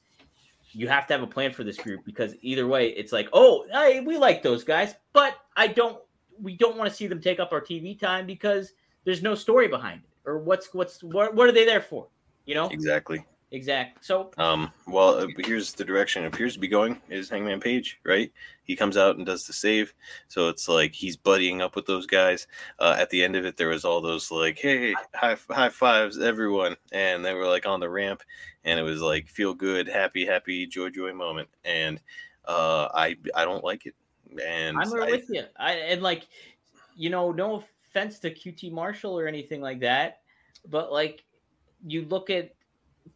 you 0.70 0.86
have 0.86 1.08
to 1.08 1.14
have 1.14 1.22
a 1.22 1.26
plan 1.26 1.52
for 1.52 1.64
this 1.64 1.76
group 1.76 2.04
because 2.04 2.36
either 2.40 2.68
way, 2.68 2.90
it's 2.90 3.10
like, 3.12 3.28
oh, 3.32 3.66
hey, 3.72 4.00
we 4.00 4.16
like 4.16 4.44
those 4.44 4.62
guys, 4.62 4.94
but 5.12 5.34
I 5.56 5.66
don't. 5.66 5.98
We 6.40 6.56
don't 6.56 6.76
want 6.76 6.90
to 6.90 6.96
see 6.96 7.06
them 7.06 7.20
take 7.20 7.38
up 7.38 7.52
our 7.52 7.60
TV 7.60 7.98
time 7.98 8.26
because 8.26 8.72
there's 9.04 9.22
no 9.22 9.34
story 9.36 9.68
behind 9.68 10.00
it, 10.02 10.13
or 10.24 10.38
what's 10.38 10.72
what's 10.72 11.02
what, 11.02 11.34
what 11.34 11.48
are 11.48 11.52
they 11.52 11.64
there 11.64 11.80
for? 11.80 12.08
You 12.46 12.54
know 12.54 12.68
exactly. 12.68 13.24
Exactly. 13.54 14.00
So, 14.02 14.32
um, 14.36 14.72
well, 14.88 15.16
uh, 15.16 15.28
here's 15.38 15.74
the 15.74 15.84
direction 15.84 16.24
it 16.24 16.34
appears 16.34 16.54
to 16.54 16.58
be 16.58 16.66
going 16.66 17.00
is 17.08 17.28
Hangman 17.28 17.60
Page, 17.60 18.00
right? 18.04 18.32
He 18.64 18.74
comes 18.74 18.96
out 18.96 19.16
and 19.16 19.24
does 19.24 19.46
the 19.46 19.52
save. 19.52 19.94
So 20.26 20.48
it's 20.48 20.68
like 20.68 20.92
he's 20.92 21.16
buddying 21.16 21.60
up 21.60 21.76
with 21.76 21.86
those 21.86 22.04
guys. 22.04 22.48
Uh, 22.80 22.96
at 22.98 23.10
the 23.10 23.22
end 23.22 23.36
of 23.36 23.44
it, 23.44 23.56
there 23.56 23.68
was 23.68 23.84
all 23.84 24.00
those 24.00 24.32
like, 24.32 24.58
hey, 24.58 24.92
high, 25.14 25.36
high 25.50 25.68
fives, 25.68 26.18
everyone. 26.18 26.74
And 26.90 27.24
they 27.24 27.32
were 27.32 27.46
like 27.46 27.64
on 27.64 27.78
the 27.78 27.88
ramp 27.88 28.24
and 28.64 28.80
it 28.80 28.82
was 28.82 29.00
like 29.00 29.28
feel 29.28 29.54
good, 29.54 29.86
happy, 29.86 30.26
happy, 30.26 30.66
joy, 30.66 30.90
joy 30.90 31.12
moment. 31.12 31.48
And 31.64 32.00
uh, 32.46 32.88
I, 32.92 33.16
I 33.36 33.44
don't 33.44 33.62
like 33.62 33.86
it. 33.86 33.94
And 34.44 34.76
I'm 34.76 34.92
right 34.92 35.12
with 35.12 35.30
you. 35.30 35.44
I, 35.56 35.74
and 35.74 36.02
like, 36.02 36.26
you 36.96 37.08
know, 37.08 37.30
no 37.30 37.62
offense 37.94 38.18
to 38.20 38.34
QT 38.34 38.72
Marshall 38.72 39.18
or 39.18 39.26
anything 39.26 39.60
like 39.60 39.80
that, 39.80 40.20
but 40.68 40.92
like, 40.92 41.24
you 41.86 42.06
look 42.06 42.30
at 42.30 42.54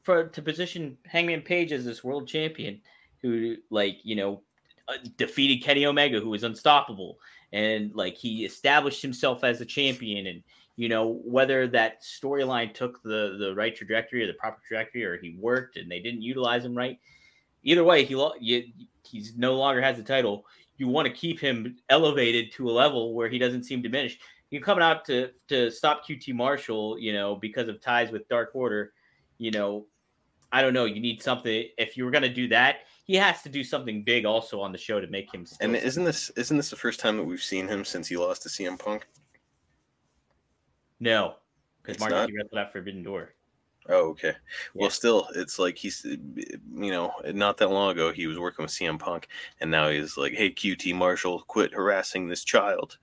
for 0.02 0.28
to 0.28 0.42
position 0.42 0.98
Hangman 1.06 1.40
Page 1.40 1.72
as 1.72 1.84
this 1.84 2.04
world 2.04 2.28
champion 2.28 2.80
who 3.22 3.56
like 3.70 3.96
you 4.02 4.14
know 4.14 4.42
uh, 4.86 4.98
defeated 5.16 5.64
Kenny 5.64 5.86
Omega 5.86 6.20
who 6.20 6.28
was 6.28 6.42
unstoppable 6.42 7.18
and 7.54 7.94
like 7.94 8.14
he 8.14 8.44
established 8.44 9.00
himself 9.00 9.44
as 9.44 9.62
a 9.62 9.64
champion 9.64 10.26
and 10.26 10.42
you 10.76 10.90
know 10.90 11.22
whether 11.24 11.66
that 11.68 12.02
storyline 12.02 12.74
took 12.74 13.02
the 13.02 13.38
the 13.40 13.54
right 13.56 13.74
trajectory 13.74 14.22
or 14.22 14.26
the 14.26 14.34
proper 14.34 14.60
trajectory 14.68 15.02
or 15.02 15.16
he 15.16 15.38
worked 15.40 15.78
and 15.78 15.90
they 15.90 16.00
didn't 16.00 16.20
utilize 16.20 16.66
him 16.66 16.76
right 16.76 16.98
either 17.62 17.82
way 17.82 18.04
he 18.04 18.14
you, 18.40 18.64
he's 19.06 19.36
no 19.36 19.54
longer 19.54 19.80
has 19.80 19.96
the 19.96 20.02
title. 20.02 20.44
You 20.76 20.88
want 20.88 21.06
to 21.06 21.12
keep 21.12 21.40
him 21.40 21.76
elevated 21.88 22.52
to 22.52 22.70
a 22.70 22.72
level 22.72 23.14
where 23.14 23.28
he 23.28 23.38
doesn't 23.38 23.64
seem 23.64 23.82
diminished 23.82 24.20
you 24.50 24.60
coming 24.60 24.82
out 24.82 25.04
to 25.06 25.30
to 25.48 25.70
stop 25.70 26.06
QT 26.06 26.34
Marshall 26.34 26.98
you 26.98 27.12
know 27.12 27.36
because 27.36 27.68
of 27.68 27.80
ties 27.80 28.10
with 28.10 28.28
Dark 28.28 28.50
Order 28.54 28.92
you 29.38 29.52
know, 29.52 29.86
I 30.52 30.60
don't 30.62 30.74
know. 30.74 30.84
You 30.84 31.00
need 31.00 31.22
something. 31.22 31.68
If 31.78 31.96
you 31.96 32.04
were 32.04 32.10
going 32.10 32.22
to 32.22 32.32
do 32.32 32.48
that, 32.48 32.80
he 33.04 33.14
has 33.14 33.42
to 33.42 33.48
do 33.48 33.64
something 33.64 34.02
big 34.02 34.26
also 34.26 34.60
on 34.60 34.72
the 34.72 34.78
show 34.78 35.00
to 35.00 35.06
make 35.06 35.32
him. 35.32 35.46
and 35.60 35.74
isn't 35.74 36.04
this 36.04 36.30
isn't 36.30 36.56
this 36.56 36.70
the 36.70 36.76
first 36.76 37.00
time 37.00 37.16
that 37.16 37.24
we've 37.24 37.42
seen 37.42 37.66
him 37.66 37.84
since 37.84 38.08
he 38.08 38.16
lost 38.16 38.42
to 38.42 38.48
CM 38.48 38.78
Punk? 38.78 39.06
No, 41.00 41.36
because 41.82 42.00
Mark 42.00 42.12
he 42.12 42.36
wrestled 42.36 42.58
at 42.58 42.72
Forbidden 42.72 43.02
Door. 43.02 43.34
Oh, 43.90 44.10
okay. 44.10 44.34
Well, 44.74 44.90
still, 44.90 45.28
it's 45.34 45.58
like 45.58 45.78
he's, 45.78 46.04
you 46.04 46.90
know, 46.90 47.10
not 47.32 47.56
that 47.56 47.70
long 47.70 47.92
ago 47.92 48.12
he 48.12 48.26
was 48.26 48.38
working 48.38 48.64
with 48.64 48.72
CM 48.72 48.98
Punk, 48.98 49.28
and 49.60 49.70
now 49.70 49.88
he's 49.88 50.18
like, 50.18 50.34
"Hey, 50.34 50.50
QT 50.50 50.94
Marshall, 50.94 51.40
quit 51.46 51.72
harassing 51.72 52.28
this 52.28 52.44
child." 52.44 52.98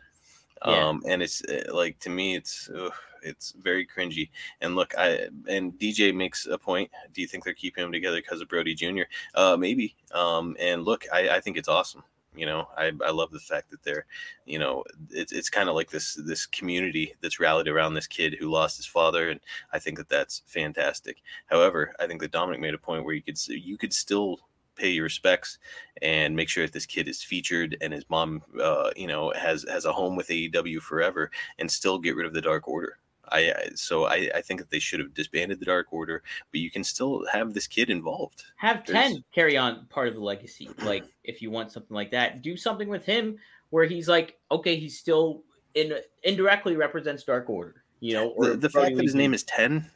Yeah. 0.66 0.88
Um, 0.88 1.04
and 1.06 1.22
it's 1.22 1.42
eh, 1.50 1.64
like 1.72 2.00
to 2.00 2.10
me, 2.10 2.36
it's 2.36 2.70
ugh, 2.76 2.94
it's 3.22 3.54
very 3.62 3.86
cringy. 3.86 4.30
And 4.62 4.76
look, 4.76 4.94
I 4.98 5.28
and 5.48 5.74
DJ 5.74 6.16
makes 6.16 6.46
a 6.46 6.58
point. 6.58 6.90
Do 7.14 7.22
you 7.22 7.28
think 7.28 7.44
they're 7.44 7.54
keeping 7.54 7.84
them 7.84 7.92
together 7.92 8.18
because 8.18 8.42
of 8.42 8.48
Brodie 8.48 8.76
Jr.? 8.76 9.04
Uh, 9.34 9.58
maybe. 9.58 9.96
Um, 10.14 10.56
and 10.60 10.84
look, 10.84 11.06
I, 11.12 11.30
I 11.30 11.40
think 11.40 11.58
it's 11.58 11.68
awesome. 11.68 12.04
You 12.36 12.46
know, 12.46 12.68
I, 12.78 12.92
I 13.06 13.12
love 13.12 13.32
the 13.32 13.40
fact 13.40 13.72
that 13.72 13.82
they're, 13.84 14.06
you 14.46 14.60
know, 14.60 14.84
it's 15.10 15.32
it's 15.32 15.50
kind 15.50 15.70
of 15.70 15.76
like 15.76 15.90
this 15.90 16.16
this 16.16 16.46
community 16.46 17.14
that's 17.22 17.40
rallied 17.40 17.70
around 17.70 17.94
this 17.94 18.08
kid 18.08 18.36
who 18.40 18.52
lost 18.52 18.78
his 18.78 18.86
father, 18.86 19.30
and 19.30 19.40
I 19.72 19.80
think 19.80 19.98
that 19.98 20.10
that's 20.10 20.42
fantastic. 20.46 21.22
However, 21.46 21.94
I 22.00 22.08
think 22.08 22.22
that 22.22 22.32
Dominic 22.32 22.60
made 22.60 22.74
a 22.74 22.78
point 22.78 23.06
where 23.06 23.16
you 23.16 23.22
could 23.22 23.40
you 23.48 23.78
could 23.78 23.94
still 23.94 24.42
pay 24.76 24.90
your 24.90 25.04
respects 25.04 25.58
and 26.02 26.36
make 26.36 26.50
sure 26.50 26.66
that 26.66 26.74
this 26.74 26.86
kid 26.86 27.08
is 27.08 27.24
featured 27.24 27.78
and 27.82 27.94
his 27.94 28.10
mom, 28.10 28.42
uh, 28.62 28.92
you 28.96 29.08
know, 29.08 29.32
has 29.36 29.66
has 29.70 29.86
a 29.86 29.94
home 29.94 30.16
with 30.16 30.28
AEW 30.28 30.82
forever, 30.82 31.32
and 31.60 31.70
still 31.70 31.98
get 31.98 32.16
rid 32.16 32.26
of 32.26 32.34
the 32.34 32.42
Dark 32.42 32.68
Order. 32.68 32.98
I, 33.30 33.52
I 33.52 33.70
so 33.76 34.06
I, 34.06 34.30
I 34.36 34.42
think 34.42 34.60
that 34.60 34.70
they 34.70 34.80
should 34.80 35.00
have 35.00 35.14
disbanded 35.14 35.60
the 35.60 35.66
Dark 35.66 35.88
Order, 35.92 36.24
but 36.52 36.60
you 36.60 36.70
can 36.70 36.84
still 36.84 37.26
have 37.32 37.54
this 37.54 37.68
kid 37.68 37.90
involved. 37.90 38.44
Have 38.58 38.86
There's... 38.86 39.14
ten 39.14 39.24
carry 39.34 39.58
on 39.58 39.86
part 39.90 40.08
of 40.08 40.16
the 40.16 40.22
legacy. 40.22 40.70
Like 40.86 41.06
if 41.24 41.42
you 41.42 41.50
want 41.50 41.72
something 41.72 41.96
like 41.96 42.12
that, 42.12 42.44
do 42.44 42.56
something 42.56 42.88
with 42.88 43.06
him 43.06 43.38
where 43.72 43.86
he's 43.86 44.08
like, 44.08 44.38
okay, 44.52 44.76
he's 44.76 45.00
still 45.00 45.44
in 45.74 45.94
indirectly 46.24 46.76
represents 46.76 47.24
Dark 47.24 47.50
Order. 47.50 47.84
You 48.02 48.14
know, 48.14 48.30
or 48.30 48.50
the, 48.50 48.58
the 48.58 48.70
fact 48.70 48.96
that 48.96 49.04
his 49.04 49.16
name 49.16 49.34
is 49.34 49.44
Ten 49.44 49.90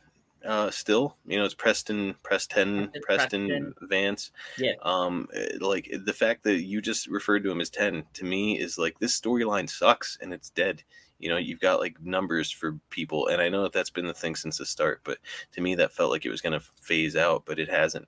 uh 0.45 0.69
still 0.69 1.17
you 1.25 1.37
know 1.37 1.43
it's 1.43 1.53
preston 1.53 2.15
preston 2.23 2.91
preston, 3.01 3.47
preston. 3.47 3.73
vance. 3.81 4.31
Yeah. 4.57 4.73
Um 4.81 5.27
eh, 5.33 5.57
like 5.59 5.91
the 6.05 6.13
fact 6.13 6.43
that 6.43 6.61
you 6.61 6.81
just 6.81 7.07
referred 7.07 7.43
to 7.43 7.51
him 7.51 7.61
as 7.61 7.69
10 7.69 8.05
to 8.13 8.25
me 8.25 8.59
is 8.59 8.77
like 8.77 8.99
this 8.99 9.19
storyline 9.19 9.69
sucks 9.69 10.17
and 10.21 10.33
it's 10.33 10.49
dead. 10.49 10.83
You 11.19 11.29
know 11.29 11.37
you've 11.37 11.59
got 11.59 11.81
like 11.81 12.01
numbers 12.01 12.49
for 12.49 12.79
people 12.89 13.27
and 13.27 13.41
i 13.41 13.49
know 13.49 13.63
that 13.63 13.73
that's 13.73 13.89
been 13.89 14.07
the 14.07 14.13
thing 14.13 14.37
since 14.37 14.57
the 14.57 14.65
start 14.65 15.01
but 15.03 15.17
to 15.51 15.59
me 15.59 15.75
that 15.75 15.91
felt 15.91 16.11
like 16.11 16.25
it 16.25 16.29
was 16.29 16.39
going 16.39 16.57
to 16.57 16.65
phase 16.81 17.17
out 17.17 17.43
but 17.45 17.59
it 17.59 17.69
hasn't 17.69 18.07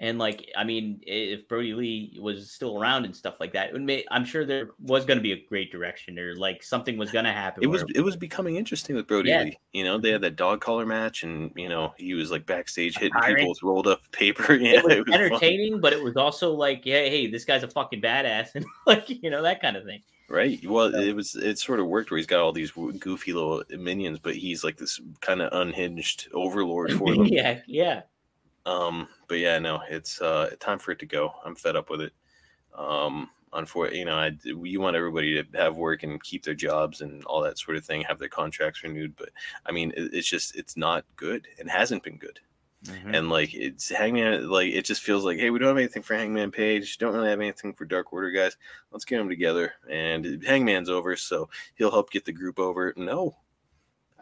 and 0.00 0.18
like, 0.18 0.50
I 0.56 0.64
mean, 0.64 0.98
if 1.02 1.46
Brodie 1.46 1.74
Lee 1.74 2.18
was 2.18 2.50
still 2.50 2.80
around 2.80 3.04
and 3.04 3.14
stuff 3.14 3.34
like 3.38 3.52
that, 3.52 3.74
may, 3.74 4.02
I'm 4.10 4.24
sure 4.24 4.46
there 4.46 4.70
was 4.80 5.04
going 5.04 5.18
to 5.18 5.22
be 5.22 5.32
a 5.32 5.46
great 5.46 5.70
direction 5.70 6.18
or 6.18 6.34
like 6.36 6.62
something 6.62 6.96
was 6.96 7.10
going 7.10 7.26
to 7.26 7.32
happen. 7.32 7.62
It 7.62 7.66
was 7.66 7.84
it 7.94 8.00
was 8.00 8.16
becoming 8.16 8.56
interesting 8.56 8.96
with 8.96 9.06
Brodie 9.06 9.28
yeah. 9.28 9.42
Lee. 9.42 9.58
You 9.74 9.84
know, 9.84 9.98
they 9.98 10.10
had 10.10 10.22
that 10.22 10.36
dog 10.36 10.62
collar 10.62 10.86
match, 10.86 11.22
and 11.22 11.52
you 11.54 11.68
know 11.68 11.92
he 11.98 12.14
was 12.14 12.30
like 12.30 12.46
backstage 12.46 12.96
hitting 12.96 13.20
people 13.20 13.50
with 13.50 13.62
rolled 13.62 13.86
up 13.86 14.00
paper. 14.10 14.54
Yeah, 14.60 14.78
it 14.78 14.84
was, 14.84 14.92
it 14.94 15.06
was 15.06 15.14
entertaining, 15.14 15.72
fun. 15.74 15.80
but 15.80 15.92
it 15.92 16.02
was 16.02 16.16
also 16.16 16.52
like, 16.52 16.84
yeah, 16.84 17.00
hey, 17.00 17.30
this 17.30 17.44
guy's 17.44 17.62
a 17.62 17.68
fucking 17.68 18.00
badass, 18.00 18.50
and 18.54 18.64
like 18.86 19.08
you 19.08 19.28
know 19.28 19.42
that 19.42 19.60
kind 19.60 19.76
of 19.76 19.84
thing. 19.84 20.02
Right. 20.30 20.64
Well, 20.64 20.94
it 20.94 21.12
was 21.12 21.34
it 21.34 21.58
sort 21.58 21.80
of 21.80 21.88
worked 21.88 22.10
where 22.10 22.18
he's 22.18 22.26
got 22.26 22.40
all 22.40 22.52
these 22.52 22.70
goofy 22.70 23.32
little 23.32 23.64
minions, 23.70 24.18
but 24.18 24.36
he's 24.36 24.64
like 24.64 24.78
this 24.78 25.00
kind 25.20 25.42
of 25.42 25.52
unhinged 25.52 26.28
overlord 26.32 26.92
for 26.94 27.12
them. 27.14 27.26
yeah, 27.26 27.60
yeah. 27.66 28.02
Um, 28.70 29.08
but 29.26 29.38
yeah, 29.38 29.58
no, 29.58 29.80
it's 29.88 30.20
uh, 30.20 30.50
time 30.60 30.78
for 30.78 30.92
it 30.92 31.00
to 31.00 31.06
go. 31.06 31.32
I'm 31.44 31.56
fed 31.56 31.76
up 31.76 31.90
with 31.90 32.00
it. 32.00 32.12
Um, 32.76 33.30
unfortunately, 33.52 33.98
you 33.98 34.04
know, 34.04 34.16
I 34.16 34.30
you 34.44 34.80
want 34.80 34.96
everybody 34.96 35.42
to 35.42 35.58
have 35.58 35.76
work 35.76 36.04
and 36.04 36.22
keep 36.22 36.44
their 36.44 36.54
jobs 36.54 37.00
and 37.00 37.24
all 37.24 37.42
that 37.42 37.58
sort 37.58 37.76
of 37.76 37.84
thing, 37.84 38.02
have 38.02 38.18
their 38.18 38.28
contracts 38.28 38.82
renewed. 38.84 39.16
But 39.16 39.30
I 39.66 39.72
mean, 39.72 39.92
it, 39.96 40.14
it's 40.14 40.28
just 40.28 40.54
it's 40.54 40.76
not 40.76 41.04
good 41.16 41.48
and 41.58 41.68
hasn't 41.68 42.04
been 42.04 42.16
good. 42.16 42.38
Mm-hmm. 42.84 43.14
And 43.14 43.28
like 43.28 43.52
it's 43.52 43.90
Hangman, 43.90 44.48
like 44.48 44.72
it 44.72 44.84
just 44.84 45.02
feels 45.02 45.24
like, 45.24 45.38
hey, 45.38 45.50
we 45.50 45.58
don't 45.58 45.68
have 45.68 45.76
anything 45.76 46.02
for 46.02 46.14
Hangman 46.14 46.50
Page, 46.50 46.96
don't 46.98 47.12
really 47.12 47.28
have 47.28 47.40
anything 47.40 47.74
for 47.74 47.84
Dark 47.84 48.12
Order 48.12 48.30
guys. 48.30 48.56
Let's 48.92 49.04
get 49.04 49.18
them 49.18 49.28
together. 49.28 49.74
And 49.90 50.42
Hangman's 50.46 50.88
over, 50.88 51.16
so 51.16 51.50
he'll 51.74 51.90
help 51.90 52.10
get 52.10 52.24
the 52.24 52.32
group 52.32 52.58
over. 52.58 52.94
No, 52.96 53.36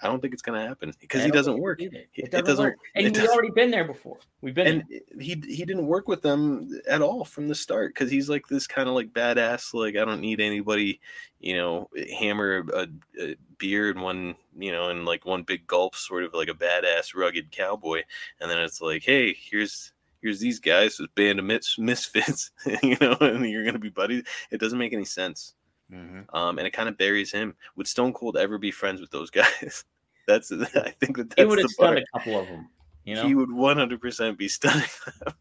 I 0.02 0.06
don't 0.06 0.20
think 0.20 0.32
it's 0.32 0.42
going 0.42 0.60
to 0.60 0.66
happen 0.66 0.92
because 1.00 1.24
he 1.24 1.30
doesn't 1.30 1.58
work. 1.58 1.80
It 1.80 1.92
doesn't, 1.92 2.08
it 2.14 2.44
doesn't 2.44 2.64
work. 2.64 2.76
And 2.94 3.16
we've 3.16 3.28
already 3.28 3.50
been 3.50 3.70
there 3.70 3.84
before. 3.84 4.18
We've 4.40 4.54
been 4.54 4.66
and 4.66 4.84
there. 4.88 5.00
he 5.20 5.42
he 5.46 5.64
didn't 5.64 5.86
work 5.86 6.08
with 6.08 6.22
them 6.22 6.80
at 6.88 7.02
all 7.02 7.24
from 7.24 7.48
the 7.48 7.54
start 7.54 7.94
because 7.94 8.10
he's 8.10 8.28
like 8.28 8.46
this 8.48 8.66
kind 8.66 8.88
of 8.88 8.94
like 8.94 9.12
badass. 9.12 9.74
Like 9.74 9.96
I 9.96 10.04
don't 10.04 10.20
need 10.20 10.40
anybody, 10.40 11.00
you 11.40 11.56
know, 11.56 11.88
hammer 12.18 12.64
a, 12.74 12.88
a, 13.20 13.36
beer 13.58 13.90
in 13.90 14.00
one, 14.00 14.36
you 14.56 14.72
know, 14.72 14.88
in 14.90 15.04
like 15.04 15.24
one 15.24 15.42
big 15.42 15.66
gulp, 15.66 15.96
sort 15.96 16.24
of 16.24 16.34
like 16.34 16.48
a 16.48 16.54
badass 16.54 17.14
rugged 17.14 17.50
cowboy. 17.50 18.02
And 18.40 18.50
then 18.50 18.58
it's 18.58 18.80
like, 18.80 19.02
hey, 19.04 19.34
here's 19.34 19.92
here's 20.20 20.40
these 20.40 20.60
guys, 20.60 20.96
this 20.96 21.08
band 21.14 21.38
of 21.38 21.44
mis- 21.44 21.78
misfits, 21.78 22.50
you 22.82 22.96
know, 23.00 23.16
and 23.20 23.48
you're 23.48 23.64
gonna 23.64 23.78
be 23.78 23.90
buddies. 23.90 24.24
It 24.50 24.60
doesn't 24.60 24.78
make 24.78 24.92
any 24.92 25.04
sense. 25.04 25.54
Mm-hmm. 25.92 26.34
Um, 26.36 26.58
and 26.58 26.66
it 26.66 26.72
kind 26.72 26.88
of 26.88 26.98
buries 26.98 27.32
him. 27.32 27.54
Would 27.76 27.86
Stone 27.86 28.12
Cold 28.12 28.36
ever 28.36 28.58
be 28.58 28.70
friends 28.70 29.00
with 29.00 29.10
those 29.10 29.30
guys? 29.32 29.84
that's 30.26 30.52
I 30.52 30.94
think 31.00 31.16
that 31.16 31.34
he 31.36 31.44
would 31.44 31.58
have 31.58 31.70
stunned 31.70 31.98
a 31.98 32.18
couple 32.18 32.38
of 32.38 32.46
them. 32.46 32.68
You 33.04 33.14
know, 33.16 33.26
he 33.26 33.34
would 33.34 33.50
100 33.50 34.00
percent 34.00 34.38
be 34.38 34.48
stunning 34.48 34.88
them. 35.24 35.34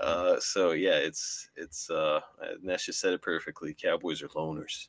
uh, 0.00 0.40
so 0.40 0.72
yeah, 0.72 0.96
it's 0.96 1.50
it's 1.56 1.90
uh, 1.90 2.20
Ness 2.62 2.86
just 2.86 3.00
said 3.00 3.12
it 3.12 3.22
perfectly. 3.22 3.74
Cowboys 3.74 4.22
are 4.22 4.28
loners. 4.28 4.88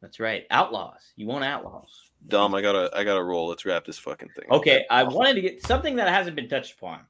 That's 0.00 0.20
right, 0.20 0.44
outlaws. 0.50 1.12
You 1.16 1.26
want 1.26 1.44
outlaws. 1.44 1.88
Dom, 2.28 2.54
I 2.54 2.62
gotta 2.62 2.90
I 2.94 3.04
gotta 3.04 3.22
roll. 3.22 3.48
Let's 3.48 3.64
wrap 3.64 3.84
this 3.84 3.98
fucking 3.98 4.30
thing. 4.36 4.50
Okay, 4.50 4.86
I 4.90 5.02
wanted 5.02 5.34
to 5.34 5.40
get 5.40 5.66
something 5.66 5.96
that 5.96 6.08
hasn't 6.08 6.36
been 6.36 6.48
touched 6.48 6.74
upon 6.74 7.00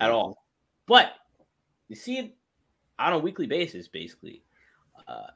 at 0.00 0.08
mm-hmm. 0.08 0.14
all, 0.14 0.44
but 0.86 1.12
you 1.88 1.96
see 1.96 2.18
it 2.18 2.34
on 2.98 3.12
a 3.12 3.18
weekly 3.18 3.46
basis, 3.46 3.88
basically. 3.88 4.42
Uh, 5.06 5.28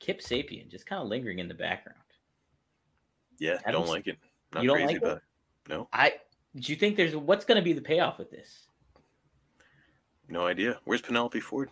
Kip 0.00 0.20
Sabian 0.20 0.68
just 0.68 0.86
kind 0.86 1.00
of 1.00 1.08
lingering 1.08 1.38
in 1.38 1.46
the 1.46 1.54
background. 1.54 1.98
Yeah, 3.38 3.58
I 3.64 3.70
don't 3.70 3.88
like 3.88 4.06
it. 4.06 4.18
Not 4.52 4.64
you 4.64 4.70
don't 4.70 4.86
like 4.86 5.02
it? 5.02 5.22
No. 5.68 5.88
I. 5.92 6.14
Do 6.56 6.72
you 6.72 6.76
think 6.76 6.96
there's 6.96 7.14
what's 7.14 7.44
going 7.44 7.56
to 7.56 7.62
be 7.62 7.72
the 7.72 7.80
payoff 7.80 8.18
with 8.18 8.30
this? 8.30 8.66
No 10.28 10.46
idea. 10.46 10.80
Where's 10.84 11.00
Penelope 11.00 11.38
Ford? 11.40 11.70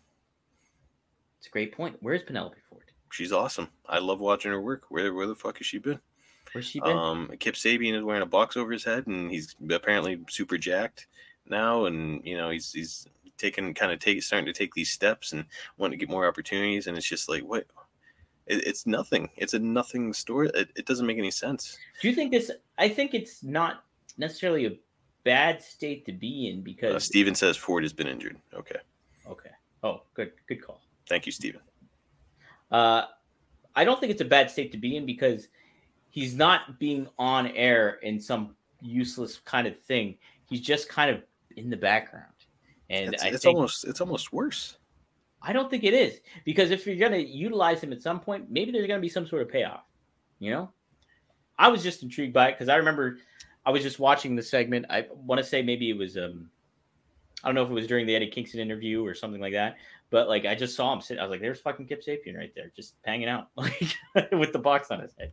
It's 1.39 1.49
a 1.49 1.51
great 1.51 1.73
point. 1.73 1.97
Where's 2.01 2.23
Penelope 2.23 2.59
Ford? 2.69 2.85
She's 3.11 3.33
awesome. 3.33 3.69
I 3.89 3.99
love 3.99 4.21
watching 4.21 4.53
her 4.53 4.61
work. 4.61 4.85
Where 4.89 5.13
where 5.15 5.27
the 5.27 5.35
fuck 5.35 5.59
has 5.59 5.67
she 5.67 5.79
been? 5.79 5.99
Where's 6.53 6.67
she 6.67 6.81
been? 6.81 6.97
Um, 6.97 7.31
Kip 7.41 7.55
Sabian 7.55 7.95
is 7.97 8.05
wearing 8.05 8.23
a 8.23 8.27
box 8.27 8.57
over 8.57 8.71
his 8.73 8.85
head, 8.85 9.07
and 9.07 9.31
he's 9.31 9.57
apparently 9.71 10.21
super 10.29 10.59
jacked 10.59 11.07
now, 11.47 11.87
and 11.87 12.25
you 12.25 12.37
know 12.37 12.51
he's 12.51 12.73
he's 12.73 13.07
taking 13.37 13.73
kind 13.75 13.93
of 13.93 13.99
take 14.01 14.23
starting 14.23 14.47
to 14.47 14.53
take 14.53 14.75
these 14.75 14.91
steps 14.91 15.33
and 15.33 15.45
wanting 15.77 15.99
to 15.99 16.05
get 16.05 16.13
more 16.13 16.27
opportunities, 16.27 16.87
and 16.87 16.97
it's 16.97 17.09
just 17.09 17.29
like 17.29 17.43
what 17.43 17.67
it, 18.49 18.67
it's 18.67 18.87
nothing. 18.87 19.29
It's 19.37 19.55
a 19.55 19.59
nothing 19.59 20.13
story. 20.13 20.51
It, 20.55 20.71
it 20.77 20.87
doesn't 20.87 21.07
make 21.07 21.19
any 21.19 21.31
sense. 21.31 21.79
Do 22.01 22.09
you 22.09 22.15
think 22.15 22.33
this? 22.33 22.51
I 22.79 22.89
think 22.89 23.15
it's 23.15 23.43
not 23.43 23.85
necessarily 24.17 24.67
a 24.67 24.73
bad 25.25 25.63
state 25.63 26.07
to 26.07 26.13
be 26.13 26.49
in 26.49 26.63
because 26.63 26.95
uh, 26.95 26.99
Steven 26.99 27.35
says 27.35 27.57
Ford 27.57 27.83
has 27.83 27.93
been 27.93 28.07
injured. 28.07 28.39
Okay. 28.55 28.79
Okay. 29.29 29.51
Oh, 29.83 30.03
good. 30.15 30.33
Good 30.47 30.63
call. 30.63 30.81
Thank 31.09 31.27
you, 31.27 31.33
Steven. 31.33 31.61
Uh, 32.71 33.05
I 33.75 33.85
don't 33.85 34.01
think 34.01 34.11
it's 34.11 34.21
a 34.21 34.27
bad 34.27 34.51
state 34.51 34.73
to 34.73 34.79
be 34.79 34.97
in 34.97 35.07
because 35.07 35.49
he's 36.11 36.35
not 36.35 36.79
being 36.79 37.09
on 37.19 37.49
air 37.49 37.99
in 38.03 38.21
some 38.21 38.57
useless 38.81 39.39
kind 39.45 39.67
of 39.67 39.79
thing. 39.79 40.17
He's 40.49 40.61
just 40.61 40.89
kind 40.89 41.11
of 41.11 41.23
in 41.57 41.71
the 41.71 41.77
background, 41.77 42.33
and 42.91 43.15
it's, 43.15 43.23
I 43.23 43.29
it's 43.29 43.45
think, 43.45 43.57
almost 43.57 43.85
it's 43.85 44.01
almost 44.01 44.33
worse. 44.33 44.79
I 45.41 45.53
don't 45.53 45.71
think 45.71 45.85
it 45.85 45.95
is 45.95 46.21
because 46.45 46.71
if 46.71 46.87
you're 46.87 46.97
going 46.97 47.13
to 47.13 47.25
utilize 47.25 47.81
him 47.81 47.93
at 47.93 48.03
some 48.03 48.21
point, 48.21 48.51
maybe 48.51 48.73
there's 48.73 48.87
going 48.87 48.99
to 48.99 49.03
be 49.03 49.09
some 49.09 49.27
sort 49.27 49.43
of 49.43 49.49
payoff. 49.49 49.85
You 50.39 50.51
know, 50.51 50.71
I 51.59 51.69
was 51.69 51.83
just 51.83 52.03
intrigued 52.03 52.33
by 52.33 52.49
it 52.49 52.53
because 52.53 52.69
I 52.69 52.77
remember 52.77 53.19
I 53.65 53.71
was 53.71 53.83
just 53.83 53.99
watching 53.99 54.37
the 54.37 54.43
segment. 54.43 54.87
I 54.91 55.07
want 55.13 55.39
to 55.39 55.45
say 55.45 55.63
maybe 55.63 55.91
it 55.91 55.97
was 55.97 56.17
um, 56.17 56.51
I 57.43 57.49
don't 57.49 57.55
know 57.55 57.65
if 57.65 57.71
it 57.71 57.75
was 57.75 57.87
during 57.87 58.07
the 58.07 58.15
Eddie 58.15 58.31
Kingston 58.31 58.61
interview 58.61 59.05
or 59.05 59.15
something 59.15 59.41
like 59.41 59.53
that, 59.53 59.77
but 60.11 60.29
like 60.29 60.45
I 60.45 60.55
just 60.55 60.75
saw 60.75 60.93
him 60.93 61.01
sit. 61.01 61.19
I 61.19 61.23
was 61.23 61.31
like, 61.31 61.41
"There's 61.41 61.61
fucking 61.61 61.87
Kip 61.87 62.05
Sabian 62.05 62.37
right 62.37 62.53
there, 62.55 62.73
just 62.75 62.95
hanging 63.05 63.29
out 63.29 63.49
like 63.57 63.95
with 64.33 64.53
the 64.53 64.59
box 64.59 64.91
on 64.91 65.01
his 65.01 65.13
head." 65.19 65.33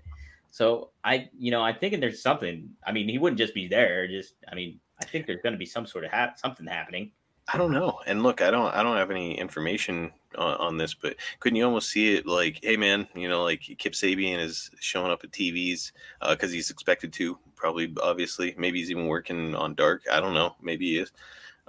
So 0.51 0.91
I, 1.03 1.29
you 1.37 1.51
know, 1.51 1.61
I'm 1.61 1.75
thinking 1.75 1.99
there's 1.99 2.21
something. 2.21 2.69
I 2.85 2.91
mean, 2.91 3.09
he 3.09 3.17
wouldn't 3.17 3.39
just 3.39 3.53
be 3.53 3.67
there. 3.67 4.07
Just, 4.07 4.35
I 4.49 4.55
mean, 4.55 4.79
I 5.01 5.05
think 5.05 5.27
there's 5.27 5.41
going 5.41 5.53
to 5.53 5.59
be 5.59 5.65
some 5.65 5.85
sort 5.85 6.05
of 6.05 6.11
ha- 6.11 6.33
something 6.37 6.65
happening. 6.65 7.11
I 7.53 7.57
don't 7.57 7.71
know. 7.71 7.99
And 8.07 8.23
look, 8.23 8.41
I 8.41 8.49
don't 8.49 8.73
I 8.73 8.81
don't 8.81 8.97
have 8.97 9.11
any 9.11 9.37
information 9.37 10.11
on, 10.35 10.55
on, 10.57 10.77
this, 10.77 10.93
but 10.95 11.15
couldn't 11.39 11.57
you 11.57 11.65
almost 11.65 11.89
see 11.91 12.15
it 12.15 12.25
like, 12.25 12.59
hey 12.63 12.75
man, 12.75 13.07
you 13.15 13.29
know, 13.29 13.43
like 13.43 13.61
Kip 13.77 13.93
Sabian 13.93 14.39
is 14.39 14.71
showing 14.79 15.11
up 15.11 15.23
at 15.23 15.31
TVs 15.31 15.91
because 16.27 16.49
uh, 16.49 16.53
he's 16.53 16.71
expected 16.71 17.13
to, 17.13 17.37
probably, 17.55 17.93
obviously, 18.01 18.55
maybe 18.57 18.79
he's 18.79 18.91
even 18.91 19.07
working 19.07 19.55
on 19.55 19.75
Dark. 19.75 20.03
I 20.11 20.19
don't 20.19 20.33
know, 20.33 20.55
maybe 20.61 20.87
he 20.87 20.97
is. 20.99 21.11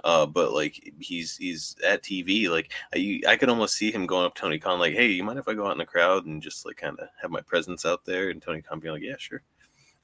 Uh, 0.03 0.25
but 0.25 0.53
like 0.53 0.93
he's 0.99 1.37
he's 1.37 1.75
at 1.85 2.03
TV, 2.03 2.49
like 2.49 2.71
I 2.95 3.21
I 3.27 3.35
could 3.37 3.49
almost 3.49 3.75
see 3.75 3.91
him 3.91 4.07
going 4.07 4.25
up 4.25 4.35
Tony 4.35 4.59
Khan, 4.59 4.79
like, 4.79 4.93
hey, 4.93 5.07
you 5.07 5.23
mind 5.23 5.39
if 5.39 5.47
I 5.47 5.53
go 5.53 5.67
out 5.67 5.73
in 5.73 5.79
the 5.79 5.85
crowd 5.85 6.25
and 6.25 6.41
just 6.41 6.65
like 6.65 6.77
kind 6.77 6.99
of 6.99 7.07
have 7.21 7.31
my 7.31 7.41
presence 7.41 7.85
out 7.85 8.05
there? 8.05 8.29
And 8.29 8.41
Tony 8.41 8.61
Khan 8.61 8.79
being 8.79 8.93
like, 8.93 9.03
yeah, 9.03 9.15
sure. 9.17 9.43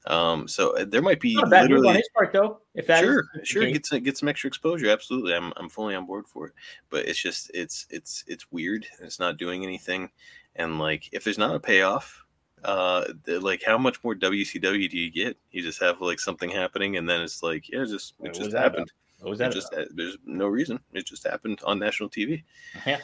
Um, 0.06 0.46
so 0.46 0.76
uh, 0.76 0.84
there 0.86 1.00
might 1.00 1.20
be 1.20 1.34
Not 1.34 1.48
literally 1.48 1.88
on 1.88 1.94
his 1.96 2.08
part 2.14 2.32
though. 2.32 2.60
If 2.74 2.86
that 2.88 3.00
sure, 3.00 3.24
sure, 3.42 3.64
get 3.70 3.86
some, 3.86 4.02
get 4.02 4.18
some 4.18 4.28
extra 4.28 4.48
exposure. 4.48 4.90
Absolutely, 4.90 5.34
I'm 5.34 5.52
I'm 5.56 5.68
fully 5.68 5.94
on 5.94 6.06
board 6.06 6.26
for 6.26 6.48
it. 6.48 6.52
But 6.90 7.06
it's 7.06 7.20
just 7.20 7.50
it's 7.54 7.86
it's 7.88 8.24
it's 8.26 8.50
weird. 8.52 8.86
It's 9.00 9.18
not 9.18 9.38
doing 9.38 9.62
anything, 9.64 10.10
and 10.56 10.78
like 10.78 11.08
if 11.12 11.24
there's 11.24 11.38
not 11.38 11.54
a 11.54 11.60
payoff, 11.60 12.22
uh, 12.64 13.04
like 13.26 13.62
how 13.62 13.78
much 13.78 14.02
more 14.04 14.14
WCW 14.14 14.90
do 14.90 14.98
you 14.98 15.10
get? 15.10 15.38
You 15.50 15.62
just 15.62 15.80
have 15.80 16.02
like 16.02 16.20
something 16.20 16.50
happening, 16.50 16.98
and 16.98 17.08
then 17.08 17.22
it's 17.22 17.42
like 17.42 17.70
yeah, 17.70 17.82
it 17.82 17.86
just 17.86 18.14
it 18.20 18.24
what 18.24 18.34
just 18.34 18.52
happened. 18.54 18.92
What 19.20 19.30
was 19.30 19.38
that? 19.38 19.52
It 19.52 19.54
just 19.54 19.74
there's 19.94 20.18
no 20.26 20.48
reason. 20.48 20.80
It 20.92 21.06
just 21.06 21.26
happened 21.26 21.60
on 21.64 21.78
national 21.78 22.10
TV. 22.10 22.44
Yeah. 22.84 23.00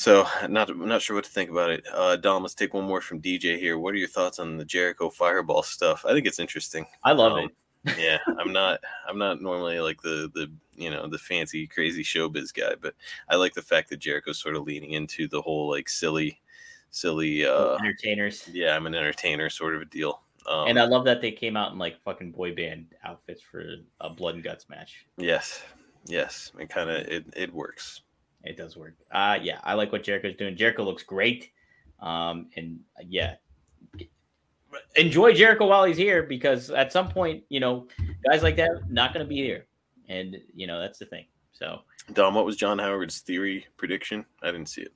So 0.00 0.26
not 0.48 0.70
I'm 0.70 0.88
not 0.88 1.02
sure 1.02 1.14
what 1.14 1.26
to 1.26 1.30
think 1.30 1.50
about 1.50 1.68
it. 1.68 1.84
Uh, 1.92 2.16
Dom, 2.16 2.40
let's 2.40 2.54
take 2.54 2.72
one 2.72 2.86
more 2.86 3.02
from 3.02 3.20
DJ 3.20 3.58
here. 3.58 3.78
What 3.78 3.92
are 3.92 3.98
your 3.98 4.08
thoughts 4.08 4.38
on 4.38 4.56
the 4.56 4.64
Jericho 4.64 5.10
Fireball 5.10 5.62
stuff? 5.62 6.06
I 6.08 6.14
think 6.14 6.26
it's 6.26 6.38
interesting. 6.38 6.86
I 7.04 7.12
love 7.12 7.32
um, 7.32 7.50
it. 7.84 7.98
yeah, 7.98 8.16
I'm 8.38 8.50
not 8.50 8.80
I'm 9.06 9.18
not 9.18 9.42
normally 9.42 9.78
like 9.78 10.00
the 10.00 10.30
the 10.34 10.50
you 10.74 10.90
know 10.90 11.06
the 11.06 11.18
fancy 11.18 11.66
crazy 11.66 12.02
showbiz 12.02 12.54
guy, 12.54 12.76
but 12.80 12.94
I 13.28 13.36
like 13.36 13.52
the 13.52 13.60
fact 13.60 13.90
that 13.90 13.98
Jericho's 13.98 14.38
sort 14.38 14.56
of 14.56 14.62
leaning 14.62 14.92
into 14.92 15.28
the 15.28 15.42
whole 15.42 15.68
like 15.68 15.90
silly 15.90 16.40
silly 16.88 17.44
uh 17.44 17.76
entertainers. 17.76 18.48
Yeah, 18.50 18.74
I'm 18.74 18.86
an 18.86 18.94
entertainer 18.94 19.50
sort 19.50 19.74
of 19.74 19.82
a 19.82 19.84
deal. 19.84 20.22
Um, 20.48 20.68
and 20.68 20.80
I 20.80 20.86
love 20.86 21.04
that 21.04 21.20
they 21.20 21.30
came 21.30 21.58
out 21.58 21.72
in 21.72 21.78
like 21.78 22.02
fucking 22.04 22.32
boy 22.32 22.54
band 22.54 22.86
outfits 23.04 23.42
for 23.42 23.66
a 24.00 24.08
blood 24.08 24.36
and 24.36 24.42
guts 24.42 24.66
match. 24.70 25.04
yes, 25.18 25.62
yes, 26.06 26.52
it 26.58 26.70
kind 26.70 26.88
of 26.88 27.06
it 27.06 27.26
it 27.36 27.52
works. 27.52 28.00
It 28.44 28.56
does 28.56 28.76
work. 28.76 28.96
Uh 29.12 29.38
yeah, 29.42 29.60
I 29.64 29.74
like 29.74 29.92
what 29.92 30.02
Jericho's 30.02 30.36
doing. 30.36 30.56
Jericho 30.56 30.82
looks 30.84 31.02
great. 31.02 31.50
Um 32.00 32.48
and 32.56 32.80
uh, 32.98 33.04
yeah. 33.08 33.34
Enjoy 34.96 35.32
Jericho 35.32 35.66
while 35.66 35.84
he's 35.84 35.96
here 35.96 36.22
because 36.22 36.70
at 36.70 36.92
some 36.92 37.08
point, 37.08 37.42
you 37.48 37.58
know, 37.60 37.88
guys 38.30 38.42
like 38.42 38.56
that 38.56 38.70
not 38.88 39.12
going 39.12 39.24
to 39.24 39.28
be 39.28 39.36
here. 39.36 39.66
And 40.08 40.36
you 40.54 40.66
know, 40.68 40.80
that's 40.80 40.98
the 40.98 41.06
thing. 41.06 41.26
So, 41.52 41.80
Dom, 42.12 42.34
what 42.34 42.44
was 42.46 42.56
John 42.56 42.78
Howard's 42.78 43.20
theory 43.20 43.66
prediction? 43.76 44.24
I 44.42 44.52
didn't 44.52 44.68
see 44.68 44.82
it. 44.82 44.92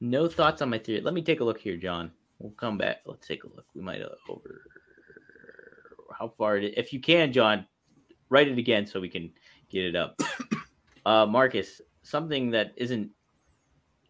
no 0.00 0.28
thoughts 0.28 0.60
on 0.62 0.68
my 0.70 0.78
theory. 0.78 1.00
Let 1.00 1.14
me 1.14 1.22
take 1.22 1.40
a 1.40 1.44
look 1.44 1.58
here, 1.58 1.76
John. 1.76 2.10
We'll 2.38 2.52
come 2.52 2.76
back. 2.76 2.98
Let's 3.06 3.26
take 3.26 3.44
a 3.44 3.48
look. 3.48 3.64
We 3.74 3.80
might 3.82 4.00
have 4.00 4.10
over 4.28 4.62
how 6.18 6.32
far 6.38 6.56
it 6.58 6.64
is. 6.64 6.74
If 6.76 6.92
you 6.92 7.00
can, 7.00 7.32
John, 7.32 7.66
write 8.28 8.48
it 8.48 8.58
again 8.58 8.86
so 8.86 9.00
we 9.00 9.08
can 9.08 9.30
get 9.70 9.84
it 9.84 9.96
up. 9.96 10.20
Uh 11.06 11.24
Marcus, 11.24 11.80
something 12.06 12.50
that 12.52 12.72
isn't 12.76 13.10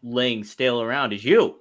laying 0.03 0.43
stale 0.43 0.81
around 0.81 1.13
is 1.13 1.25
you. 1.25 1.59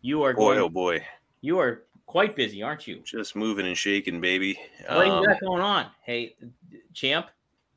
You 0.00 0.22
are 0.22 0.32
Boy, 0.34 0.54
going, 0.54 0.58
oh 0.58 0.68
boy, 0.68 1.04
you 1.42 1.58
are 1.58 1.84
quite 2.06 2.34
busy, 2.34 2.62
aren't 2.62 2.86
you? 2.88 3.02
just 3.04 3.36
moving 3.36 3.66
and 3.66 3.76
shaking, 3.76 4.20
baby. 4.20 4.58
What 4.88 5.04
do 5.04 5.10
Um, 5.10 5.22
you 5.22 5.28
got 5.28 5.40
going 5.40 5.62
on? 5.62 5.86
Hey, 6.04 6.36
champ. 6.92 7.26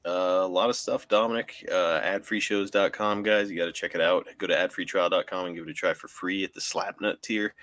Uh, 0.05 0.41
a 0.43 0.47
lot 0.47 0.69
of 0.69 0.75
stuff, 0.75 1.07
Dominic. 1.07 1.65
Uh, 1.71 1.99
adfreeshows.com, 2.01 3.23
guys. 3.23 3.49
You 3.49 3.57
got 3.57 3.65
to 3.65 3.71
check 3.71 3.95
it 3.95 4.01
out. 4.01 4.27
Go 4.37 4.45
to 4.45 4.53
adfreetrial.com 4.53 5.45
and 5.47 5.55
give 5.55 5.67
it 5.67 5.71
a 5.71 5.73
try 5.73 5.95
for 5.95 6.07
free 6.07 6.43
at 6.43 6.53
the 6.53 6.59
Slapnut 6.59 7.21
tier. 7.21 7.55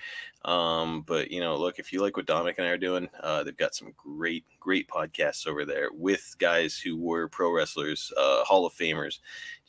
Um, 0.43 1.03
but, 1.07 1.31
you 1.31 1.39
know, 1.39 1.55
look, 1.55 1.79
if 1.79 1.93
you 1.93 2.01
like 2.01 2.17
what 2.17 2.25
Dominic 2.25 2.57
and 2.57 2.67
I 2.67 2.71
are 2.71 2.77
doing, 2.77 3.07
uh, 3.21 3.43
they've 3.43 3.55
got 3.55 3.75
some 3.75 3.93
great, 3.95 4.43
great 4.59 4.89
podcasts 4.89 5.47
over 5.47 5.63
there 5.63 5.87
with 5.93 6.35
guys 6.37 6.77
who 6.77 6.97
were 6.97 7.29
pro 7.29 7.49
wrestlers, 7.49 8.11
uh, 8.17 8.43
Hall 8.43 8.65
of 8.65 8.73
Famers, 8.73 9.19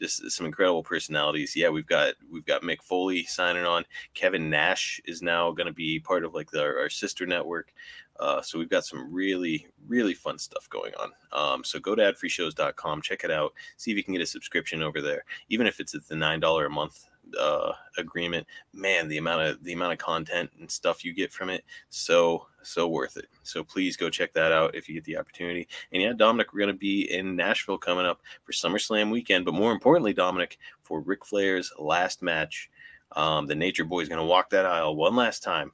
just 0.00 0.28
some 0.32 0.44
incredible 0.44 0.82
personalities. 0.82 1.54
Yeah, 1.54 1.68
we've 1.68 1.86
got 1.86 2.14
we've 2.28 2.44
got 2.44 2.62
Mick 2.62 2.82
Foley 2.82 3.24
signing 3.24 3.64
on. 3.64 3.84
Kevin 4.14 4.50
Nash 4.50 5.00
is 5.04 5.22
now 5.22 5.52
going 5.52 5.68
to 5.68 5.72
be 5.72 6.00
part 6.00 6.24
of 6.24 6.34
like 6.34 6.50
the, 6.50 6.62
our 6.62 6.90
sister 6.90 7.24
network. 7.24 7.72
Uh, 8.20 8.40
so 8.40 8.58
we've 8.58 8.70
got 8.70 8.84
some 8.84 9.12
really, 9.12 9.66
really 9.86 10.14
fun 10.14 10.38
stuff 10.38 10.68
going 10.70 10.92
on. 10.94 11.10
Um, 11.32 11.64
so 11.64 11.78
go 11.80 11.94
to 11.94 12.02
adfreeshows.com, 12.02 13.02
check 13.02 13.24
it 13.24 13.30
out, 13.30 13.52
see 13.76 13.90
if 13.90 13.96
you 13.96 14.04
can 14.04 14.14
get 14.14 14.22
a 14.22 14.26
subscription 14.26 14.82
over 14.82 15.00
there, 15.00 15.24
even 15.48 15.66
if 15.66 15.80
it's 15.80 15.94
at 15.94 16.06
the 16.06 16.14
nine 16.14 16.40
dollar 16.40 16.66
a 16.66 16.70
month 16.70 17.06
uh, 17.38 17.72
agreement. 17.98 18.46
Man, 18.72 19.08
the 19.08 19.18
amount 19.18 19.42
of 19.42 19.64
the 19.64 19.72
amount 19.72 19.92
of 19.92 19.98
content 19.98 20.50
and 20.58 20.70
stuff 20.70 21.04
you 21.04 21.12
get 21.12 21.32
from 21.32 21.50
it, 21.50 21.64
so 21.90 22.46
so 22.62 22.88
worth 22.88 23.16
it. 23.16 23.26
So 23.42 23.64
please 23.64 23.96
go 23.96 24.10
check 24.10 24.32
that 24.34 24.52
out 24.52 24.74
if 24.74 24.88
you 24.88 24.94
get 24.94 25.04
the 25.04 25.18
opportunity. 25.18 25.68
And 25.92 26.02
yeah, 26.02 26.12
Dominic, 26.12 26.52
we're 26.52 26.60
gonna 26.60 26.74
be 26.74 27.12
in 27.12 27.36
Nashville 27.36 27.78
coming 27.78 28.06
up 28.06 28.20
for 28.44 28.52
SummerSlam 28.52 29.10
weekend, 29.10 29.44
but 29.44 29.54
more 29.54 29.72
importantly, 29.72 30.12
Dominic, 30.12 30.58
for 30.82 31.00
Ric 31.00 31.24
Flair's 31.24 31.72
last 31.78 32.22
match. 32.22 32.70
Um, 33.12 33.46
the 33.46 33.54
Nature 33.54 33.84
Boy 33.84 34.00
is 34.00 34.08
gonna 34.08 34.24
walk 34.24 34.50
that 34.50 34.66
aisle 34.66 34.96
one 34.96 35.16
last 35.16 35.42
time. 35.42 35.72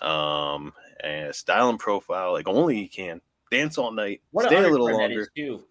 Um, 0.00 0.72
and 1.24 1.34
style 1.34 1.68
and 1.70 1.78
profile 1.78 2.32
like 2.32 2.48
only 2.48 2.76
he 2.76 2.88
can. 2.88 3.20
Dance 3.50 3.78
all 3.78 3.92
night, 3.92 4.20
What 4.32 4.46
stay 4.46 4.56
a 4.56 4.68
little 4.68 4.90
longer. 4.90 5.28
too. 5.36 5.64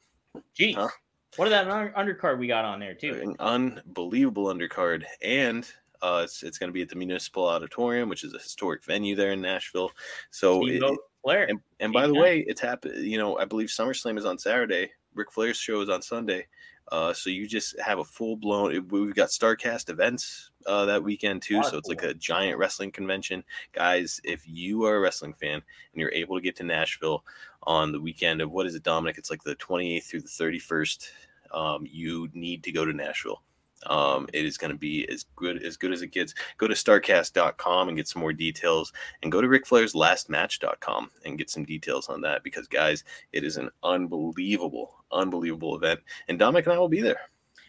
Jeez. 0.57 0.75
Huh? 0.75 0.87
What 1.35 1.49
that 1.49 1.67
undercard 1.67 2.37
we 2.37 2.47
got 2.47 2.63
on 2.65 2.79
there 2.79 2.93
too? 2.93 3.19
An 3.21 3.35
unbelievable 3.39 4.45
undercard, 4.45 5.03
and 5.23 5.67
uh, 6.01 6.21
it's 6.23 6.43
it's 6.43 6.57
going 6.57 6.69
to 6.69 6.73
be 6.73 6.81
at 6.83 6.89
the 6.89 6.95
Municipal 6.95 7.45
Auditorium, 7.47 8.07
which 8.09 8.23
is 8.23 8.33
a 8.33 8.37
historic 8.37 8.83
venue 8.83 9.15
there 9.15 9.31
in 9.31 9.41
Nashville. 9.41 9.91
So, 10.31 10.67
it- 10.67 10.81
Flair. 11.23 11.45
and, 11.45 11.59
and 11.79 11.93
by 11.93 12.05
the 12.05 12.13
way, 12.13 12.43
it's 12.47 12.59
happened. 12.59 13.05
You 13.05 13.17
know, 13.17 13.37
I 13.37 13.45
believe 13.45 13.69
SummerSlam 13.69 14.17
is 14.17 14.25
on 14.25 14.37
Saturday. 14.37 14.91
Ric 15.15 15.31
Flair's 15.31 15.55
show 15.57 15.79
is 15.81 15.89
on 15.89 16.01
Sunday. 16.01 16.45
Uh, 16.91 17.13
so 17.13 17.29
you 17.29 17.47
just 17.47 17.79
have 17.79 17.99
a 17.99 18.03
full 18.03 18.35
blown. 18.35 18.87
We've 18.89 19.15
got 19.15 19.29
Starcast 19.29 19.89
events 19.89 20.51
uh, 20.65 20.85
that 20.85 21.03
weekend 21.03 21.41
too. 21.41 21.55
Lot 21.55 21.65
of 21.65 21.71
So 21.71 21.77
it's 21.77 21.89
like 21.89 22.03
a 22.03 22.13
giant 22.13 22.57
wrestling 22.57 22.91
convention, 22.91 23.43
guys. 23.71 24.19
If 24.23 24.43
you 24.47 24.85
are 24.85 24.97
a 24.97 24.99
wrestling 24.99 25.33
fan 25.33 25.55
and 25.55 25.61
you're 25.95 26.11
able 26.11 26.35
to 26.35 26.41
get 26.41 26.55
to 26.57 26.63
Nashville 26.63 27.23
on 27.63 27.91
the 27.91 28.01
weekend 28.01 28.41
of 28.41 28.51
what 28.51 28.65
is 28.65 28.75
it, 28.75 28.83
Dominic? 28.83 29.17
It's 29.17 29.29
like 29.29 29.43
the 29.43 29.55
28th 29.55 30.03
through 30.03 30.21
the 30.21 30.27
31st. 30.27 31.07
Um, 31.51 31.87
you 31.89 32.29
need 32.33 32.63
to 32.63 32.71
go 32.71 32.85
to 32.85 32.93
Nashville. 32.93 33.41
Um, 33.87 34.27
it 34.33 34.45
is 34.45 34.57
going 34.57 34.71
to 34.71 34.77
be 34.77 35.07
as 35.09 35.25
good 35.35 35.63
as 35.63 35.77
good 35.77 35.91
as 35.91 36.01
it 36.01 36.07
gets. 36.07 36.33
Go 36.57 36.67
to 36.67 36.73
starcast.com 36.73 37.87
and 37.87 37.97
get 37.97 38.07
some 38.07 38.21
more 38.21 38.33
details 38.33 38.93
and 39.21 39.31
go 39.31 39.41
to 39.41 39.47
Ric 39.47 39.65
Flair's 39.65 39.93
lastmatch.com 39.93 41.11
and 41.25 41.37
get 41.37 41.49
some 41.49 41.65
details 41.65 42.09
on 42.09 42.21
that 42.21 42.43
because 42.43 42.67
guys, 42.67 43.03
it 43.31 43.43
is 43.43 43.57
an 43.57 43.69
unbelievable, 43.83 45.03
unbelievable 45.11 45.75
event. 45.75 45.99
And 46.27 46.39
Dominic 46.39 46.65
and 46.65 46.73
I 46.73 46.79
will 46.79 46.89
be 46.89 47.01
there. 47.01 47.21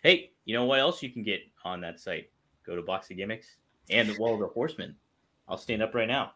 Hey, 0.03 0.33
you 0.45 0.55
know 0.55 0.65
what 0.65 0.81
else 0.81 1.03
you 1.03 1.11
can 1.11 1.23
get 1.23 1.41
on 1.65 1.81
that 1.81 1.99
site? 1.99 2.31
Go 2.65 2.77
to 2.77 2.83
Box 2.83 3.11
of 3.11 3.17
Gimmicks 3.17 3.57
and 3.91 4.09
the 4.09 4.19
Wall 4.19 4.35
of 4.35 4.41
the 4.41 4.47
Horsemen. 4.47 4.95
I'll 5.49 5.59
stand 5.59 5.83
up 5.83 5.95
right 5.95 6.09
now. 6.09 6.33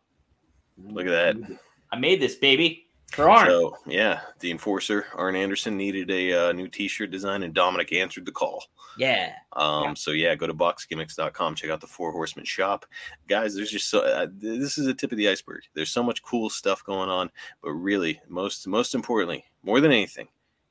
Look 0.77 1.07
at 1.07 1.11
that. 1.11 1.59
I 1.91 1.99
made 1.99 2.21
this 2.21 2.37
baby 2.37 2.88
for 3.13 3.31
Arn. 3.31 3.47
So 3.47 3.77
yeah, 3.87 4.21
the 4.41 4.51
enforcer 4.51 5.07
Arn 5.15 5.37
Anderson 5.37 5.77
needed 5.77 6.11
a 6.11 6.49
uh, 6.49 6.53
new 6.53 6.69
T-shirt 6.69 7.11
design, 7.11 7.43
and 7.43 7.55
Dominic 7.55 7.93
answered 7.93 8.27
the 8.27 8.33
call. 8.33 8.65
yeah. 8.99 9.35
Um, 9.55 9.85
Yeah. 9.85 9.95
So 9.95 10.11
yeah, 10.13 10.35
go 10.35 10.47
to 10.47 10.55
boxgimmicks.com, 10.55 11.55
check 11.55 11.71
out 11.71 11.81
the 11.81 11.87
Four 11.87 12.13
Horsemen 12.13 12.45
shop, 12.45 12.87
guys. 13.29 13.55
There's 13.55 13.71
just 13.71 13.89
so 13.89 14.01
uh, 14.01 14.27
this 14.33 14.79
is 14.79 14.87
a 14.87 14.95
tip 14.95 15.13
of 15.13 15.19
the 15.19 15.29
iceberg. 15.29 15.63
There's 15.75 15.91
so 15.91 16.03
much 16.03 16.23
cool 16.23 16.51
stuff 16.51 16.85
going 16.85 17.09
on, 17.09 17.31
but 17.63 17.73
really, 17.73 18.21
most 18.29 18.67
most 18.67 18.95
importantly, 18.95 19.45
more 19.63 19.81
than 19.81 19.93
anything, 19.93 20.29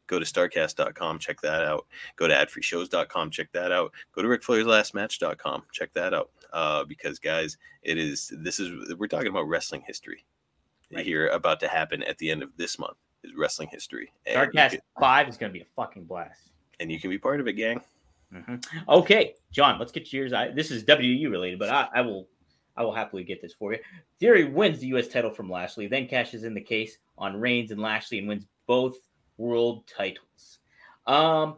go 0.07 0.19
to 0.19 0.25
starcast.com, 0.25 1.19
check 1.19 1.41
that 1.41 1.65
out. 1.65 1.85
Go 2.15 2.27
to 2.27 2.33
adfreeshows.com, 2.33 3.31
check 3.31 3.51
that 3.53 3.71
out. 3.71 3.91
Go 4.13 4.21
to 4.21 4.27
ricflairslastmatch.com, 4.27 5.63
check 5.71 5.93
that 5.93 6.13
out. 6.13 6.31
Uh, 6.53 6.83
because 6.85 7.19
guys, 7.19 7.57
it 7.81 7.97
is 7.97 8.31
this 8.37 8.59
is 8.59 8.93
we're 8.95 9.07
talking 9.07 9.27
about 9.27 9.47
wrestling 9.49 9.83
history 9.85 10.23
Right. 10.91 11.05
here 11.05 11.27
about 11.27 11.59
to 11.61 11.67
happen 11.67 12.01
at 12.03 12.17
the 12.17 12.29
end 12.31 12.41
of 12.43 12.55
this 12.57 12.79
month 12.79 12.97
is 13.23 13.31
wrestling 13.35 13.67
history. 13.71 14.11
And 14.25 14.51
can, 14.53 14.71
5 14.99 15.27
is 15.29 15.37
going 15.37 15.51
to 15.51 15.53
be 15.53 15.61
a 15.61 15.67
fucking 15.75 16.05
blast. 16.05 16.49
and 16.79 16.91
you 16.91 16.99
can 16.99 17.09
be 17.09 17.17
part 17.17 17.39
of 17.39 17.47
it, 17.47 17.53
gang. 17.53 17.81
Mhm. 18.33 18.63
Okay, 18.89 19.35
John, 19.51 19.79
let's 19.79 19.91
get 19.91 20.11
yours. 20.11 20.33
I, 20.33 20.49
this 20.49 20.69
is 20.71 20.83
WU 20.87 21.29
related, 21.29 21.59
but 21.59 21.69
I, 21.69 21.87
I 21.95 22.01
will 22.01 22.27
I 22.75 22.83
will 22.83 22.93
happily 22.93 23.23
get 23.23 23.41
this 23.41 23.53
for 23.53 23.73
you. 23.73 23.79
Theory 24.19 24.43
wins 24.45 24.79
the 24.79 24.87
U.S. 24.87 25.07
title 25.07 25.31
from 25.31 25.49
Lashley, 25.49 25.87
then 25.87 26.07
cashes 26.07 26.43
in 26.43 26.53
the 26.53 26.61
case 26.61 26.97
on 27.17 27.39
Reigns 27.39 27.71
and 27.71 27.81
Lashley 27.81 28.19
and 28.19 28.27
wins 28.27 28.45
both 28.67 28.97
world 29.37 29.87
titles. 29.87 30.59
Um, 31.07 31.55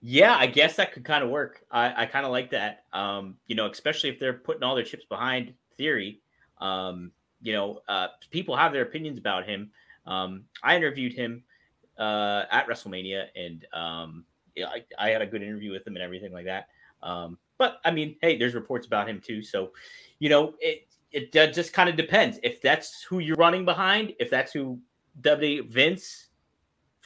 yeah, 0.00 0.36
I 0.36 0.46
guess 0.46 0.76
that 0.76 0.92
could 0.92 1.04
kind 1.04 1.24
of 1.24 1.30
work. 1.30 1.62
I, 1.70 2.02
I 2.02 2.06
kind 2.06 2.24
of 2.24 2.30
like 2.30 2.50
that. 2.50 2.84
Um, 2.92 3.36
you 3.48 3.56
know, 3.56 3.68
especially 3.68 4.10
if 4.10 4.20
they're 4.20 4.34
putting 4.34 4.62
all 4.62 4.76
their 4.76 4.84
chips 4.84 5.04
behind 5.08 5.52
Theory. 5.76 6.20
Um, 6.60 7.10
you 7.42 7.52
know, 7.52 7.80
uh, 7.88 8.08
people 8.30 8.56
have 8.56 8.72
their 8.72 8.82
opinions 8.82 9.18
about 9.18 9.46
him. 9.46 9.70
Um, 10.06 10.44
I 10.62 10.76
interviewed 10.76 11.12
him 11.12 11.44
uh, 11.98 12.44
at 12.50 12.66
WrestleMania, 12.66 13.26
and 13.36 13.66
um, 13.72 14.24
I, 14.58 14.84
I 14.98 15.10
had 15.10 15.22
a 15.22 15.26
good 15.26 15.42
interview 15.42 15.72
with 15.72 15.86
him 15.86 15.96
and 15.96 16.02
everything 16.02 16.32
like 16.32 16.46
that. 16.46 16.68
Um, 17.02 17.38
but 17.58 17.80
I 17.84 17.90
mean, 17.90 18.16
hey, 18.22 18.38
there's 18.38 18.54
reports 18.54 18.86
about 18.86 19.08
him 19.08 19.20
too. 19.20 19.42
So, 19.42 19.72
you 20.18 20.28
know, 20.28 20.54
it 20.60 20.88
it 21.10 21.32
just 21.54 21.72
kind 21.72 21.88
of 21.88 21.96
depends 21.96 22.38
if 22.42 22.60
that's 22.60 23.02
who 23.02 23.18
you're 23.18 23.36
running 23.36 23.64
behind, 23.64 24.14
if 24.20 24.30
that's 24.30 24.52
who 24.52 24.78
W 25.20 25.64
Vince 25.68 26.27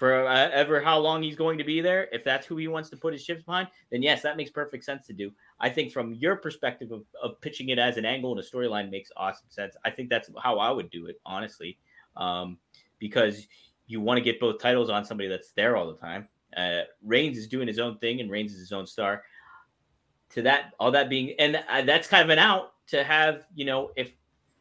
for 0.02 0.26
uh, 0.26 0.50
ever 0.50 0.80
how 0.80 0.98
long 0.98 1.22
he's 1.22 1.36
going 1.36 1.56
to 1.56 1.62
be 1.62 1.80
there, 1.80 2.08
if 2.10 2.24
that's 2.24 2.44
who 2.44 2.56
he 2.56 2.66
wants 2.66 2.90
to 2.90 2.96
put 2.96 3.12
his 3.12 3.22
chips 3.22 3.44
behind, 3.44 3.68
then 3.92 4.02
yes, 4.02 4.20
that 4.20 4.36
makes 4.36 4.50
perfect 4.50 4.82
sense 4.82 5.06
to 5.06 5.12
do. 5.12 5.30
I 5.60 5.68
think 5.68 5.92
from 5.92 6.12
your 6.14 6.34
perspective 6.34 6.90
of, 6.90 7.04
of 7.22 7.40
pitching 7.40 7.68
it 7.68 7.78
as 7.78 7.98
an 7.98 8.04
angle 8.04 8.32
and 8.32 8.40
a 8.40 8.42
storyline 8.42 8.90
makes 8.90 9.12
awesome 9.16 9.46
sense. 9.48 9.76
I 9.84 9.90
think 9.90 10.10
that's 10.10 10.28
how 10.42 10.58
I 10.58 10.72
would 10.72 10.90
do 10.90 11.06
it, 11.06 11.20
honestly, 11.24 11.78
um, 12.16 12.58
because 12.98 13.46
you 13.86 14.00
want 14.00 14.18
to 14.18 14.24
get 14.24 14.40
both 14.40 14.60
titles 14.60 14.90
on 14.90 15.04
somebody 15.04 15.28
that's 15.28 15.52
there 15.52 15.76
all 15.76 15.86
the 15.86 16.00
time. 16.00 16.26
Uh, 16.56 16.80
Reigns 17.04 17.38
is 17.38 17.46
doing 17.46 17.68
his 17.68 17.78
own 17.78 17.96
thing, 17.98 18.20
and 18.20 18.28
Reigns 18.28 18.52
is 18.54 18.58
his 18.58 18.72
own 18.72 18.88
star. 18.88 19.22
To 20.30 20.42
that, 20.42 20.72
all 20.80 20.90
that 20.90 21.10
being, 21.10 21.36
and 21.38 21.62
uh, 21.70 21.82
that's 21.82 22.08
kind 22.08 22.24
of 22.24 22.30
an 22.30 22.40
out 22.40 22.72
to 22.88 23.04
have. 23.04 23.46
You 23.54 23.66
know, 23.66 23.92
if 23.94 24.10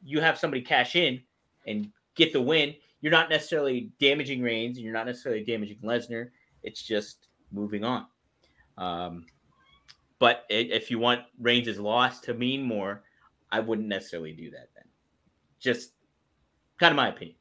you 0.04 0.22
have 0.22 0.38
somebody 0.38 0.62
cash 0.62 0.96
in 0.96 1.20
and 1.66 1.90
get 2.14 2.32
the 2.32 2.42
win, 2.44 2.76
you're 3.02 3.12
not 3.12 3.30
necessarily 3.30 3.92
damaging 4.00 4.42
Reigns, 4.42 4.78
and 4.78 4.84
you're 4.86 4.94
not 4.94 5.06
necessarily 5.06 5.44
damaging 5.44 5.78
Lesnar. 5.84 6.30
It's 6.64 6.82
just 6.84 7.28
moving 7.52 7.84
on. 7.84 8.06
Um, 8.78 9.26
but 10.20 10.46
i- 10.50 10.54
if 10.54 10.92
you 10.92 11.00
want 11.00 11.26
Reigns' 11.40 11.80
loss 11.80 12.20
to 12.22 12.34
mean 12.34 12.62
more, 12.62 13.04
I 13.52 13.60
wouldn't 13.60 13.88
necessarily 13.88 14.34
do 14.34 14.52
that 14.52 14.70
then. 14.76 14.86
Just 15.60 15.94
kind 16.80 16.92
of 16.92 16.96
my 16.96 17.10
opinion. 17.10 17.38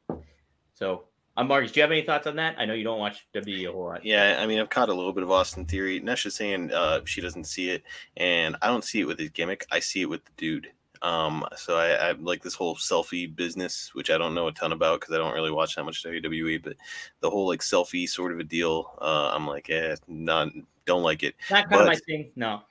So, 0.74 1.08
uh, 1.36 1.44
Marcus, 1.44 1.72
do 1.72 1.80
you 1.80 1.82
have 1.82 1.92
any 1.92 2.02
thoughts 2.02 2.26
on 2.26 2.36
that? 2.36 2.56
I 2.58 2.64
know 2.64 2.74
you 2.74 2.84
don't 2.84 2.98
watch 2.98 3.26
WWE 3.34 3.68
a 3.68 3.72
whole 3.72 3.84
lot. 3.84 4.04
Yeah, 4.04 4.38
I 4.40 4.46
mean, 4.46 4.58
I've 4.58 4.70
caught 4.70 4.88
a 4.88 4.94
little 4.94 5.12
bit 5.12 5.22
of 5.22 5.30
Austin 5.30 5.66
Theory. 5.66 6.00
Nesha's 6.00 6.34
saying 6.34 6.72
uh, 6.72 7.02
she 7.04 7.20
doesn't 7.20 7.44
see 7.44 7.70
it, 7.70 7.82
and 8.16 8.56
I 8.62 8.68
don't 8.68 8.84
see 8.84 9.00
it 9.00 9.04
with 9.04 9.18
his 9.18 9.30
gimmick. 9.30 9.66
I 9.70 9.78
see 9.80 10.00
it 10.02 10.06
with 10.08 10.24
the 10.24 10.32
dude. 10.36 10.72
Um, 11.02 11.46
so 11.56 11.76
I, 11.76 12.10
I 12.10 12.12
like 12.12 12.42
this 12.42 12.54
whole 12.54 12.76
selfie 12.76 13.34
business, 13.34 13.94
which 13.94 14.10
I 14.10 14.18
don't 14.18 14.34
know 14.34 14.48
a 14.48 14.52
ton 14.52 14.72
about 14.72 15.00
because 15.00 15.14
I 15.14 15.18
don't 15.18 15.34
really 15.34 15.50
watch 15.50 15.76
that 15.76 15.84
much 15.84 16.04
WWE. 16.04 16.62
But 16.62 16.76
the 17.20 17.30
whole 17.30 17.46
like 17.46 17.60
selfie 17.60 18.08
sort 18.08 18.32
of 18.32 18.38
a 18.38 18.44
deal, 18.44 18.92
uh, 19.00 19.30
I'm 19.32 19.46
like, 19.46 19.70
eh, 19.70 19.96
not 20.06 20.48
don't 20.86 21.02
like 21.02 21.22
it. 21.22 21.34
Not 21.50 21.68
kind 21.68 21.70
but, 21.70 21.80
of 21.80 21.86
my 21.86 21.98
thing. 22.06 22.32
No. 22.36 22.62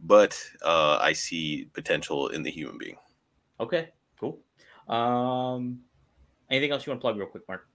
But 0.00 0.40
uh, 0.62 0.98
I 1.00 1.12
see 1.12 1.68
potential 1.72 2.28
in 2.28 2.42
the 2.42 2.50
human 2.50 2.78
being. 2.78 2.96
Okay, 3.60 3.90
cool. 4.18 4.38
Um, 4.88 5.80
anything 6.50 6.70
else 6.70 6.86
you 6.86 6.90
want 6.90 7.00
to 7.00 7.02
plug 7.02 7.16
real 7.16 7.26
quick, 7.26 7.46
Mark? 7.48 7.68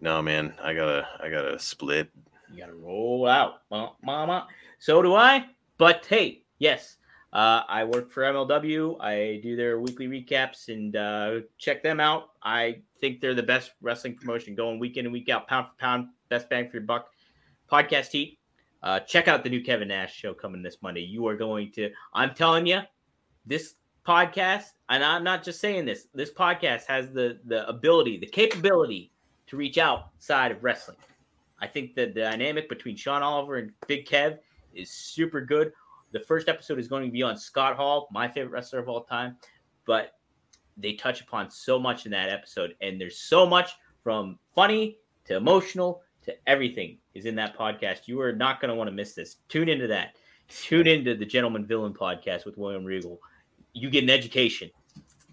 No, 0.00 0.22
man. 0.22 0.54
I 0.62 0.74
gotta, 0.74 1.06
I 1.20 1.28
gotta 1.28 1.58
split. 1.58 2.10
You 2.52 2.58
gotta 2.58 2.74
roll 2.74 3.26
out, 3.26 3.62
mama. 3.70 4.46
So 4.78 5.02
do 5.02 5.14
I. 5.14 5.46
But 5.78 6.06
hey, 6.06 6.42
yes, 6.58 6.96
uh, 7.36 7.64
I 7.68 7.84
work 7.84 8.10
for 8.10 8.22
MLW. 8.22 8.98
I 8.98 9.40
do 9.42 9.56
their 9.56 9.78
weekly 9.78 10.08
recaps 10.08 10.68
and 10.68 10.96
uh, 10.96 11.40
check 11.58 11.82
them 11.82 12.00
out. 12.00 12.30
I 12.42 12.80
think 12.98 13.20
they're 13.20 13.34
the 13.34 13.42
best 13.42 13.72
wrestling 13.82 14.14
promotion 14.14 14.54
going 14.54 14.78
week 14.78 14.96
in 14.96 15.04
and 15.04 15.12
week 15.12 15.28
out, 15.28 15.46
pound 15.46 15.66
for 15.66 15.74
pound, 15.78 16.08
best 16.30 16.48
bang 16.48 16.70
for 16.70 16.78
your 16.78 16.86
buck. 16.86 17.10
Podcast 17.70 18.10
Heat. 18.12 18.38
Uh, 18.82 19.00
check 19.00 19.28
out 19.28 19.44
the 19.44 19.50
new 19.50 19.62
Kevin 19.62 19.88
Nash 19.88 20.14
show 20.14 20.32
coming 20.32 20.62
this 20.62 20.78
Monday. 20.80 21.02
You 21.02 21.26
are 21.26 21.36
going 21.36 21.72
to, 21.72 21.90
I'm 22.14 22.32
telling 22.32 22.66
you, 22.66 22.80
this 23.44 23.74
podcast, 24.08 24.72
and 24.88 25.04
I'm 25.04 25.22
not 25.22 25.44
just 25.44 25.60
saying 25.60 25.84
this, 25.84 26.06
this 26.14 26.32
podcast 26.32 26.86
has 26.86 27.12
the 27.12 27.38
the 27.44 27.68
ability, 27.68 28.16
the 28.16 28.26
capability 28.26 29.12
to 29.48 29.58
reach 29.58 29.76
outside 29.76 30.52
of 30.52 30.64
wrestling. 30.64 30.96
I 31.60 31.66
think 31.66 31.96
that 31.96 32.14
the 32.14 32.22
dynamic 32.22 32.70
between 32.70 32.96
Sean 32.96 33.22
Oliver 33.22 33.56
and 33.56 33.72
Big 33.86 34.06
Kev 34.06 34.38
is 34.72 34.90
super 34.90 35.42
good. 35.42 35.74
The 36.16 36.24
first 36.24 36.48
episode 36.48 36.78
is 36.78 36.88
going 36.88 37.04
to 37.04 37.10
be 37.10 37.22
on 37.22 37.36
Scott 37.36 37.76
Hall, 37.76 38.08
my 38.10 38.26
favorite 38.26 38.48
wrestler 38.50 38.78
of 38.78 38.88
all 38.88 39.04
time, 39.04 39.36
but 39.84 40.12
they 40.78 40.94
touch 40.94 41.20
upon 41.20 41.50
so 41.50 41.78
much 41.78 42.06
in 42.06 42.12
that 42.12 42.30
episode, 42.30 42.74
and 42.80 42.98
there's 42.98 43.18
so 43.18 43.44
much 43.44 43.72
from 44.02 44.38
funny 44.54 44.96
to 45.26 45.36
emotional 45.36 46.00
to 46.22 46.34
everything 46.48 46.96
is 47.12 47.26
in 47.26 47.34
that 47.34 47.54
podcast. 47.54 48.08
You 48.08 48.18
are 48.22 48.32
not 48.32 48.62
going 48.62 48.70
to 48.70 48.74
want 48.74 48.88
to 48.88 48.96
miss 48.96 49.12
this. 49.12 49.36
Tune 49.50 49.68
into 49.68 49.86
that. 49.88 50.16
Tune 50.48 50.86
into 50.86 51.14
the 51.14 51.26
Gentleman 51.26 51.66
Villain 51.66 51.92
podcast 51.92 52.46
with 52.46 52.56
William 52.56 52.86
Regal. 52.86 53.20
You 53.74 53.90
get 53.90 54.02
an 54.02 54.08
education, 54.08 54.70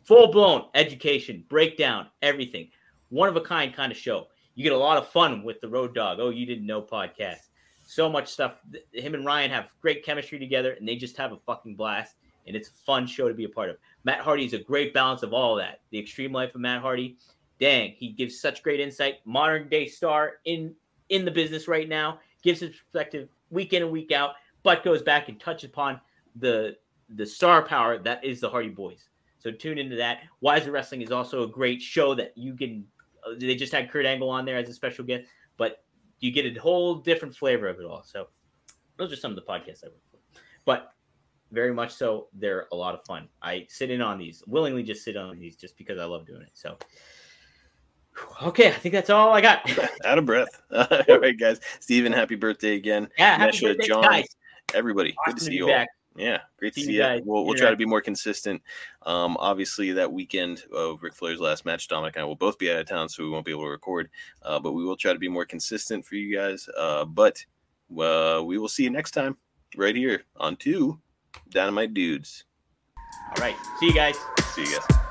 full 0.03 0.33
blown 0.33 0.65
education, 0.75 1.45
breakdown, 1.47 2.07
everything. 2.21 2.67
One 3.07 3.29
of 3.29 3.37
a 3.37 3.41
kind 3.41 3.73
kind 3.73 3.89
of 3.89 3.97
show. 3.97 4.27
You 4.55 4.63
get 4.63 4.73
a 4.73 4.77
lot 4.77 4.97
of 4.97 5.07
fun 5.07 5.45
with 5.45 5.61
the 5.61 5.69
Road 5.69 5.95
Dog. 5.95 6.19
Oh, 6.19 6.29
you 6.29 6.45
didn't 6.45 6.65
know 6.65 6.81
podcast. 6.81 7.47
So 7.93 8.09
much 8.09 8.27
stuff. 8.27 8.55
Him 8.91 9.13
and 9.13 9.23
Ryan 9.23 9.51
have 9.51 9.67
great 9.79 10.03
chemistry 10.03 10.39
together, 10.39 10.71
and 10.71 10.87
they 10.87 10.95
just 10.95 11.15
have 11.17 11.31
a 11.31 11.37
fucking 11.37 11.75
blast. 11.75 12.15
And 12.47 12.55
it's 12.55 12.69
a 12.69 12.73
fun 12.85 13.05
show 13.05 13.27
to 13.27 13.35
be 13.35 13.43
a 13.43 13.49
part 13.49 13.69
of. 13.69 13.77
Matt 14.03 14.19
Hardy 14.19 14.45
is 14.45 14.53
a 14.53 14.57
great 14.57 14.95
balance 14.95 15.21
of 15.21 15.31
all 15.31 15.59
of 15.59 15.63
that. 15.63 15.81
The 15.91 15.99
extreme 15.99 16.31
life 16.33 16.55
of 16.55 16.61
Matt 16.61 16.81
Hardy. 16.81 17.17
Dang, 17.59 17.91
he 17.91 18.09
gives 18.09 18.41
such 18.41 18.63
great 18.63 18.79
insight. 18.79 19.17
Modern 19.25 19.69
day 19.69 19.85
star 19.85 20.37
in 20.45 20.73
in 21.09 21.23
the 21.23 21.29
business 21.29 21.67
right 21.67 21.87
now, 21.87 22.19
gives 22.41 22.61
his 22.61 22.71
perspective 22.71 23.29
week 23.51 23.73
in 23.73 23.83
and 23.83 23.91
week 23.91 24.11
out, 24.11 24.31
but 24.63 24.83
goes 24.83 25.03
back 25.03 25.29
and 25.29 25.39
touches 25.39 25.69
upon 25.69 26.01
the 26.37 26.75
the 27.09 27.25
star 27.25 27.61
power 27.61 27.99
that 27.99 28.23
is 28.25 28.39
the 28.39 28.49
Hardy 28.49 28.69
Boys. 28.69 29.09
So 29.37 29.51
tune 29.51 29.77
into 29.77 29.97
that. 29.97 30.21
Wiser 30.41 30.71
Wrestling 30.71 31.03
is 31.03 31.11
also 31.11 31.43
a 31.43 31.47
great 31.47 31.79
show 31.79 32.15
that 32.15 32.35
you 32.35 32.55
can. 32.55 32.85
Uh, 33.23 33.35
they 33.37 33.55
just 33.55 33.71
had 33.71 33.91
Kurt 33.91 34.07
Angle 34.07 34.31
on 34.31 34.45
there 34.45 34.57
as 34.57 34.67
a 34.67 34.73
special 34.73 35.05
guest, 35.05 35.25
but 35.57 35.83
you 36.23 36.31
get 36.31 36.45
a 36.45 36.59
whole 36.59 36.95
different 36.95 37.35
flavor 37.35 37.67
of 37.67 37.79
it 37.79 37.85
all. 37.85 38.03
So 38.03 38.27
those 38.97 39.11
are 39.11 39.15
some 39.15 39.31
of 39.31 39.35
the 39.35 39.41
podcasts 39.41 39.83
I 39.83 39.87
work 39.87 40.01
for, 40.11 40.39
but 40.65 40.93
very 41.51 41.73
much 41.73 41.91
so 41.93 42.27
they're 42.33 42.67
a 42.71 42.75
lot 42.75 42.95
of 42.95 43.03
fun. 43.05 43.27
I 43.41 43.65
sit 43.69 43.91
in 43.91 44.01
on 44.01 44.17
these 44.17 44.43
willingly, 44.47 44.83
just 44.83 45.03
sit 45.03 45.17
on 45.17 45.37
these 45.37 45.55
just 45.55 45.77
because 45.77 45.99
I 45.99 46.05
love 46.05 46.25
doing 46.25 46.41
it. 46.41 46.51
So 46.53 46.77
Okay, 48.43 48.67
I 48.67 48.71
think 48.71 48.93
that's 48.93 49.09
all 49.09 49.33
I 49.33 49.41
got. 49.41 49.69
Out 50.05 50.17
of 50.17 50.25
breath. 50.25 50.61
all 50.71 51.19
right, 51.19 51.37
guys. 51.37 51.59
Steven, 51.79 52.11
happy 52.11 52.35
birthday 52.35 52.75
again. 52.75 53.09
Yeah, 53.17 53.37
happy 53.37 53.57
Nesha, 53.57 53.61
birthday, 53.63 53.87
John, 53.87 54.03
guys. 54.03 54.27
everybody. 54.73 55.15
Awesome 55.19 55.33
good 55.33 55.39
to 55.39 55.45
see 55.45 55.49
to 55.51 55.55
you 55.57 55.71
all. 55.71 55.85
Yeah, 56.15 56.39
great 56.57 56.73
to 56.75 56.81
see 56.81 56.93
you. 56.93 57.03
you. 57.03 57.21
We'll, 57.25 57.45
we'll 57.45 57.55
try 57.55 57.71
to 57.71 57.75
be 57.75 57.85
more 57.85 58.01
consistent. 58.01 58.61
Um, 59.03 59.35
obviously, 59.39 59.91
that 59.93 60.11
weekend 60.11 60.63
of 60.71 61.01
Ric 61.01 61.15
Flair's 61.15 61.39
last 61.39 61.65
match, 61.65 61.87
Dominic 61.87 62.15
and 62.15 62.23
I 62.23 62.25
will 62.25 62.35
both 62.35 62.57
be 62.59 62.71
out 62.71 62.79
of 62.79 62.87
town, 62.87 63.09
so 63.09 63.23
we 63.23 63.29
won't 63.29 63.45
be 63.45 63.51
able 63.51 63.63
to 63.63 63.69
record. 63.69 64.09
Uh, 64.43 64.59
but 64.59 64.73
we 64.73 64.83
will 64.83 64.95
try 64.95 65.13
to 65.13 65.19
be 65.19 65.29
more 65.29 65.45
consistent 65.45 66.05
for 66.05 66.15
you 66.15 66.35
guys. 66.35 66.69
Uh, 66.77 67.05
but 67.05 67.43
uh, 67.99 68.43
we 68.45 68.57
will 68.57 68.69
see 68.69 68.83
you 68.83 68.89
next 68.89 69.11
time 69.11 69.37
right 69.75 69.95
here 69.95 70.23
on 70.37 70.55
two 70.55 70.99
Dynamite 71.49 71.93
Dudes. 71.93 72.45
All 73.35 73.41
right. 73.41 73.55
See 73.79 73.87
you 73.87 73.93
guys. 73.93 74.15
See 74.53 74.61
you 74.61 74.77
guys 74.77 75.02